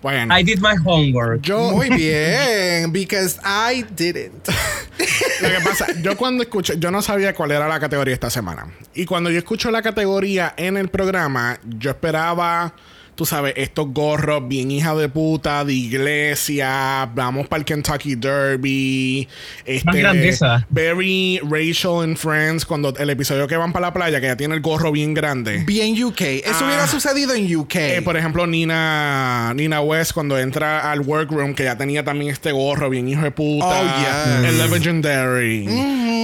Bueno, 0.00 0.38
I 0.38 0.42
did 0.42 0.58
my 0.60 0.74
homework. 0.82 1.42
yo, 1.42 1.70
Muy 1.72 1.90
bien. 1.90 2.90
Because 2.92 3.38
I 3.44 3.82
didn't. 3.94 4.48
lo 5.42 5.48
que 5.50 5.60
pasa, 5.62 5.86
yo 6.00 6.16
cuando 6.16 6.42
escuché, 6.42 6.78
yo 6.78 6.90
no 6.90 7.02
sabía 7.02 7.34
cuál 7.34 7.50
era 7.50 7.68
la 7.68 7.78
categoría 7.78 8.14
esta 8.14 8.30
semana. 8.30 8.66
Y 8.94 9.04
cuando 9.04 9.30
yo 9.30 9.36
escucho 9.36 9.70
la 9.70 9.82
categoría 9.82 10.54
en 10.56 10.78
el 10.78 10.88
programa, 10.88 11.58
yo 11.64 11.90
esperaba, 11.90 12.72
tú 13.16 13.26
sabes, 13.26 13.54
estos 13.56 13.86
gorros 13.92 14.46
bien 14.46 14.70
hija 14.70 14.94
de 14.94 15.08
puta, 15.08 15.64
de 15.64 15.72
iglesia, 15.74 17.10
vamos 17.14 17.48
para 17.48 17.58
el 17.60 17.64
Kentucky 17.64 18.14
Derby. 18.14 19.26
Este, 19.64 19.98
grandeza. 19.98 20.66
Very 20.70 21.40
Rachel 21.42 22.02
and 22.04 22.16
Friends, 22.16 22.64
cuando 22.64 22.94
el 22.96 23.10
episodio 23.10 23.48
que 23.48 23.56
van 23.56 23.72
para 23.72 23.86
la 23.86 23.92
playa, 23.92 24.20
que 24.20 24.26
ya 24.26 24.36
tiene 24.36 24.54
el 24.54 24.60
gorro 24.60 24.92
bien 24.92 25.14
grande. 25.14 25.64
Bien 25.66 26.00
UK. 26.04 26.20
Eso 26.44 26.60
Ah. 26.60 26.66
hubiera 26.66 26.86
sucedido 26.86 27.34
en 27.34 27.54
UK. 27.56 27.74
Eh, 27.96 28.02
por 28.02 28.16
ejemplo, 28.16 28.46
Nina, 28.46 29.52
Nina 29.54 29.80
West, 29.80 30.12
cuando 30.12 30.38
entra 30.38 30.92
al 30.92 31.00
workroom, 31.00 31.54
que 31.54 31.64
ya 31.64 31.76
tenía 31.76 32.04
también 32.04 32.30
este 32.30 32.52
gorro 32.52 32.90
bien 32.90 33.08
hijo 33.08 33.22
de 33.22 33.30
puta. 33.30 33.66
Oh, 33.66 34.42
yes. 34.42 34.50
El 34.50 34.70
Legendary. 34.70 35.66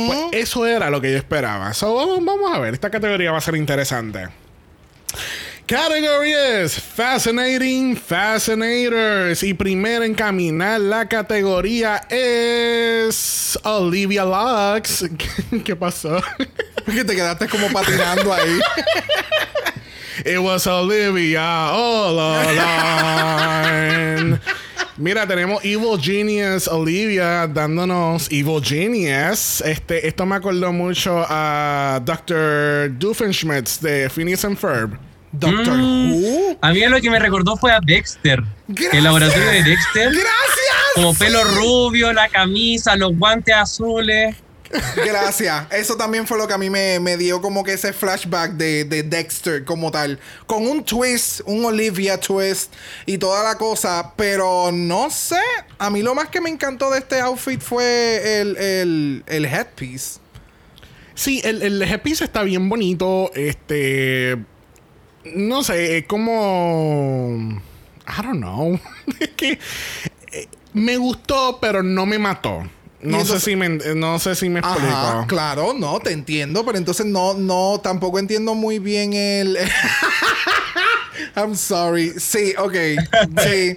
Pues 0.07 0.19
eso 0.33 0.67
era 0.67 0.91
lo 0.91 1.01
que 1.01 1.11
yo 1.11 1.17
esperaba. 1.17 1.73
So, 1.73 1.95
vamos, 1.95 2.25
vamos 2.25 2.55
a 2.55 2.59
ver. 2.59 2.75
Esta 2.75 2.91
categoría 2.91 3.33
va 3.33 3.39
a 3.39 3.41
ser 3.41 3.57
interesante. 3.57 4.29
Category 5.67 6.33
es 6.33 6.75
Fascinating 6.79 7.97
Fascinators. 7.97 9.43
Y 9.43 9.55
primero 9.55 10.05
en 10.05 10.15
caminar 10.15 10.81
la 10.81 11.09
categoría 11.09 11.99
es 12.11 13.59
Olivia 13.63 14.25
Lux. 14.25 15.05
¿Qué 15.65 15.77
pasó? 15.77 16.21
que 16.85 17.05
te 17.05 17.15
quedaste 17.15 17.49
como 17.49 17.69
patinando 17.69 18.33
ahí. 18.35 18.59
It 20.25 20.39
was 20.39 20.67
Olivia 20.67 21.71
all 21.71 22.19
along. 22.19 23.21
Mira, 24.99 25.27
tenemos 25.27 25.65
Evil 25.65 25.99
Genius 26.01 26.69
Olivia 26.69 27.47
dándonos 27.47 28.29
Evil 28.31 28.63
Genius. 28.63 29.63
Este, 29.63 30.07
esto 30.07 30.27
me 30.27 30.37
acordó 30.37 30.71
mucho 30.73 31.25
a 31.29 32.01
Dr. 32.05 32.91
Doofenshmirtz 32.99 33.81
de 33.81 34.11
Phineas 34.11 34.45
and 34.45 34.59
Ferb. 34.59 35.12
Doctor 35.33 35.77
Mm. 35.77 36.13
Who. 36.13 36.59
A 36.61 36.73
mí 36.73 36.81
lo 36.87 37.01
que 37.01 37.11
me 37.11 37.19
recordó 37.19 37.57
fue 37.57 37.73
a 37.73 37.81
Dexter. 37.85 38.43
Gracias. 38.69 38.95
El 38.95 39.05
laboratorio 39.05 39.47
de 39.47 39.63
Dexter. 39.63 40.11
Gracias. 40.11 40.27
Como 40.95 41.15
pelo 41.15 41.43
rubio, 41.45 42.13
la 42.13 42.29
camisa, 42.29 42.95
los 42.97 43.17
guantes 43.17 43.55
azules. 43.55 44.37
Gracias. 44.97 45.67
Eso 45.71 45.97
también 45.97 46.27
fue 46.27 46.39
lo 46.39 46.47
que 46.49 46.55
a 46.55 46.59
mí 46.59 46.71
me, 46.71 46.99
me 47.01 47.17
dio 47.19 47.43
como 47.43 47.63
que 47.63 47.75
ese 47.75 47.93
flashback 47.93 48.53
de, 48.53 48.85
de 48.85 49.03
Dexter 49.03 49.65
como 49.65 49.91
tal. 49.91 50.19
Con 50.47 50.67
un 50.67 50.83
twist, 50.85 51.41
un 51.45 51.65
Olivia 51.65 52.19
twist 52.19 52.73
y 53.05 53.19
toda 53.19 53.43
la 53.43 53.57
cosa. 53.59 54.13
Pero 54.17 54.71
no 54.73 55.11
sé. 55.11 55.41
A 55.79 55.91
mí 55.91 56.03
lo 56.03 56.15
más 56.15 56.29
que 56.29 56.41
me 56.41 56.49
encantó 56.51 56.91
de 56.91 57.01
este 57.01 57.21
outfit 57.21 57.61
fue 57.61 58.41
el, 58.41 58.57
el, 58.57 59.25
el 59.27 59.45
headpiece. 59.45 60.21
Sí, 61.15 61.43
el, 61.45 61.61
el 61.63 61.83
headpiece 61.83 62.25
está 62.25 62.43
bien 62.43 62.69
bonito. 62.69 63.31
Este. 63.35 64.39
No 65.25 65.63
sé, 65.63 65.99
es 65.99 66.07
como. 66.07 67.61
I 68.07 68.23
don't 68.23 68.39
know. 68.41 68.79
es 69.21 69.29
que. 69.31 69.59
eh, 70.33 70.49
me 70.73 70.97
gustó, 70.97 71.59
pero 71.61 71.83
no 71.83 72.07
me 72.07 72.19
mató. 72.19 72.63
No, 73.03 73.19
entonces- 73.19 73.43
sé, 73.43 73.51
si 73.51 73.57
me, 73.57 73.69
no 73.69 74.19
sé 74.19 74.35
si 74.37 74.49
me 74.49 74.61
explico. 74.61 74.87
Ajá, 74.89 75.27
claro, 75.27 75.75
no, 75.75 75.99
te 75.99 76.13
entiendo, 76.13 76.65
pero 76.65 76.79
entonces 76.79 77.05
no, 77.05 77.35
no, 77.35 77.81
tampoco 77.83 78.19
entiendo 78.19 78.55
muy 78.55 78.79
bien 78.79 79.13
el. 79.13 79.59
I'm 81.37 81.57
sorry. 81.57 82.13
Sí, 82.19 82.55
ok. 82.57 82.75
Sí. 83.43 83.77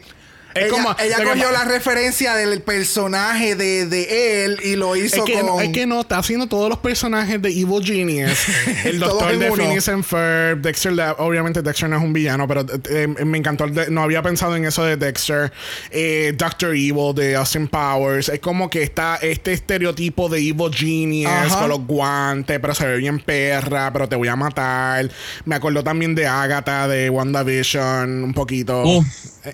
Es 0.55 0.63
ella 0.63 0.71
como- 0.71 0.95
ella 0.99 1.17
que 1.17 1.23
cogió 1.23 1.51
la 1.51 1.65
referencia 1.65 2.33
del 2.35 2.61
personaje 2.61 3.55
de, 3.55 3.85
de 3.87 4.45
él 4.45 4.57
y 4.63 4.75
lo 4.77 4.95
hizo 4.95 5.17
Es 5.17 5.23
que, 5.23 5.41
con... 5.41 5.61
es 5.61 5.69
que 5.69 5.85
no, 5.85 5.99
está 6.01 6.17
haciendo 6.17 6.47
todos 6.47 6.69
los 6.69 6.79
personajes 6.79 7.41
de 7.41 7.49
Evil 7.49 7.83
Genius. 7.83 8.37
El 8.85 8.99
doctor 8.99 9.37
de. 9.37 9.51
Phineas 9.51 9.89
and 9.89 10.03
Ferb, 10.05 10.61
Dexter, 10.61 10.93
Lab- 10.93 11.15
obviamente 11.19 11.61
Dexter 11.61 11.89
no 11.89 11.97
es 11.97 12.03
un 12.03 12.13
villano, 12.13 12.47
pero 12.47 12.61
eh, 12.61 13.13
eh, 13.17 13.25
me 13.25 13.37
encantó. 13.37 13.65
el 13.65 13.73
de- 13.73 13.89
no 13.91 14.01
había 14.01 14.21
pensado 14.21 14.55
en 14.55 14.63
eso 14.65 14.83
de 14.85 14.95
Dexter. 14.97 15.51
Eh, 15.91 16.33
Doctor 16.37 16.69
Evil 16.71 17.13
de 17.13 17.35
Austin 17.35 17.67
Powers. 17.67 18.29
Es 18.29 18.39
como 18.39 18.69
que 18.69 18.81
está 18.83 19.17
este 19.21 19.51
estereotipo 19.53 20.29
de 20.29 20.39
Evil 20.39 20.73
Genius 20.73 21.29
Ajá. 21.31 21.59
con 21.59 21.69
los 21.69 21.85
guantes, 21.85 22.59
pero 22.61 22.73
se 22.73 22.87
ve 22.87 22.97
bien 22.97 23.19
perra, 23.19 23.91
pero 23.91 24.07
te 24.07 24.15
voy 24.15 24.29
a 24.29 24.35
matar. 24.37 25.09
Me 25.43 25.55
acuerdo 25.55 25.83
también 25.83 26.15
de 26.15 26.27
Agatha 26.27 26.87
de 26.87 27.09
WandaVision, 27.09 28.23
un 28.23 28.33
poquito. 28.33 28.83
En, 28.85 29.03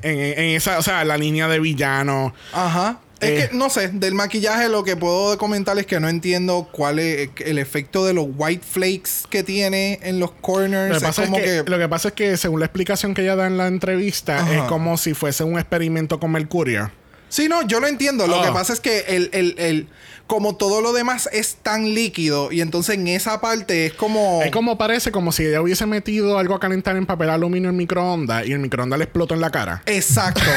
en- 0.03 0.39
en 0.39 0.55
esa, 0.55 0.77
o 0.79 0.83
sea, 0.83 0.90
la 1.05 1.17
línea 1.17 1.47
de 1.47 1.59
villano. 1.59 2.33
Ajá. 2.53 2.99
Es 3.19 3.29
Eh. 3.29 3.49
que, 3.51 3.55
no 3.55 3.69
sé, 3.69 3.89
del 3.89 4.15
maquillaje 4.15 4.67
lo 4.67 4.83
que 4.83 4.95
puedo 4.95 5.37
comentar 5.37 5.77
es 5.77 5.85
que 5.85 5.99
no 5.99 6.09
entiendo 6.09 6.67
cuál 6.71 6.97
es 6.97 7.29
el 7.45 7.59
efecto 7.59 8.03
de 8.03 8.13
los 8.13 8.25
white 8.35 8.65
flakes 8.67 9.27
que 9.29 9.43
tiene 9.43 9.99
en 10.01 10.19
los 10.19 10.31
corners. 10.31 10.89
Lo 10.93 10.99
que, 10.99 11.05
pasa 11.05 11.21
es 11.23 11.29
como 11.29 11.37
que, 11.37 11.43
que... 11.63 11.63
lo 11.69 11.77
que 11.77 11.87
pasa 11.87 12.07
es 12.07 12.13
que 12.15 12.35
según 12.37 12.59
la 12.59 12.65
explicación 12.65 13.13
que 13.13 13.21
ella 13.21 13.35
da 13.35 13.45
en 13.45 13.57
la 13.57 13.67
entrevista 13.67 14.39
Ajá. 14.39 14.55
es 14.55 14.61
como 14.63 14.97
si 14.97 15.13
fuese 15.13 15.43
un 15.43 15.59
experimento 15.59 16.19
con 16.19 16.31
mercurio. 16.31 16.91
Sí, 17.31 17.47
no, 17.47 17.65
yo 17.65 17.79
lo 17.79 17.87
entiendo. 17.87 18.27
Lo 18.27 18.41
Ah. 18.41 18.45
que 18.45 18.51
pasa 18.51 18.73
es 18.73 18.79
que 18.81 18.99
el, 19.07 19.29
el, 19.33 19.55
el- 19.57 19.87
como 20.27 20.55
todo 20.55 20.81
lo 20.81 20.93
demás 20.93 21.29
es 21.33 21.55
tan 21.61 21.93
líquido 21.93 22.51
y 22.51 22.61
entonces 22.61 22.95
en 22.95 23.07
esa 23.07 23.41
parte 23.41 23.87
es 23.87 23.93
como... 23.93 24.41
Es 24.43 24.51
como 24.51 24.77
parece 24.77 25.11
como 25.11 25.31
si 25.31 25.45
ella 25.45 25.61
hubiese 25.61 25.85
metido 25.85 26.37
algo 26.37 26.55
a 26.55 26.59
calentar 26.59 26.95
en 26.97 27.05
papel 27.05 27.29
aluminio 27.29 27.69
en 27.69 27.77
microondas 27.77 28.45
y 28.47 28.51
el 28.53 28.59
microondas 28.59 28.99
le 28.99 29.05
explotó 29.05 29.33
en 29.33 29.41
la 29.41 29.49
cara. 29.49 29.81
Exacto. 29.87 30.41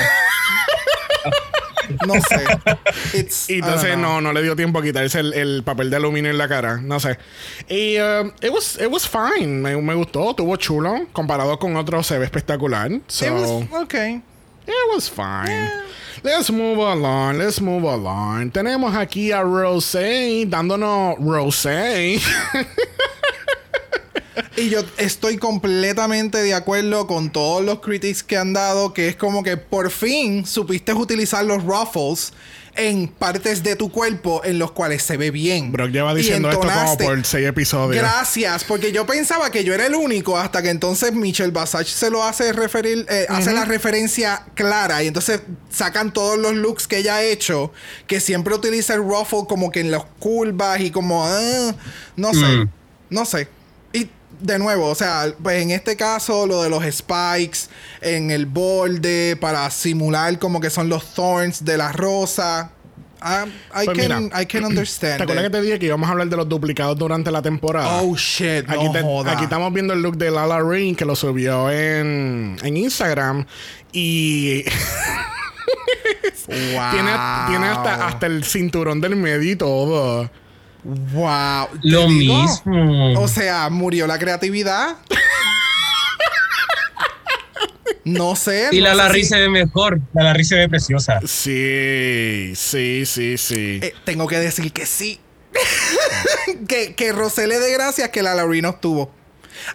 no 2.07 2.15
sé. 2.15 2.45
It's- 3.19 3.51
Y 3.51 3.55
entonces 3.55 3.97
no, 3.99 4.21
no 4.21 4.33
le 4.33 4.43
dio 4.43 4.57
tiempo 4.57 4.79
a 4.79 4.83
quitarse 4.83 5.21
el, 5.21 5.33
el 5.35 5.63
papel 5.65 5.91
de 5.91 5.97
aluminio 5.97 6.31
en 6.31 6.39
la 6.39 6.49
cara. 6.49 6.79
No 6.83 6.99
sé. 7.01 7.19
Y 7.69 7.99
um, 7.99 8.33
it, 8.43 8.51
was, 8.51 8.79
it 8.81 8.89
was 8.91 9.09
fine. 9.09 9.61
Me, 9.61 9.77
me 9.77 9.95
gustó. 9.95 10.31
Estuvo 10.31 10.57
chulo. 10.57 11.07
Comparado 11.13 11.59
con 11.59 11.77
otros 11.77 12.07
se 12.07 12.19
ve 12.19 12.25
espectacular. 12.25 12.91
So, 13.07 13.27
It 13.27 13.33
was- 13.33 13.83
okay. 13.83 14.23
It 14.67 14.95
was 14.95 15.09
fine. 15.09 15.71
Let's 16.23 16.51
move 16.51 16.79
along. 16.79 17.39
Let's 17.39 17.61
move 17.61 17.85
along. 17.85 18.51
Tenemos 18.51 18.95
aquí 18.95 19.31
a 19.31 19.43
Rosé 19.43 20.47
dándonos 20.47 21.17
Rosé. 21.19 22.21
Y 24.57 24.69
yo 24.69 24.81
estoy 24.99 25.37
completamente 25.37 26.39
de 26.39 26.55
acuerdo 26.55 27.09
con 27.09 27.31
todos 27.31 27.65
los 27.65 27.81
critics 27.81 28.23
que 28.23 28.37
han 28.37 28.53
dado, 28.53 28.93
que 28.93 29.09
es 29.09 29.17
como 29.17 29.43
que 29.43 29.57
por 29.57 29.91
fin 29.91 30.47
supiste 30.47 30.93
utilizar 30.93 31.45
los 31.45 31.65
ruffles 31.65 32.33
en 32.77 33.09
partes 33.09 33.63
de 33.63 33.77
tu 33.77 33.91
cuerpo 33.91 34.43
en 34.45 34.59
los 34.59 34.73
cuales 34.73 35.03
se 35.03 35.17
ve 35.17 35.31
bien. 35.31 35.71
Brock 35.73 35.91
lleva 35.91 36.15
diciendo 36.15 36.49
esto 36.51 36.61
como 36.69 36.99
por 36.99 37.25
seis 37.25 37.47
episodios. 37.47 38.03
Gracias, 38.03 38.65
porque 38.65 38.91
yo 38.93 39.07
pensaba 39.07 39.51
que 39.51 39.65
yo 39.65 39.75
era 39.75 39.87
el 39.87 39.95
único 39.95 40.37
hasta 40.39 40.63
que 40.63 40.71
entonces 40.71 41.13
Michelle 41.13 41.53
Basage 41.53 41.91
se 41.91 42.11
lo 42.11 42.25
hace 42.25 42.53
referir, 42.53 43.07
eh, 43.09 43.27
hace 43.29 43.53
la 43.53 43.65
referencia 43.65 44.45
clara 44.55 45.03
y 45.03 45.07
entonces 45.09 45.41
sacan 45.71 46.13
todos 46.13 46.39
los 46.39 46.55
looks 46.55 46.89
que 46.89 46.99
ella 46.99 47.17
ha 47.17 47.23
hecho, 47.23 47.73
que 48.07 48.21
siempre 48.21 48.55
utiliza 48.55 48.95
el 48.95 49.01
ruffle 49.03 49.45
como 49.49 49.71
que 49.71 49.81
en 49.81 49.91
las 49.91 50.05
curvas 50.19 50.81
y 50.81 50.91
como, 50.91 51.25
ah, 51.25 51.75
no 52.17 52.33
sé, 52.35 52.45
Mm. 52.47 52.69
no 53.11 53.25
sé. 53.25 53.49
De 54.41 54.59
nuevo, 54.59 54.89
o 54.89 54.95
sea, 54.95 55.33
pues 55.43 55.63
en 55.63 55.71
este 55.71 55.97
caso 55.97 56.47
lo 56.47 56.63
de 56.63 56.71
los 56.71 56.85
spikes 56.85 57.61
en 58.01 58.31
el 58.31 58.47
borde 58.47 59.37
para 59.41 59.71
simular 59.71 60.39
como 60.39 60.61
que 60.61 60.71
son 60.71 60.89
los 60.89 61.15
thorns 61.15 61.65
de 61.65 61.77
la 61.79 61.93
rosa. 61.93 62.71
I, 63.23 63.49
I 63.49 63.85
Pues 63.87 63.99
can, 63.99 64.25
mira, 64.25 64.43
I 64.43 64.47
can 64.47 64.65
understand. 64.67 65.17
¿Te 65.17 65.23
acuerdas 65.23 65.45
it. 65.47 65.51
que 65.51 65.57
te 65.59 65.63
dije 65.63 65.79
que 65.79 65.87
íbamos 65.87 66.09
a 66.09 66.13
hablar 66.13 66.29
de 66.29 66.37
los 66.37 66.47
duplicados 66.49 66.99
durante 66.99 67.31
la 67.31 67.41
temporada? 67.41 68.03
Oh 68.03 68.15
shit, 68.17 68.69
Aquí, 68.69 68.85
no 68.85 68.93
te- 68.93 69.03
joda. 69.03 69.33
aquí 69.33 69.45
estamos 69.45 69.73
viendo 69.73 69.95
el 69.95 70.03
look 70.03 70.19
de 70.19 70.31
Lala 70.31 70.61
Ring 70.61 70.95
que 70.95 71.05
lo 71.07 71.17
subió 71.17 71.71
en, 71.71 72.57
en 72.63 72.77
Instagram 72.77 73.47
y 73.93 74.65
Wow. 76.47 76.91
tiene, 76.93 77.11
tiene 77.49 77.67
hasta, 77.69 78.07
hasta 78.07 78.27
el 78.27 78.45
cinturón 78.45 79.01
del 79.01 79.17
medio 79.17 79.51
y 79.51 79.57
todo. 79.57 80.31
Wow. 80.85 81.69
¿Te 81.81 81.89
Lo 81.89 82.07
digo? 82.07 82.43
mismo. 82.43 83.19
O 83.21 83.29
sea, 83.29 83.71
murió 83.71 84.07
la 84.07 84.19
creatividad. 84.19 84.97
no 88.05 88.37
sé. 88.37 88.69
y 88.73 88.79
no 88.81 88.89
la 88.89 88.95
Larry 88.95 89.23
si- 89.23 89.29
se 89.31 89.41
ve 89.41 89.49
mejor. 89.49 90.01
La 90.13 90.25
Larry 90.25 90.45
se 90.45 90.57
ve 90.57 90.69
preciosa. 90.69 91.21
Sí, 91.27 92.53
sí, 92.55 93.05
sí, 93.07 93.39
sí. 93.39 93.81
Eh, 93.83 93.95
tengo 94.05 94.27
que 94.27 94.39
decir 94.39 94.73
que 94.73 94.85
sí. 94.87 95.21
que, 96.69 96.95
que 96.95 97.13
Rosé 97.13 97.47
le 97.47 97.59
dé 97.59 97.73
gracias 97.73 98.11
que 98.11 98.23
la 98.23 98.35
Larry 98.35 98.61
no 98.61 98.71
estuvo. 98.71 99.11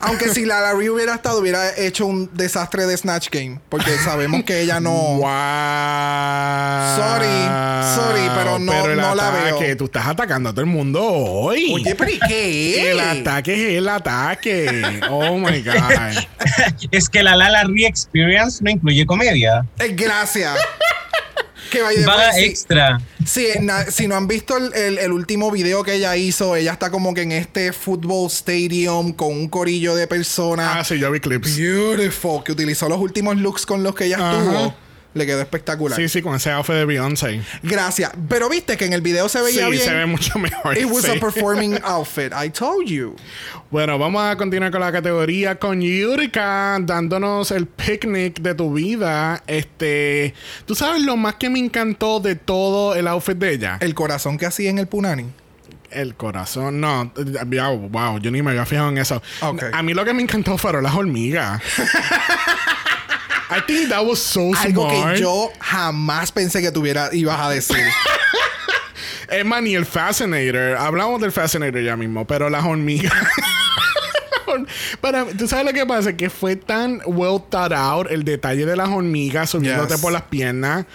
Aunque 0.02 0.30
si 0.30 0.46
la 0.46 0.62
Larry 0.62 0.90
hubiera 0.90 1.16
estado, 1.16 1.40
hubiera 1.40 1.76
hecho 1.78 2.06
un 2.06 2.30
desastre 2.34 2.86
de 2.86 2.96
Snatch 2.98 3.30
Game. 3.32 3.60
Porque 3.70 3.92
sabemos 3.98 4.44
que 4.44 4.62
ella 4.62 4.80
no. 4.80 4.90
Wow. 5.20 6.96
Sorry, 6.96 7.96
sorry, 7.96 8.30
pero 8.36 8.60
no- 8.60 8.86
el 8.86 8.98
no 8.98 9.16
la 9.16 9.28
ataque, 9.30 9.66
veo. 9.68 9.78
Tú 9.78 9.86
estás 9.86 10.08
atacando 10.08 10.50
a 10.50 10.52
todo 10.52 10.62
el 10.62 10.68
mundo 10.68 11.04
hoy. 11.04 11.72
Oye, 11.74 11.96
pero 11.96 12.12
¿y 12.12 12.20
qué? 12.28 12.92
El 12.92 13.00
ataque 13.00 13.54
es 13.54 13.78
el 13.78 13.88
ataque. 13.90 15.02
Oh 15.10 15.38
my 15.38 15.62
God. 15.62 15.76
Es 16.92 17.10
que 17.10 17.22
la 17.24 17.36
La 17.36 17.50
Larry 17.50 17.86
Experience 17.86 18.64
no 18.64 18.70
incluye 18.72 19.06
comedia. 19.06 19.66
Eh, 19.80 19.94
Gracias. 19.96 20.58
Que 21.70 21.82
vaya 21.82 22.06
Paga 22.06 22.34
sí, 22.34 22.44
extra. 22.46 23.02
sí, 23.26 23.48
na- 23.62 23.86
si 23.86 24.08
no 24.08 24.16
han 24.16 24.28
visto 24.28 24.58
el, 24.58 24.74
el- 24.74 24.98
el 24.98 25.12
último 25.12 25.52
video 25.52 25.84
que 25.84 25.94
ella 25.96 26.16
hizo, 26.18 26.56
ella 26.56 26.74
está 26.74 26.90
como 26.92 27.14
que 27.14 27.22
en 27.22 27.32
este 27.32 27.72
football 27.74 28.28
stadium 28.30 29.14
con 29.14 29.30
un 29.34 29.48
corillo 29.50 29.96
de 29.96 30.08
personas. 30.08 30.72
Ah, 30.78 30.84
sí, 30.84 30.98
yo 31.00 31.12
vi 31.12 31.20
clips. 31.20 31.58
Beautiful. 31.58 32.44
Que 32.44 32.52
utilizó 32.52 32.90
los 32.90 33.00
últimos 33.00 33.38
looks 33.38 33.66
con 33.66 33.84
los 33.84 33.96
que 33.96 34.06
ella 34.06 34.18
estuvo. 34.18 34.74
Le 35.16 35.26
quedó 35.26 35.42
espectacular. 35.42 35.98
Sí, 36.00 36.08
sí, 36.08 36.22
con 36.22 36.36
ese 36.36 36.52
outfit 36.52 36.76
de 36.76 36.86
Beyoncé. 36.86 37.42
Gracias. 37.64 38.12
Pero 38.30 38.48
viste 38.48 38.78
que 38.78 38.86
en 38.86 38.94
el 38.94 39.02
video 39.02 39.28
se 39.28 39.42
veía 39.42 39.66
Sí, 39.66 39.72
bien. 39.72 39.84
se 39.84 39.94
ve 39.94 40.06
mucho 40.06 40.38
mejor. 40.38 40.78
It 40.78 40.86
was 40.86 41.04
sí. 41.06 41.12
a 41.12 41.20
performing 41.20 41.80
outfit. 41.84 42.32
I 42.32 42.50
told 42.52 42.88
you. 42.88 43.16
Bueno, 43.72 43.98
vamos 43.98 44.22
a 44.24 44.36
continuar 44.36 44.72
con 44.72 44.82
la 44.82 44.92
categoría 44.92 45.56
con 45.58 45.82
Yurika 45.82 46.78
dándonos 46.82 47.50
el 47.52 47.66
picnic 47.66 48.40
de 48.40 48.54
tu 48.54 48.72
vida. 48.74 49.42
Este, 49.48 50.36
tú 50.66 50.76
sabes 50.76 51.02
lo 51.02 51.18
más 51.18 51.36
que 51.36 51.50
me 51.50 51.58
encantó 51.60 52.20
de 52.20 52.36
todo 52.36 52.94
el 52.96 53.08
outfit 53.08 53.38
de 53.38 53.54
ella. 53.54 53.78
El 53.82 53.96
corazón 53.96 54.38
que 54.38 54.46
hacía 54.46 54.70
en 54.70 54.78
el 54.78 54.88
Punani. 54.88 55.26
El 55.90 56.14
corazón, 56.14 56.80
no, 56.80 57.12
wow, 57.48 57.90
wow, 57.90 58.20
yo 58.20 58.30
ni 58.30 58.44
me 58.44 58.52
había 58.52 58.64
fijado 58.68 58.90
en 58.90 59.00
eso. 59.00 59.24
A 59.74 59.82
mí 59.82 59.96
lo 59.96 60.06
que 60.06 60.14
me 60.14 60.22
encantó 60.22 60.56
fueron 60.56 60.84
las 60.84 60.94
hormigas. 60.94 61.60
I 63.50 63.62
think 63.66 63.90
that 63.90 64.06
was 64.06 64.20
so 64.20 64.52
Algo 64.54 64.90
smart. 64.90 65.16
que 65.16 65.22
yo 65.22 65.52
jamás 65.60 66.32
pensé 66.32 66.62
que 66.62 66.72
tuviera 66.72 67.10
ibas 67.14 67.40
a 67.40 67.50
decir. 67.50 67.78
Es 69.32 69.46
más, 69.46 69.62
ni 69.62 69.76
el 69.76 69.86
Fascinator. 69.86 70.76
Hablamos 70.76 71.22
del 71.22 71.32
Fascinator 71.32 71.84
ya 71.84 71.96
mismo, 71.96 72.26
pero 72.26 72.50
las 72.50 72.66
hormigas. 72.66 73.14
Pero 75.02 75.28
tú 75.38 75.48
sabes 75.48 75.66
lo 75.66 75.74
que 75.74 75.86
pasa, 75.86 76.18
que 76.18 76.30
fue 76.32 76.56
tan 76.56 77.02
well 77.06 77.40
thought 77.50 77.72
out 77.72 78.08
el 78.10 78.24
detalle 78.24 78.66
de 78.66 78.76
las 78.76 78.90
hormigas 78.90 79.52
subiéndote 79.52 79.94
Yes. 79.94 80.02
por 80.02 80.12
las 80.12 80.24
piernas 80.24 80.86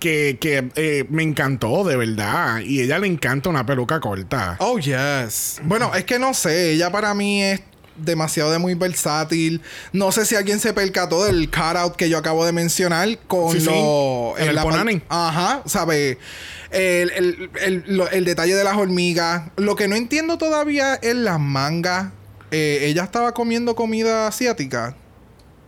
que, 0.00 0.38
que 0.40 0.70
eh, 0.76 1.04
me 1.10 1.22
encantó 1.22 1.84
de 1.84 1.96
verdad. 1.96 2.60
Y 2.60 2.80
ella 2.80 2.98
le 2.98 3.06
encanta 3.06 3.50
una 3.50 3.66
peluca 3.66 4.00
corta. 4.00 4.56
Oh, 4.58 4.78
yes. 4.78 5.60
Bueno, 5.64 5.94
es 5.94 6.04
que 6.04 6.18
no 6.18 6.32
sé. 6.32 6.72
Ella 6.72 6.90
para 6.90 7.12
mí 7.12 7.42
es 7.42 7.60
demasiado 7.96 8.50
de 8.50 8.58
muy 8.58 8.74
versátil. 8.74 9.60
No 9.92 10.12
sé 10.12 10.24
si 10.26 10.34
alguien 10.34 10.60
se 10.60 10.72
percató 10.72 11.24
del 11.24 11.50
cutout 11.50 11.96
que 11.96 12.08
yo 12.08 12.18
acabo 12.18 12.44
de 12.44 12.52
mencionar 12.52 13.18
con 13.26 13.52
Sí, 13.52 13.60
sí. 13.60 13.66
lo... 13.66 14.34
En 14.38 14.48
el 14.48 14.58
Ponani. 14.58 15.02
Ajá, 15.08 15.62
¿sabe? 15.66 16.18
El, 16.70 17.10
el- 17.10 17.50
el- 17.62 17.84
lo- 17.86 18.10
el 18.10 18.24
detalle 18.24 18.54
de 18.54 18.64
las 18.64 18.76
hormigas. 18.76 19.50
Lo 19.56 19.76
que 19.76 19.86
no 19.88 19.94
entiendo 19.96 20.38
todavía 20.38 20.94
es 20.96 21.14
las 21.14 21.38
mangas. 21.38 22.12
Eh, 22.50 22.80
ella 22.82 23.04
estaba 23.04 23.32
comiendo 23.32 23.74
comida 23.74 24.26
asiática. 24.26 24.96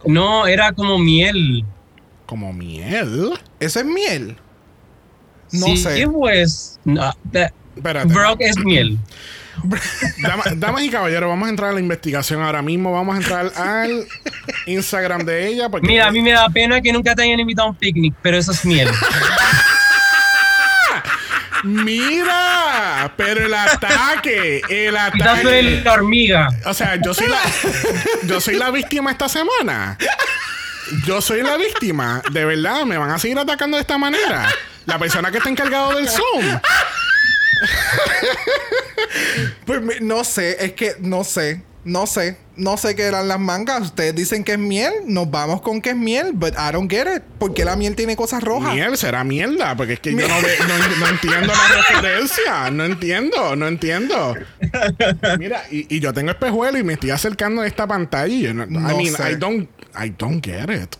No, 0.05 0.47
era 0.47 0.73
como 0.73 0.99
miel. 0.99 1.65
Como 2.27 2.53
miel. 2.53 3.31
¿Eso 3.61 3.81
es 3.81 3.87
miel? 3.87 4.37
No 5.53 5.67
sí, 5.67 5.77
sé. 5.77 6.07
pues. 6.09 6.79
no. 6.85 7.13
Brock 7.77 8.39
es 8.41 8.59
miel. 8.59 8.99
Dama- 10.19 10.45
damas 10.57 10.83
y 10.83 10.91
caballeros, 10.91 11.29
vamos 11.29 11.47
a 11.47 11.51
entrar 11.51 11.71
a 11.71 11.73
la 11.75 11.81
investigación 11.81 12.43
ahora 12.43 12.63
mismo. 12.63 12.93
Vamos 12.93 13.15
a 13.15 13.19
entrar 13.19 13.53
al 13.57 14.07
Instagram 14.67 15.25
de 15.25 15.49
ella. 15.49 15.69
Porque 15.69 15.87
Mira, 15.87 16.07
a 16.09 16.11
mí 16.11 16.21
me 16.23 16.33
da 16.33 16.49
pena 16.49 16.81
que 16.81 16.93
nunca 16.93 17.15
te 17.15 17.23
hayan 17.23 17.41
invitado 17.41 17.69
a 17.69 17.71
un 17.71 17.77
picnic, 17.77 18.15
pero 18.23 18.37
eso 18.39 18.53
es 18.53 18.65
miel. 18.65 18.89
Mira, 21.65 23.13
pero 23.17 23.47
el 23.47 23.55
ataque, 23.55 24.61
el 24.69 24.97
ataque. 24.97 25.81
la 25.85 25.93
hormiga. 25.93 26.49
O 26.65 26.75
sea, 26.75 26.97
yo 27.03 27.13
soy 27.13 27.27
la, 27.29 27.41
yo 28.25 28.41
soy 28.41 28.57
la 28.57 28.71
víctima 28.71 29.11
esta 29.11 29.29
semana. 29.29 29.97
yo 31.05 31.21
soy 31.21 31.43
la 31.43 31.57
víctima. 31.57 32.23
De 32.31 32.45
verdad, 32.45 32.85
me 32.85 32.97
van 32.99 33.11
a 33.11 33.19
seguir 33.19 33.39
atacando 33.39 33.77
de 33.79 33.81
esta 33.81 33.99
manera. 33.99 34.49
La 34.85 34.99
persona 34.99 35.33
que 35.33 35.39
está 35.39 35.51
encargado 35.51 35.97
del 35.97 36.09
Zoom. 36.09 36.61
Pues 39.65 40.01
no 40.01 40.25
sé, 40.25 40.65
es 40.65 40.73
que 40.73 40.93
no 41.01 41.25
sé, 41.25 41.63
no 41.85 42.07
sé, 42.07 42.37
no 42.57 42.77
sé 42.77 42.95
qué 42.95 43.03
eran 43.05 43.29
las 43.29 43.39
mangas. 43.41 43.83
Ustedes 43.83 44.15
dicen 44.15 44.45
que 44.45 44.53
es 44.53 44.59
miel, 44.59 44.93
nos 45.07 45.31
vamos 45.31 45.61
con 45.61 45.81
que 45.81 45.91
es 45.91 45.97
miel, 45.97 46.33
but 46.35 46.55
I 46.55 46.73
don't 46.73 46.91
get 46.91 47.07
it. 47.17 47.23
¿Por 47.39 47.53
qué 47.55 47.65
la 47.65 47.77
miel 47.77 47.95
tiene 47.97 48.17
cosas 48.17 48.43
rojas? 48.43 48.75
Miel 48.75 48.97
será 48.97 49.25
mierda, 49.25 49.77
porque 49.77 49.95
es 49.95 50.01
que 50.01 50.13
yo 50.13 50.29
no, 50.29 50.41
ve- 50.41 50.57
no- 50.69 50.97
no 50.99 51.09
entiendo 51.09 51.53
la 51.53 51.77
referencia. 51.77 52.71
No 52.71 52.85
entiendo, 52.85 53.57
no 53.57 53.67
entiendo. 53.69 54.35
Mira, 55.39 55.65
y, 55.71 55.95
y 55.95 56.01
yo 56.01 56.13
tengo 56.13 56.31
espejuelo 56.31 56.79
y 56.79 56.83
me 56.85 56.95
estoy 56.95 57.11
acercando 57.11 57.63
a 57.63 57.67
esta 57.67 57.87
pantalla. 57.87 58.33
y 58.35 58.43
yo 58.43 58.55
no- 58.55 58.65
I 58.65 58.97
mean, 58.97 59.15
sé. 59.17 59.33
I 59.33 59.35
don't, 59.37 59.69
I 59.99 60.11
don't 60.17 60.45
get 60.45 60.71
it. 60.71 60.97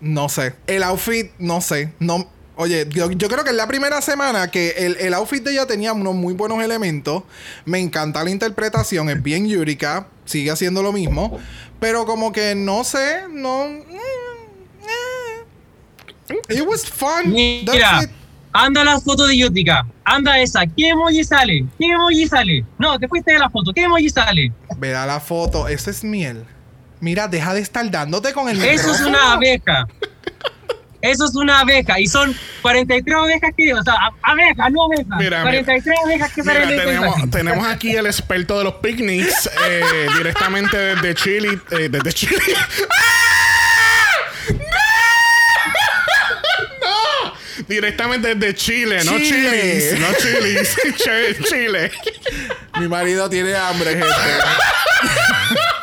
No 0.00 0.28
sé. 0.28 0.54
El 0.66 0.82
outfit, 0.84 1.32
no 1.38 1.60
sé. 1.60 1.92
No. 1.98 2.30
Oye, 2.60 2.88
yo, 2.90 3.08
yo 3.12 3.28
creo 3.28 3.44
que 3.44 3.50
es 3.50 3.56
la 3.56 3.68
primera 3.68 4.02
semana 4.02 4.50
que 4.50 4.70
el, 4.70 4.96
el 4.96 5.14
outfit 5.14 5.44
de 5.44 5.52
ella 5.52 5.66
tenía 5.66 5.92
unos 5.92 6.16
muy 6.16 6.34
buenos 6.34 6.60
elementos. 6.60 7.22
Me 7.64 7.78
encanta 7.78 8.24
la 8.24 8.30
interpretación, 8.30 9.08
es 9.10 9.22
bien 9.22 9.48
Yurika, 9.48 10.08
sigue 10.24 10.50
haciendo 10.50 10.82
lo 10.82 10.92
mismo. 10.92 11.38
Pero 11.78 12.04
como 12.04 12.32
que 12.32 12.56
no 12.56 12.82
sé, 12.82 13.26
no. 13.30 13.68
mm, 13.68 13.82
eh. 16.30 16.56
It 16.56 16.62
was 16.66 16.84
fun. 16.84 17.32
Mira, 17.32 18.02
it. 18.02 18.10
anda 18.52 18.82
la 18.82 18.98
foto 18.98 19.28
de 19.28 19.38
Yutica. 19.38 19.86
Anda 20.02 20.40
esa. 20.40 20.66
¿Qué 20.66 20.88
emoji 20.88 21.22
sale? 21.22 21.64
¿Qué 21.78 21.86
emoji 21.86 22.26
sale? 22.26 22.64
No, 22.76 22.98
te 22.98 23.06
fuiste 23.06 23.34
de 23.34 23.38
la 23.38 23.48
foto. 23.48 23.72
¿Qué 23.72 23.84
emoji 23.84 24.10
sale? 24.10 24.52
Verá 24.78 25.06
la 25.06 25.20
foto, 25.20 25.68
eso 25.68 25.90
es 25.90 26.02
miel. 26.02 26.44
Mira, 26.98 27.28
deja 27.28 27.54
de 27.54 27.60
estar 27.60 27.88
dándote 27.88 28.32
con 28.32 28.48
el 28.48 28.60
Eso 28.64 28.90
es 28.92 29.00
una 29.02 29.34
abeja. 29.34 29.86
Eso 31.00 31.24
es 31.26 31.34
una 31.36 31.60
abeja. 31.60 32.00
Y 32.00 32.06
son 32.08 32.34
43 32.62 33.16
abejas 33.16 33.50
que... 33.56 33.72
O 33.72 33.82
sea, 33.82 33.94
a- 33.94 34.12
abeja, 34.32 34.68
no 34.70 34.84
abeja. 34.86 35.16
Mira, 35.16 35.42
43 35.42 35.96
abejas 36.04 36.32
que 36.32 36.42
Mira, 36.42 36.66
tenemos, 36.68 37.30
tenemos 37.30 37.66
aquí 37.68 37.94
el 37.94 38.06
experto 38.06 38.58
de 38.58 38.64
los 38.64 38.74
picnics 38.74 39.48
eh, 39.68 40.06
directamente 40.16 40.76
desde 40.76 41.14
Chile. 41.14 41.58
eh, 41.70 41.88
desde 41.88 42.12
Chile. 42.12 42.36
¡Ah! 42.90 44.50
¡No! 44.50 44.56
¡No! 46.80 47.34
Directamente 47.68 48.34
desde 48.34 48.54
Chile, 48.54 49.04
no 49.04 49.18
Chile. 49.18 49.90
chilis, 49.90 50.00
no 50.00 50.06
chilis, 50.14 50.76
Ch- 50.98 51.44
Chile. 51.48 51.90
Mi 52.78 52.88
marido 52.88 53.28
tiene 53.28 53.54
hambre, 53.54 53.90
gente. 53.90 54.06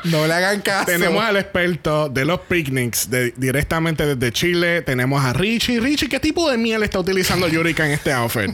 No 0.05 0.25
le 0.27 0.33
hagan 0.33 0.61
caso. 0.61 0.85
Tenemos 0.85 1.23
al 1.23 1.37
experto 1.37 2.09
de 2.09 2.25
los 2.25 2.39
picnics 2.41 3.09
de- 3.09 3.33
directamente 3.37 4.05
desde 4.15 4.31
Chile. 4.31 4.81
Tenemos 4.81 5.23
a 5.23 5.33
Richie. 5.33 5.79
Richie, 5.79 6.09
¿qué 6.09 6.19
tipo 6.19 6.49
de 6.49 6.57
miel 6.57 6.83
está 6.83 6.99
utilizando 6.99 7.47
Yurika 7.47 7.85
en 7.85 7.91
este 7.91 8.11
outfit? 8.13 8.51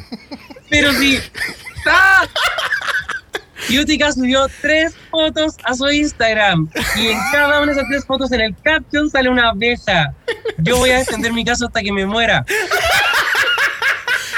Pero 0.70 0.92
sí. 0.94 1.20
¡Ah! 1.86 2.28
Yutica 3.70 4.12
subió 4.12 4.48
tres 4.62 4.94
fotos 5.12 5.56
a 5.64 5.74
su 5.76 5.88
Instagram. 5.90 6.68
Y 6.96 7.08
en 7.10 7.20
cada 7.32 7.60
una 7.62 7.68
de 7.68 7.72
esas 7.74 7.86
tres 7.90 8.06
fotos, 8.06 8.32
en 8.32 8.42
el 8.42 8.56
caption 8.64 9.10
sale 9.10 9.30
una 9.30 9.50
abeja. 9.50 10.14
Yo 10.58 10.78
voy 10.78 10.90
a 10.90 10.98
defender 10.98 11.32
mi 11.32 11.46
caso 11.46 11.68
hasta 11.68 11.82
que 11.82 11.92
me 11.92 12.06
muera. 12.06 12.44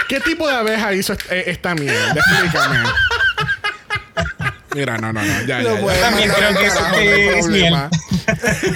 ¿Qué 0.09 0.19
tipo 0.19 0.47
de 0.47 0.53
abeja 0.55 0.93
hizo 0.93 1.13
eh, 1.29 1.43
esta 1.47 1.73
miel? 1.73 1.95
Explícame. 2.15 2.79
Mira, 4.75 4.97
no, 4.97 5.13
no, 5.13 5.21
no. 5.23 5.41
Ya, 5.45 5.61
ya, 5.61 5.79
ya. 5.79 6.01
También 6.01 6.29
creo 6.31 6.55
que 6.57 6.65
es- 6.65 6.73
carajo, 6.73 6.95
no 6.95 7.01
es 7.01 7.37
problema. 7.45 7.89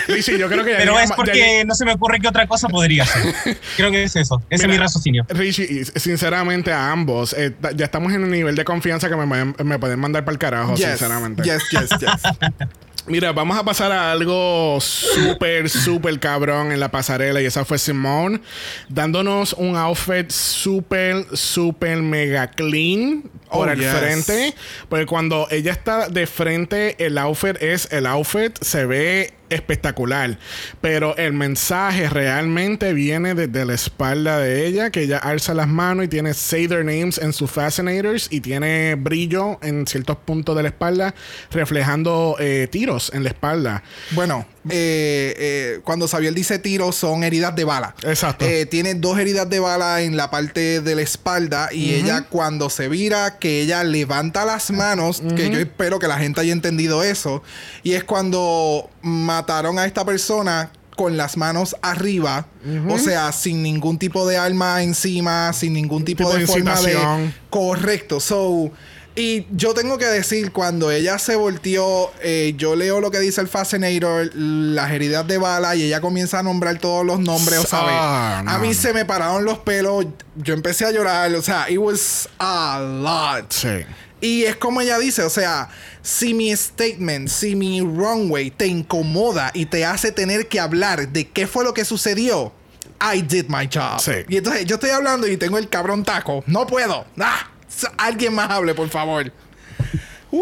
Richie, 0.07 0.37
yo 0.37 0.47
creo 0.49 0.63
que 0.63 0.71
ya 0.71 0.77
Pero 0.77 0.99
es 0.99 1.09
llegamos- 1.09 1.09
ya 1.09 1.15
porque 1.15 1.63
no 1.65 1.73
se 1.75 1.85
me 1.85 1.93
ocurre 1.93 2.19
qué 2.19 2.27
otra 2.27 2.47
cosa 2.47 2.67
podría 2.67 3.05
ser. 3.05 3.33
Creo 3.77 3.91
que 3.91 4.03
es 4.03 4.15
eso. 4.15 4.41
Ese 4.49 4.63
es 4.63 4.67
Mira, 4.67 4.73
mi 4.73 4.77
raciocinio. 4.77 5.25
Richie, 5.29 5.85
sinceramente 5.95 6.71
a 6.73 6.91
ambos, 6.91 7.33
eh, 7.33 7.53
ya 7.75 7.85
estamos 7.85 8.11
en 8.13 8.23
un 8.23 8.31
nivel 8.31 8.55
de 8.55 8.65
confianza 8.65 9.09
que 9.09 9.15
me, 9.15 9.25
pueden- 9.27 9.55
me 9.63 9.79
pueden 9.79 9.99
mandar 9.99 10.25
para 10.25 10.33
el 10.33 10.39
carajo, 10.39 10.75
Yes, 10.75 10.87
sinceramente. 10.89 11.43
yes, 11.43 11.63
yes, 11.71 11.89
yes. 11.99 12.09
Mira, 13.07 13.31
vamos 13.31 13.57
a 13.57 13.63
pasar 13.63 13.89
a 13.93 14.11
algo 14.11 14.79
súper, 14.81 15.69
súper 15.69 16.19
cabrón 16.19 16.73
en 16.73 16.81
la 16.81 16.91
pasarela 16.91 17.41
y 17.41 17.45
esa 17.45 17.63
fue 17.63 17.77
Simone 17.79 18.41
dándonos 18.89 19.53
un 19.53 19.77
outfit 19.77 20.29
súper, 20.29 21.25
súper 21.31 21.99
mega 22.01 22.47
clean 22.47 23.23
por 23.51 23.67
Oh, 23.67 23.71
el 23.71 23.79
yes. 23.79 23.91
frente. 23.91 24.53
Porque 24.89 25.05
cuando 25.05 25.47
ella 25.51 25.71
está 25.71 26.09
de 26.09 26.27
frente, 26.27 26.95
el 27.03 27.17
outfit 27.17 27.61
es 27.61 27.87
el 27.91 28.05
outfit, 28.05 28.57
se 28.61 28.85
ve 28.85 29.33
espectacular. 29.49 30.37
Pero 30.81 31.15
el 31.17 31.33
mensaje 31.33 32.09
realmente 32.09 32.93
viene 32.93 33.33
desde 33.33 33.65
la 33.65 33.73
espalda 33.73 34.39
de 34.39 34.65
ella, 34.65 34.89
que 34.89 35.03
ella 35.03 35.17
alza 35.17 35.53
las 35.53 35.67
manos 35.67 36.05
y 36.05 36.07
tiene 36.07 36.33
Say 36.33 36.67
Their 36.67 36.83
Names 36.85 37.17
en 37.17 37.33
sus 37.33 37.49
Fascinators 37.49 38.27
y 38.29 38.41
tiene 38.41 38.95
brillo 38.95 39.59
en 39.61 39.87
ciertos 39.87 40.17
puntos 40.17 40.55
de 40.55 40.63
la 40.63 40.69
espalda, 40.69 41.15
reflejando 41.51 42.35
eh, 42.39 42.67
tiros 42.69 43.11
en 43.13 43.23
la 43.23 43.29
espalda. 43.29 43.83
Bueno, 44.11 44.45
eh, 44.69 45.33
eh, 45.37 45.79
cuando 45.83 46.07
Xavier 46.07 46.33
dice 46.33 46.59
tiro 46.59 46.91
son 46.91 47.23
heridas 47.23 47.55
de 47.55 47.63
bala. 47.63 47.95
Exacto. 48.03 48.45
Tiene 48.69 48.95
dos 48.95 49.17
heridas 49.17 49.49
de 49.49 49.59
bala 49.59 50.01
en 50.01 50.17
la 50.17 50.29
parte 50.29 50.81
de 50.81 50.95
la 50.95 51.01
espalda 51.01 51.69
y 51.71 51.93
ella 51.93 52.23
cuando 52.23 52.69
se 52.69 52.89
vira, 52.89 53.36
que 53.39 53.61
ella 53.61 53.83
levanta 53.83 54.45
las 54.45 54.71
manos, 54.71 55.21
que 55.35 55.49
yo 55.49 55.59
espero 55.59 55.99
que 55.99 56.07
la 56.07 56.17
gente 56.17 56.41
haya 56.41 56.53
entendido 56.53 57.03
eso, 57.03 57.43
y 57.83 57.93
es 57.93 58.03
cuando 58.03 58.89
mataron 59.01 59.79
a 59.79 59.85
esta 59.85 60.05
persona 60.05 60.71
con 60.95 61.15
las 61.15 61.37
manos 61.37 61.75
arriba, 61.81 62.47
o 62.89 62.97
sea, 62.97 63.31
sin 63.31 63.63
ningún 63.63 63.99
tipo 63.99 64.27
de 64.27 64.37
arma 64.37 64.81
encima, 64.83 65.53
sin 65.53 65.73
ningún 65.73 66.03
tipo, 66.03 66.23
tipo 66.23 66.33
de, 66.33 66.39
de 66.41 66.47
forma 66.47 66.81
de... 66.81 67.31
Correcto, 67.49 68.19
so... 68.19 68.71
Y 69.19 69.47
yo 69.49 69.73
tengo 69.73 69.97
que 69.97 70.05
decir, 70.05 70.51
cuando 70.51 70.91
ella 70.91 71.17
se 71.17 71.35
volteó, 71.35 72.11
eh, 72.21 72.53
yo 72.55 72.75
leo 72.75 73.01
lo 73.01 73.09
que 73.09 73.19
dice 73.19 73.41
el 73.41 73.47
Fascinator, 73.47 74.29
las 74.35 74.91
heridas 74.91 75.27
de 75.27 75.39
bala, 75.39 75.75
y 75.75 75.81
ella 75.81 76.01
comienza 76.01 76.37
a 76.37 76.43
nombrar 76.43 76.77
todos 76.77 77.03
los 77.03 77.19
nombres, 77.19 77.61
¿sabes? 77.67 77.95
Ah, 77.97 78.43
no, 78.45 78.51
a 78.51 78.59
mí 78.59 78.75
se 78.75 78.93
me 78.93 79.05
pararon 79.05 79.43
los 79.43 79.57
pelos, 79.57 80.05
yo 80.35 80.53
empecé 80.53 80.85
a 80.85 80.91
llorar, 80.91 81.33
o 81.33 81.41
sea, 81.41 81.67
it 81.67 81.79
was 81.79 82.29
a 82.37 82.79
lot. 82.79 83.51
Sí. 83.51 83.85
Y 84.21 84.43
es 84.43 84.55
como 84.55 84.81
ella 84.81 84.99
dice, 84.99 85.23
o 85.23 85.31
sea, 85.31 85.69
si 86.03 86.35
mi 86.35 86.55
statement, 86.55 87.27
si 87.27 87.55
mi 87.55 87.81
runway 87.81 88.51
te 88.51 88.67
incomoda 88.67 89.49
y 89.55 89.65
te 89.65 89.83
hace 89.83 90.11
tener 90.11 90.47
que 90.47 90.59
hablar 90.59 91.09
de 91.09 91.27
qué 91.27 91.47
fue 91.47 91.63
lo 91.63 91.73
que 91.73 91.85
sucedió, 91.85 92.53
I 93.01 93.23
did 93.23 93.45
my 93.47 93.67
job. 93.67 93.99
Sí. 93.99 94.11
Y 94.29 94.37
entonces 94.37 94.65
yo 94.65 94.75
estoy 94.75 94.91
hablando 94.91 95.27
y 95.27 95.37
tengo 95.37 95.57
el 95.57 95.69
cabrón 95.69 96.03
taco. 96.03 96.43
No 96.45 96.67
puedo. 96.67 97.07
Ah, 97.19 97.49
alguien 97.97 98.33
más 98.33 98.49
hable, 98.49 98.73
por 98.73 98.89
favor. 98.89 99.31
Uh, 100.31 100.41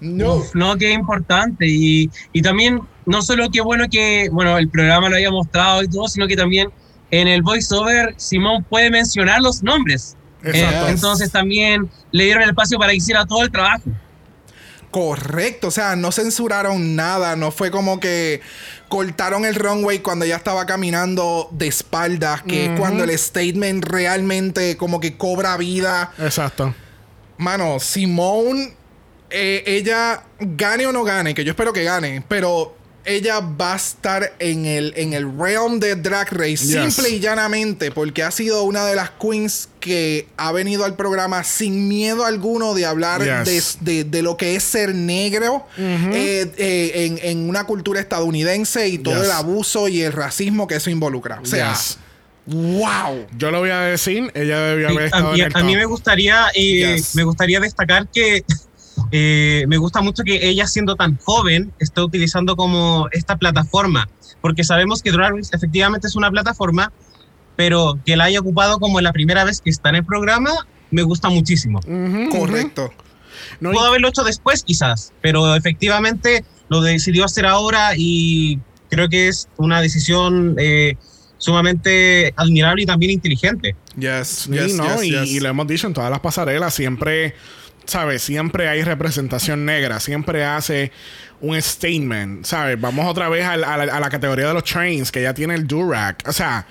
no. 0.00 0.42
No, 0.54 0.76
qué 0.76 0.92
importante. 0.92 1.66
Y, 1.66 2.10
y 2.32 2.42
también, 2.42 2.80
no 3.04 3.22
solo 3.22 3.50
qué 3.50 3.60
bueno 3.60 3.86
que, 3.90 4.28
bueno, 4.30 4.56
el 4.58 4.68
programa 4.68 5.08
lo 5.08 5.16
haya 5.16 5.30
mostrado 5.30 5.82
y 5.82 5.88
todo, 5.88 6.08
sino 6.08 6.26
que 6.26 6.36
también 6.36 6.70
en 7.10 7.28
el 7.28 7.42
voiceover 7.42 8.14
Simón 8.16 8.64
puede 8.64 8.90
mencionar 8.90 9.40
los 9.40 9.62
nombres. 9.62 10.16
Exacto. 10.42 10.86
Eh, 10.86 10.90
entonces 10.90 11.30
también 11.30 11.90
le 12.12 12.24
dieron 12.24 12.42
el 12.42 12.50
espacio 12.50 12.78
para 12.78 12.90
que 12.92 12.98
hiciera 12.98 13.26
todo 13.26 13.42
el 13.42 13.50
trabajo. 13.50 13.84
Correcto, 14.90 15.68
o 15.68 15.70
sea, 15.70 15.94
no 15.96 16.10
censuraron 16.10 16.96
nada, 16.96 17.36
no 17.36 17.50
fue 17.50 17.70
como 17.70 18.00
que 18.00 18.40
cortaron 18.88 19.44
el 19.44 19.54
runway 19.54 20.00
cuando 20.00 20.24
ella 20.24 20.36
estaba 20.36 20.66
caminando 20.66 21.48
de 21.52 21.66
espaldas, 21.66 22.42
que 22.42 22.66
es 22.66 22.78
cuando 22.78 23.04
el 23.04 23.16
statement 23.18 23.84
realmente 23.84 24.76
como 24.76 25.00
que 25.00 25.16
cobra 25.16 25.56
vida. 25.56 26.12
Exacto. 26.18 26.74
Mano, 27.38 27.80
Simone, 27.80 28.74
eh, 29.30 29.62
ella 29.66 30.24
gane 30.38 30.86
o 30.86 30.92
no 30.92 31.04
gane, 31.04 31.34
que 31.34 31.44
yo 31.44 31.50
espero 31.50 31.72
que 31.72 31.84
gane, 31.84 32.24
pero 32.28 32.76
ella 33.06 33.40
va 33.40 33.74
a 33.74 33.76
estar 33.76 34.34
en 34.38 34.66
el, 34.66 34.92
en 34.96 35.12
el 35.12 35.26
realm 35.38 35.78
de 35.80 35.94
Drag 35.96 36.28
Race 36.32 36.56
Yes. 36.66 36.94
simple 36.94 37.10
y 37.10 37.20
llanamente 37.20 37.90
porque 37.90 38.22
ha 38.22 38.30
sido 38.30 38.64
una 38.64 38.84
de 38.84 38.96
las 38.96 39.10
queens 39.10 39.68
que 39.80 40.28
ha 40.36 40.50
venido 40.52 40.84
al 40.84 40.96
programa 40.96 41.44
sin 41.44 41.88
miedo 41.88 42.24
alguno 42.24 42.74
de 42.74 42.84
hablar 42.86 43.22
Yes. 43.44 43.78
de, 43.80 43.92
de- 43.92 44.04
de 44.04 44.22
lo 44.22 44.36
que 44.36 44.56
es 44.56 44.62
ser 44.64 44.94
negro 44.94 45.66
eh, 45.78 46.50
eh, 46.58 46.92
en, 47.06 47.18
en 47.22 47.48
una 47.48 47.64
cultura 47.64 48.00
estadounidense 48.00 48.88
y 48.88 48.98
todo 48.98 49.14
Yes. 49.14 49.24
el 49.24 49.30
abuso 49.30 49.88
y 49.88 50.02
el 50.02 50.12
racismo 50.12 50.66
que 50.66 50.74
eso 50.76 50.90
involucra. 50.90 51.40
O 51.40 51.46
sea, 51.46 51.72
Yes. 51.72 51.98
wow. 52.46 53.26
Yo 53.36 53.50
lo 53.50 53.60
voy 53.60 53.70
a 53.70 53.80
decir, 53.80 54.30
ella 54.34 54.60
debió 54.60 54.88
haber 54.88 55.04
estado 55.06 55.24
también- 55.28 55.46
en 55.46 55.52
el 55.56 55.62
a 55.62 55.64
mí 55.64 55.76
me 55.76 55.84
gustaría, 55.84 56.46
eh, 56.54 56.94
Yes. 56.96 57.14
me 57.14 57.24
gustaría 57.24 57.60
destacar 57.60 58.08
que 58.08 58.44
eh, 59.12 59.64
me 59.68 59.76
gusta 59.76 60.00
mucho 60.00 60.22
que 60.24 60.48
ella 60.48 60.66
siendo 60.66 60.96
tan 60.96 61.16
joven 61.18 61.72
esté 61.78 62.00
utilizando 62.02 62.56
como 62.56 63.08
esta 63.12 63.36
plataforma, 63.36 64.08
porque 64.40 64.64
sabemos 64.64 65.02
que 65.02 65.12
Drag 65.12 65.32
Race 65.34 65.50
efectivamente 65.54 66.06
es 66.08 66.16
una 66.16 66.30
plataforma, 66.30 66.92
pero 67.56 67.98
que 68.04 68.16
la 68.16 68.24
haya 68.24 68.40
ocupado 68.40 68.78
como 68.78 69.00
la 69.00 69.12
primera 69.12 69.44
vez 69.44 69.60
que 69.60 69.70
está 69.70 69.88
en 69.90 69.96
el 69.96 70.04
programa, 70.04 70.50
me 70.90 71.02
gusta 71.02 71.28
muchísimo. 71.30 71.80
Ujú, 71.86 72.22
ujú. 72.28 72.38
Correcto. 72.38 72.92
No, 73.60 73.70
y- 73.70 73.74
Pudo 73.74 73.86
haberlo 73.86 74.08
hecho 74.08 74.24
después 74.24 74.62
quizás, 74.62 75.12
pero 75.22 75.54
efectivamente 75.56 76.44
lo 76.68 76.80
decidió 76.80 77.24
hacer 77.24 77.46
ahora 77.46 77.92
y 77.96 78.58
creo 78.90 79.08
que 79.08 79.28
es 79.28 79.48
una 79.56 79.80
decisión 79.80 80.54
eh, 80.58 80.96
sumamente 81.38 82.32
admirable 82.36 82.82
y 82.82 82.86
también 82.86 83.12
inteligente. 83.12 83.76
Yes, 83.98 84.26
Sí, 84.28 84.52
yes, 84.52 84.74
¿no? 84.74 84.84
yes, 84.96 85.04
y, 85.04 85.10
yes. 85.12 85.30
y 85.30 85.40
lo 85.40 85.48
hemos 85.48 85.66
dicho 85.66 85.86
en 85.86 85.94
todas 85.94 86.10
las 86.10 86.20
pasarelas, 86.20 86.74
siempre, 86.74 87.34
¿sabes? 87.86 88.22
Siempre 88.22 88.68
hay 88.68 88.82
representación 88.82 89.64
negra, 89.64 90.00
siempre 90.00 90.44
hace 90.44 90.92
un 91.40 91.60
statement, 91.60 92.44
¿sabes? 92.44 92.80
Vamos 92.80 93.06
otra 93.06 93.28
vez 93.28 93.44
a, 93.44 93.56
la- 93.56 93.74
a 93.74 93.86
la, 93.86 93.94
a 93.96 94.00
la 94.00 94.08
categoría 94.10 94.48
de 94.48 94.54
los 94.54 94.64
trains, 94.64 95.10
que 95.12 95.22
ya 95.22 95.32
tiene 95.34 95.54
el 95.54 95.66
Durac. 95.66 96.22
O 96.28 96.32
sea, 96.32 96.66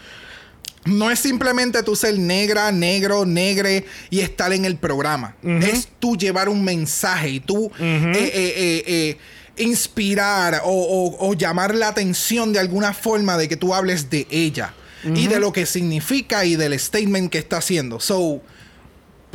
No 0.85 1.09
es 1.09 1.17
simplemente 1.19 1.81
tú 1.81 1.95
ser 1.95 2.17
negra, 2.19 2.71
negro, 2.71 3.25
negre 3.25 3.85
y 4.11 4.19
estar 4.19 4.53
en 4.53 4.65
el 4.65 4.75
programa. 4.77 5.35
Es 5.63 5.87
tú 5.99 6.15
llevar 6.15 6.47
un 6.47 6.63
mensaje 6.63 7.29
y 7.29 7.39
tú 7.39 7.71
eh, 7.79 8.13
eh, 8.15 8.53
eh, 8.55 8.83
eh, 8.85 9.17
inspirar 9.57 10.61
o, 10.63 10.69
o- 10.71 11.27
o 11.29 11.33
llamar 11.33 11.73
la 11.73 11.87
atención 11.87 12.53
de 12.53 12.59
alguna 12.59 12.93
forma 12.93 13.35
de 13.37 13.47
que 13.47 13.57
tú 13.57 13.73
hables 13.73 14.09
de 14.09 14.27
ella 14.29 14.73
y 15.03 15.27
de 15.27 15.39
lo 15.39 15.51
que 15.53 15.65
significa 15.67 16.45
y 16.45 16.55
del 16.55 16.79
statement 16.79 17.31
que 17.31 17.37
está 17.39 17.57
haciendo. 17.57 17.99
So, 17.99 18.41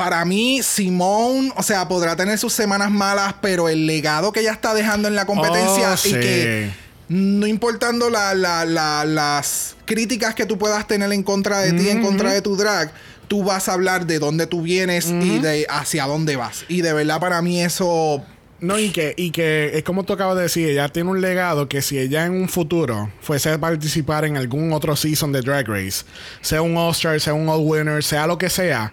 para 0.02 0.24
mí, 0.24 0.62
Simone, 0.62 1.52
o 1.56 1.62
sea, 1.62 1.86
podrá 1.86 2.16
tener 2.16 2.38
sus 2.38 2.54
semanas 2.54 2.90
malas, 2.90 3.34
pero 3.42 3.68
el 3.68 3.86
legado 3.86 4.32
que 4.32 4.40
ella 4.40 4.52
está 4.52 4.72
dejando 4.72 5.08
en 5.08 5.14
la 5.14 5.26
competencia 5.26 5.90
Oh, 5.90 5.94
y 5.94 5.98
sí. 5.98 6.12
que 6.12 6.70
no 7.10 7.46
importando 7.46 8.08
la- 8.08 8.32
la- 8.34 8.64
la- 8.64 9.04
las 9.04 9.76
críticas 9.84 10.34
que 10.34 10.46
tú 10.46 10.56
puedas 10.56 10.86
tener 10.86 11.12
en 11.12 11.22
contra 11.22 11.58
de 11.58 11.72
ti, 11.74 11.90
en 11.90 12.02
contra 12.02 12.32
de 12.32 12.40
tu 12.40 12.56
drag, 12.56 12.90
tú 13.28 13.44
vas 13.44 13.68
a 13.68 13.74
hablar 13.74 14.06
de 14.06 14.18
dónde 14.18 14.46
tú 14.46 14.62
vienes 14.62 15.08
y 15.10 15.38
de 15.38 15.66
hacia 15.68 16.06
dónde 16.06 16.36
vas. 16.36 16.64
Y 16.68 16.80
de 16.80 16.94
verdad 16.94 17.20
para 17.20 17.42
mí 17.42 17.60
eso... 17.62 18.24
No, 18.62 18.78
y 18.78 18.90
que, 18.90 19.14
y 19.16 19.30
que 19.30 19.70
es 19.74 19.82
como 19.84 20.04
tú 20.04 20.12
acabas 20.12 20.36
de 20.36 20.42
decir, 20.42 20.68
ella 20.68 20.88
tiene 20.90 21.08
un 21.10 21.20
legado 21.22 21.66
que 21.66 21.80
si 21.80 21.98
ella 21.98 22.26
en 22.26 22.32
un 22.32 22.46
futuro 22.48 23.10
fuese 23.22 23.50
a 23.50 23.58
participar 23.58 24.26
en 24.26 24.36
algún 24.36 24.72
otro 24.74 24.96
season 24.96 25.32
de 25.32 25.40
Drag 25.40 25.66
Race, 25.66 26.04
sea 26.42 26.60
un 26.60 26.76
All-Star, 26.76 27.18
sea 27.20 27.32
un 27.32 27.48
All-Winner, 27.48 28.04
sea 28.04 28.26
lo 28.26 28.36
que 28.36 28.50
sea, 28.50 28.92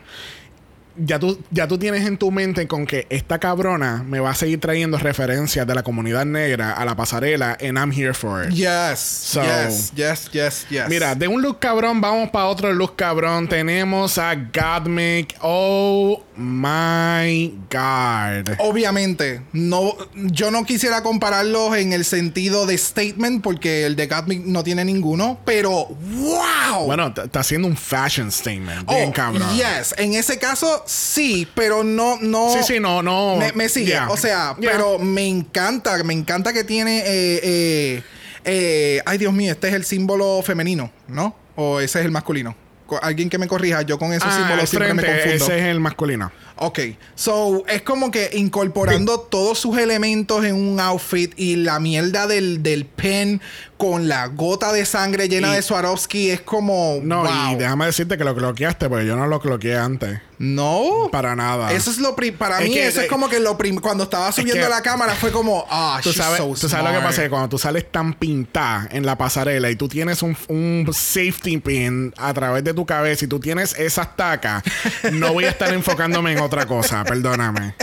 ya 0.98 1.20
tú, 1.20 1.40
ya 1.52 1.68
tú 1.68 1.78
tienes 1.78 2.06
en 2.06 2.18
tu 2.18 2.32
mente 2.32 2.68
con 2.68 2.86
que 2.86 3.06
esta 3.10 3.40
cabrona 3.40 4.04
me 4.04 4.20
va 4.20 4.32
a 4.32 4.36
seguir 4.36 4.60
trayendo 4.60 4.98
referencias 4.98 5.66
de 5.68 5.76
la 5.76 5.84
comunidad 5.84 6.26
negra 6.26 6.72
a 6.74 6.86
la 6.86 6.96
pasarela 6.96 7.56
en 7.60 7.76
I'm 7.78 7.92
Here 7.92 8.14
For 8.14 8.46
It. 8.46 8.52
Yes, 8.54 9.00
So- 9.00 9.42
yes, 9.44 9.92
yes, 9.96 10.30
yes, 10.32 10.66
yes. 10.70 10.90
Mira, 10.90 11.16
de 11.16 11.28
un 11.28 11.42
look 11.42 11.60
cabrón 11.60 12.02
vamos 12.02 12.30
para 12.30 12.46
otro 12.46 12.74
look 12.74 12.96
cabrón. 12.96 13.48
Tenemos 13.48 14.18
a 14.18 14.36
Godmick. 14.36 15.36
Oh 15.42 16.24
my 16.38 17.54
God. 17.70 18.56
Obviamente, 18.60 19.42
no, 19.54 19.96
yo 20.16 20.52
no 20.52 20.64
quisiera 20.66 21.04
compararlos 21.04 21.76
en 21.78 21.94
el 21.94 22.06
sentido 22.06 22.66
de 22.66 22.78
statement 22.78 23.42
porque 23.44 23.86
el 23.86 23.96
de 23.96 24.08
Gatmic 24.08 24.44
no 24.46 24.64
tiene 24.64 24.86
ninguno, 24.86 25.40
pero 25.46 25.88
wow. 25.88 26.86
Bueno, 26.86 27.14
está 27.16 27.40
haciendo 27.40 27.68
un 27.68 27.76
fashion 27.78 28.32
statement. 28.32 28.84
Oh, 28.88 28.96
Bien 28.96 29.12
cabrón. 29.12 29.50
yes, 29.56 29.94
en 29.98 30.14
ese 30.14 30.38
caso 30.40 30.84
sí, 30.86 31.48
pero 31.56 31.84
no, 31.84 32.18
no. 32.22 32.52
Sí, 32.54 32.60
sí, 32.76 32.80
no, 32.80 33.02
no. 33.04 33.36
Me, 33.38 33.52
me 33.54 33.70
sigue, 33.70 33.88
Yeah. 33.92 34.10
o 34.10 34.18
sea, 34.18 34.56
Yeah. 34.60 34.72
pero 34.72 35.00
me 35.00 35.26
encanta, 35.28 36.04
me 36.04 36.14
encanta 36.14 36.54
que 36.54 36.64
tiene. 36.64 37.00
eh, 37.00 37.40
eh, 37.44 38.04
eh, 38.50 39.02
ay, 39.06 39.18
Dios 39.18 39.34
mío, 39.34 39.52
este 39.52 39.68
es 39.70 39.74
el 39.74 39.84
símbolo 39.84 40.42
femenino, 40.42 40.90
¿no? 41.08 41.36
O 41.56 41.80
ese 41.82 42.00
es 42.00 42.06
el 42.06 42.12
masculino. 42.12 42.56
Alguien 43.02 43.30
que 43.30 43.38
me 43.38 43.48
corrija, 43.48 43.82
yo 43.82 43.98
con 44.00 44.14
esos 44.14 44.30
Ah, 44.32 44.66
siempre 44.66 44.94
me 44.94 45.04
confundo. 45.04 45.46
ese 45.46 45.60
es 45.60 45.66
el 45.66 45.80
masculino. 45.80 46.32
Ok, 46.60 46.80
so 47.16 47.64
es 47.68 47.82
como 47.84 48.10
que 48.12 48.30
incorporando 48.34 49.20
todos 49.20 49.60
sus 49.60 49.78
elementos 49.78 50.44
en 50.46 50.56
un 50.56 50.80
outfit 50.80 51.34
y 51.38 51.56
la 51.58 51.80
mierda 51.80 52.28
del, 52.28 52.64
del 52.64 52.86
pen 52.86 53.42
con 53.78 54.08
la 54.08 54.26
gota 54.28 54.74
de 54.74 54.86
sangre 54.86 55.30
llena 55.30 55.50
Y- 55.52 55.56
de 55.58 55.62
Swarovski 55.62 56.32
es 56.32 56.42
como. 56.42 57.00
No, 57.04 57.24
wow. 57.24 57.52
y 57.52 57.56
déjame 57.56 57.86
decirte 57.86 58.18
que 58.18 58.24
lo 58.24 58.36
cloqueaste, 58.36 58.90
porque 58.90 59.06
yo 59.06 59.16
no 59.16 59.28
lo 59.28 59.40
cloqueé 59.40 59.78
antes. 59.78 60.20
No. 60.40 61.10
Para 61.12 61.36
nada. 61.36 61.72
Eso 61.74 61.90
es 61.90 61.98
lo 62.00 62.16
pri- 62.16 62.32
para 62.32 62.60
Es 62.62 62.68
mí 62.70 62.74
que- 62.76 62.88
eso 62.88 63.02
es 63.02 63.08
como 63.08 63.28
que 63.30 63.40
lo 63.40 63.58
cuando 63.82 64.04
estaba 64.04 64.32
subiendo 64.32 64.64
que- 64.66 64.70
la 64.70 64.82
cámara 64.82 65.16
fue 65.16 65.32
como 65.32 65.66
ah 65.70 66.00
Tú 66.04 66.14
sabes, 66.14 66.38
so 66.38 66.54
tú 66.60 66.70
sabes 66.70 66.92
lo 66.92 67.00
que 67.00 67.04
pasa, 67.06 67.24
que 67.24 67.30
cuando 67.30 67.50
tú 67.50 67.58
sales 67.58 67.92
tan 67.92 68.14
pintada 68.14 68.88
en 68.92 69.06
la 69.06 69.18
pasarela 69.18 69.70
y 69.72 69.76
tú 69.76 69.88
tienes 69.88 70.22
un, 70.22 70.38
un 70.48 70.88
safety 70.94 71.58
pin 71.58 72.14
a 72.18 72.34
través 72.34 72.64
de 72.64 72.74
tu 72.76 72.86
cabeza 72.86 73.26
y 73.26 73.28
tú 73.28 73.40
tienes 73.40 73.74
esas 73.80 74.16
tacas, 74.16 74.64
no 75.12 75.34
voy 75.34 75.46
a 75.46 75.50
estar 75.50 75.74
enfocándome 75.74 76.34
en 76.34 76.40
otra 76.48 76.66
cosa, 76.66 77.04
perdóname. 77.06 77.76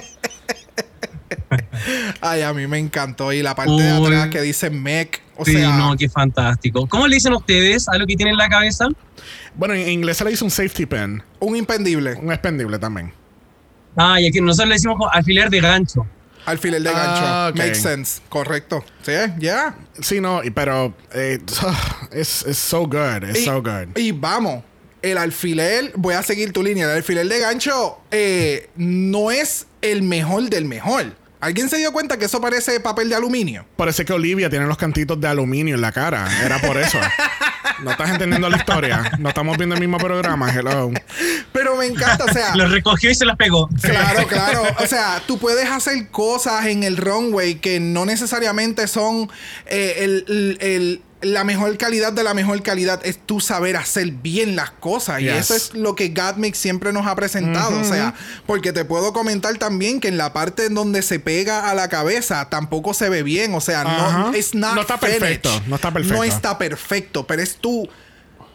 Ay, 2.20 2.42
a 2.42 2.52
mí 2.52 2.66
me 2.66 2.78
encantó 2.78 3.32
y 3.32 3.42
la 3.42 3.54
parte 3.54 3.72
de 3.72 3.90
atrás 3.90 4.28
que 4.28 4.40
dice 4.40 4.70
mech, 4.70 5.20
o 5.36 5.44
sí, 5.44 5.52
sea, 5.52 5.76
no, 5.76 5.96
qué 5.96 6.08
fantástico. 6.08 6.86
¿Cómo 6.88 7.06
le 7.06 7.16
dicen 7.16 7.32
ustedes 7.34 7.88
a 7.88 7.96
lo 7.96 8.06
que 8.06 8.16
tienen 8.16 8.32
en 8.32 8.38
la 8.38 8.48
cabeza? 8.48 8.86
Bueno, 9.54 9.74
en 9.74 9.88
inglés 9.88 10.16
se 10.16 10.24
le 10.24 10.30
dice 10.30 10.44
un 10.44 10.50
safety 10.50 10.86
pin, 10.86 11.22
un 11.40 11.56
impendible, 11.56 12.14
un 12.14 12.32
expendible 12.32 12.78
también. 12.78 13.12
Ah, 13.96 14.20
y 14.20 14.26
aquí 14.26 14.40
nosotros 14.40 14.68
le 14.68 14.74
decimos 14.74 14.96
alfiler 15.12 15.50
de 15.50 15.60
gancho. 15.60 16.06
alfiler 16.46 16.82
de 16.82 16.90
gancho. 16.92 17.22
Ah, 17.24 17.48
ok. 17.50 17.56
Makes 17.58 17.74
sense, 17.76 18.20
correcto. 18.28 18.84
Sí, 19.02 19.12
ya. 19.38 19.74
Sí, 20.00 20.20
no, 20.20 20.40
pero 20.54 20.94
eh, 21.12 21.38
es 22.12 22.28
so 22.52 22.86
good, 22.86 23.28
it's 23.28 23.40
Y, 23.40 23.44
so 23.44 23.62
good. 23.62 23.96
y 23.96 24.10
vamos, 24.12 24.64
el 25.10 25.18
alfiler, 25.18 25.92
voy 25.96 26.14
a 26.14 26.22
seguir 26.22 26.52
tu 26.52 26.62
línea, 26.62 26.84
el 26.86 26.96
alfiler 26.96 27.28
de 27.28 27.38
gancho 27.38 27.98
eh, 28.10 28.68
no 28.76 29.30
es 29.30 29.66
el 29.82 30.02
mejor 30.02 30.48
del 30.50 30.64
mejor. 30.64 31.16
¿Alguien 31.40 31.68
se 31.68 31.76
dio 31.76 31.92
cuenta 31.92 32.16
que 32.16 32.24
eso 32.24 32.40
parece 32.40 32.80
papel 32.80 33.10
de 33.10 33.16
aluminio? 33.16 33.66
Parece 33.76 34.06
que 34.06 34.14
Olivia 34.14 34.48
tiene 34.48 34.64
los 34.66 34.78
cantitos 34.78 35.20
de 35.20 35.28
aluminio 35.28 35.74
en 35.74 35.82
la 35.82 35.92
cara. 35.92 36.26
Era 36.42 36.58
por 36.58 36.78
eso. 36.78 36.98
No 37.82 37.90
estás 37.90 38.08
entendiendo 38.08 38.48
la 38.48 38.56
historia. 38.56 39.12
No 39.18 39.28
estamos 39.28 39.58
viendo 39.58 39.74
el 39.74 39.80
mismo 39.82 39.98
programa. 39.98 40.50
Hello. 40.54 40.90
Pero 41.52 41.76
me 41.76 41.84
encanta, 41.84 42.24
o 42.24 42.32
sea... 42.32 42.56
Los 42.56 42.70
recogió 42.70 43.10
y 43.10 43.14
se 43.14 43.26
las 43.26 43.36
pegó. 43.36 43.68
Claro, 43.82 44.26
claro. 44.26 44.62
O 44.78 44.86
sea, 44.86 45.20
tú 45.26 45.38
puedes 45.38 45.68
hacer 45.68 46.08
cosas 46.08 46.64
en 46.64 46.82
el 46.82 46.96
runway 46.96 47.56
que 47.56 47.78
no 47.78 48.06
necesariamente 48.06 48.86
son 48.88 49.30
eh, 49.66 49.96
el, 49.98 50.24
el- 50.28 50.58
el- 50.62 51.02
la 51.24 51.44
mejor 51.44 51.76
calidad 51.76 52.12
de 52.12 52.22
la 52.22 52.34
mejor 52.34 52.62
calidad. 52.62 53.00
Es 53.04 53.18
tú 53.18 53.40
saber 53.40 53.76
hacer 53.76 54.10
bien 54.10 54.56
las 54.56 54.70
cosas. 54.70 55.20
Y 55.20 55.28
eso 55.28 55.54
es 55.54 55.74
lo 55.74 55.94
que 55.94 56.08
Gatmix 56.08 56.58
siempre 56.58 56.92
nos 56.92 57.06
ha 57.06 57.14
presentado. 57.14 57.80
O 57.80 57.84
sea, 57.84 58.14
porque 58.46 58.72
te 58.72 58.84
puedo 58.84 59.12
comentar 59.12 59.56
también 59.58 60.00
que 60.00 60.08
en 60.08 60.18
la 60.18 60.32
parte 60.32 60.66
en 60.66 60.74
donde 60.74 61.02
se 61.02 61.20
pega 61.20 61.70
a 61.70 61.74
la 61.74 61.88
cabeza 61.88 62.48
tampoco 62.48 62.94
se 62.94 63.08
ve 63.08 63.22
bien. 63.22 63.54
O 63.54 63.60
sea, 63.60 63.84
no 63.84 64.32
No 64.74 64.80
está 64.80 64.98
perfecto, 64.98 65.62
no 65.66 65.76
está 65.76 65.92
perfecto. 65.92 66.16
No 66.16 66.24
está 66.24 66.58
perfecto, 66.58 67.26
pero 67.26 67.42
es 67.42 67.56
tú 67.56 67.88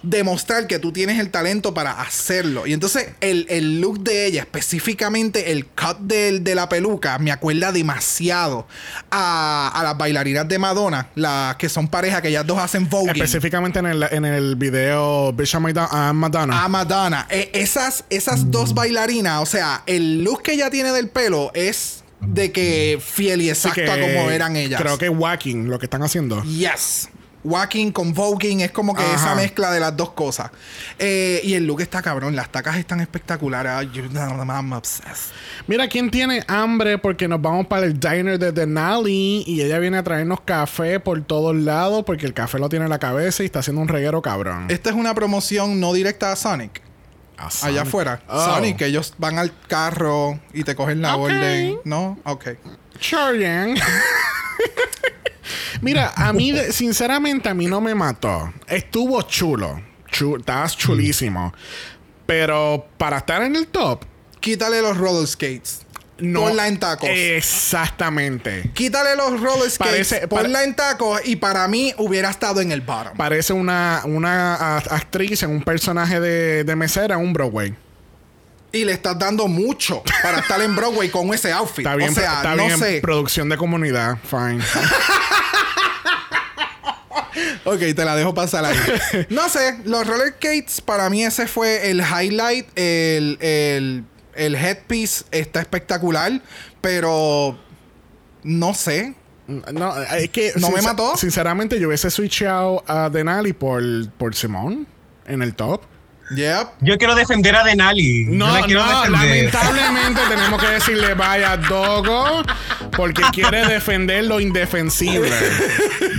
demostrar 0.02 0.66
que 0.68 0.80
tú 0.80 0.92
tienes 0.94 1.20
el 1.20 1.30
talento 1.30 1.74
para 1.74 2.00
hacerlo. 2.02 2.66
Y 2.66 2.74
entonces 2.74 3.10
el, 3.20 3.46
el 3.50 3.82
look 3.82 4.00
de 4.02 4.26
ella, 4.26 4.42
específicamente 4.42 5.52
el 5.52 5.66
cut 5.66 5.98
del- 6.00 6.44
de, 6.44 6.56
la 6.56 6.70
peluca, 6.70 7.20
me 7.20 7.32
acuerda 7.32 7.72
demasiado 7.72 8.68
a, 9.12 9.72
a 9.74 9.84
las 9.84 9.98
bailarinas 9.98 10.48
de 10.48 10.58
Madonna, 10.60 11.10
las 11.16 11.56
que 11.58 11.68
son 11.70 11.88
pareja, 11.88 12.22
que 12.22 12.30
ellas 12.30 12.48
dos 12.48 12.60
hacen 12.60 12.88
voguing. 12.90 13.10
Específicamente 13.10 13.80
en 13.80 13.86
el, 13.88 14.04
en 14.04 14.26
el 14.26 14.56
video 14.56 15.34
Madonna. 15.60 15.90
ah, 15.92 16.14
Madonna. 16.14 16.64
A 16.64 16.68
Madonna. 16.70 17.28
Eh, 17.30 17.52
esas, 17.54 18.06
esas 18.10 18.50
dos 18.52 18.74
bailarinas, 18.74 19.42
o 19.42 19.46
sea, 19.46 19.84
el 19.86 20.24
look 20.24 20.44
que 20.44 20.54
ella 20.54 20.70
tiene 20.70 20.92
del 20.92 21.10
pelo 21.10 21.52
es 21.54 22.04
de 22.22 22.52
que 22.52 23.02
fiel 23.06 23.42
y 23.42 23.50
exacto 23.50 23.92
a 23.92 23.96
que 23.96 24.02
como 24.02 24.30
eran 24.32 24.56
ellas. 24.56 24.82
Creo 24.82 24.98
que 24.98 25.10
whacking 25.10 25.70
lo 25.70 25.80
que 25.80 25.86
están 25.86 26.04
haciendo. 26.04 26.42
Yes. 26.44 27.10
Walking 27.44 27.92
con 27.92 28.14
voguing 28.14 28.60
es 28.62 28.72
como 28.72 28.94
que 28.94 29.02
Ajá. 29.04 29.16
esa 29.16 29.36
mezcla 29.36 29.72
de 29.72 29.80
las 29.80 29.96
dos 29.96 30.12
cosas. 30.12 30.52
Eh, 30.98 31.40
y 31.44 31.54
el 31.54 31.66
look 31.66 31.80
está 31.82 32.02
cabrón, 32.02 32.36
las 32.36 32.52
tacas 32.52 32.76
están 32.78 33.00
espectaculares. 33.00 33.72
I'm 33.96 34.74
obsessed. 34.74 35.32
Mira, 35.68 35.88
¿quién 35.88 36.12
tiene 36.12 36.44
hambre? 36.48 36.98
Porque 36.98 37.28
nos 37.28 37.42
vamos 37.42 37.68
para 37.68 37.86
el 37.86 38.00
diner 38.00 38.38
de 38.38 38.52
Denali 38.52 39.44
y 39.48 39.62
ella 39.62 39.80
viene 39.80 39.98
a 39.98 40.04
traernos 40.04 40.42
café 40.42 41.00
por 41.00 41.22
todos 41.24 41.56
lados 41.56 42.04
porque 42.06 42.26
el 42.26 42.34
café 42.34 42.60
lo 42.60 42.68
tiene 42.68 42.86
en 42.86 42.90
la 42.92 43.00
cabeza 43.00 43.44
y 43.44 43.46
está 43.46 43.60
haciendo 43.60 43.82
un 43.82 43.88
reguero 43.88 44.22
cabrón. 44.22 44.66
Esta 44.70 44.90
es 44.90 44.96
una 44.96 45.14
promoción 45.16 45.80
no 45.80 45.94
directa 45.94 46.32
a 46.32 46.36
Sonic. 46.36 46.82
Ah, 47.38 47.46
Allá 47.46 47.52
Sonic. 47.52 47.80
afuera. 47.80 48.22
Oh. 48.28 48.46
Sonic, 48.46 48.82
ellos 48.82 49.14
van 49.18 49.38
al 49.40 49.54
carro 49.68 50.40
y 50.54 50.66
te 50.66 50.76
cogen 50.76 51.02
la 51.02 51.16
Ok. 51.16 51.22
orden. 51.24 51.78
¿No? 51.86 52.20
Ok. 52.26 52.50
Chorian. 53.00 53.76
Mira, 55.82 56.12
a 56.16 56.34
mí, 56.34 56.54
sinceramente, 56.72 57.50
a 57.50 57.54
mí 57.54 57.68
no 57.68 57.82
me 57.82 57.96
mató. 57.96 58.54
Estuvo 58.68 59.22
chulo. 59.24 59.82
Chu- 60.12 60.38
estabas 60.38 60.76
chulísimo. 60.78 61.54
Pero 62.26 62.88
para 62.98 63.18
estar 63.18 63.42
en 63.44 63.56
el 63.56 63.68
top, 63.68 64.04
Quítale 64.40 64.82
los 64.82 64.98
roller 64.98 65.28
skates. 65.28 65.82
no. 66.20 66.42
Ponla 66.42 66.68
en 66.68 66.80
tacos. 66.80 67.10
Exactamente. 67.12 68.72
Quítale 68.74 69.16
los 69.16 69.40
roller 69.42 69.70
skates. 69.70 70.08
Parece- 70.08 70.28
ponla 70.28 70.64
en 70.64 70.76
tacos 70.76 71.22
y 71.26 71.36
para 71.36 71.68
mí 71.68 71.94
hubiera 71.98 72.30
estado 72.30 72.62
en 72.62 72.72
el 72.72 72.82
bottom. 72.82 73.18
Parece 73.18 73.54
una, 73.54 74.02
una 74.06 74.78
actriz 74.78 75.44
en 75.44 75.50
un 75.52 75.62
personaje 75.64 76.20
de, 76.20 76.64
de 76.64 76.76
mesera 76.76 77.16
en 77.16 77.22
un 77.22 77.34
Broadway. 77.34 77.76
Y 78.72 78.86
le 78.86 78.92
estás 78.94 79.18
dando 79.18 79.48
mucho 79.48 80.04
para 80.22 80.40
estar 80.40 80.62
en 80.62 80.76
Broadway 80.76 81.10
con 81.10 81.34
ese 81.34 81.52
outfit. 81.52 81.80
Está 81.80 81.96
bien, 81.96 82.12
o 82.12 82.14
sea, 82.14 82.36
está 82.38 82.56
no 82.56 82.66
bien 82.66 82.78
sé. 82.78 83.00
producción 83.02 83.50
de 83.50 83.58
comunidad. 83.58 84.18
Fine. 84.30 84.60
ok, 87.66 87.80
te 87.80 88.06
la 88.06 88.16
dejo 88.16 88.34
pasar 88.34 88.66
ahí. 88.66 88.78
no 89.30 89.50
sé, 89.50 89.80
los 89.86 90.06
roller 90.06 90.34
skates, 90.36 90.82
para 90.82 91.10
mí 91.10 91.24
ese 91.24 91.48
fue 91.48 91.90
el 91.90 92.02
highlight. 92.02 92.68
El, 92.76 93.38
el, 93.42 94.06
el 94.36 94.56
headpiece 94.56 95.26
está 95.32 95.62
espectacular, 95.62 96.42
pero 96.82 97.58
no 98.44 98.74
sé. 98.74 99.16
No, 99.48 100.00
es 100.04 100.30
que. 100.30 100.54
¿No 100.58 100.70
me 100.70 100.82
mató? 100.82 101.18
Sinceramente, 101.18 101.80
yo 101.80 101.88
hubiese 101.88 102.12
switchado 102.12 102.84
a 102.88 103.10
Denali 103.10 103.54
por, 103.54 103.82
por 104.12 104.36
Simón 104.36 104.86
en 105.26 105.42
el 105.42 105.56
top. 105.56 105.82
Yep. 106.36 106.68
Yo 106.82 106.98
quiero 106.98 107.16
defender 107.16 107.56
a 107.56 107.64
Denali. 107.64 108.26
No, 108.26 108.48
no, 108.48 108.62
defender. 108.62 109.12
lamentablemente 109.12 110.22
tenemos 110.30 110.62
que 110.62 110.68
decirle 110.68 111.14
vaya 111.16 111.58
Dogo 111.58 112.44
porque 112.96 113.24
quiere 113.32 113.66
defender 113.66 114.26
lo 114.26 114.40
indefensible. 114.40 115.36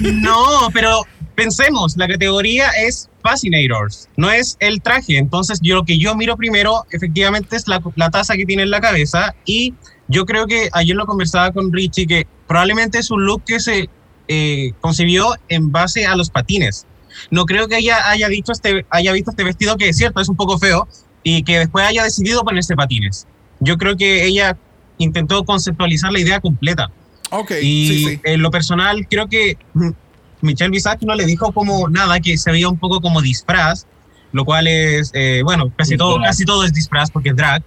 No, 0.01 0.71
pero 0.73 1.03
pensemos, 1.35 1.97
la 1.97 2.09
categoría 2.09 2.69
es 2.71 3.09
Fascinators, 3.23 4.09
no 4.17 4.31
es 4.31 4.57
el 4.61 4.81
traje. 4.83 5.19
Entonces, 5.19 5.61
yo 5.63 5.77
lo 5.77 5.85
que 5.85 5.99
yo 5.99 6.15
miro 6.15 6.37
primero, 6.37 6.87
efectivamente, 6.91 7.57
es 7.57 7.69
la, 7.69 7.83
la 7.97 8.11
taza 8.11 8.35
que 8.37 8.47
tiene 8.47 8.63
en 8.63 8.71
la 8.71 8.81
cabeza. 8.81 9.35
Y 9.45 9.75
yo 10.09 10.27
creo 10.27 10.47
que 10.47 10.69
ayer 10.73 10.97
lo 10.97 11.07
conversaba 11.07 11.53
con 11.53 11.73
Richie, 11.73 12.07
que 12.07 12.27
probablemente 12.47 12.99
es 12.99 13.11
un 13.11 13.25
look 13.25 13.45
que 13.45 13.61
se 13.61 13.89
eh, 14.29 14.73
concibió 14.81 15.35
en 15.49 15.73
base 15.73 16.07
a 16.07 16.17
los 16.17 16.31
patines. 16.31 16.87
No 17.31 17.45
creo 17.45 17.69
que 17.69 17.79
ella 17.79 17.99
haya, 18.11 18.29
dicho 18.29 18.53
este, 18.53 18.87
haya 18.91 19.13
visto 19.13 19.31
este 19.31 19.45
vestido, 19.45 19.77
que 19.77 19.89
es 19.89 19.97
cierto, 19.97 20.21
es 20.21 20.29
un 20.29 20.37
poco 20.37 20.59
feo, 20.59 20.89
y 21.23 21.43
que 21.43 21.59
después 21.59 21.87
haya 21.87 22.05
decidido 22.05 22.45
ponerse 22.45 22.75
patines. 22.77 23.27
Yo 23.61 23.77
creo 23.77 23.97
que 23.97 24.25
ella 24.25 24.57
intentó 24.99 25.45
conceptualizar 25.45 26.13
la 26.13 26.21
idea 26.21 26.41
completa. 26.41 26.91
Ok, 27.31 27.53
Y 27.63 27.89
sí, 27.89 28.05
sí. 28.07 28.21
en 28.25 28.43
lo 28.43 28.51
personal, 28.51 29.07
creo 29.09 29.29
que 29.29 29.57
Michelle 30.41 30.71
Visage 30.71 31.07
no 31.07 31.15
le 31.15 31.27
dijo 31.27 31.53
como 31.53 31.89
nada, 31.89 32.21
que 32.21 32.37
se 32.39 32.51
veía 32.51 32.69
un 32.69 32.79
poco 32.79 33.01
como 33.01 33.21
disfraz, 33.21 33.87
lo 34.33 34.45
cual 34.45 34.67
es, 34.67 35.11
eh, 35.15 35.43
bueno, 35.45 35.73
casi 35.77 35.97
todo, 35.97 36.21
casi 36.21 36.45
todo 36.45 36.65
es 36.65 36.73
disfraz 36.73 37.11
porque 37.11 37.31
es 37.31 37.37
drag. 37.37 37.63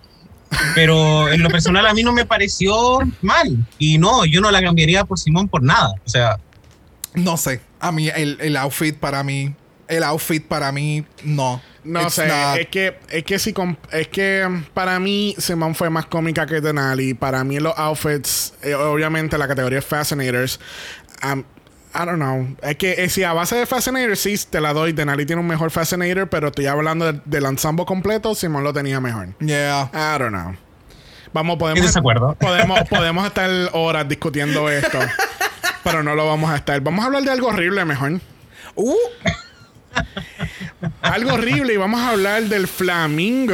Pero 0.75 1.31
en 1.31 1.41
lo 1.41 1.49
personal 1.49 1.85
a 1.87 1.93
mí 1.93 2.03
no 2.03 2.13
me 2.13 2.25
pareció 2.25 2.99
mal. 3.21 3.65
Y 3.79 3.97
no, 3.97 4.25
yo 4.25 4.39
no 4.39 4.51
la 4.51 4.61
cambiaría 4.61 5.03
por 5.03 5.17
Simón 5.17 5.47
por 5.47 5.63
nada. 5.63 5.93
O 6.05 6.09
sea, 6.09 6.37
No 7.15 7.37
sé. 7.37 7.59
A 7.83 7.91
mí, 7.91 8.09
el, 8.09 8.37
el 8.41 8.55
outfit 8.57 8.97
para 8.97 9.23
mí. 9.23 9.53
El 9.87 10.03
outfit 10.03 10.45
para 10.47 10.71
mí, 10.71 11.05
no. 11.23 11.61
No 11.83 12.01
It's 12.03 12.13
sé, 12.13 12.27
not- 12.27 12.57
es 12.57 12.67
que, 12.69 12.97
es 13.09 13.23
que 13.25 13.37
si 13.39 13.53
es 13.91 14.07
que 14.07 14.47
mm, 14.47 14.63
para 14.73 14.97
mí 15.01 15.35
Simón 15.37 15.75
fue 15.75 15.89
más 15.89 16.05
cómica 16.05 16.45
que 16.45 16.61
Denali. 16.61 17.13
Para 17.13 17.43
mí 17.43 17.59
los 17.59 17.77
outfits, 17.77 18.53
eh, 18.61 18.73
obviamente 18.73 19.37
la 19.37 19.47
categoría 19.47 19.79
es 19.79 19.85
Fascinators. 19.85 20.59
um, 21.23 21.43
I 21.95 22.05
don't 22.05 22.15
know. 22.15 22.47
Es 22.63 22.77
que 22.77 23.03
eh, 23.03 23.09
si 23.09 23.23
a 23.23 23.33
base 23.33 23.55
de 23.55 23.65
Fascinators 23.65 24.19
sí 24.21 24.33
te 24.49 24.61
la 24.61 24.71
doy. 24.73 24.93
Denali 24.93 25.25
tiene 25.25 25.41
un 25.41 25.47
mejor 25.47 25.69
Fascinator, 25.69 26.27
pero 26.29 26.47
estoy 26.47 26.65
hablando 26.67 27.11
de- 27.11 27.21
del 27.25 27.45
ensemble 27.45 27.85
completo. 27.85 28.33
Simón 28.33 28.63
lo 28.63 28.71
tenía 28.73 29.01
mejor. 29.01 29.37
Yeah. 29.39 29.91
I 29.93 30.17
don't 30.19 30.31
know. 30.33 30.55
Vamos, 31.33 31.57
podemos, 31.57 31.83
desacuerdo. 31.85 32.35
podemos, 32.39 32.79
podemos 32.89 33.25
estar 33.27 33.49
horas 33.73 34.07
discutiendo 34.07 34.69
esto, 34.69 34.99
pero 35.83 36.03
no 36.03 36.15
lo 36.15 36.25
vamos 36.27 36.49
a 36.51 36.55
estar. 36.57 36.79
Vamos 36.81 37.03
a 37.03 37.07
hablar 37.07 37.23
de 37.23 37.31
algo 37.31 37.47
horrible 37.47 37.85
mejor. 37.85 38.19
Uh, 38.75 38.95
Algo 41.01 41.33
horrible 41.33 41.73
y 41.73 41.77
vamos 41.77 42.01
a 42.01 42.09
hablar 42.09 42.43
del 42.43 42.67
flamingo. 42.67 43.53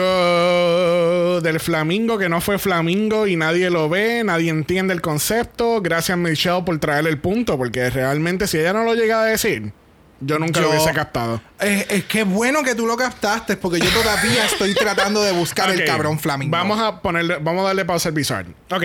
Del 1.42 1.60
flamingo 1.60 2.18
que 2.18 2.30
no 2.30 2.42
fue 2.42 2.58
flamingo 2.58 3.28
y 3.28 3.36
nadie 3.36 3.70
lo 3.70 3.90
ve, 3.90 4.24
nadie 4.24 4.50
entiende 4.50 4.94
el 4.94 5.02
concepto. 5.02 5.82
Gracias 5.82 6.18
Michelle 6.18 6.64
por 6.64 6.80
traer 6.80 7.08
el 7.08 7.20
punto, 7.20 7.58
porque 7.58 7.90
realmente 7.90 8.48
si 8.48 8.58
ella 8.58 8.74
no 8.74 8.84
lo 8.84 8.96
llega 8.96 9.22
a 9.22 9.26
decir, 9.26 9.74
yo 10.22 10.38
nunca 10.40 10.60
lo 10.60 10.70
hubiese 10.70 10.92
captado. 10.94 11.42
es, 11.60 11.86
es 11.90 12.04
que 12.06 12.24
bueno 12.24 12.64
que 12.64 12.76
tú 12.76 12.86
lo 12.86 12.98
captaste, 12.98 13.58
porque 13.58 13.80
yo 13.80 13.90
todavía 13.92 14.46
estoy 14.46 14.74
tratando 14.76 15.22
de 15.22 15.32
buscar 15.32 15.70
el 15.72 15.86
cabrón 15.86 16.20
flamingo. 16.20 16.52
Vamos 16.52 16.80
a 16.80 17.02
ponerle, 17.02 17.38
vamos 17.38 17.64
a 17.64 17.68
darle 17.68 17.86
pausa 17.86 18.10
al 18.10 18.16
bizarre. 18.16 18.54
Ok. 18.72 18.84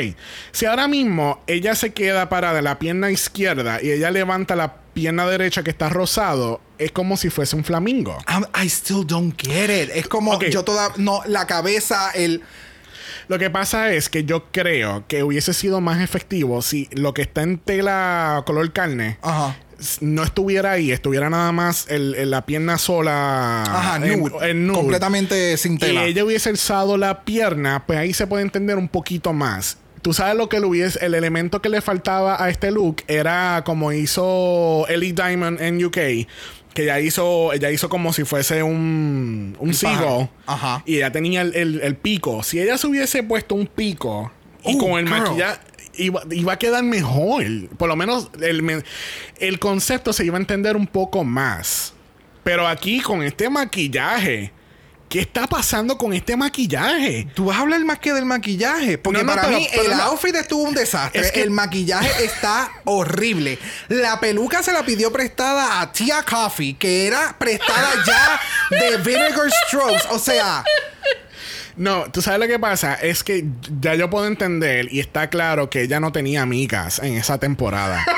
Si 0.53 0.67
ahora 0.67 0.87
mismo 0.89 1.43
ella 1.47 1.75
se 1.75 1.93
queda 1.93 2.29
parada 2.29 2.59
en 2.59 2.65
la 2.65 2.79
pierna 2.79 3.11
izquierda 3.11 3.81
y 3.83 3.91
ella 3.91 4.11
levanta 4.11 4.55
la 4.57 4.77
pierna 4.95 5.27
derecha 5.27 5.63
que 5.65 5.71
está 5.71 5.89
rosado, 5.89 6.61
es 6.79 6.93
como 6.93 7.17
si 7.17 7.31
fuese 7.31 7.57
un 7.57 7.65
flamingo. 7.65 8.17
I'm- 8.29 8.47
I 8.63 8.67
still 8.69 9.05
don't 9.07 9.35
get 9.41 9.71
it. 9.71 9.91
Es 9.95 10.07
como 10.09 10.41
yo 10.41 10.63
toda. 10.65 10.93
No, 10.97 11.23
la 11.27 11.47
cabeza, 11.47 12.11
el. 12.15 12.43
Lo 13.27 13.39
que 13.39 13.49
pasa 13.49 13.91
es 13.93 14.11
que 14.11 14.25
yo 14.25 14.47
creo 14.53 15.07
que 15.09 15.23
hubiese 15.23 15.55
sido 15.55 15.81
más 15.81 16.03
efectivo 16.03 16.61
si 16.61 16.89
lo 16.93 17.15
que 17.15 17.23
está 17.23 17.41
en 17.43 17.59
tela 17.59 18.43
color 18.45 18.71
carne 18.75 19.17
Ajá. 19.23 19.57
No 20.01 20.23
estuviera 20.23 20.73
ahí, 20.73 20.91
estuviera 20.93 21.31
nada 21.31 21.53
más 21.53 21.87
el, 21.89 22.15
el- 22.15 22.31
la 22.31 22.45
pierna 22.47 22.79
sola 22.79 23.63
Ajá, 23.63 23.99
nude. 23.99 24.51
en 24.51 24.67
nude. 24.67 24.79
Completamente 24.79 25.57
sin 25.57 25.75
Y 25.75 25.79
tela. 25.79 26.05
ella 26.05 26.25
hubiese 26.25 26.51
alzado 26.51 26.97
la 26.97 27.23
pierna, 27.25 27.85
pues 27.87 27.99
ahí 27.99 28.13
se 28.13 28.27
puede 28.27 28.43
entender 28.43 28.77
un 28.79 28.89
poquito 28.89 29.33
más. 29.33 29.79
Tú 30.03 30.13
sabes 30.13 30.37
lo 30.37 30.49
que 30.49 30.61
le 30.61 30.67
hubiese, 30.67 31.05
el 31.05 31.15
elemento 31.15 31.63
que 31.63 31.69
le 31.71 31.81
faltaba 31.81 32.43
a 32.43 32.51
este 32.51 32.71
look 32.71 32.97
era 33.09 33.63
como 33.65 33.91
hizo 33.93 34.87
Ellie 34.89 35.13
Diamond 35.15 35.61
en 35.63 35.83
UK, 35.83 35.95
que 36.75 36.83
ella 36.83 37.01
hizo, 37.01 37.53
ella 37.53 37.71
hizo 37.71 37.89
como 37.89 38.13
si 38.13 38.25
fuese 38.25 38.63
un, 38.63 39.57
un 39.59 39.75
seagull. 39.75 40.29
Ajá. 40.47 40.83
Y 40.85 40.97
ella 40.97 41.11
tenía 41.13 41.41
el, 41.43 41.55
el- 41.55 41.81
el 41.81 41.97
pico. 41.97 42.43
Si 42.43 42.61
ella 42.61 42.77
se 42.79 42.87
hubiese 42.87 43.23
puesto 43.23 43.55
un 43.55 43.67
pico 43.67 44.31
y 44.65 44.77
con 44.77 44.93
el 44.99 45.07
maquillaje. 45.07 45.59
Iba, 45.97 46.23
iba 46.31 46.53
a 46.53 46.59
quedar 46.59 46.83
mejor. 46.83 47.45
Por 47.77 47.89
lo 47.89 47.97
menos 47.97 48.29
el, 48.41 48.85
el 49.39 49.59
concepto 49.59 50.13
se 50.13 50.25
iba 50.25 50.37
a 50.37 50.41
entender 50.41 50.77
un 50.77 50.87
poco 50.87 51.25
más. 51.25 51.93
Pero 52.43 52.67
aquí 52.69 53.01
con 53.01 53.23
este 53.23 53.49
maquillaje. 53.51 54.53
¿Qué 55.09 55.21
está 55.21 55.47
pasando 55.47 55.97
con 55.97 56.13
este 56.13 56.37
maquillaje? 56.37 57.29
Tú 57.35 57.45
vas 57.45 57.59
a 57.59 57.61
hablar 57.61 57.79
más 57.85 58.01
que 58.01 58.13
del 58.13 58.25
maquillaje. 58.25 58.99
Porque 58.99 59.21
No, 59.23 59.27
no, 59.27 59.31
para 59.35 59.47
pero- 59.47 59.59
mí 59.61 59.69
pero 59.71 59.93
el 59.93 59.97
no. 59.97 60.03
outfit 60.05 60.35
estuvo 60.35 60.63
un 60.65 60.75
desastre. 60.75 61.21
Es 61.21 61.31
que- 61.31 61.43
El 61.43 61.51
maquillaje 61.53 62.25
está 62.25 62.69
horrible. 62.85 63.59
La 63.89 64.19
peluca 64.19 64.63
se 64.65 64.73
la 64.73 64.85
pidió 64.85 65.13
prestada 65.13 65.81
a 65.81 65.93
Tia 65.93 66.25
Coffee, 66.25 66.75
que 66.77 67.07
era 67.07 67.37
prestada 67.39 67.91
ya 68.05 68.41
de 68.77 68.97
Vinegar 68.97 69.49
Strokes. 69.69 70.09
O 70.11 70.19
sea, 70.19 70.65
No, 71.77 72.05
tú 72.11 72.23
sabes 72.23 72.41
lo 72.41 72.47
que 72.47 72.59
pasa. 72.59 72.95
Es 72.95 73.25
que 73.25 73.45
ya 73.81 73.95
yo 73.95 74.11
puedo 74.11 74.27
entender 74.27 74.89
y 74.93 75.01
está 75.01 75.29
claro 75.29 75.71
que 75.71 75.83
ella 75.83 76.01
no 76.01 76.13
tenía 76.13 76.43
amigas 76.43 76.99
en 77.01 77.15
esa 77.15 77.39
temporada. 77.39 78.05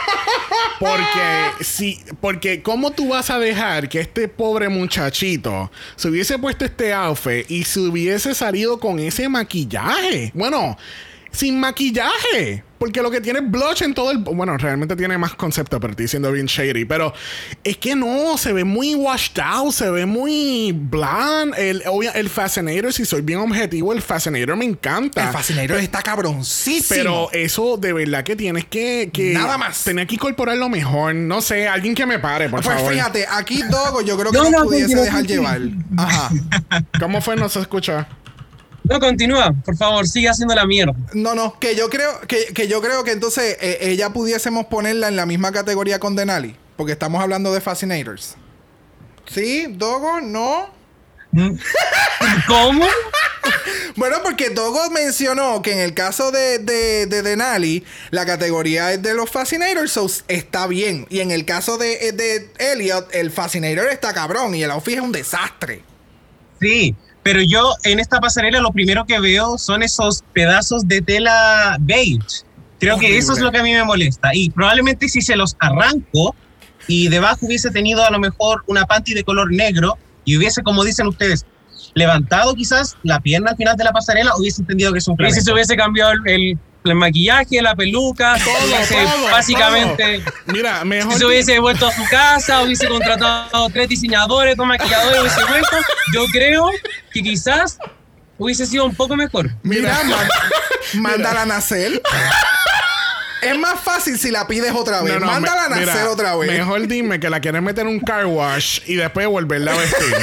Porque 0.78 1.64
si, 1.64 1.98
porque 2.20 2.60
cómo 2.60 2.90
tú 2.90 3.08
vas 3.08 3.30
a 3.30 3.38
dejar 3.38 3.88
que 3.88 3.98
este 4.00 4.28
pobre 4.28 4.68
muchachito 4.68 5.70
se 5.96 6.08
hubiese 6.08 6.38
puesto 6.38 6.66
este 6.66 6.92
outfit 6.92 7.50
y 7.50 7.64
se 7.64 7.80
hubiese 7.80 8.34
salido 8.34 8.78
con 8.78 8.98
ese 8.98 9.26
maquillaje. 9.28 10.32
Bueno, 10.34 10.76
sin 11.30 11.58
maquillaje. 11.60 12.64
Porque 12.78 13.00
lo 13.00 13.10
que 13.10 13.22
tiene 13.22 13.38
es 13.38 13.50
blush 13.50 13.82
en 13.82 13.94
todo 13.94 14.10
el... 14.10 14.18
Bueno, 14.18 14.54
realmente 14.58 14.96
tiene 14.96 15.16
más 15.16 15.32
concepto, 15.34 15.80
pero 15.80 15.92
estoy 15.92 16.04
diciendo 16.04 16.30
bien 16.30 16.44
shady. 16.44 16.84
Pero 16.84 17.14
es 17.64 17.78
que 17.78 17.96
no, 17.96 18.36
se 18.36 18.52
ve 18.52 18.64
muy 18.64 18.94
washed 18.94 19.38
out, 19.42 19.72
se 19.72 19.88
ve 19.88 20.04
muy 20.04 20.72
bland. 20.72 21.54
El, 21.56 21.82
obvia- 21.86 22.12
el 22.14 22.28
Fascinator, 22.28 22.92
si 22.92 23.06
soy 23.06 23.22
bien 23.22 23.38
objetivo, 23.38 23.94
el 23.94 24.02
Fascinator 24.02 24.54
me 24.56 24.66
encanta. 24.66 25.24
el 25.24 25.32
Fascinator 25.32 25.78
está 25.78 26.02
cabroncísimo. 26.02 26.88
Pero 26.94 27.32
eso 27.32 27.78
de 27.78 27.94
verdad 27.94 28.22
que 28.24 28.36
tienes 28.36 28.66
que... 28.66 29.08
que 29.10 29.32
Nada 29.32 29.56
más. 29.56 29.82
Tener 29.84 30.06
que 30.06 30.16
incorporarlo 30.16 30.68
mejor. 30.68 31.14
No 31.14 31.40
sé, 31.40 31.66
alguien 31.66 31.94
que 31.94 32.04
me 32.04 32.18
pare, 32.18 32.50
por 32.50 32.62
pues 32.62 32.76
favor. 32.76 32.92
fíjate, 32.92 33.26
aquí 33.26 33.62
Dogo 33.70 34.02
yo 34.02 34.18
creo 34.18 34.32
que 34.32 34.36
No, 34.36 34.44
no, 34.50 34.50
no, 34.50 34.64
pudiese 34.64 34.96
dejar 34.96 35.26
llevar. 35.26 35.62
Ajá. 35.96 36.30
¿Cómo 37.00 37.22
fue? 37.22 37.36
No 37.36 37.48
se 37.48 37.60
escucha. 37.60 38.06
No, 38.88 39.00
continúa, 39.00 39.52
por 39.64 39.76
favor, 39.76 40.06
sigue 40.06 40.28
haciendo 40.28 40.54
la 40.54 40.66
mierda. 40.66 40.94
No, 41.12 41.34
no, 41.34 41.58
que 41.58 41.74
yo 41.74 41.88
creo 41.90 42.20
que, 42.20 42.46
que 42.46 42.68
yo 42.68 42.80
creo 42.80 43.04
que 43.04 43.12
entonces 43.12 43.56
eh, 43.60 43.78
ella 43.80 44.10
pudiésemos 44.10 44.66
ponerla 44.66 45.08
en 45.08 45.16
la 45.16 45.26
misma 45.26 45.52
categoría 45.52 45.98
con 45.98 46.14
Denali, 46.14 46.56
porque 46.76 46.92
estamos 46.92 47.20
hablando 47.22 47.52
de 47.52 47.60
Fascinators. 47.60 48.36
¿Sí? 49.26 49.66
¿Dogo? 49.70 50.20
¿No? 50.20 50.70
¿Cómo? 52.46 52.86
Bueno, 53.96 54.18
porque 54.22 54.50
Dogo 54.50 54.90
mencionó 54.90 55.62
que 55.62 55.72
en 55.72 55.78
el 55.80 55.94
caso 55.94 56.30
de, 56.30 56.58
de, 56.58 57.06
de 57.06 57.22
Denali, 57.22 57.84
la 58.10 58.26
categoría 58.26 58.92
es 58.92 59.02
de 59.02 59.14
los 59.14 59.30
Fascinators, 59.30 59.92
so 59.92 60.06
está 60.28 60.66
bien. 60.66 61.06
Y 61.10 61.20
en 61.20 61.30
el 61.30 61.44
caso 61.44 61.78
de, 61.78 62.12
de 62.12 62.50
Elliot, 62.58 63.14
el 63.14 63.30
Fascinator 63.30 63.88
está 63.88 64.12
cabrón 64.12 64.54
y 64.54 64.62
el 64.62 64.70
outfit 64.70 64.96
es 64.96 65.00
un 65.00 65.12
desastre. 65.12 65.82
Sí, 66.60 66.94
pero 67.26 67.40
yo 67.42 67.74
en 67.82 67.98
esta 67.98 68.20
pasarela 68.20 68.60
lo 68.60 68.70
primero 68.70 69.04
que 69.04 69.18
veo 69.18 69.58
son 69.58 69.82
esos 69.82 70.22
pedazos 70.32 70.86
de 70.86 71.02
tela 71.02 71.76
beige. 71.80 72.20
Creo 72.78 73.00
que 73.00 73.18
eso 73.18 73.32
es 73.32 73.40
lo 73.40 73.50
que 73.50 73.58
a 73.58 73.64
mí 73.64 73.72
me 73.72 73.82
molesta. 73.82 74.30
Y 74.32 74.50
probablemente 74.50 75.08
si 75.08 75.20
se 75.20 75.34
los 75.34 75.56
arranco 75.58 76.36
y 76.86 77.08
debajo 77.08 77.44
hubiese 77.46 77.72
tenido 77.72 78.04
a 78.04 78.12
lo 78.12 78.20
mejor 78.20 78.62
una 78.68 78.86
panty 78.86 79.12
de 79.12 79.24
color 79.24 79.52
negro 79.52 79.98
y 80.24 80.36
hubiese, 80.36 80.62
como 80.62 80.84
dicen 80.84 81.08
ustedes, 81.08 81.44
levantado 81.94 82.54
quizás 82.54 82.96
la 83.02 83.18
pierna 83.18 83.50
al 83.50 83.56
final 83.56 83.76
de 83.76 83.82
la 83.82 83.90
pasarela, 83.90 84.30
hubiese 84.38 84.62
entendido 84.62 84.92
que 84.92 84.98
es 85.00 85.08
un 85.08 85.14
Y 85.14 85.16
si 85.16 85.18
flamenco. 85.22 85.44
se 85.46 85.52
hubiese 85.52 85.76
cambiado 85.76 86.12
el, 86.12 86.20
el 86.26 86.58
el 86.92 86.98
maquillaje, 86.98 87.60
la 87.62 87.74
peluca, 87.74 88.36
Todo, 88.44 89.30
básicamente, 89.30 90.20
todo. 90.20 90.34
Mira, 90.54 90.84
mejor. 90.84 91.12
si 91.12 91.18
se 91.18 91.24
hubiese 91.26 91.58
vuelto 91.58 91.86
a 91.86 91.92
su 91.92 92.04
casa, 92.10 92.62
hubiese 92.62 92.88
contratado 92.88 93.68
tres 93.70 93.88
diseñadores, 93.88 94.56
dos 94.56 94.66
maquilladores, 94.66 95.20
hubiese 95.20 95.44
vuelto, 95.44 95.76
yo 96.14 96.24
creo 96.32 96.70
que 97.12 97.22
quizás 97.22 97.78
hubiese 98.38 98.66
sido 98.66 98.84
un 98.84 98.94
poco 98.94 99.16
mejor. 99.16 99.50
Mira, 99.62 100.02
man- 100.04 100.28
mándala 100.94 101.42
a 101.42 101.46
nacer. 101.46 102.00
Es 103.42 103.58
más 103.58 103.78
fácil 103.80 104.18
si 104.18 104.30
la 104.30 104.46
pides 104.46 104.72
otra 104.74 105.02
vez. 105.02 105.14
No, 105.14 105.20
no, 105.20 105.26
mándala 105.26 105.66
a 105.66 105.68
nacer 105.68 105.86
mira, 105.86 106.10
otra 106.10 106.34
vez. 106.36 106.50
Mejor 106.50 106.86
dime 106.88 107.20
que 107.20 107.30
la 107.30 107.40
quieres 107.40 107.62
meter 107.62 107.86
en 107.86 107.92
un 107.92 108.00
car 108.00 108.26
wash 108.26 108.80
y 108.86 108.94
después 108.96 109.26
volverla 109.28 109.72
a 109.72 109.76
vestir. 109.76 110.14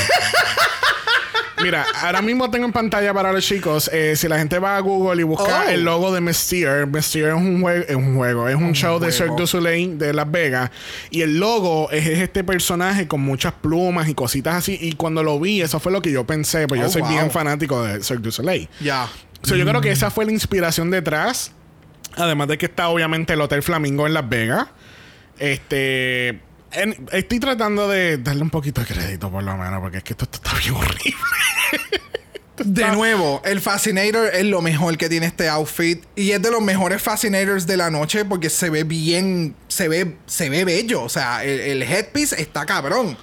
Mira, 1.64 1.86
ahora 2.02 2.22
mismo 2.22 2.50
tengo 2.52 2.66
en 2.66 2.72
pantalla 2.72 3.14
para 3.14 3.32
los 3.32 3.46
chicos. 3.46 3.90
eh, 3.94 4.16
si 4.16 4.28
la 4.28 4.38
gente 4.38 4.60
va 4.60 4.78
a 4.78 4.80
Google 4.82 5.22
y 5.22 5.24
busca 5.24 5.64
Oh. 5.66 5.70
el 5.70 5.84
logo 5.84 6.14
de 6.14 6.22
Mystere, 6.22 6.86
Mystere 6.86 7.30
es 7.30 7.34
un, 7.34 7.62
jue- 7.62 7.86
es 7.88 7.96
un 7.96 8.16
juego, 8.16 8.48
es 8.50 8.56
un, 8.56 8.74
show 8.74 9.00
de 9.00 9.08
juego. 9.08 9.12
Cirque 9.12 9.42
du 9.42 9.48
Soleil 9.48 9.98
de 9.98 10.14
Las 10.14 10.30
Vegas. 10.30 10.70
Y 11.10 11.22
el 11.22 11.40
logo 11.40 11.90
es, 11.92 12.06
es 12.06 12.20
este 12.20 12.44
personaje 12.44 13.08
con 13.08 13.22
muchas 13.22 13.54
plumas 13.54 14.08
y 14.10 14.14
cositas 14.14 14.56
así. 14.56 14.78
Y 14.82 14.94
cuando 14.94 15.24
lo 15.24 15.40
vi, 15.40 15.62
eso 15.62 15.80
fue 15.80 15.92
lo 15.92 16.02
que 16.02 16.12
yo 16.12 16.26
pensé, 16.26 16.68
pues 16.68 16.82
yo 16.82 16.88
Oh, 16.88 16.90
soy 16.92 17.02
wow. 17.02 17.12
bien 17.12 17.32
fanático 17.32 17.84
de 17.84 18.04
Cirque 18.04 18.24
du 18.24 18.32
Soleil. 18.32 18.68
Ya. 18.82 19.08
So, 19.42 19.56
yo 19.56 19.66
creo 19.66 19.82
que 19.82 19.92
esa 19.92 20.10
fue 20.12 20.26
la 20.26 20.32
inspiración 20.32 20.90
detrás. 20.92 21.52
Además 22.16 22.48
de 22.48 22.58
que 22.58 22.68
está 22.68 22.90
obviamente 22.90 23.34
el 23.34 23.42
Hotel 23.42 23.64
Flamingo 23.64 24.06
en 24.06 24.14
Las 24.14 24.30
Vegas. 24.30 24.68
Este. 25.40 26.40
En- 26.74 27.08
estoy 27.12 27.40
tratando 27.40 27.88
de 27.88 28.18
darle 28.18 28.42
un 28.44 28.50
poquito 28.50 28.82
de 28.82 28.88
crédito, 28.88 29.32
por 29.32 29.44
lo 29.44 29.56
menos, 29.58 29.80
porque 29.82 29.98
es 29.98 30.04
que 30.04 30.14
esto, 30.14 30.26
esto 30.26 30.40
está 30.44 30.58
bien 30.58 30.74
horrible. 30.76 31.16
De 32.58 32.88
nuevo, 32.92 33.42
el 33.46 33.62
Fascinator 33.62 34.30
es 34.32 34.46
lo 34.46 34.62
mejor 34.62 34.96
que 34.96 35.10
tiene 35.10 35.26
este 35.26 35.50
outfit 35.50 36.04
y 36.16 36.32
es 36.32 36.42
de 36.42 36.52
los 36.52 36.62
mejores 36.62 37.02
Fascinators 37.02 37.66
de 37.66 37.78
la 37.78 37.90
noche 37.90 38.26
porque 38.26 38.52
se 38.52 38.70
ve 38.70 38.84
bien, 38.84 39.56
se 39.68 39.88
ve, 39.88 40.18
se 40.28 40.50
ve 40.50 40.64
bello, 40.64 41.02
o 41.02 41.10
sea, 41.10 41.44
el, 41.44 41.60
el 41.60 41.82
headpiece 41.82 42.40
está 42.40 42.68
cabrón. 42.68 43.18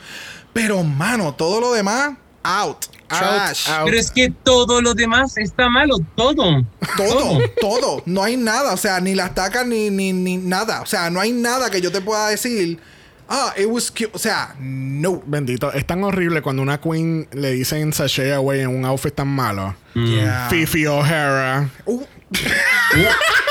Pero 0.52 0.82
mano, 0.82 1.32
todo 1.32 1.60
lo 1.60 1.72
demás 1.72 2.14
out, 2.42 2.86
trash, 3.08 3.70
out. 3.70 3.84
Pero 3.84 3.98
es 3.98 4.10
que 4.10 4.30
todo 4.42 4.82
lo 4.82 4.94
demás 4.94 5.38
está 5.38 5.68
malo, 5.70 5.98
todo. 6.16 6.66
todo, 6.96 7.38
todo, 7.60 8.02
no 8.06 8.24
hay 8.24 8.36
nada, 8.36 8.72
o 8.72 8.76
sea, 8.76 9.00
ni 9.00 9.14
las 9.14 9.32
tacas 9.36 9.64
ni, 9.64 9.90
ni, 9.90 10.12
ni 10.12 10.38
nada, 10.38 10.82
o 10.82 10.86
sea, 10.86 11.08
no 11.08 11.20
hay 11.20 11.30
nada 11.30 11.70
que 11.70 11.80
yo 11.80 11.92
te 11.92 12.00
pueda 12.00 12.28
decir, 12.30 12.80
ah, 13.30 13.54
it 13.56 13.66
was 13.66 13.90
cute, 13.90 14.10
o 14.12 14.18
sea, 14.18 14.54
no. 14.58 15.22
Bendito. 15.24 15.72
Es 15.72 15.86
tan 15.86 16.04
horrible 16.04 16.42
cuando 16.42 16.62
una 16.62 16.78
queen 16.78 17.28
le 17.32 17.52
dicen 17.52 17.92
sashay 17.92 18.32
away 18.32 18.60
en 18.60 18.68
un 18.68 18.84
outfit 18.84 19.14
tan 19.14 19.28
malo. 19.28 19.74
Yeah. 19.94 20.48
Fifi 20.50 20.86
O'Hara. 20.86 21.70
Uh, 21.86 22.04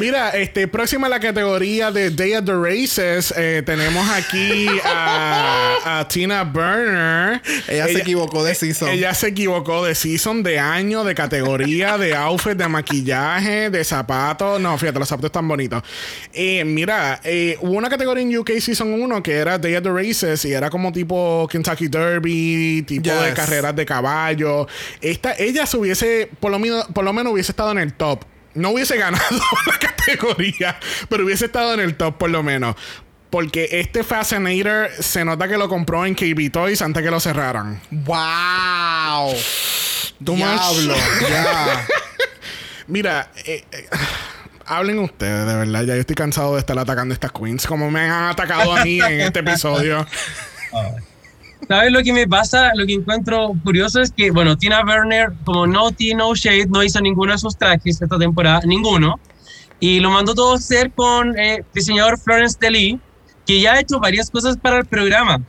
Mira, 0.00 0.30
este, 0.30 0.66
próxima 0.66 1.08
a 1.08 1.10
la 1.10 1.20
categoría 1.20 1.92
de 1.92 2.08
Day 2.08 2.32
of 2.32 2.46
the 2.46 2.54
Races, 2.54 3.34
eh, 3.36 3.62
tenemos 3.66 4.08
aquí 4.08 4.66
a, 4.82 6.00
a 6.00 6.08
Tina 6.08 6.42
Burner. 6.42 7.42
ella, 7.68 7.86
se 7.86 7.98
equivocó 7.98 8.42
de 8.42 8.54
season. 8.54 8.88
Ella 8.88 9.12
se 9.12 9.28
equivocó 9.28 9.84
de 9.84 9.94
season, 9.94 10.42
de 10.42 10.58
año, 10.58 11.04
de 11.04 11.14
categoría, 11.14 11.98
de 11.98 12.14
outfit, 12.14 12.54
de 12.54 12.66
maquillaje, 12.66 13.68
de 13.68 13.84
zapatos. 13.84 14.58
No, 14.58 14.78
fíjate, 14.78 14.98
los 14.98 15.06
zapatos 15.06 15.28
están 15.28 15.46
bonitos. 15.46 15.82
Eh, 16.32 16.64
mira, 16.64 17.20
eh, 17.22 17.58
hubo 17.60 17.72
una 17.72 17.90
categoría 17.90 18.22
en 18.22 18.38
UK 18.38 18.52
Season 18.58 18.90
1 18.90 19.22
que 19.22 19.34
era 19.34 19.58
Day 19.58 19.76
of 19.76 19.82
the 19.82 19.90
Races 19.90 20.46
y 20.46 20.54
era 20.54 20.70
como 20.70 20.92
tipo 20.92 21.46
Kentucky 21.52 21.88
Derby, 21.88 22.84
tipo 22.86 23.12
de 23.12 23.34
carreras 23.34 23.76
de 23.76 23.84
caballo. 23.84 24.66
Esta, 25.02 25.34
ella 25.36 25.66
se 25.66 25.76
hubiese, 25.76 26.30
por 26.40 26.50
lo, 26.50 26.58
menos, 26.58 26.86
por 26.86 27.04
lo 27.04 27.12
menos 27.12 27.34
hubiese 27.34 27.52
estado 27.52 27.72
en 27.72 27.78
el 27.80 27.92
top. 27.92 28.24
No 28.54 28.70
hubiese 28.70 28.96
ganado 28.96 29.24
la 29.66 29.78
categoría, 29.78 30.78
pero 31.08 31.24
hubiese 31.24 31.46
estado 31.46 31.74
en 31.74 31.80
el 31.80 31.96
top 31.96 32.18
por 32.18 32.30
lo 32.30 32.42
menos. 32.42 32.76
Porque 33.30 33.68
este 33.72 34.02
Fascinator 34.02 34.90
se 34.98 35.24
nota 35.24 35.46
que 35.46 35.56
lo 35.56 35.68
compró 35.68 36.04
en 36.04 36.14
KB 36.14 36.50
Toys 36.50 36.82
antes 36.82 37.02
que 37.02 37.10
lo 37.10 37.20
cerraran. 37.20 37.80
Wow. 37.90 39.34
Diablo, 40.18 40.94
ya. 41.28 41.86
Mira, 42.88 43.30
eh, 43.44 43.64
eh, 43.70 43.88
hablen 44.66 44.98
ustedes, 44.98 45.46
de 45.46 45.54
verdad. 45.54 45.82
Ya 45.84 45.94
yo 45.94 46.00
estoy 46.00 46.16
cansado 46.16 46.54
de 46.54 46.60
estar 46.60 46.76
atacando 46.76 47.12
a 47.12 47.14
estas 47.14 47.30
queens 47.30 47.66
como 47.68 47.88
me 47.88 48.00
han 48.00 48.30
atacado 48.30 48.76
a 48.76 48.84
mí 48.84 49.00
en 49.00 49.20
este 49.20 49.40
episodio. 49.40 50.04
¿Sabes 51.68 51.92
lo 51.92 52.02
que 52.02 52.12
me 52.12 52.26
pasa? 52.26 52.72
Lo 52.74 52.86
que 52.86 52.94
encuentro 52.94 53.52
curioso 53.62 54.00
es 54.00 54.10
que, 54.10 54.30
bueno, 54.30 54.56
Tina 54.56 54.82
Burner, 54.82 55.32
como 55.44 55.66
no 55.66 55.90
tea, 55.92 56.16
no 56.16 56.34
shade, 56.34 56.66
no 56.66 56.82
hizo 56.82 57.00
ninguno 57.00 57.32
de 57.32 57.38
sus 57.38 57.56
trajes 57.56 58.00
esta 58.02 58.18
temporada, 58.18 58.60
ninguno. 58.64 59.20
Y 59.78 60.00
lo 60.00 60.10
mandó 60.10 60.34
todo 60.34 60.54
a 60.54 60.56
hacer 60.56 60.90
con 60.92 61.38
eh, 61.38 61.64
diseñador 61.74 62.18
Florence 62.18 62.56
Deli, 62.60 62.98
que 63.46 63.60
ya 63.60 63.74
ha 63.74 63.80
hecho 63.80 64.00
varias 64.00 64.30
cosas 64.30 64.56
para 64.56 64.78
el 64.78 64.84
programa. 64.84 65.40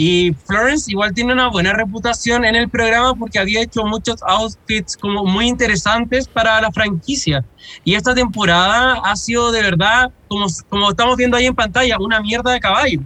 Y 0.00 0.32
Florence 0.46 0.88
igual 0.90 1.12
tiene 1.12 1.32
una 1.32 1.48
buena 1.48 1.72
reputación 1.72 2.44
en 2.44 2.54
el 2.54 2.68
programa 2.68 3.16
porque 3.16 3.40
había 3.40 3.62
hecho 3.62 3.84
muchos 3.84 4.22
outfits 4.22 4.96
como 4.96 5.24
muy 5.24 5.48
interesantes 5.48 6.28
para 6.28 6.60
la 6.60 6.70
franquicia. 6.70 7.44
Y 7.82 7.96
esta 7.96 8.14
temporada 8.14 9.00
ha 9.04 9.16
sido 9.16 9.50
de 9.50 9.60
verdad, 9.60 10.12
como, 10.28 10.46
como 10.68 10.90
estamos 10.90 11.16
viendo 11.16 11.36
ahí 11.36 11.46
en 11.46 11.54
pantalla, 11.56 11.98
una 11.98 12.20
mierda 12.20 12.52
de 12.52 12.60
caballo. 12.60 13.00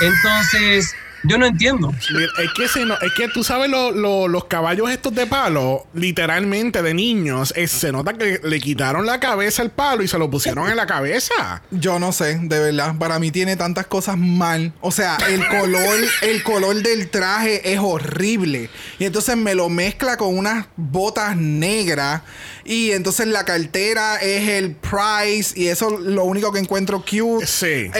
Entonces, 0.00 0.94
yo 1.28 1.38
no 1.38 1.46
entiendo. 1.46 1.92
Mira, 2.12 2.32
es 2.42 2.50
que, 2.56 2.68
se 2.68 2.84
no- 2.84 2.94
es 3.00 3.12
que 3.16 3.28
tú 3.28 3.44
sabes 3.44 3.70
lo- 3.70 3.90
lo- 3.92 4.28
los 4.28 4.44
caballos 4.46 4.90
estos 4.90 5.14
de 5.14 5.26
palo, 5.26 5.86
literalmente 5.94 6.82
de 6.82 6.94
niños, 6.94 7.52
es- 7.56 7.70
se 7.70 7.92
nota 7.92 8.14
que 8.14 8.40
le 8.42 8.60
quitaron 8.60 9.06
la 9.06 9.20
cabeza 9.20 9.62
al 9.62 9.70
palo 9.70 10.02
y 10.02 10.08
se 10.08 10.18
lo 10.18 10.30
pusieron 10.30 10.68
en 10.70 10.76
la 10.76 10.86
cabeza. 10.86 11.62
Yo 11.70 11.98
no 11.98 12.12
sé, 12.12 12.38
de 12.42 12.58
verdad. 12.60 12.94
Para 12.98 13.18
mí 13.18 13.30
tiene 13.30 13.56
tantas 13.56 13.86
cosas 13.86 14.16
mal. 14.18 14.72
O 14.80 14.90
sea, 14.90 15.16
el 15.28 15.46
color, 15.48 15.98
el 16.22 16.42
color 16.42 16.82
del 16.82 17.08
traje 17.10 17.72
es 17.72 17.78
horrible. 17.80 18.70
Y 18.98 19.04
entonces 19.04 19.36
me 19.36 19.54
lo 19.54 19.68
mezcla 19.68 20.16
con 20.16 20.36
unas 20.36 20.66
botas 20.76 21.36
negras. 21.36 22.22
Y 22.64 22.90
entonces 22.90 23.26
la 23.28 23.44
cartera 23.44 24.16
es 24.16 24.48
el 24.48 24.72
price. 24.72 25.58
Y 25.58 25.68
eso 25.68 25.94
es 25.94 26.00
lo 26.00 26.24
único 26.24 26.52
que 26.52 26.58
encuentro 26.58 27.00
cute. 27.02 27.46
Sí. 27.46 27.66
Eh, 27.66 27.90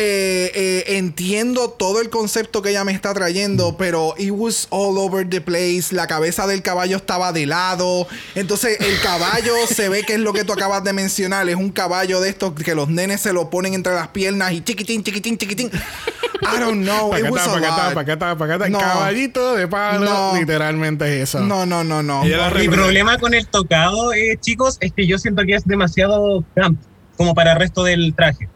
eh, 0.55 0.85
entiendo 0.99 1.71
todo 1.71 2.01
el 2.01 2.11
concepto 2.11 2.61
que 2.63 2.71
ella 2.71 2.85
me 2.85 2.93
está 2.93 3.15
trayendo, 3.19 3.77
pero 3.77 4.15
it 4.17 4.31
was 4.31 4.67
all 4.71 4.97
over 4.99 5.29
the 5.29 5.41
place. 5.41 5.93
La 5.93 6.07
cabeza 6.07 6.47
del 6.47 6.63
caballo 6.63 6.97
estaba 6.97 7.33
de 7.33 7.47
lado. 7.47 8.07
Entonces, 8.35 8.79
el 8.81 9.01
caballo 9.01 9.55
se 9.69 9.89
ve 9.89 10.03
que 10.05 10.15
es 10.15 10.21
lo 10.21 10.33
que 10.33 10.45
tú 10.45 10.53
acabas 10.53 10.85
de 10.85 10.93
mencionar. 10.93 11.49
Es 11.49 11.57
un 11.57 11.71
caballo 11.71 12.21
de 12.21 12.29
estos 12.29 12.55
que 12.55 12.75
los 12.75 12.89
nenes 12.89 13.21
se 13.21 13.33
lo 13.33 13.51
ponen 13.51 13.75
entre 13.75 13.95
las 13.95 14.09
piernas 14.09 14.53
y 14.53 14.61
chiquitín, 14.63 15.03
chiquitín, 15.03 15.37
chiquitín. 15.37 15.71
I 16.41 16.61
don't 16.61 16.85
know. 16.85 17.15
It 17.17 17.29
was 17.31 17.47
a 17.47 17.59
lot. 17.59 18.69
No. 18.71 18.79
Caballito 18.79 19.57
de 19.57 19.67
palo, 19.67 20.05
No. 20.05 20.33
literalmente 20.39 21.05
es 21.23 21.31
eso. 21.31 21.41
No, 21.41 21.67
no, 21.67 21.83
no, 21.83 22.03
no. 22.03 22.23
Mi 22.23 22.69
problema 22.69 23.19
con 23.19 23.35
el 23.35 23.47
tocado, 23.49 24.13
eh, 24.13 24.39
chicos, 24.41 24.79
es 24.81 24.93
que 24.93 25.07
yo 25.07 25.19
siento 25.19 25.43
que 25.45 25.55
es 25.55 25.65
demasiado 25.67 26.45
camp 26.55 26.81
como 27.17 27.35
para 27.35 27.53
el 27.53 27.59
resto 27.59 27.83
del 27.83 28.15
traje. 28.15 28.49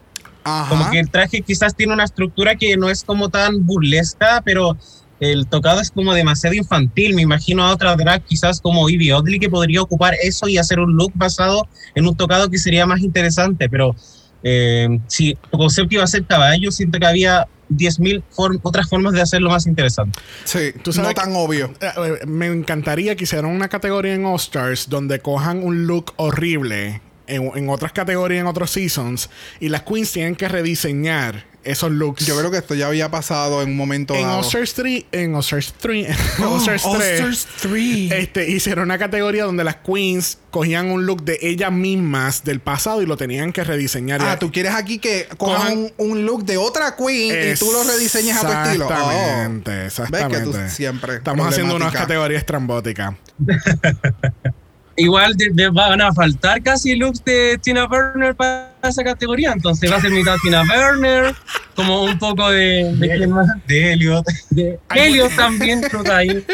Ajá. 0.43 0.69
Como 0.69 0.89
que 0.91 0.99
el 0.99 1.09
traje 1.09 1.41
quizás 1.41 1.75
tiene 1.75 1.93
una 1.93 2.03
estructura 2.03 2.55
que 2.55 2.75
no 2.77 2.89
es 2.89 3.03
como 3.03 3.29
tan 3.29 3.65
burlesca, 3.65 4.41
pero 4.43 4.77
el 5.19 5.47
tocado 5.47 5.79
es 5.79 5.89
como 5.91 6.13
demasiado 6.13 6.55
infantil. 6.55 7.15
Me 7.15 7.21
imagino 7.21 7.63
a 7.63 7.71
otra 7.71 7.95
drag 7.95 8.23
quizás 8.25 8.59
como 8.59 8.89
Ivy 8.89 9.11
Oddly 9.11 9.39
que 9.39 9.49
podría 9.49 9.81
ocupar 9.81 10.15
eso 10.21 10.47
y 10.49 10.57
hacer 10.57 10.79
un 10.79 10.95
look 10.97 11.11
basado 11.15 11.67
en 11.95 12.07
un 12.07 12.15
tocado 12.17 12.49
que 12.49 12.57
sería 12.57 12.85
más 12.85 12.99
interesante. 13.01 13.69
Pero 13.69 13.95
eh, 14.43 14.99
si 15.07 15.35
tu 15.49 15.57
concepto 15.57 15.95
iba 15.95 16.03
a 16.03 16.07
ser 16.07 16.25
caballo, 16.25 16.71
siento 16.71 16.99
que 16.99 17.05
había 17.05 17.47
10.000 17.69 18.21
form- 18.35 18.59
otras 18.63 18.89
formas 18.89 19.13
de 19.13 19.21
hacerlo 19.21 19.49
más 19.49 19.65
interesante. 19.65 20.19
Sí, 20.43 20.73
Tú 20.83 20.91
sabes 20.91 21.09
no 21.09 21.13
tan 21.13 21.33
obvio. 21.35 21.73
Eh, 21.79 21.87
eh, 22.21 22.25
Me 22.25 22.47
encantaría 22.47 23.15
que 23.15 23.23
hicieran 23.23 23.49
una 23.49 23.69
categoría 23.69 24.13
en 24.15 24.25
All 24.25 24.35
Stars 24.35 24.89
donde 24.89 25.19
cojan 25.19 25.63
un 25.63 25.87
look 25.87 26.13
horrible 26.17 27.01
en, 27.27 27.51
en 27.55 27.69
otras 27.69 27.91
categorías, 27.91 28.41
en 28.41 28.47
otros 28.47 28.71
seasons, 28.71 29.29
y 29.59 29.69
las 29.69 29.83
queens 29.83 30.11
tienen 30.11 30.35
que 30.35 30.47
rediseñar 30.47 31.45
esos 31.63 31.91
looks. 31.91 32.25
Yo 32.25 32.37
creo 32.37 32.51
que 32.51 32.57
esto 32.57 32.75
ya 32.75 32.87
había 32.87 33.09
pasado 33.09 33.61
en 33.61 33.69
un 33.69 33.77
momento 33.77 34.15
en 34.15 34.23
dado. 34.23 34.39
All 34.39 34.45
Stars 34.45 34.73
3, 34.73 35.05
en 35.11 35.35
All 35.35 35.41
Stars 35.41 35.73
3, 35.79 36.07
en 36.09 36.15
Oh, 36.43 36.53
All 36.55 36.59
Stars 36.59 36.83
3, 36.83 37.21
All-Stars 37.21 37.47
3. 37.61 38.11
este, 38.11 38.49
hicieron 38.49 38.85
una 38.85 38.97
categoría 38.97 39.45
donde 39.45 39.63
las 39.63 39.77
queens 39.77 40.39
cogían 40.51 40.91
un 40.91 41.05
look 41.05 41.23
de 41.23 41.39
ellas 41.41 41.71
mismas 41.71 42.43
del 42.43 42.59
pasado 42.59 43.01
y 43.01 43.05
lo 43.05 43.17
tenían 43.17 43.51
que 43.51 43.63
rediseñar. 43.63 44.21
Ah, 44.21 44.37
tú 44.37 44.51
quieres 44.51 44.73
aquí 44.73 44.99
que 44.99 45.27
cojan 45.37 45.77
un, 45.77 45.93
un 45.97 46.25
look 46.25 46.43
de 46.45 46.57
otra 46.57 46.95
queen 46.95 47.53
y 47.53 47.55
tú 47.57 47.71
lo 47.71 47.83
rediseñes 47.83 48.37
a 48.37 48.41
tu 48.41 48.51
estilo. 48.51 48.87
Oh. 48.87 48.91
Exactamente, 48.91 49.85
exactamente. 49.85 50.37
Ves 50.39 50.57
que 50.57 50.65
tú 50.65 50.69
siempre 50.69 51.15
Estamos 51.15 51.47
haciendo 51.47 51.75
unas 51.75 51.93
categorías 51.93 52.39
estrambóticas. 52.39 53.15
Igual 54.95 55.35
de- 55.35 55.49
de- 55.53 55.69
van 55.69 56.01
a 56.01 56.13
faltar 56.13 56.61
casi 56.61 56.95
looks 56.95 57.23
de 57.25 57.57
Tina 57.63 57.87
Burner 57.87 58.35
para 58.35 58.71
esa 58.83 59.03
categoría, 59.03 59.51
entonces 59.53 59.91
va 59.91 59.95
a 59.95 60.01
ser 60.01 60.11
mitad 60.11 60.35
Tina 60.43 60.61
Burner, 60.63 61.33
como 61.75 62.03
un 62.03 62.19
poco 62.19 62.49
de... 62.51 62.93
¿De 62.97 63.07
quién 63.17 63.31
más? 63.31 63.47
De 63.65 63.93
Elliot. 63.93 64.25
De 64.51 64.77
Elliot 64.93 65.35
también, 65.35 65.81
ahí. 66.11 66.45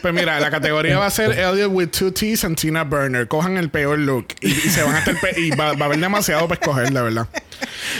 Pues 0.00 0.14
mira, 0.14 0.40
la 0.40 0.50
categoría 0.50 0.98
va 0.98 1.06
a 1.06 1.10
ser 1.10 1.38
Elliot 1.38 1.70
with 1.70 1.88
two 1.88 2.12
T's 2.12 2.44
and 2.44 2.56
Tina 2.56 2.84
Burner. 2.84 3.28
Cojan 3.28 3.56
el 3.58 3.68
peor 3.68 3.98
look 3.98 4.28
y, 4.40 4.48
y 4.50 4.52
se 4.54 4.82
van 4.82 4.94
a 4.94 4.98
estar 5.00 5.20
pe- 5.20 5.38
y 5.38 5.50
va, 5.50 5.72
va 5.74 5.82
a 5.82 5.84
haber 5.86 5.98
demasiado 5.98 6.48
para 6.48 6.60
escoger, 6.60 6.90
de 6.92 7.02
verdad. 7.02 7.28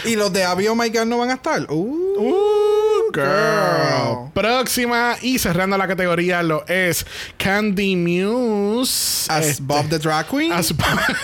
Y 0.07 0.17
los 0.17 0.33
de 0.33 0.45
Abby 0.45 0.69
Oh 0.69 0.75
My 0.75 0.89
God 0.89 1.05
no 1.07 1.19
van 1.19 1.31
a 1.31 1.35
estar. 1.35 1.67
Uh, 1.71 1.99
Uh, 2.19 2.72
girl. 3.13 4.31
Próxima 4.35 5.17
y 5.21 5.39
cerrando 5.39 5.77
la 5.79 5.87
categoría 5.87 6.43
lo 6.43 6.67
es 6.67 7.07
Candy 7.37 7.97
Muse. 7.97 9.27
as 9.31 9.47
Este, 9.47 9.63
Bob 9.63 9.89
the 9.89 9.99
Drag 9.99 10.27
Queen. 10.29 10.53
as 10.53 10.73
Bob- 10.77 10.87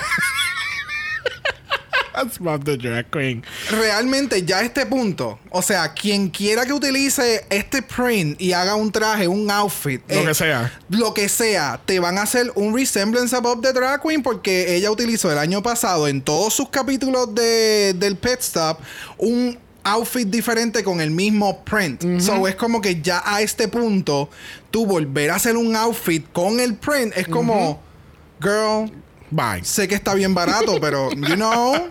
as 2.15 2.39
Bob 2.41 2.65
the 2.65 2.77
Drag 2.77 3.07
Queen. 3.11 3.45
Realmente 3.71 4.43
ya 4.45 4.59
a 4.59 4.63
este 4.63 4.85
punto, 4.87 5.39
o 5.51 5.63
sea, 5.63 5.93
quien 5.95 6.31
quiera 6.31 6.67
que 6.67 6.73
utilice 6.73 7.47
este 7.49 7.81
print 7.81 8.41
y 8.41 8.53
haga 8.53 8.75
un 8.75 8.91
traje, 8.91 9.29
un 9.29 9.49
outfit, 9.51 10.03
Lo 10.11 10.23
eh, 10.23 10.25
que 10.27 10.35
sea. 10.35 10.73
lo 10.89 11.15
que 11.15 11.29
sea, 11.29 11.81
te 11.85 12.01
van 12.01 12.19
a 12.19 12.23
hacer 12.23 12.51
un 12.57 12.75
resemblance 12.75 13.37
a 13.37 13.39
Bob 13.41 13.63
the 13.63 13.73
Drag 13.73 14.03
Queen 14.03 14.23
porque 14.23 14.75
ella 14.75 14.91
utilizó 14.91 15.31
el 15.31 15.39
año 15.39 15.63
pasado 15.63 16.09
en 16.09 16.21
todos 16.21 16.55
sus 16.55 16.69
capítulos 16.71 17.33
de, 17.37 17.95
del 17.97 18.17
Pet 18.17 18.41
Stop 18.41 18.81
un 19.19 19.57
outfit 19.89 20.29
diferente 20.29 20.83
con 20.85 21.01
el 21.01 21.11
mismo 21.11 21.65
print. 21.65 22.21
So 22.21 22.47
es 22.47 22.55
como 22.55 22.81
que 22.81 23.01
ya 23.03 23.23
a 23.25 23.41
este 23.43 23.69
punto, 23.69 24.31
tú 24.71 24.87
volver 24.87 25.31
a 25.31 25.37
hacer 25.37 25.57
un 25.57 25.75
outfit 25.77 26.27
con 26.33 26.61
el 26.61 26.75
print 26.77 27.17
es 27.17 27.27
como, 27.29 27.81
girl, 28.41 28.91
Bye. 29.31 29.65
sé 29.65 29.89
que 29.89 29.95
está 29.95 30.15
bien 30.15 30.35
barato, 30.35 30.79
pero 30.81 31.11
you 31.13 31.35
know. 31.35 31.89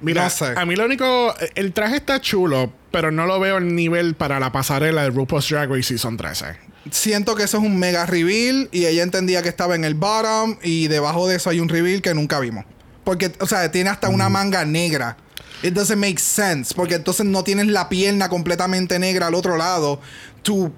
Mira, 0.00 0.24
No 0.24 0.30
sé. 0.30 0.52
a 0.56 0.66
mí 0.66 0.76
lo 0.76 0.84
único, 0.84 1.34
el 1.54 1.72
traje 1.72 1.96
está 1.96 2.20
chulo, 2.20 2.70
pero 2.90 3.10
no 3.10 3.26
lo 3.26 3.40
veo 3.40 3.56
el 3.58 3.74
nivel 3.74 4.14
para 4.14 4.38
la 4.38 4.52
pasarela 4.52 5.02
de 5.02 5.10
RuPaul's 5.10 5.48
Drag 5.48 5.70
Race 5.70 5.84
Season 5.84 6.16
13. 6.16 6.44
Siento 6.90 7.34
que 7.34 7.44
eso 7.44 7.56
es 7.56 7.62
un 7.64 7.78
mega 7.78 8.04
reveal 8.04 8.68
y 8.70 8.84
ella 8.84 9.02
entendía 9.02 9.40
que 9.40 9.48
estaba 9.48 9.74
en 9.74 9.84
el 9.84 9.94
bottom 9.94 10.58
y 10.62 10.88
debajo 10.88 11.26
de 11.26 11.36
eso 11.36 11.48
hay 11.48 11.60
un 11.60 11.70
reveal 11.70 12.02
que 12.02 12.12
nunca 12.12 12.38
vimos. 12.40 12.66
Porque, 13.04 13.32
o 13.40 13.46
sea, 13.46 13.70
tiene 13.70 13.88
hasta 13.88 14.10
una 14.10 14.28
manga 14.28 14.66
negra. 14.66 15.16
It 15.64 15.72
doesn't 15.74 15.98
make 15.98 16.18
sense. 16.20 16.74
Porque 16.74 16.94
entonces 16.94 17.24
no 17.26 17.42
tienes 17.42 17.66
la 17.66 17.88
pierna 17.88 18.28
completamente 18.28 18.98
negra 18.98 19.28
al 19.28 19.34
otro 19.34 19.56
lado 19.56 20.00
to 20.42 20.70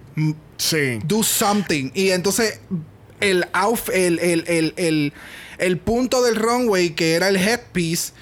Sí. 0.58 1.00
do 1.04 1.22
something. 1.22 1.90
Y 1.94 2.10
entonces 2.10 2.60
el, 3.20 3.44
outf- 3.52 3.90
el, 3.92 4.18
el, 4.20 4.44
el, 4.46 4.72
el, 4.76 5.12
el 5.58 5.78
punto 5.78 6.22
del 6.22 6.36
runway 6.36 6.90
que 6.90 7.14
era 7.14 7.28
el 7.28 7.36
headpiece, 7.36 8.12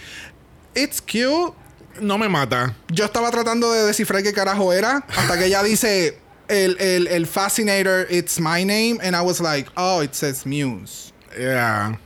it's 0.74 1.01
cute. 1.01 1.55
No 2.01 2.19
me 2.19 2.28
mata. 2.28 2.74
Yo 2.89 3.05
estaba 3.05 3.31
tratando 3.31 3.70
de 3.73 3.85
descifrar 3.85 4.23
qué 4.24 4.32
carajo 4.32 4.73
era 4.73 5.05
hasta 5.16 5.39
que 5.39 5.45
ella 5.47 5.62
dice 5.62 6.19
el, 6.49 6.77
el, 6.81 7.07
el 7.07 7.27
Fascinator, 7.27 8.07
it's 8.11 8.41
my 8.41 8.65
name. 8.65 8.99
And 9.03 9.15
I 9.15 9.20
was 9.20 9.41
like, 9.41 9.70
oh, 9.77 10.03
it 10.03 10.15
says 10.15 10.45
Muse. 10.45 11.12
Yeah. 11.39 11.99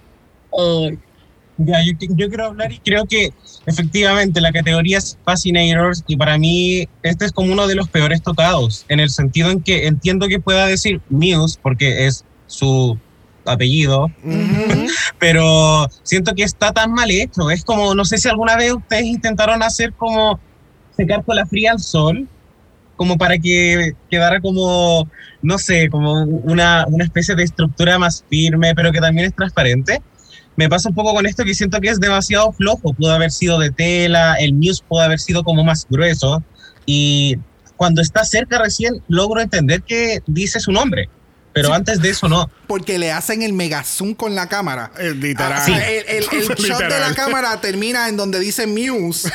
Ay, 0.53 0.99
Ya, 1.61 1.83
yo, 1.85 1.93
yo 2.15 2.29
quiero 2.29 2.45
hablar 2.47 2.71
y 2.71 2.79
creo 2.79 3.05
que 3.07 3.33
efectivamente 3.69 4.41
la 4.41 4.51
categoría 4.51 4.99
es 4.99 5.19
Fascinators 5.25 6.03
y 6.07 6.17
para 6.17 6.39
mí 6.39 6.89
este 7.03 7.27
es 7.27 7.33
como 7.33 7.53
uno 7.53 7.67
de 7.67 7.75
los 7.75 7.89
peores 7.89 8.23
tocados, 8.23 8.85
en 8.89 9.01
el 9.01 9.11
sentido 9.11 9.51
en 9.51 9.63
que 9.63 9.87
entiendo 9.87 10.27
que 10.27 10.41
pueda 10.41 10.67
decir 10.67 11.01
Muse 11.11 11.59
porque 11.63 12.07
es 12.07 12.25
su 12.47 12.99
apellido, 13.45 14.11
pero 15.19 15.87
siento 16.03 16.35
que 16.35 16.43
está 16.43 16.73
tan 16.73 16.93
mal 16.93 17.11
hecho. 17.11 17.51
Es 17.51 17.65
como, 17.65 17.95
no 17.95 18.05
sé 18.05 18.19
si 18.19 18.29
alguna 18.29 18.57
vez 18.57 18.73
ustedes 18.73 19.05
intentaron 19.05 19.63
hacer 19.63 19.93
como 19.93 20.41
secar 20.97 21.25
con 21.25 21.37
la 21.37 21.47
fría 21.47 21.73
al 21.73 21.79
sol, 21.79 22.29
como 22.97 23.17
para 23.17 23.39
que 23.39 23.93
quedara 24.11 24.41
como, 24.41 25.09
no 25.41 25.59
sé, 25.59 25.89
como 25.89 26.25
una, 26.25 26.85
una 26.89 27.05
especie 27.05 27.35
de 27.37 27.45
estructura 27.45 27.99
más 27.99 28.25
firme, 28.29 28.75
pero 28.75 28.93
que 28.93 29.01
también 29.01 29.27
es 29.27 29.35
transparente. 29.35 30.03
Me 30.59 30.69
pasa 30.69 30.89
un 30.89 30.95
poco 30.97 31.15
con 31.15 31.25
esto 31.25 31.45
que 31.45 31.55
siento 31.55 31.81
que 31.81 31.89
es 31.89 32.01
demasiado 32.01 32.51
flojo. 32.53 32.93
Pudo 32.93 33.13
haber 33.13 33.31
sido 33.31 33.61
de 33.61 33.71
tela, 33.71 34.35
el 34.41 34.53
muse 34.55 34.83
pudo 34.89 35.03
haber 35.03 35.21
sido 35.21 35.45
como 35.45 35.63
más 35.63 35.87
grueso. 35.89 36.43
Y 36.85 37.37
cuando 37.77 38.03
está 38.03 38.25
cerca 38.25 38.59
recién 38.59 39.01
logro 39.07 39.41
entender 39.41 39.83
que 39.83 40.21
dice 40.27 40.59
su 40.59 40.73
nombre. 40.73 41.09
Pero 41.53 41.69
Sí. 41.69 41.75
antes 41.75 42.01
de 42.03 42.11
eso 42.11 42.29
no. 42.29 42.51
Porque 42.67 42.99
le 42.99 43.13
hacen 43.13 43.43
el 43.43 43.53
mega 43.53 43.85
zoom 43.85 44.15
con 44.15 44.35
la 44.35 44.49
cámara. 44.49 44.91
Eh, 44.99 45.13
literal. 45.15 45.63
Ah, 45.65 45.67
el, 45.89 46.05
el- 46.09 46.25
el 46.25 46.25
shot 46.59 46.79
de 46.81 47.01
la 47.01 47.15
cámara 47.15 47.61
termina 47.61 48.09
en 48.09 48.17
donde 48.17 48.41
dice 48.41 48.67
Muse. 48.67 49.31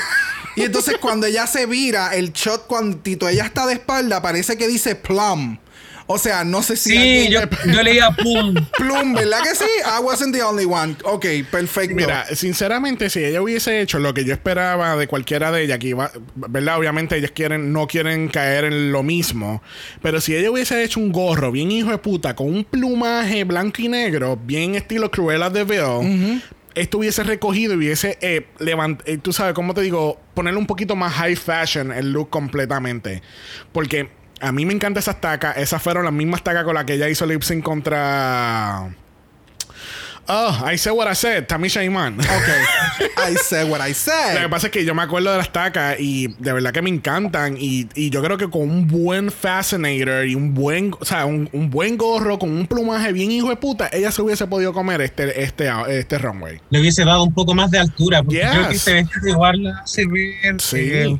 Y 0.57 0.63
entonces 0.63 0.95
cuando 1.01 1.25
ella 1.25 1.47
se 1.47 1.65
vira, 1.65 2.13
el 2.15 2.33
shot 2.33 2.67
cuando 2.67 2.99
ella 3.29 3.45
está 3.45 3.65
de 3.65 3.73
espalda 3.73 4.21
parece 4.21 4.57
que 4.57 4.67
dice 4.67 4.95
Plum. 4.95 5.57
O 6.05 6.17
sea, 6.17 6.43
no 6.43 6.61
sé 6.61 6.75
si 6.75 6.89
Sí, 6.91 6.97
alguien- 6.97 7.31
yo, 7.31 7.71
yo 7.73 7.81
leía 7.83 8.11
pum. 8.11 8.53
Plum, 8.77 9.13
¿verdad 9.13 9.39
que 9.41 9.55
sí? 9.55 9.65
I 9.85 10.03
wasn't 10.03 10.33
the 10.35 10.43
only 10.43 10.65
one. 10.65 10.95
Ok, 11.05 11.25
perfecto. 11.49 11.95
Mira, 11.95 12.25
sinceramente, 12.35 13.09
si 13.09 13.23
ella 13.23 13.41
hubiese 13.41 13.81
hecho 13.81 13.99
lo 13.99 14.13
que 14.13 14.25
yo 14.25 14.33
esperaba 14.33 14.95
de 14.97 15.07
cualquiera 15.07 15.51
de 15.51 15.63
ellas, 15.63 15.79
que 15.79 15.87
iba, 15.87 16.11
¿verdad? 16.35 16.77
Obviamente 16.77 17.15
ellas 17.17 17.31
quieren, 17.31 17.71
no 17.71 17.87
quieren 17.87 18.27
caer 18.27 18.65
en 18.65 18.91
lo 18.91 19.01
mismo. 19.03 19.61
Pero 20.01 20.19
si 20.19 20.35
ella 20.35 20.51
hubiese 20.51 20.83
hecho 20.83 20.99
un 20.99 21.11
gorro 21.11 21.51
bien 21.51 21.71
hijo 21.71 21.91
de 21.91 21.97
puta, 21.97 22.35
con 22.35 22.47
un 22.53 22.63
plumaje 22.65 23.43
blanco 23.45 23.81
y 23.81 23.87
negro, 23.87 24.37
bien 24.43 24.75
estilo 24.75 25.09
Cruella 25.09 25.49
de 25.49 25.63
Vil, 25.63 26.41
esto 26.75 26.97
hubiese 26.97 27.23
recogido 27.23 27.73
y 27.75 27.77
hubiese 27.77 28.17
eh, 28.21 28.47
levant- 28.59 29.01
eh, 29.05 29.19
tú 29.21 29.31
sabes, 29.31 29.53
¿cómo 29.53 29.73
te 29.73 29.81
digo? 29.81 30.19
Ponerle 30.33 30.59
un 30.59 30.65
poquito 30.67 30.95
más 30.95 31.13
high 31.13 31.35
fashion 31.35 31.91
el 31.91 32.11
look 32.11 32.29
completamente. 32.29 33.21
Porque 33.71 34.09
a 34.43 34.51
mí 34.51 34.65
me 34.65 34.73
encantan 34.73 35.01
esas 35.01 35.19
tacas. 35.21 35.57
Esas 35.57 35.81
fueron 35.81 36.03
las 36.05 36.13
mismas 36.13 36.43
tacas 36.43 36.63
con 36.63 36.75
las 36.75 36.85
que 36.85 36.93
ella 36.93 37.09
hizo 37.09 37.25
lip 37.25 37.41
sync 37.41 37.63
contra. 37.63 38.93
Oh, 40.25 40.63
I 40.65 40.77
said 40.77 40.93
what 40.93 41.11
I 41.11 41.15
said, 41.15 41.47
Tamisha 41.47 41.83
Iman. 41.83 42.17
Ok. 42.17 43.07
I 43.29 43.35
said 43.35 43.69
what 43.69 43.81
I 43.81 43.89
Lo 43.89 43.93
que 43.93 43.93
said. 43.93 44.49
pasa 44.49 44.67
es 44.67 44.71
que 44.71 44.85
yo 44.85 44.95
me 44.95 45.01
acuerdo 45.01 45.29
de 45.33 45.37
las 45.37 45.51
tacas 45.51 45.97
y 45.99 46.27
de 46.39 46.53
verdad 46.53 46.71
que 46.71 46.81
me 46.81 46.89
encantan. 46.89 47.57
Y, 47.59 47.89
y 47.93 48.09
yo 48.09 48.23
creo 48.23 48.37
que 48.37 48.49
con 48.49 48.61
un 48.61 48.87
buen 48.87 49.31
fascinator 49.31 50.25
y 50.25 50.35
un 50.35 50.53
buen, 50.53 50.95
o 50.97 51.03
sea, 51.03 51.25
un, 51.25 51.49
un 51.51 51.69
buen 51.69 51.97
gorro 51.97 52.39
con 52.39 52.49
un 52.51 52.67
plumaje 52.67 53.11
bien 53.11 53.31
hijo 53.31 53.49
de 53.49 53.57
puta, 53.57 53.89
ella 53.91 54.11
se 54.13 54.21
hubiese 54.21 54.47
podido 54.47 54.71
comer 54.71 55.01
este, 55.01 55.43
este, 55.43 55.69
este 55.89 56.17
runway. 56.17 56.61
Le 56.69 56.79
hubiese 56.79 57.03
dado 57.03 57.23
un 57.23 57.33
poco 57.33 57.53
más 57.53 57.69
de 57.69 57.79
altura. 57.79 58.23
Porque 58.23 58.37
Yes. 58.39 58.49
creo 58.49 58.69
que 58.69 58.75
este 58.75 58.93
vestido 58.93 59.27
igual 59.27 59.63
la 59.63 59.77
hace 59.79 60.05
ver. 60.05 60.61
Sí. 60.61 60.77
eh, 60.79 61.17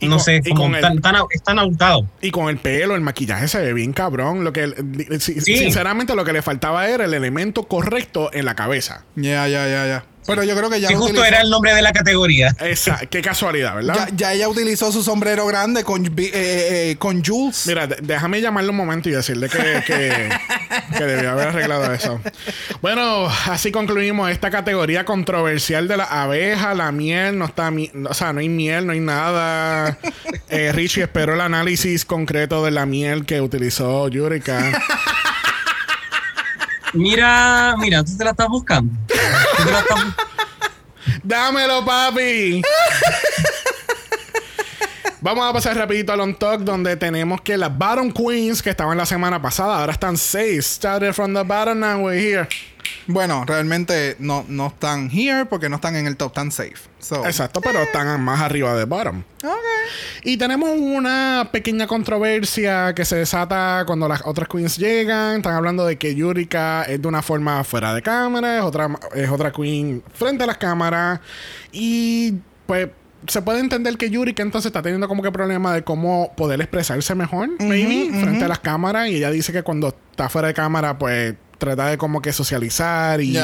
Y 0.00 0.08
no 0.08 0.16
con- 0.16 0.24
sé, 0.24 0.40
y 0.44 0.50
como 0.50 0.62
con 0.64 0.74
el- 0.74 0.80
tan, 0.82 1.00
tan, 1.00 1.16
es 1.30 1.42
tan 1.42 1.58
abultado. 1.58 2.06
Y 2.20 2.30
con 2.30 2.48
el 2.48 2.58
pelo, 2.58 2.94
el 2.94 3.00
maquillaje 3.00 3.48
se 3.48 3.60
ve 3.60 3.72
bien 3.72 3.92
cabrón. 3.92 4.44
Lo 4.44 4.52
que, 4.52 4.74
Sí. 5.18 5.40
Sinceramente, 5.40 6.14
lo 6.14 6.24
que 6.24 6.32
le 6.32 6.42
faltaba 6.42 6.88
era 6.88 7.04
el 7.04 7.14
elemento 7.14 7.64
correcto 7.64 8.30
en 8.32 8.44
la 8.44 8.54
cabeza. 8.54 9.04
Ya, 9.16 9.48
ya, 9.48 9.66
ya, 9.68 9.86
ya. 9.86 10.04
Pero 10.26 10.42
yo 10.44 10.56
creo 10.56 10.68
que 10.70 10.80
ya 10.80 10.88
justo 10.88 11.04
utilizó- 11.06 11.24
era 11.24 11.40
el 11.40 11.50
nombre 11.50 11.74
de 11.74 11.82
la 11.82 11.92
categoría. 11.92 12.54
Esa, 12.60 12.98
qué 13.06 13.22
casualidad, 13.22 13.74
¿verdad? 13.76 14.08
ya, 14.08 14.16
ya 14.16 14.32
ella 14.32 14.48
utilizó 14.48 14.90
su 14.92 15.02
sombrero 15.02 15.46
grande 15.46 15.84
con, 15.84 16.04
eh, 16.06 16.10
eh, 16.32 16.96
con 16.98 17.24
Jules. 17.24 17.66
Mira, 17.66 17.86
déjame 17.86 18.40
llamarle 18.40 18.70
un 18.70 18.76
momento 18.76 19.08
y 19.08 19.12
decirle 19.12 19.48
que, 19.48 19.82
que, 19.86 20.28
que 20.98 21.04
debió 21.04 21.30
haber 21.32 21.48
arreglado 21.48 21.92
eso. 21.92 22.20
Bueno, 22.82 23.26
así 23.46 23.70
concluimos 23.72 24.30
esta 24.30 24.50
categoría 24.50 25.04
controversial 25.04 25.88
de 25.88 25.96
la 25.96 26.04
abeja, 26.04 26.74
la 26.74 26.92
miel, 26.92 27.38
no 27.38 27.44
está, 27.46 27.70
mi- 27.70 27.90
o 28.08 28.14
sea, 28.14 28.32
no 28.32 28.40
hay 28.40 28.48
miel, 28.48 28.86
no 28.86 28.92
hay 28.92 29.00
nada. 29.00 29.98
Eh, 30.48 30.72
Richie 30.72 31.02
esperó 31.04 31.34
el 31.34 31.40
análisis 31.40 32.04
concreto 32.04 32.64
de 32.64 32.70
la 32.70 32.86
miel 32.86 33.24
que 33.26 33.40
utilizó 33.40 34.08
Yurika. 34.08 34.82
Mira, 36.92 37.74
mira, 37.78 38.04
tú 38.04 38.16
te 38.16 38.24
la 38.24 38.30
estás 38.30 38.48
buscando. 38.48 38.92
Tú 39.08 39.64
¡Dámelo, 41.22 41.84
papi! 41.84 42.62
Vamos 45.26 45.44
a 45.44 45.52
pasar 45.52 45.76
rapidito 45.76 46.12
al 46.12 46.20
On 46.20 46.36
Talk 46.36 46.60
donde 46.60 46.94
tenemos 46.94 47.40
que 47.40 47.56
las 47.56 47.76
Bottom 47.76 48.12
Queens 48.12 48.62
que 48.62 48.70
estaban 48.70 48.96
la 48.96 49.06
semana 49.06 49.42
pasada 49.42 49.80
ahora 49.80 49.92
están 49.92 50.16
seis. 50.16 50.64
Started 50.64 51.12
from 51.14 51.34
the 51.34 51.42
bottom, 51.42 51.80
now 51.80 51.98
we're 52.00 52.16
here. 52.16 52.46
Bueno, 53.08 53.44
realmente 53.44 54.14
no, 54.20 54.44
no 54.46 54.68
están 54.68 55.10
here 55.10 55.44
porque 55.44 55.68
no 55.68 55.74
están 55.74 55.96
en 55.96 56.06
el 56.06 56.16
top, 56.16 56.28
están 56.28 56.52
safe. 56.52 56.76
So, 57.00 57.26
Exacto, 57.26 57.60
pero 57.60 57.80
están 57.80 58.20
más 58.20 58.40
arriba 58.40 58.76
de 58.76 58.84
bottom. 58.84 59.24
Y 60.22 60.36
tenemos 60.36 60.70
una 60.78 61.48
pequeña 61.50 61.88
controversia 61.88 62.94
que 62.94 63.04
se 63.04 63.16
desata 63.16 63.82
cuando 63.84 64.06
las 64.06 64.22
otras 64.24 64.46
queens 64.46 64.76
llegan. 64.76 65.38
Están 65.38 65.54
hablando 65.54 65.84
de 65.84 65.96
que 65.96 66.14
Yurika 66.14 66.84
es 66.84 67.02
de 67.02 67.08
una 67.08 67.20
forma 67.20 67.64
fuera 67.64 67.92
de 67.94 68.00
cámara, 68.00 68.58
es 68.58 68.62
otra, 68.62 68.88
es 69.12 69.28
otra 69.28 69.50
queen 69.50 70.04
frente 70.14 70.44
a 70.44 70.46
las 70.46 70.58
cámaras. 70.58 71.18
Y 71.72 72.34
pues 72.66 72.90
se 73.28 73.42
puede 73.42 73.60
entender 73.60 73.96
que 73.96 74.10
Yurika 74.10 74.42
entonces 74.42 74.66
está 74.66 74.82
teniendo 74.82 75.08
como 75.08 75.22
que 75.22 75.32
problema 75.32 75.74
de 75.74 75.84
cómo 75.84 76.32
poder 76.36 76.60
expresarse 76.60 77.14
mejor, 77.14 77.50
maybe, 77.60 78.10
frente 78.20 78.44
a 78.44 78.48
las 78.48 78.60
cámaras. 78.60 79.08
Y 79.08 79.16
ella 79.16 79.30
dice 79.30 79.52
que 79.52 79.62
cuando 79.62 79.88
está 79.88 80.28
fuera 80.28 80.48
de 80.48 80.54
cámara, 80.54 80.98
pues 80.98 81.34
trata 81.58 81.88
de 81.88 81.98
como 81.98 82.20
que 82.20 82.32
socializar 82.32 83.20
y, 83.20 83.38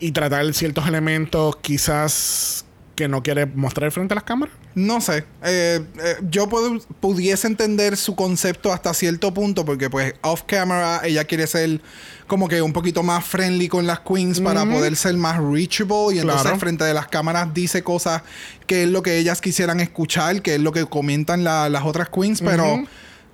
y 0.00 0.12
tratar 0.12 0.52
ciertos 0.54 0.86
elementos 0.86 1.56
quizás 1.56 2.64
porque 3.02 3.08
no 3.10 3.22
quiere 3.22 3.46
mostrar 3.46 3.90
frente 3.90 4.14
a 4.14 4.16
las 4.16 4.24
cámaras. 4.24 4.54
No 4.74 5.00
sé. 5.00 5.24
Eh, 5.42 5.80
eh, 6.02 6.16
yo 6.30 6.48
puedo- 6.48 6.78
pudiese 7.00 7.46
entender 7.48 7.96
su 7.96 8.14
concepto 8.14 8.72
hasta 8.72 8.94
cierto 8.94 9.34
punto 9.34 9.64
porque 9.64 9.90
pues 9.90 10.14
off 10.22 10.42
camera 10.46 11.00
ella 11.04 11.24
quiere 11.24 11.46
ser 11.46 11.80
como 12.28 12.48
que 12.48 12.62
un 12.62 12.72
poquito 12.72 13.02
más 13.02 13.24
friendly 13.24 13.68
con 13.68 13.86
las 13.86 14.00
queens 14.00 14.40
para 14.40 14.64
poder 14.64 14.94
ser 14.96 15.14
más 15.14 15.38
reachable 15.38 16.14
y 16.14 16.18
entonces 16.20 16.42
Claro. 16.42 16.58
frente 16.58 16.84
de 16.84 16.94
las 16.94 17.08
cámaras 17.08 17.52
dice 17.52 17.82
cosas 17.82 18.22
que 18.66 18.84
es 18.84 18.88
lo 18.88 19.02
que 19.02 19.18
ellas 19.18 19.40
quisieran 19.40 19.80
escuchar, 19.80 20.40
que 20.42 20.54
es 20.54 20.60
lo 20.60 20.72
que 20.72 20.86
comentan 20.86 21.42
la- 21.44 21.68
las 21.68 21.84
otras 21.84 22.08
queens, 22.08 22.40
pero... 22.40 22.84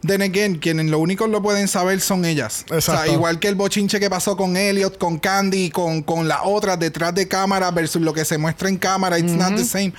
Then 0.06 0.22
again, 0.22 0.58
quienes 0.58 0.86
lo 0.86 1.00
único 1.00 1.26
lo 1.26 1.42
pueden 1.42 1.66
saber 1.66 2.00
son 2.00 2.24
ellas. 2.24 2.64
O 2.70 2.74
Exacto. 2.74 3.04
sea, 3.04 3.12
igual 3.12 3.40
que 3.40 3.48
el 3.48 3.56
bochinche 3.56 3.98
que 3.98 4.08
pasó 4.08 4.36
con 4.36 4.56
Elliot, 4.56 4.96
con 4.96 5.18
Candy, 5.18 5.70
con, 5.70 6.02
con 6.02 6.28
la 6.28 6.44
otra 6.44 6.76
detrás 6.76 7.14
de 7.14 7.26
cámara 7.26 7.70
versus 7.72 8.00
lo 8.00 8.12
que 8.12 8.24
se 8.24 8.38
muestra 8.38 8.68
en 8.68 8.76
cámara, 8.76 9.18
it's 9.18 9.32
not 9.32 9.56
the 9.56 9.64
same. 9.64 9.92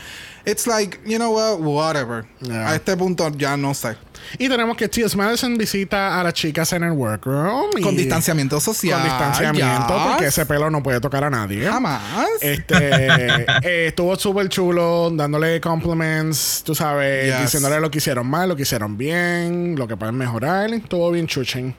It's 0.46 0.66
like, 0.68 1.00
you 1.06 1.18
know 1.18 1.32
what, 1.32 1.60
whatever. 1.60 2.26
Yeah. 2.42 2.70
A 2.72 2.76
este 2.76 2.96
punto 2.98 3.30
ya 3.38 3.56
no 3.58 3.74
sé. 3.74 3.96
Y 4.38 4.48
tenemos 4.50 4.76
que 4.78 4.88
T.S. 4.88 5.16
Madison 5.16 5.58
visita 5.58 6.20
a 6.20 6.24
las 6.24 6.34
chicas 6.34 6.72
en 6.74 6.84
el 6.84 6.92
workroom. 6.92 7.70
y- 7.78 7.82
Con 7.82 7.96
distanciamiento 7.96 8.60
social. 8.60 9.00
Con 9.00 9.10
distanciamiento, 9.10 9.96
yes. 9.96 10.08
porque 10.08 10.26
ese 10.28 10.46
pelo 10.46 10.70
no 10.70 10.84
puede 10.84 11.00
tocar 11.00 11.24
a 11.24 11.30
nadie. 11.30 11.66
Jamás. 11.66 12.02
Este 12.42 12.76
eh, 13.64 13.88
estuvo 13.88 14.16
súper 14.18 14.50
chulo, 14.50 15.10
dándole 15.12 15.60
compliments, 15.62 16.62
tú 16.66 16.76
sabes, 16.76 17.28
Yes. 17.34 17.42
diciéndole 17.44 17.80
lo 17.80 17.90
que 17.90 18.00
hicieron 18.00 18.28
mal, 18.28 18.50
lo 18.50 18.56
que 18.56 18.64
hicieron 18.64 18.98
bien, 18.98 19.76
lo 19.78 19.88
que 19.88 19.96
pueden 19.98 20.16
mejorar. 20.16 20.74
Estuvo 20.74 21.10
bien 21.12 21.26
chuchen. 21.28 21.76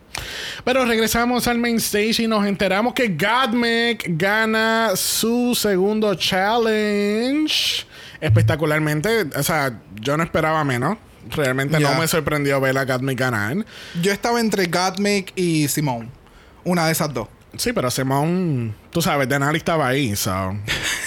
Pero 0.65 0.85
regresamos 0.87 1.47
al 1.47 1.59
main 1.59 1.77
stage 1.77 2.23
y 2.23 2.27
nos 2.27 2.45
enteramos 2.47 2.95
que 2.95 3.09
Godmik 3.09 4.05
gana 4.19 4.93
su 4.97 5.55
segundo 5.55 6.15
challenge. 6.15 7.87
Espectacularmente. 8.20 9.26
O 9.36 9.42
sea, 9.42 9.80
yo 10.01 10.16
no 10.16 10.22
esperaba 10.22 10.62
menos. 10.64 10.98
Realmente 11.30 11.78
Yeah. 11.78 11.92
no 11.92 12.01
me 12.01 12.09
sorprendió 12.09 12.60
ver 12.60 12.76
a 12.78 12.84
Godmik 12.84 13.18
ganar. 13.18 13.56
Yo 14.01 14.10
estaba 14.12 14.40
entre 14.40 14.66
Gottmik 14.66 15.32
y 15.36 15.68
Simone. 15.68 16.09
Una 16.64 16.86
de 16.86 16.92
esas 16.92 17.12
dos. 17.12 17.28
Sí, 17.56 17.72
pero 17.72 17.90
Simón, 17.90 18.74
tú 18.90 19.02
sabes, 19.02 19.28
Denali 19.28 19.59
estaba 19.59 19.88
ahí, 19.88 20.14
so. 20.16 20.56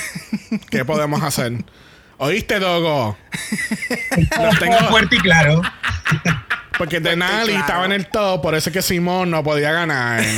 ¿Qué 0.69 0.84
podemos 0.85 1.23
hacer? 1.23 1.64
¿Oíste, 2.18 2.60
Dogo? 2.60 3.18
Los 4.41 4.60
tengo- 4.60 4.77
fuerte 4.90 5.15
y 5.15 5.19
claro. 5.19 5.61
porque 6.77 6.99
Denali 6.99 7.52
claro. 7.52 7.60
estaba 7.65 7.85
en 7.85 7.91
el 7.94 8.07
top, 8.07 8.41
por 8.41 8.56
eso 8.56 8.69
es 8.69 8.73
que 8.73 8.81
Simón 8.81 9.31
no 9.31 9.44
podía 9.44 9.72
ganar. 9.72 10.23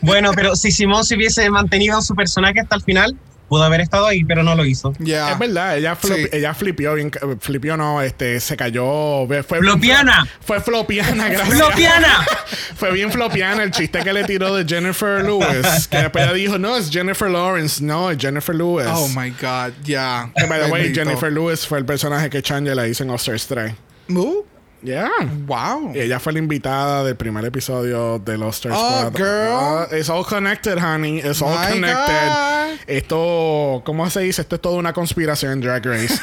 Bueno, 0.00 0.32
pero 0.34 0.56
si 0.56 0.72
Simón 0.72 1.04
se 1.04 1.14
hubiese 1.14 1.48
mantenido 1.48 1.96
en 1.96 2.02
su 2.02 2.14
personaje 2.16 2.58
hasta 2.60 2.74
el 2.74 2.82
final, 2.82 3.16
pudo 3.52 3.64
haber 3.64 3.82
estado 3.82 4.06
ahí, 4.06 4.24
pero 4.24 4.42
no 4.42 4.54
lo 4.54 4.64
hizo. 4.64 4.94
Es 4.98 5.38
verdad, 5.38 5.76
ella, 5.76 5.94
flop- 5.94 6.22
Sí. 6.22 6.28
ella 6.32 6.54
flipió, 6.54 6.94
bien, 6.94 7.10
flipió 7.38 7.76
no, 7.76 8.00
este, 8.00 8.40
se 8.40 8.56
cayó. 8.56 9.26
Fue 9.26 9.42
Flopiana. 9.42 10.26
Fue 10.40 10.58
flopiana, 10.58 11.28
gracias. 11.28 11.58
¡Flopiana! 11.58 12.24
Fue 12.76 12.90
bien 12.92 13.12
flopiana 13.12 13.62
el 13.62 13.70
chiste 13.70 13.98
que 14.02 14.10
le 14.14 14.24
tiró 14.24 14.54
de 14.54 14.64
Jennifer 14.64 15.22
Lewis. 15.22 15.86
Que 15.86 15.98
después 15.98 16.24
ella 16.24 16.32
dijo, 16.32 16.56
no, 16.58 16.78
es 16.78 16.90
Jennifer 16.90 17.28
Lawrence. 17.28 17.84
No, 17.84 18.10
es 18.10 18.16
Jennifer 18.16 18.54
Lewis. 18.54 18.86
Oh 18.88 19.08
my 19.08 19.28
God. 19.32 19.74
Ya. 19.84 20.30
Que, 20.34 20.46
by 20.46 20.58
the 20.64 20.70
way. 20.70 20.94
Jennifer 20.94 21.30
Lewis 21.30 21.66
fue 21.66 21.76
el 21.78 21.84
personaje 21.84 22.30
que 22.30 22.40
Changel 22.40 22.74
la 22.74 22.88
hizo 22.88 23.02
en 23.04 23.10
All-Stars 23.10 23.46
3. 23.48 23.74
Uh, 24.08 24.44
Yeah. 24.82 25.10
wow. 25.46 25.92
Y 25.94 26.00
ella 26.00 26.18
fue 26.18 26.32
la 26.32 26.40
invitada 26.40 27.04
del 27.04 27.14
primer 27.16 27.44
episodio 27.44 28.18
de 28.18 28.36
Los 28.36 28.56
Stars 28.56 28.74
Oh, 28.76 28.98
Squad. 29.08 29.16
girl. 29.16 29.52
Ah, 29.52 29.86
it's 29.92 30.08
all 30.10 30.24
connected, 30.24 30.76
honey. 30.78 31.18
It's 31.18 31.40
all 31.40 31.54
My 31.56 31.72
connected. 31.74 32.28
God. 32.28 32.78
Esto, 32.88 33.82
¿cómo 33.84 34.10
se 34.10 34.20
dice? 34.22 34.42
Esto 34.42 34.56
es 34.56 34.60
toda 34.62 34.76
una 34.78 34.92
conspiración 34.92 35.52
en 35.52 35.60
Drag 35.60 35.84
Race. 35.86 36.18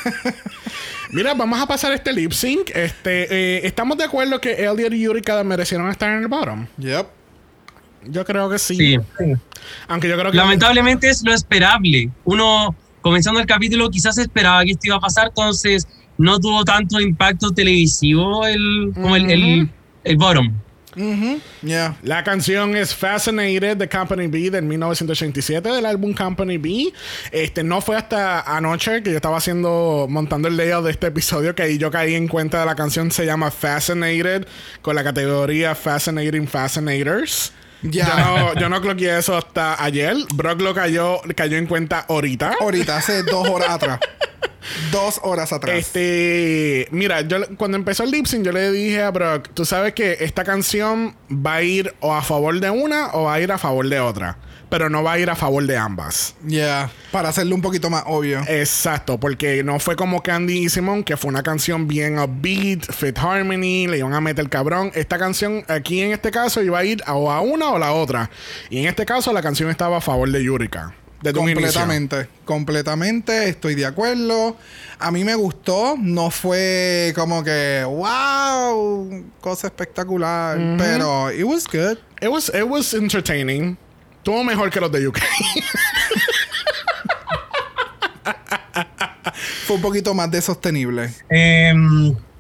Mira, 1.11 1.34
vamos 1.34 1.60
a 1.61 1.65
pasar 1.65 1.94
este 1.94 2.11
lip 2.14 2.34
sync. 2.34 2.69
Este, 2.76 3.27
eh, 3.57 3.61
¿Estamos 3.65 3.98
de 3.98 4.03
acuerdo 4.03 4.40
que 4.41 4.52
Elliot 4.65 4.94
y 4.94 5.02
Yurika 5.03 5.41
merecieron 5.44 5.90
estar 5.90 6.11
en 6.11 6.19
el 6.19 6.27
bottom? 6.27 6.68
Yep. 6.77 7.07
Yo 8.07 8.26
creo 8.26 8.49
que 8.49 8.60
sí. 8.60 8.76
Sí. 8.77 8.98
Aunque 9.88 10.07
yo 10.10 10.18
creo 10.18 10.31
que. 10.31 10.38
Lamentablemente 10.38 11.10
es 11.10 11.22
lo 11.23 11.34
esperable. 11.34 12.10
Uno, 12.26 12.76
comenzando 13.02 13.40
el 13.40 13.45
capítulo, 13.45 13.90
quizás 13.90 14.18
esperaba 14.18 14.64
que 14.65 14.72
esto 14.72 14.88
iba 14.88 14.98
a 14.98 14.99
pasar, 15.02 15.27
entonces 15.27 15.88
no 16.20 16.40
tuvo 16.40 16.64
tanto 16.66 17.00
impacto 17.00 17.52
televisivo 17.52 18.46
el, 18.46 18.91
como 18.94 19.16
el, 19.16 19.32
el, 19.32 19.70
el 20.04 20.18
bottom. 20.18 20.54
Mhm. 20.96 21.40
Yeah. 21.62 21.98
La 22.04 22.24
canción 22.26 22.76
es 22.76 22.94
Fascinated 22.94 23.78
de 23.78 23.88
Company 23.88 24.28
B 24.28 24.50
del 24.50 24.66
1987 24.66 25.70
del 25.70 25.86
álbum 25.86 26.14
Company 26.14 26.58
B. 26.58 26.91
Este 27.32 27.64
no 27.64 27.80
fue 27.80 27.96
hasta 27.96 28.41
anoche 28.41 29.02
que 29.02 29.12
yo 29.12 29.16
estaba 29.16 29.38
haciendo 29.38 30.08
montando 30.10 30.50
el 30.50 30.58
layout 30.58 30.84
de 30.84 30.91
este 30.91 31.08
episodio 31.08 31.56
que 31.56 31.64
ahí 31.64 31.78
yo 31.78 31.90
caí 31.90 32.16
en 32.16 32.28
cuenta 32.28 32.60
de 32.60 32.66
la 32.66 32.76
canción 32.76 33.12
se 33.12 33.26
llama 33.26 33.50
Fascinated 33.50 34.46
con 34.82 34.96
la 34.96 35.04
categoría 35.06 35.74
Fascinating 35.74 36.48
Fascinators. 36.48 37.54
Ya. 37.82 38.08
Yo 38.08 38.16
no, 38.16 38.54
yo 38.56 38.70
no 38.70 38.82
cloqueé 38.82 39.18
eso 39.18 39.38
hasta 39.38 39.82
ayer. 39.84 40.16
Brock 40.34 40.62
lo 40.62 40.74
cayó, 40.74 41.22
cayó 41.36 41.58
en 41.58 41.66
cuenta 41.66 42.06
ahorita. 42.10 42.56
Ahorita, 42.60 42.98
hace 42.98 43.24
dos 43.24 43.48
horas 43.48 43.70
atrás. 43.70 44.00
dos 44.92 45.20
horas 45.24 45.54
atrás. 45.54 45.78
Este, 45.78 46.88
mira, 46.92 47.22
yo 47.22 47.38
cuando 47.58 47.78
empezó 47.78 48.04
el 48.04 48.12
lip 48.12 48.26
sync, 48.26 48.46
yo 48.46 48.52
le 48.52 48.72
dije 48.72 49.02
a 49.02 49.12
Brock, 49.12 49.50
tú 49.54 49.66
sabes 49.66 49.94
que 49.94 50.18
esta 50.22 50.44
canción 50.44 51.16
va 51.32 51.56
a 51.56 51.62
ir 51.64 51.94
o 52.00 52.14
a 52.14 52.22
favor 52.22 52.60
de 52.60 52.70
una 52.70 53.12
o 53.14 53.24
va 53.24 53.36
a 53.36 53.40
ir 53.40 53.52
a 53.52 53.58
favor 53.58 53.88
de 53.88 54.00
otra, 54.00 54.38
pero 54.70 54.90
no 54.90 55.04
va 55.04 55.14
a 55.14 55.20
ir 55.20 55.30
a 55.30 55.36
favor 55.36 55.66
de 55.66 55.78
ambas. 55.78 56.36
Yeah. 56.48 56.91
Para 57.12 57.30
hacerlo 57.30 57.56
un 57.56 57.62
poquito 57.62 57.90
más 57.90 58.04
obvio. 58.06 58.41
Exacto, 58.48 59.20
porque 59.20 59.64
no 59.64 59.80
fue 59.80 59.96
como 59.96 60.22
Candy 60.22 60.66
y 60.66 60.70
Simon, 60.70 61.04
que 61.04 61.18
fue 61.18 61.30
una 61.30 61.44
canción 61.44 61.88
bien 61.88 62.20
upbeat, 62.20 62.91
fit 62.91 63.18
harmony, 63.18 63.88
le 63.88 63.98
iban 63.98 64.14
a 64.14 64.22
meter 64.22 64.48
cabrón. 64.50 64.91
Esta 64.94 65.18
canción, 65.18 65.66
aquí 65.68 66.02
en 66.02 66.12
este 66.12 66.32
caso, 66.32 66.62
iba 66.62 66.80
a 66.80 66.86
ir 66.86 67.02
a, 67.06 67.16
o 67.16 67.32
a 67.32 67.41
una 67.41 67.70
o 67.70 67.76
a 67.76 67.80
la 67.80 67.91
otra. 67.94 68.30
Y 68.70 68.80
en 68.80 68.88
este 68.88 69.06
caso, 69.06 69.34
la 69.34 69.41
canción 69.41 69.70
estaba 69.70 69.98
a 69.98 70.02
favor 70.02 70.32
de 70.32 70.44
Yurika. 70.44 70.94
Desde 71.22 71.38
un 71.38 71.50
inicio. 71.50 71.66
Completamente, 71.66 72.30
completamente, 72.46 73.50
estoy 73.50 73.76
de 73.76 73.86
acuerdo. 73.86 74.56
A 75.00 75.12
mí 75.12 75.26
me 75.26 75.36
gustó, 75.36 75.96
no 76.00 76.32
fue 76.32 77.12
como 77.14 77.44
que, 77.44 77.84
wow, 77.86 79.26
cosa 79.41 79.68
espectacular, 79.68 80.58
pero 80.78 81.30
it 81.30 81.44
was 81.44 81.66
good. 81.68 81.98
It 82.22 82.30
was, 82.30 82.50
it 82.56 82.64
was 82.64 82.94
entertaining. 82.94 83.78
Tuvo 84.30 84.44
mejor 84.44 84.70
que 84.70 84.80
los 84.80 84.92
de 84.92 85.08
UK. 85.08 85.18
Fue 89.66 89.78
un 89.78 89.82
poquito 89.82 90.14
más 90.14 90.30
de 90.30 90.40
sostenible. 90.40 91.12
Eh, 91.32 91.74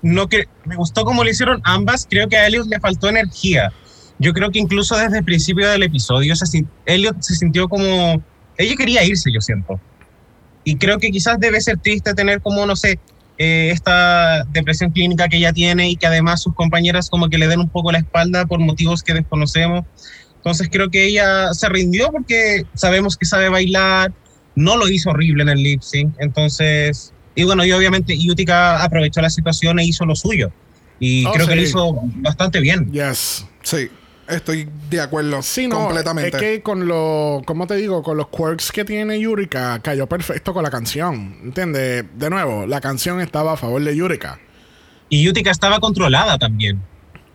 no 0.03 0.29
que 0.29 0.47
me 0.65 0.75
gustó 0.75 1.03
cómo 1.03 1.23
lo 1.23 1.31
hicieron 1.31 1.59
ambas. 1.63 2.05
Creo 2.07 2.29
que 2.29 2.37
a 2.37 2.45
Elliot 2.45 2.67
le 2.67 2.79
faltó 2.79 3.09
energía. 3.09 3.73
Yo 4.19 4.33
creo 4.33 4.51
que 4.51 4.59
incluso 4.59 4.95
desde 4.97 5.17
el 5.17 5.23
principio 5.23 5.67
del 5.67 5.81
episodio, 5.81 6.35
se 6.35 6.63
Elliot 6.85 7.23
se 7.23 7.33
sintió 7.33 7.67
como. 7.67 8.21
Ella 8.55 8.75
quería 8.75 9.03
irse, 9.03 9.31
yo 9.33 9.41
siento. 9.41 9.79
Y 10.63 10.75
creo 10.75 10.99
que 10.99 11.09
quizás 11.09 11.39
debe 11.39 11.59
ser 11.59 11.79
triste 11.79 12.13
tener 12.13 12.39
como, 12.39 12.67
no 12.67 12.75
sé, 12.75 12.99
eh, 13.39 13.71
esta 13.71 14.43
depresión 14.43 14.91
clínica 14.91 15.27
que 15.27 15.37
ella 15.37 15.53
tiene 15.53 15.89
y 15.89 15.95
que 15.95 16.05
además 16.05 16.43
sus 16.43 16.53
compañeras 16.53 17.09
como 17.09 17.29
que 17.29 17.39
le 17.39 17.47
den 17.47 17.61
un 17.61 17.69
poco 17.69 17.91
la 17.91 17.97
espalda 17.97 18.45
por 18.45 18.59
motivos 18.59 19.01
que 19.01 19.15
desconocemos. 19.15 19.85
Entonces 20.39 20.69
creo 20.71 20.89
que 20.89 21.05
ella 21.05 21.53
se 21.53 21.67
rindió 21.69 22.09
porque 22.11 22.65
sabemos 22.73 23.15
que 23.17 23.25
sabe 23.25 23.49
bailar, 23.49 24.11
no 24.55 24.77
lo 24.77 24.87
hizo 24.89 25.11
horrible 25.11 25.43
en 25.43 25.49
el 25.49 25.61
lip 25.61 25.81
sync, 25.81 26.13
entonces, 26.19 27.13
y 27.35 27.43
bueno, 27.43 27.63
y 27.65 27.71
obviamente 27.71 28.17
Utica 28.29 28.81
aprovechó 28.83 29.21
la 29.21 29.29
situación 29.29 29.79
e 29.79 29.85
hizo 29.85 30.05
lo 30.05 30.15
suyo. 30.15 30.51
Y 30.99 31.25
Oh, 31.25 31.31
creo 31.31 31.47
que 31.47 31.55
lo 31.55 31.61
sí. 31.61 31.67
hizo 31.67 31.93
bastante 32.15 32.59
bien. 32.59 32.91
Yes. 32.91 33.45
Sí, 33.63 33.89
estoy 34.27 34.67
de 34.89 34.99
acuerdo 35.01 35.41
Sí, 35.41 35.67
no, 35.67 35.77
completamente. 35.85 36.35
es 36.35 36.41
que 36.43 36.61
con 36.61 36.87
los, 36.87 37.43
¿cómo 37.43 37.67
te 37.67 37.75
digo? 37.75 38.01
Con 38.03 38.17
los 38.17 38.27
quirks 38.29 38.71
que 38.71 38.83
tiene 38.85 39.19
Yurika, 39.19 39.79
cayó 39.81 40.07
perfecto 40.07 40.53
con 40.53 40.63
la 40.63 40.69
canción. 40.71 41.37
¿Entiendes? 41.43 42.05
De 42.15 42.29
nuevo, 42.29 42.65
la 42.65 42.81
canción 42.81 43.21
estaba 43.21 43.53
a 43.53 43.57
favor 43.57 43.81
de 43.83 43.95
Yurika. 43.95 44.39
Y 45.09 45.27
Utica 45.29 45.51
estaba 45.51 45.79
controlada 45.79 46.37
también. 46.37 46.81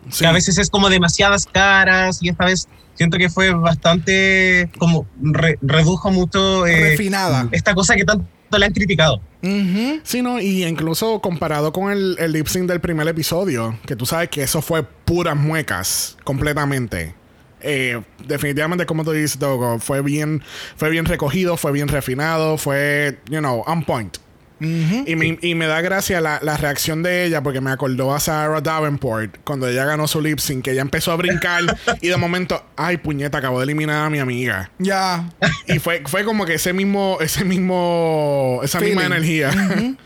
Sí. 0.09 0.19
Que 0.19 0.27
a 0.27 0.31
veces 0.31 0.57
es 0.57 0.69
como 0.69 0.89
demasiadas 0.89 1.45
caras 1.45 2.19
y 2.21 2.29
esta 2.29 2.45
vez 2.45 2.67
siento 2.95 3.17
que 3.17 3.29
fue 3.29 3.51
bastante, 3.53 4.69
como 4.77 5.05
re- 5.21 5.57
redujo 5.61 6.11
mucho 6.11 6.65
eh, 6.65 6.91
Refinada. 6.91 7.47
esta 7.51 7.73
cosa 7.73 7.95
que 7.95 8.05
tanto 8.05 8.25
le 8.57 8.65
han 8.65 8.73
criticado. 8.73 9.21
Ujú. 9.43 9.99
Sí, 10.03 10.21
no, 10.21 10.39
y 10.39 10.63
incluso 10.65 11.19
comparado 11.19 11.73
con 11.73 11.91
el, 11.91 12.15
el 12.19 12.31
lip 12.31 12.47
sync 12.47 12.67
del 12.69 12.79
primer 12.81 13.07
episodio, 13.07 13.77
que 13.85 13.95
tú 13.95 14.05
sabes 14.05 14.29
que 14.29 14.43
eso 14.43 14.61
fue 14.61 14.83
puras 14.83 15.35
muecas, 15.35 16.17
completamente. 16.23 17.15
Eh, 17.61 18.01
definitivamente, 18.27 18.85
como 18.85 19.03
tú 19.03 19.11
dices, 19.11 19.39
Dogo, 19.39 19.79
fue 19.79 20.01
bien, 20.01 20.43
fue 20.77 20.89
bien 20.89 21.05
recogido, 21.05 21.57
fue 21.57 21.71
bien 21.71 21.87
refinado, 21.87 22.57
fue, 22.57 23.19
you 23.29 23.39
know, 23.39 23.63
on 23.65 23.83
point. 23.83 24.17
Y, 24.59 25.15
me, 25.15 25.37
y 25.41 25.55
me 25.55 25.67
da 25.67 25.81
gracia 25.81 26.21
la, 26.21 26.39
la 26.41 26.57
reacción 26.57 27.03
de 27.03 27.25
ella 27.25 27.43
porque 27.43 27.61
me 27.61 27.71
acordó 27.71 28.13
a 28.13 28.19
Sarah 28.19 28.61
Davenport 28.61 29.37
cuando 29.43 29.67
ella 29.67 29.85
ganó 29.85 30.07
su 30.07 30.21
lip 30.21 30.39
sync, 30.39 30.63
que 30.63 30.71
ella 30.71 30.81
empezó 30.81 31.11
a 31.11 31.15
brincar 31.15 31.63
y 32.01 32.07
de 32.07 32.17
momento, 32.17 32.63
ay 32.75 32.97
puñeta, 32.97 33.39
acabo 33.39 33.59
de 33.59 33.65
eliminar 33.65 34.05
a 34.05 34.09
mi 34.09 34.19
amiga. 34.19 34.71
Ya. 34.79 35.29
Y 35.67 35.79
fue, 35.79 36.03
fue 36.05 36.23
como 36.23 36.45
que 36.45 36.55
ese 36.55 36.73
mismo, 36.73 37.17
ese 37.19 37.43
mismo, 37.43 38.59
esa 38.63 38.79
misma 38.79 39.05
energía. 39.05 39.51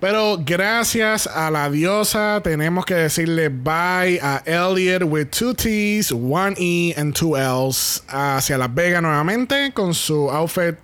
Pero 0.00 0.38
gracias 0.44 1.26
a 1.26 1.50
la 1.50 1.68
diosa, 1.68 2.40
tenemos 2.44 2.84
que 2.84 2.94
decirle 2.94 3.48
bye 3.48 4.20
a 4.22 4.42
Elliot 4.46 5.02
with 5.02 5.26
two 5.30 5.54
T's, 5.54 6.12
one 6.12 6.54
E 6.56 6.94
and 6.96 7.14
two 7.14 7.36
L's 7.36 8.04
hacia 8.08 8.58
Las 8.58 8.72
Vegas 8.72 9.02
nuevamente 9.02 9.72
con 9.72 9.94
su 9.94 10.30
outfit 10.30 10.76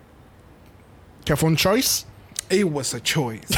que 1.24 1.36
fue 1.36 1.48
un 1.48 1.56
choice. 1.56 2.06
It 2.50 2.64
was 2.64 2.94
a 2.94 3.00
choice. 3.00 3.46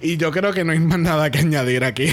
Y 0.00 0.16
yo 0.16 0.30
creo 0.30 0.52
que 0.52 0.62
no 0.62 0.70
hay 0.70 0.78
más 0.78 0.98
nada 1.00 1.28
que 1.28 1.38
añadir 1.40 1.82
aquí. 1.82 2.12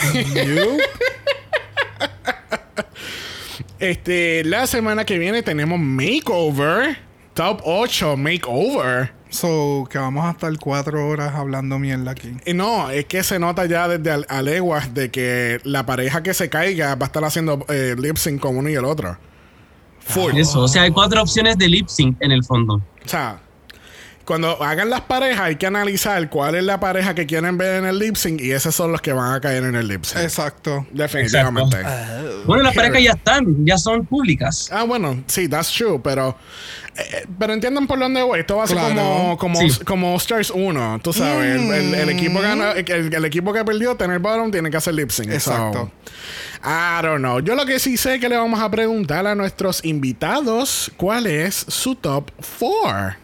este, 3.80 4.44
la 4.44 4.68
semana 4.68 5.06
que 5.06 5.20
viene 5.20 5.44
tenemos 5.44 5.80
Makeover. 5.80 6.98
Top 7.34 7.62
8 7.66 8.16
Makeover. 8.18 9.12
so, 9.30 9.86
que 9.92 9.98
vamos 9.98 10.26
a 10.26 10.32
estar 10.32 10.58
cuatro 10.58 11.06
horas 11.08 11.36
hablando 11.36 11.78
mierda 11.78 12.12
aquí. 12.12 12.32
Y 12.46 12.54
no, 12.54 12.90
es 12.90 13.06
que 13.06 13.22
se 13.24 13.38
nota 13.40 13.66
ya 13.66 13.88
desde 13.90 14.10
al- 14.10 14.26
a 14.30 14.42
leguas 14.42 14.94
de 14.94 15.12
que 15.12 15.60
la 15.64 15.86
pareja 15.86 16.24
que 16.24 16.34
se 16.34 16.50
caiga 16.50 16.96
va 16.96 17.06
a 17.06 17.08
estar 17.08 17.24
haciendo 17.26 17.66
eh, 17.68 17.96
lip 18.00 18.16
sync 18.18 18.40
con 18.40 18.56
uno 18.58 18.70
y 18.70 18.74
el 18.76 18.86
otro. 18.86 19.18
Full. 20.00 20.38
Eso, 20.38 20.62
o 20.62 20.68
sea, 20.68 20.84
hay 20.84 20.92
cuatro 20.92 21.22
opciones 21.22 21.58
de 21.58 21.68
lip 21.68 21.88
sync 21.90 22.18
en 22.22 22.32
el 22.32 22.44
fondo. 22.44 22.76
O 22.76 23.08
sea, 23.10 23.42
cuando 24.26 24.61
hagan 24.64 24.89
las 24.89 25.02
parejas 25.02 25.41
hay 25.41 25.56
que 25.56 25.68
analizar 25.68 26.30
cuál 26.30 26.56
es 26.56 26.64
la 26.64 26.80
pareja 26.80 27.14
que 27.14 27.26
quieren 27.26 27.57
ver 27.57 27.76
en 27.76 27.85
el 27.85 27.99
lip 27.99 28.15
sync 28.15 28.41
y 28.41 28.52
esos 28.52 28.73
son 28.76 28.91
los 28.91 29.02
que 29.02 29.14
van 29.14 29.34
a 29.34 29.39
caer 29.39 29.64
en 29.64 29.76
el 29.76 29.88
lip 29.88 30.03
sync. 30.03 30.22
Exacto. 30.23 30.85
Definitivamente. 30.91 31.77
Bueno, 32.45 32.64
las 32.64 32.76
parejas 32.76 33.02
ya 33.03 33.11
están, 33.11 33.65
ya 33.65 33.77
son 33.77 34.06
públicas. 34.06 34.69
Ah, 34.72 34.84
bueno, 34.84 35.23
sí, 35.27 35.47
that's 35.47 35.72
true, 35.72 35.99
pero 36.03 36.35
eh, 36.97 37.26
pero 37.38 37.53
entiendan 37.53 37.88
por 37.88 37.99
dónde 37.99 38.22
voy. 38.23 38.39
Esto 38.39 38.57
va 38.57 38.64
a 38.64 38.68
ser 38.68 38.77
Claro. 38.77 38.95
como 38.95 39.38
como, 39.38 39.60
Sí. 39.60 39.80
como 39.85 40.15
Stars 40.18 40.49
1, 40.52 40.99
tú 41.03 41.14
sabes, 41.14 41.56
el, 41.61 41.72
el- 41.73 41.93
el 41.95 42.10
equipo 42.10 42.39
gana, 42.41 42.72
el, 42.72 43.14
el 43.14 43.26
equipo 43.26 43.53
que 43.53 43.64
perdió 43.65 43.95
tener 43.95 44.19
bottom 44.19 44.49
tiene 44.52 44.69
que 44.72 44.77
hacer 44.77 44.93
lip 44.95 45.10
sync. 45.11 45.30
Exacto. 45.31 45.91
So, 46.64 46.69
I 46.69 47.02
don't 47.03 47.19
know. 47.19 47.39
Yo 47.41 47.56
lo 47.56 47.65
que 47.65 47.80
sí 47.80 47.97
sé 47.97 48.19
que 48.19 48.27
le 48.30 48.38
vamos 48.38 48.60
a 48.60 48.72
preguntar 48.72 49.27
a 49.27 49.35
nuestros 49.35 49.84
invitados 49.85 50.91
cuál 50.97 51.27
es 51.27 51.65
su 51.68 51.95
top 51.95 52.31
4. 52.60 53.18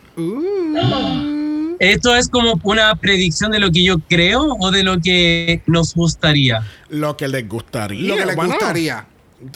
¿Esto 1.80 2.16
es 2.16 2.30
como 2.30 2.60
una 2.64 2.96
predicción 2.96 3.52
de 3.52 3.60
lo 3.60 3.72
que 3.72 3.84
yo 3.84 3.98
creo 4.00 4.56
o 4.60 4.72
de 4.72 4.84
lo 4.84 5.00
que 5.00 5.62
nos 5.66 5.96
gustaría? 5.96 6.64
Lo 6.90 7.18
que 7.18 7.28
les 7.28 7.48
gustaría. 7.48 8.08
Lo 8.08 8.16
que 8.18 8.26
les 8.26 8.36
Bueno, 8.36 8.52
gustaría. 8.54 9.06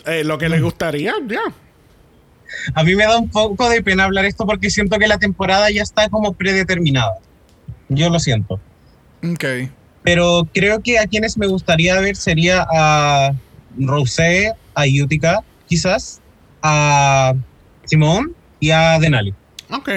eh, 0.05 0.23
lo 0.23 0.37
que 0.37 0.49
les 0.49 0.61
gustaría, 0.61 1.13
ya. 1.27 1.41
A 2.73 2.83
mí 2.83 2.95
me 2.95 3.03
da 3.03 3.17
un 3.17 3.29
poco 3.29 3.69
de 3.69 3.83
pena 3.83 4.05
hablar 4.05 4.25
esto 4.25 4.45
porque 4.45 4.69
siento 4.69 4.97
que 4.97 5.07
la 5.07 5.17
temporada 5.19 5.69
ya 5.69 5.83
está 5.83 6.09
como 6.09 6.33
predeterminada. 6.33 7.15
Yo 7.89 8.09
lo 8.09 8.19
siento. 8.19 8.59
Ok. 9.23 9.45
Pero 10.03 10.47
creo 10.53 10.81
que 10.81 10.97
a 10.99 11.05
quienes 11.07 11.37
me 11.37 11.47
gustaría 11.47 11.99
ver 11.99 12.15
sería 12.15 12.65
a 12.71 13.31
Rosé, 13.77 14.53
a 14.73 14.83
Utica, 15.03 15.43
quizás, 15.67 16.21
a 16.61 17.33
Simón 17.85 18.33
y 18.59 18.71
a 18.71 18.97
Denali. 18.99 19.33
Ok. 19.71 19.89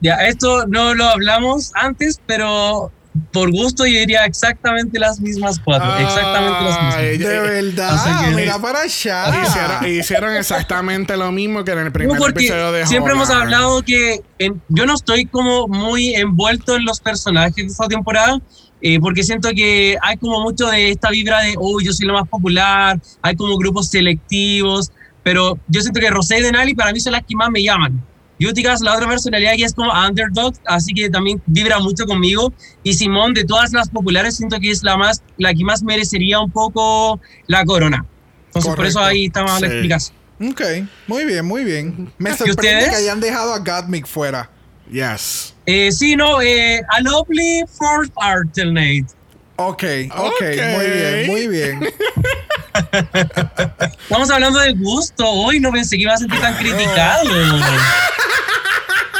Ya, 0.00 0.14
esto 0.26 0.66
no 0.66 0.94
lo 0.94 1.04
hablamos 1.08 1.72
antes, 1.74 2.20
pero 2.26 2.92
por 3.32 3.50
gusto 3.50 3.86
yo 3.86 3.98
diría 3.98 4.26
exactamente 4.26 4.98
las 4.98 5.20
mismas 5.20 5.58
cuatro. 5.64 5.88
exactamente 5.96 6.60
las 6.64 6.76
mismas. 6.82 6.94
Ay, 6.96 7.16
De 7.18 7.40
verdad. 7.40 7.94
así 7.94 8.24
que- 8.26 8.34
Mira 8.36 8.58
para 8.58 8.80
allá. 8.82 9.42
Hicieron, 9.42 9.86
hicieron 10.00 10.34
exactamente 10.36 11.16
lo 11.16 11.32
mismo 11.32 11.64
que 11.64 11.70
en 11.72 11.78
el 11.78 11.92
primer 11.92 12.14
No, 12.14 12.20
porque 12.22 12.40
episodio 12.44 12.72
de 12.72 12.86
siempre 12.86 13.14
hemos 13.14 13.30
hablado 13.30 13.80
que 13.82 14.20
en- 14.38 14.60
yo 14.68 14.84
no 14.84 14.94
estoy 14.94 15.24
como 15.24 15.66
muy 15.66 16.14
envuelto 16.14 16.76
en 16.76 16.84
los 16.84 17.00
personajes 17.00 17.54
de 17.56 17.64
esta 17.64 17.88
temporada, 17.88 18.38
eh, 18.82 19.00
porque 19.00 19.22
siento 19.22 19.48
que 19.56 19.96
hay 20.02 20.18
como 20.18 20.42
mucho 20.42 20.66
de 20.66 20.90
esta 20.90 21.08
vibra 21.08 21.40
de, 21.40 21.54
oh, 21.58 21.80
yo 21.80 21.94
soy 21.94 22.06
lo 22.06 22.12
más 22.12 22.28
popular, 22.28 23.00
hay 23.22 23.34
como 23.34 23.56
grupos 23.56 23.88
selectivos, 23.88 24.92
pero 25.22 25.58
yo 25.68 25.80
siento 25.80 26.00
que 26.00 26.10
Rosé 26.10 26.38
y 26.38 26.42
Denali 26.42 26.74
para 26.74 26.92
mí 26.92 27.00
son 27.00 27.12
las 27.12 27.22
que 27.26 27.34
más 27.34 27.48
me 27.50 27.62
llaman. 27.62 28.04
Utica 28.44 28.74
es 28.74 28.80
la 28.82 28.94
otra 28.96 29.08
personalidad 29.08 29.52
que 29.56 29.64
es 29.64 29.72
como 29.72 29.90
underdog, 29.92 30.54
así 30.66 30.92
que 30.92 31.08
también 31.08 31.40
vibra 31.46 31.78
mucho 31.78 32.04
conmigo. 32.04 32.52
Y 32.82 32.92
Simón, 32.94 33.32
de 33.32 33.44
todas 33.44 33.72
las 33.72 33.88
populares, 33.88 34.36
siento 34.36 34.58
que 34.60 34.70
es 34.70 34.82
la, 34.82 34.96
más, 34.96 35.22
la 35.38 35.54
que 35.54 35.64
más 35.64 35.82
merecería 35.82 36.40
un 36.40 36.50
poco 36.50 37.20
la 37.46 37.64
corona. 37.64 38.04
Entonces, 38.48 38.74
por 38.74 38.84
eso 38.86 38.98
Correcto. 38.98 39.00
ahí 39.16 39.24
está 39.26 39.42
más 39.44 39.60
la 39.60 39.68
Sí. 39.68 39.72
explicación. 39.74 40.16
Ok. 40.50 40.62
Muy 41.06 41.24
bien, 41.24 41.44
muy 41.46 41.64
bien. 41.64 42.12
Me 42.18 42.30
¿Y 42.32 42.34
sorprende 42.34 42.50
ustedes? 42.84 42.90
que 42.90 42.96
hayan 42.96 43.20
dejado 43.20 43.54
a 43.54 43.58
Gatmic 43.60 44.06
fuera. 44.06 44.50
Yes. 44.90 45.54
Eh, 45.64 45.90
sí, 45.90 46.14
no, 46.14 46.40
eh, 46.42 46.80
a 46.90 47.00
lovely 47.00 47.62
fourth 47.76 48.12
alternate. 48.16 49.06
Ok, 49.56 49.82
ok, 50.14 50.26
Ok. 50.26 50.42
muy 50.42 50.86
bien, 50.90 51.26
muy 51.26 51.48
bien. 51.48 51.80
Estamos 54.02 54.30
hablando 54.30 54.58
del 54.60 54.76
gusto. 54.78 55.28
Hoy 55.28 55.60
no 55.60 55.72
pensé 55.72 55.96
que 55.96 56.02
iba 56.02 56.14
a 56.14 56.18
sentir 56.18 56.40
tan 56.40 56.54
criticado. 56.56 57.28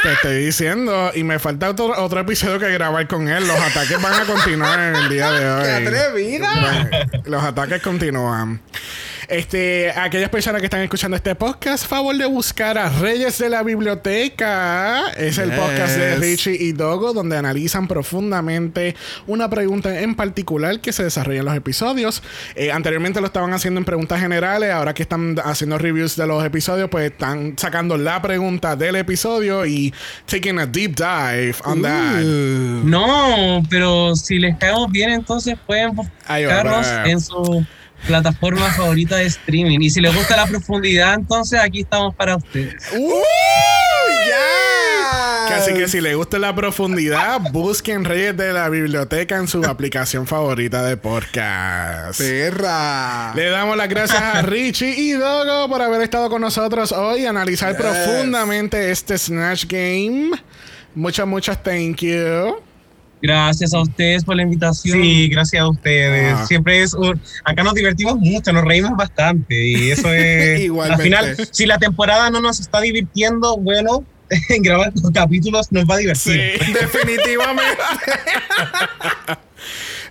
Te 0.02 0.12
estoy 0.12 0.44
diciendo, 0.44 1.10
y 1.14 1.24
me 1.24 1.38
falta 1.38 1.70
otro, 1.70 1.86
otro 2.00 2.20
episodio 2.20 2.60
que 2.60 2.70
grabar 2.70 3.08
con 3.08 3.28
él. 3.28 3.46
Los 3.46 3.58
ataques 3.58 4.00
van 4.00 4.14
a 4.14 4.24
continuar 4.24 4.78
en 4.78 4.94
el 4.96 5.08
día 5.08 5.32
de 5.32 5.50
hoy. 5.50 5.64
¡Qué 5.64 5.70
atrevida! 5.70 6.50
Bueno, 6.60 6.88
Los 7.24 7.42
ataques 7.42 7.82
continúan. 7.82 8.60
Este, 9.28 9.90
aquellas 9.90 10.30
personas 10.30 10.60
que 10.60 10.66
están 10.66 10.82
escuchando 10.82 11.16
este 11.16 11.34
podcast, 11.34 11.84
favor 11.86 12.16
de 12.16 12.26
buscar 12.26 12.78
a 12.78 12.88
Reyes 12.88 13.38
de 13.38 13.48
la 13.48 13.64
Biblioteca. 13.64 15.10
Es 15.16 15.38
el 15.38 15.50
Yes. 15.50 15.58
podcast 15.58 15.96
de 15.96 16.16
Richie 16.16 16.54
y 16.60 16.72
Dogo, 16.72 17.12
donde 17.12 17.36
analizan 17.36 17.88
profundamente 17.88 18.94
una 19.26 19.50
pregunta 19.50 20.00
en 20.00 20.14
particular 20.14 20.80
que 20.80 20.92
se 20.92 21.02
desarrolla 21.02 21.40
en 21.40 21.44
los 21.46 21.56
episodios. 21.56 22.22
Eh, 22.54 22.70
anteriormente 22.70 23.20
lo 23.20 23.26
estaban 23.26 23.52
haciendo 23.52 23.78
en 23.78 23.84
preguntas 23.84 24.20
generales, 24.20 24.70
ahora 24.70 24.94
que 24.94 25.02
están 25.02 25.36
haciendo 25.44 25.76
reviews 25.78 26.14
de 26.16 26.26
los 26.26 26.44
episodios, 26.44 26.88
pues 26.88 27.10
están 27.10 27.54
sacando 27.58 27.96
la 27.96 28.22
pregunta 28.22 28.76
del 28.76 28.94
episodio 28.96 29.66
y 29.66 29.92
taking 30.26 30.60
a 30.60 30.66
deep 30.66 30.94
dive 30.94 31.54
on 31.64 31.82
that. 31.82 32.20
No, 32.20 33.62
pero 33.68 34.14
si 34.14 34.38
les 34.38 34.56
caemos 34.56 34.90
bien, 34.92 35.10
entonces 35.10 35.56
pueden 35.66 35.96
buscarnos 35.96 36.86
en 37.06 37.20
su 37.20 37.64
plataforma 38.06 38.70
favorita 38.72 39.16
de 39.16 39.26
streaming. 39.26 39.80
Y 39.80 39.90
si 39.90 40.00
les 40.00 40.14
gusta 40.14 40.36
la 40.36 40.46
profundidad, 40.46 41.14
entonces 41.14 41.60
aquí 41.60 41.80
estamos 41.80 42.14
para 42.14 42.36
ustedes. 42.36 42.74
¡Uh! 42.96 43.22
¡Ya! 44.28 45.48
Que 45.48 45.54
Así 45.54 45.74
que 45.74 45.88
si 45.88 46.00
le 46.00 46.14
gusta 46.14 46.38
la 46.38 46.54
profundidad, 46.54 47.40
busquen 47.52 48.04
Reyes 48.04 48.36
de 48.36 48.52
la 48.52 48.68
Biblioteca 48.68 49.36
en 49.36 49.46
su 49.48 49.64
aplicación 49.64 50.26
favorita 50.26 50.82
de 50.84 50.96
podcast. 50.96 52.18
Perra. 52.18 53.32
Le 53.34 53.50
damos 53.50 53.76
las 53.76 53.88
gracias 53.88 54.20
a 54.20 54.42
Richie 54.42 54.94
y 54.98 55.12
Dogo 55.12 55.68
por 55.68 55.80
haber 55.82 56.02
estado 56.02 56.28
con 56.28 56.40
nosotros 56.42 56.92
hoy 56.92 57.22
y 57.22 57.26
analizar 57.26 57.76
Yes. 57.76 57.80
profundamente 57.80 58.90
este 58.90 59.16
Snatch 59.18 59.66
Game. 59.66 60.30
Muchas, 60.94 61.26
muchas 61.26 61.62
thank 61.62 61.98
you. 62.00 62.56
Gracias 63.26 63.74
a 63.74 63.80
ustedes 63.80 64.24
por 64.24 64.36
la 64.36 64.42
invitación. 64.42 65.02
Sí, 65.02 65.28
gracias 65.28 65.60
a 65.62 65.68
ustedes. 65.68 66.34
Ah. 66.36 66.46
Siempre 66.46 66.82
es 66.82 66.94
un- 66.94 67.20
acá 67.44 67.62
nos 67.64 67.74
divertimos 67.74 68.16
mucho, 68.18 68.52
nos 68.52 68.64
reímos 68.64 68.96
bastante 68.96 69.66
y 69.66 69.90
eso 69.90 70.12
es 70.12 70.60
Igualmente. 70.60 71.02
al 71.16 71.34
final 71.34 71.48
si 71.50 71.66
la 71.66 71.78
temporada 71.78 72.30
no 72.30 72.40
nos 72.40 72.60
está 72.60 72.80
divirtiendo, 72.80 73.56
bueno, 73.56 74.04
en 74.48 74.62
grabar 74.62 74.92
los 74.94 75.10
capítulos 75.12 75.70
nos 75.72 75.84
va 75.84 75.94
a 75.94 75.98
divertir. 75.98 76.52
Sí. 76.60 76.72
Definitivamente. 76.80 77.82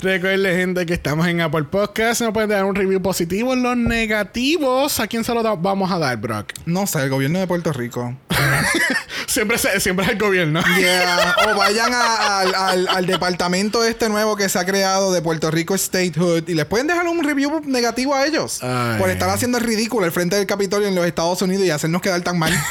Recuerden, 0.02 0.56
gente, 0.58 0.86
que 0.86 0.94
estamos 0.94 1.28
en 1.28 1.42
Apple 1.42 1.64
Podcast. 1.64 2.22
Nos 2.22 2.32
pueden 2.34 2.50
dar 2.50 2.66
un 2.66 2.76
review 2.76 3.02
positivo. 3.02 3.54
En 3.54 3.64
los 3.64 3.78
negativos, 3.78 5.00
¿a 5.00 5.08
quién 5.08 5.24
se 5.24 5.34
lo 5.34 5.44
vamos 5.58 5.92
a 5.92 5.98
dar, 6.00 6.18
Brock? 6.18 6.52
No 6.66 6.86
sé, 6.88 7.02
el 7.04 7.10
gobierno 7.10 7.40
de 7.40 7.48
Puerto 7.48 7.72
Rico. 7.74 8.16
Siempre, 9.28 9.58
se- 9.58 9.80
siempre 9.82 10.06
es 10.06 10.12
el 10.14 10.18
gobierno. 10.18 10.62
Yeah. 10.78 11.36
O 11.52 11.56
vayan 11.58 11.94
a- 11.94 12.40
al, 12.40 12.56
al- 12.56 12.88
al 12.88 13.06
departamento 13.06 13.84
este 13.84 14.08
nuevo 14.08 14.36
que 14.38 14.48
se 14.48 14.58
ha 14.60 14.66
creado 14.66 15.12
de 15.12 15.22
Puerto 15.22 15.52
Rico 15.52 15.78
Statehood 15.78 16.48
y 16.48 16.54
les 16.54 16.66
pueden 16.66 16.88
dejar 16.88 17.08
un 17.08 17.22
review 17.24 17.62
negativo 17.66 18.16
a 18.16 18.26
ellos 18.26 18.60
Ay. 18.64 18.98
por 19.00 19.10
estar 19.10 19.30
haciendo 19.30 19.58
el 19.58 19.64
ridículo 19.66 20.06
al 20.06 20.12
frente 20.12 20.36
del 20.38 20.46
Capitolio 20.46 20.88
en 20.88 20.96
los 20.96 21.06
Estados 21.06 21.42
Unidos 21.42 21.66
y 21.66 21.70
hacernos 21.72 22.02
quedar 22.02 22.22
tan 22.22 22.38
mal. 22.40 22.54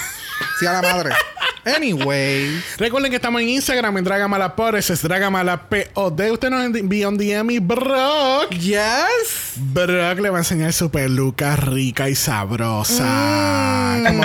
sí, 0.58 0.66
a 0.66 0.72
la 0.72 0.82
madre. 0.82 1.12
Anyway. 1.64 2.62
Recuerden 2.76 3.10
que 3.10 3.16
estamos 3.16 3.40
en 3.40 3.48
Instagram 3.48 3.96
en 3.98 4.04
Dragamalapod. 4.04 4.76
Ese 4.76 4.92
es 4.92 5.02
Dragamalapod. 5.02 6.20
Usted 6.30 6.50
nos 6.50 6.64
envía 6.76 7.08
un 7.08 7.16
DM 7.16 7.50
y 7.52 7.58
Brock. 7.58 8.50
Yes. 8.50 9.54
Brock 9.56 10.20
le 10.20 10.30
va 10.30 10.38
a 10.38 10.40
enseñar 10.40 10.72
su 10.72 10.90
peluca 10.90 11.56
rica 11.56 12.08
y 12.08 12.14
sabrosa. 12.14 13.98
Como, 14.06 14.22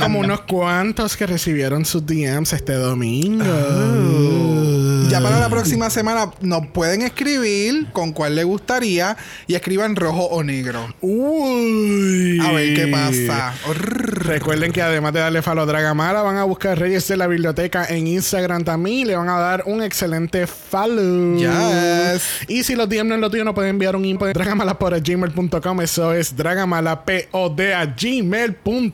como 0.00 0.20
unos 0.20 0.40
cuantos 0.42 1.16
que 1.16 1.26
recibieron 1.26 1.84
sus 1.84 2.06
DMs 2.06 2.54
este 2.54 2.74
domingo. 2.74 3.44
Ya 3.44 4.87
ya 5.08 5.20
para 5.20 5.38
la 5.40 5.48
próxima 5.48 5.90
semana 5.90 6.30
nos 6.40 6.66
pueden 6.68 7.02
escribir 7.02 7.88
con 7.92 8.12
cuál 8.12 8.34
le 8.36 8.44
gustaría 8.44 9.16
y 9.46 9.54
escriban 9.54 9.96
rojo 9.96 10.24
o 10.24 10.42
negro. 10.42 10.94
Uy. 11.00 12.38
A 12.40 12.52
ver 12.52 12.74
qué 12.74 12.86
pasa. 12.88 13.54
Recuerden 13.74 14.72
que 14.72 14.82
además 14.82 15.12
de 15.12 15.20
darle 15.20 15.42
follow 15.42 15.64
a 15.64 15.66
Dragamala, 15.66 16.22
van 16.22 16.36
a 16.36 16.44
buscar 16.44 16.78
Reyes 16.78 17.06
de 17.08 17.16
la 17.16 17.26
Biblioteca 17.26 17.86
en 17.88 18.06
Instagram 18.06 18.64
también 18.64 18.98
y 18.98 19.04
le 19.06 19.16
van 19.16 19.28
a 19.28 19.38
dar 19.38 19.62
un 19.66 19.82
excelente 19.82 20.46
follow. 20.46 21.36
Yes. 21.38 22.22
Y 22.48 22.62
si 22.64 22.74
los 22.74 22.88
DM 22.88 23.08
no 23.08 23.14
es 23.14 23.20
lo 23.20 23.30
tuyo, 23.30 23.44
no 23.44 23.54
pueden 23.54 23.70
enviar 23.70 23.96
un 23.96 24.04
input 24.04 24.28
Dragamala 24.32 24.78
por 24.78 24.98
gmail.com. 25.00 25.80
Eso 25.80 26.12
es 26.14 26.36
dragamalapod 26.36 27.60
a 27.60 27.86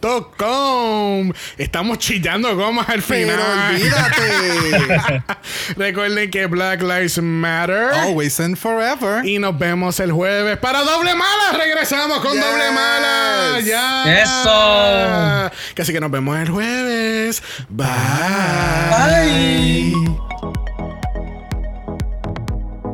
gmail.com. 0.05 1.32
Estamos 1.59 1.99
chillando 1.99 2.55
gomas 2.57 2.89
al 2.89 3.03
Pero 3.03 3.31
final. 3.43 3.74
olvídate. 3.74 5.23
Recuerden 5.77 6.03
que 6.31 6.47
Black 6.47 6.82
Lives 6.82 7.18
Matter. 7.18 7.93
Always 7.94 8.39
and 8.40 8.56
forever. 8.56 9.24
Y 9.24 9.39
nos 9.39 9.59
vemos 9.59 9.98
el 10.01 10.12
jueves 10.12 10.59
para 10.59 10.82
Doble 10.82 11.14
Mala. 11.14 11.59
Regresamos 11.59 12.20
con 12.20 12.32
Yes. 12.32 12.44
Doble 12.44 12.70
Mala. 12.70 13.60
Ya. 13.60 14.22
Eso. 14.22 15.51
Así 15.81 15.93
que 15.93 16.01
nos 16.01 16.10
vemos 16.10 16.39
el 16.39 16.51
jueves. 16.51 17.43
Bye. 17.70 17.86
Bye. 18.90 20.34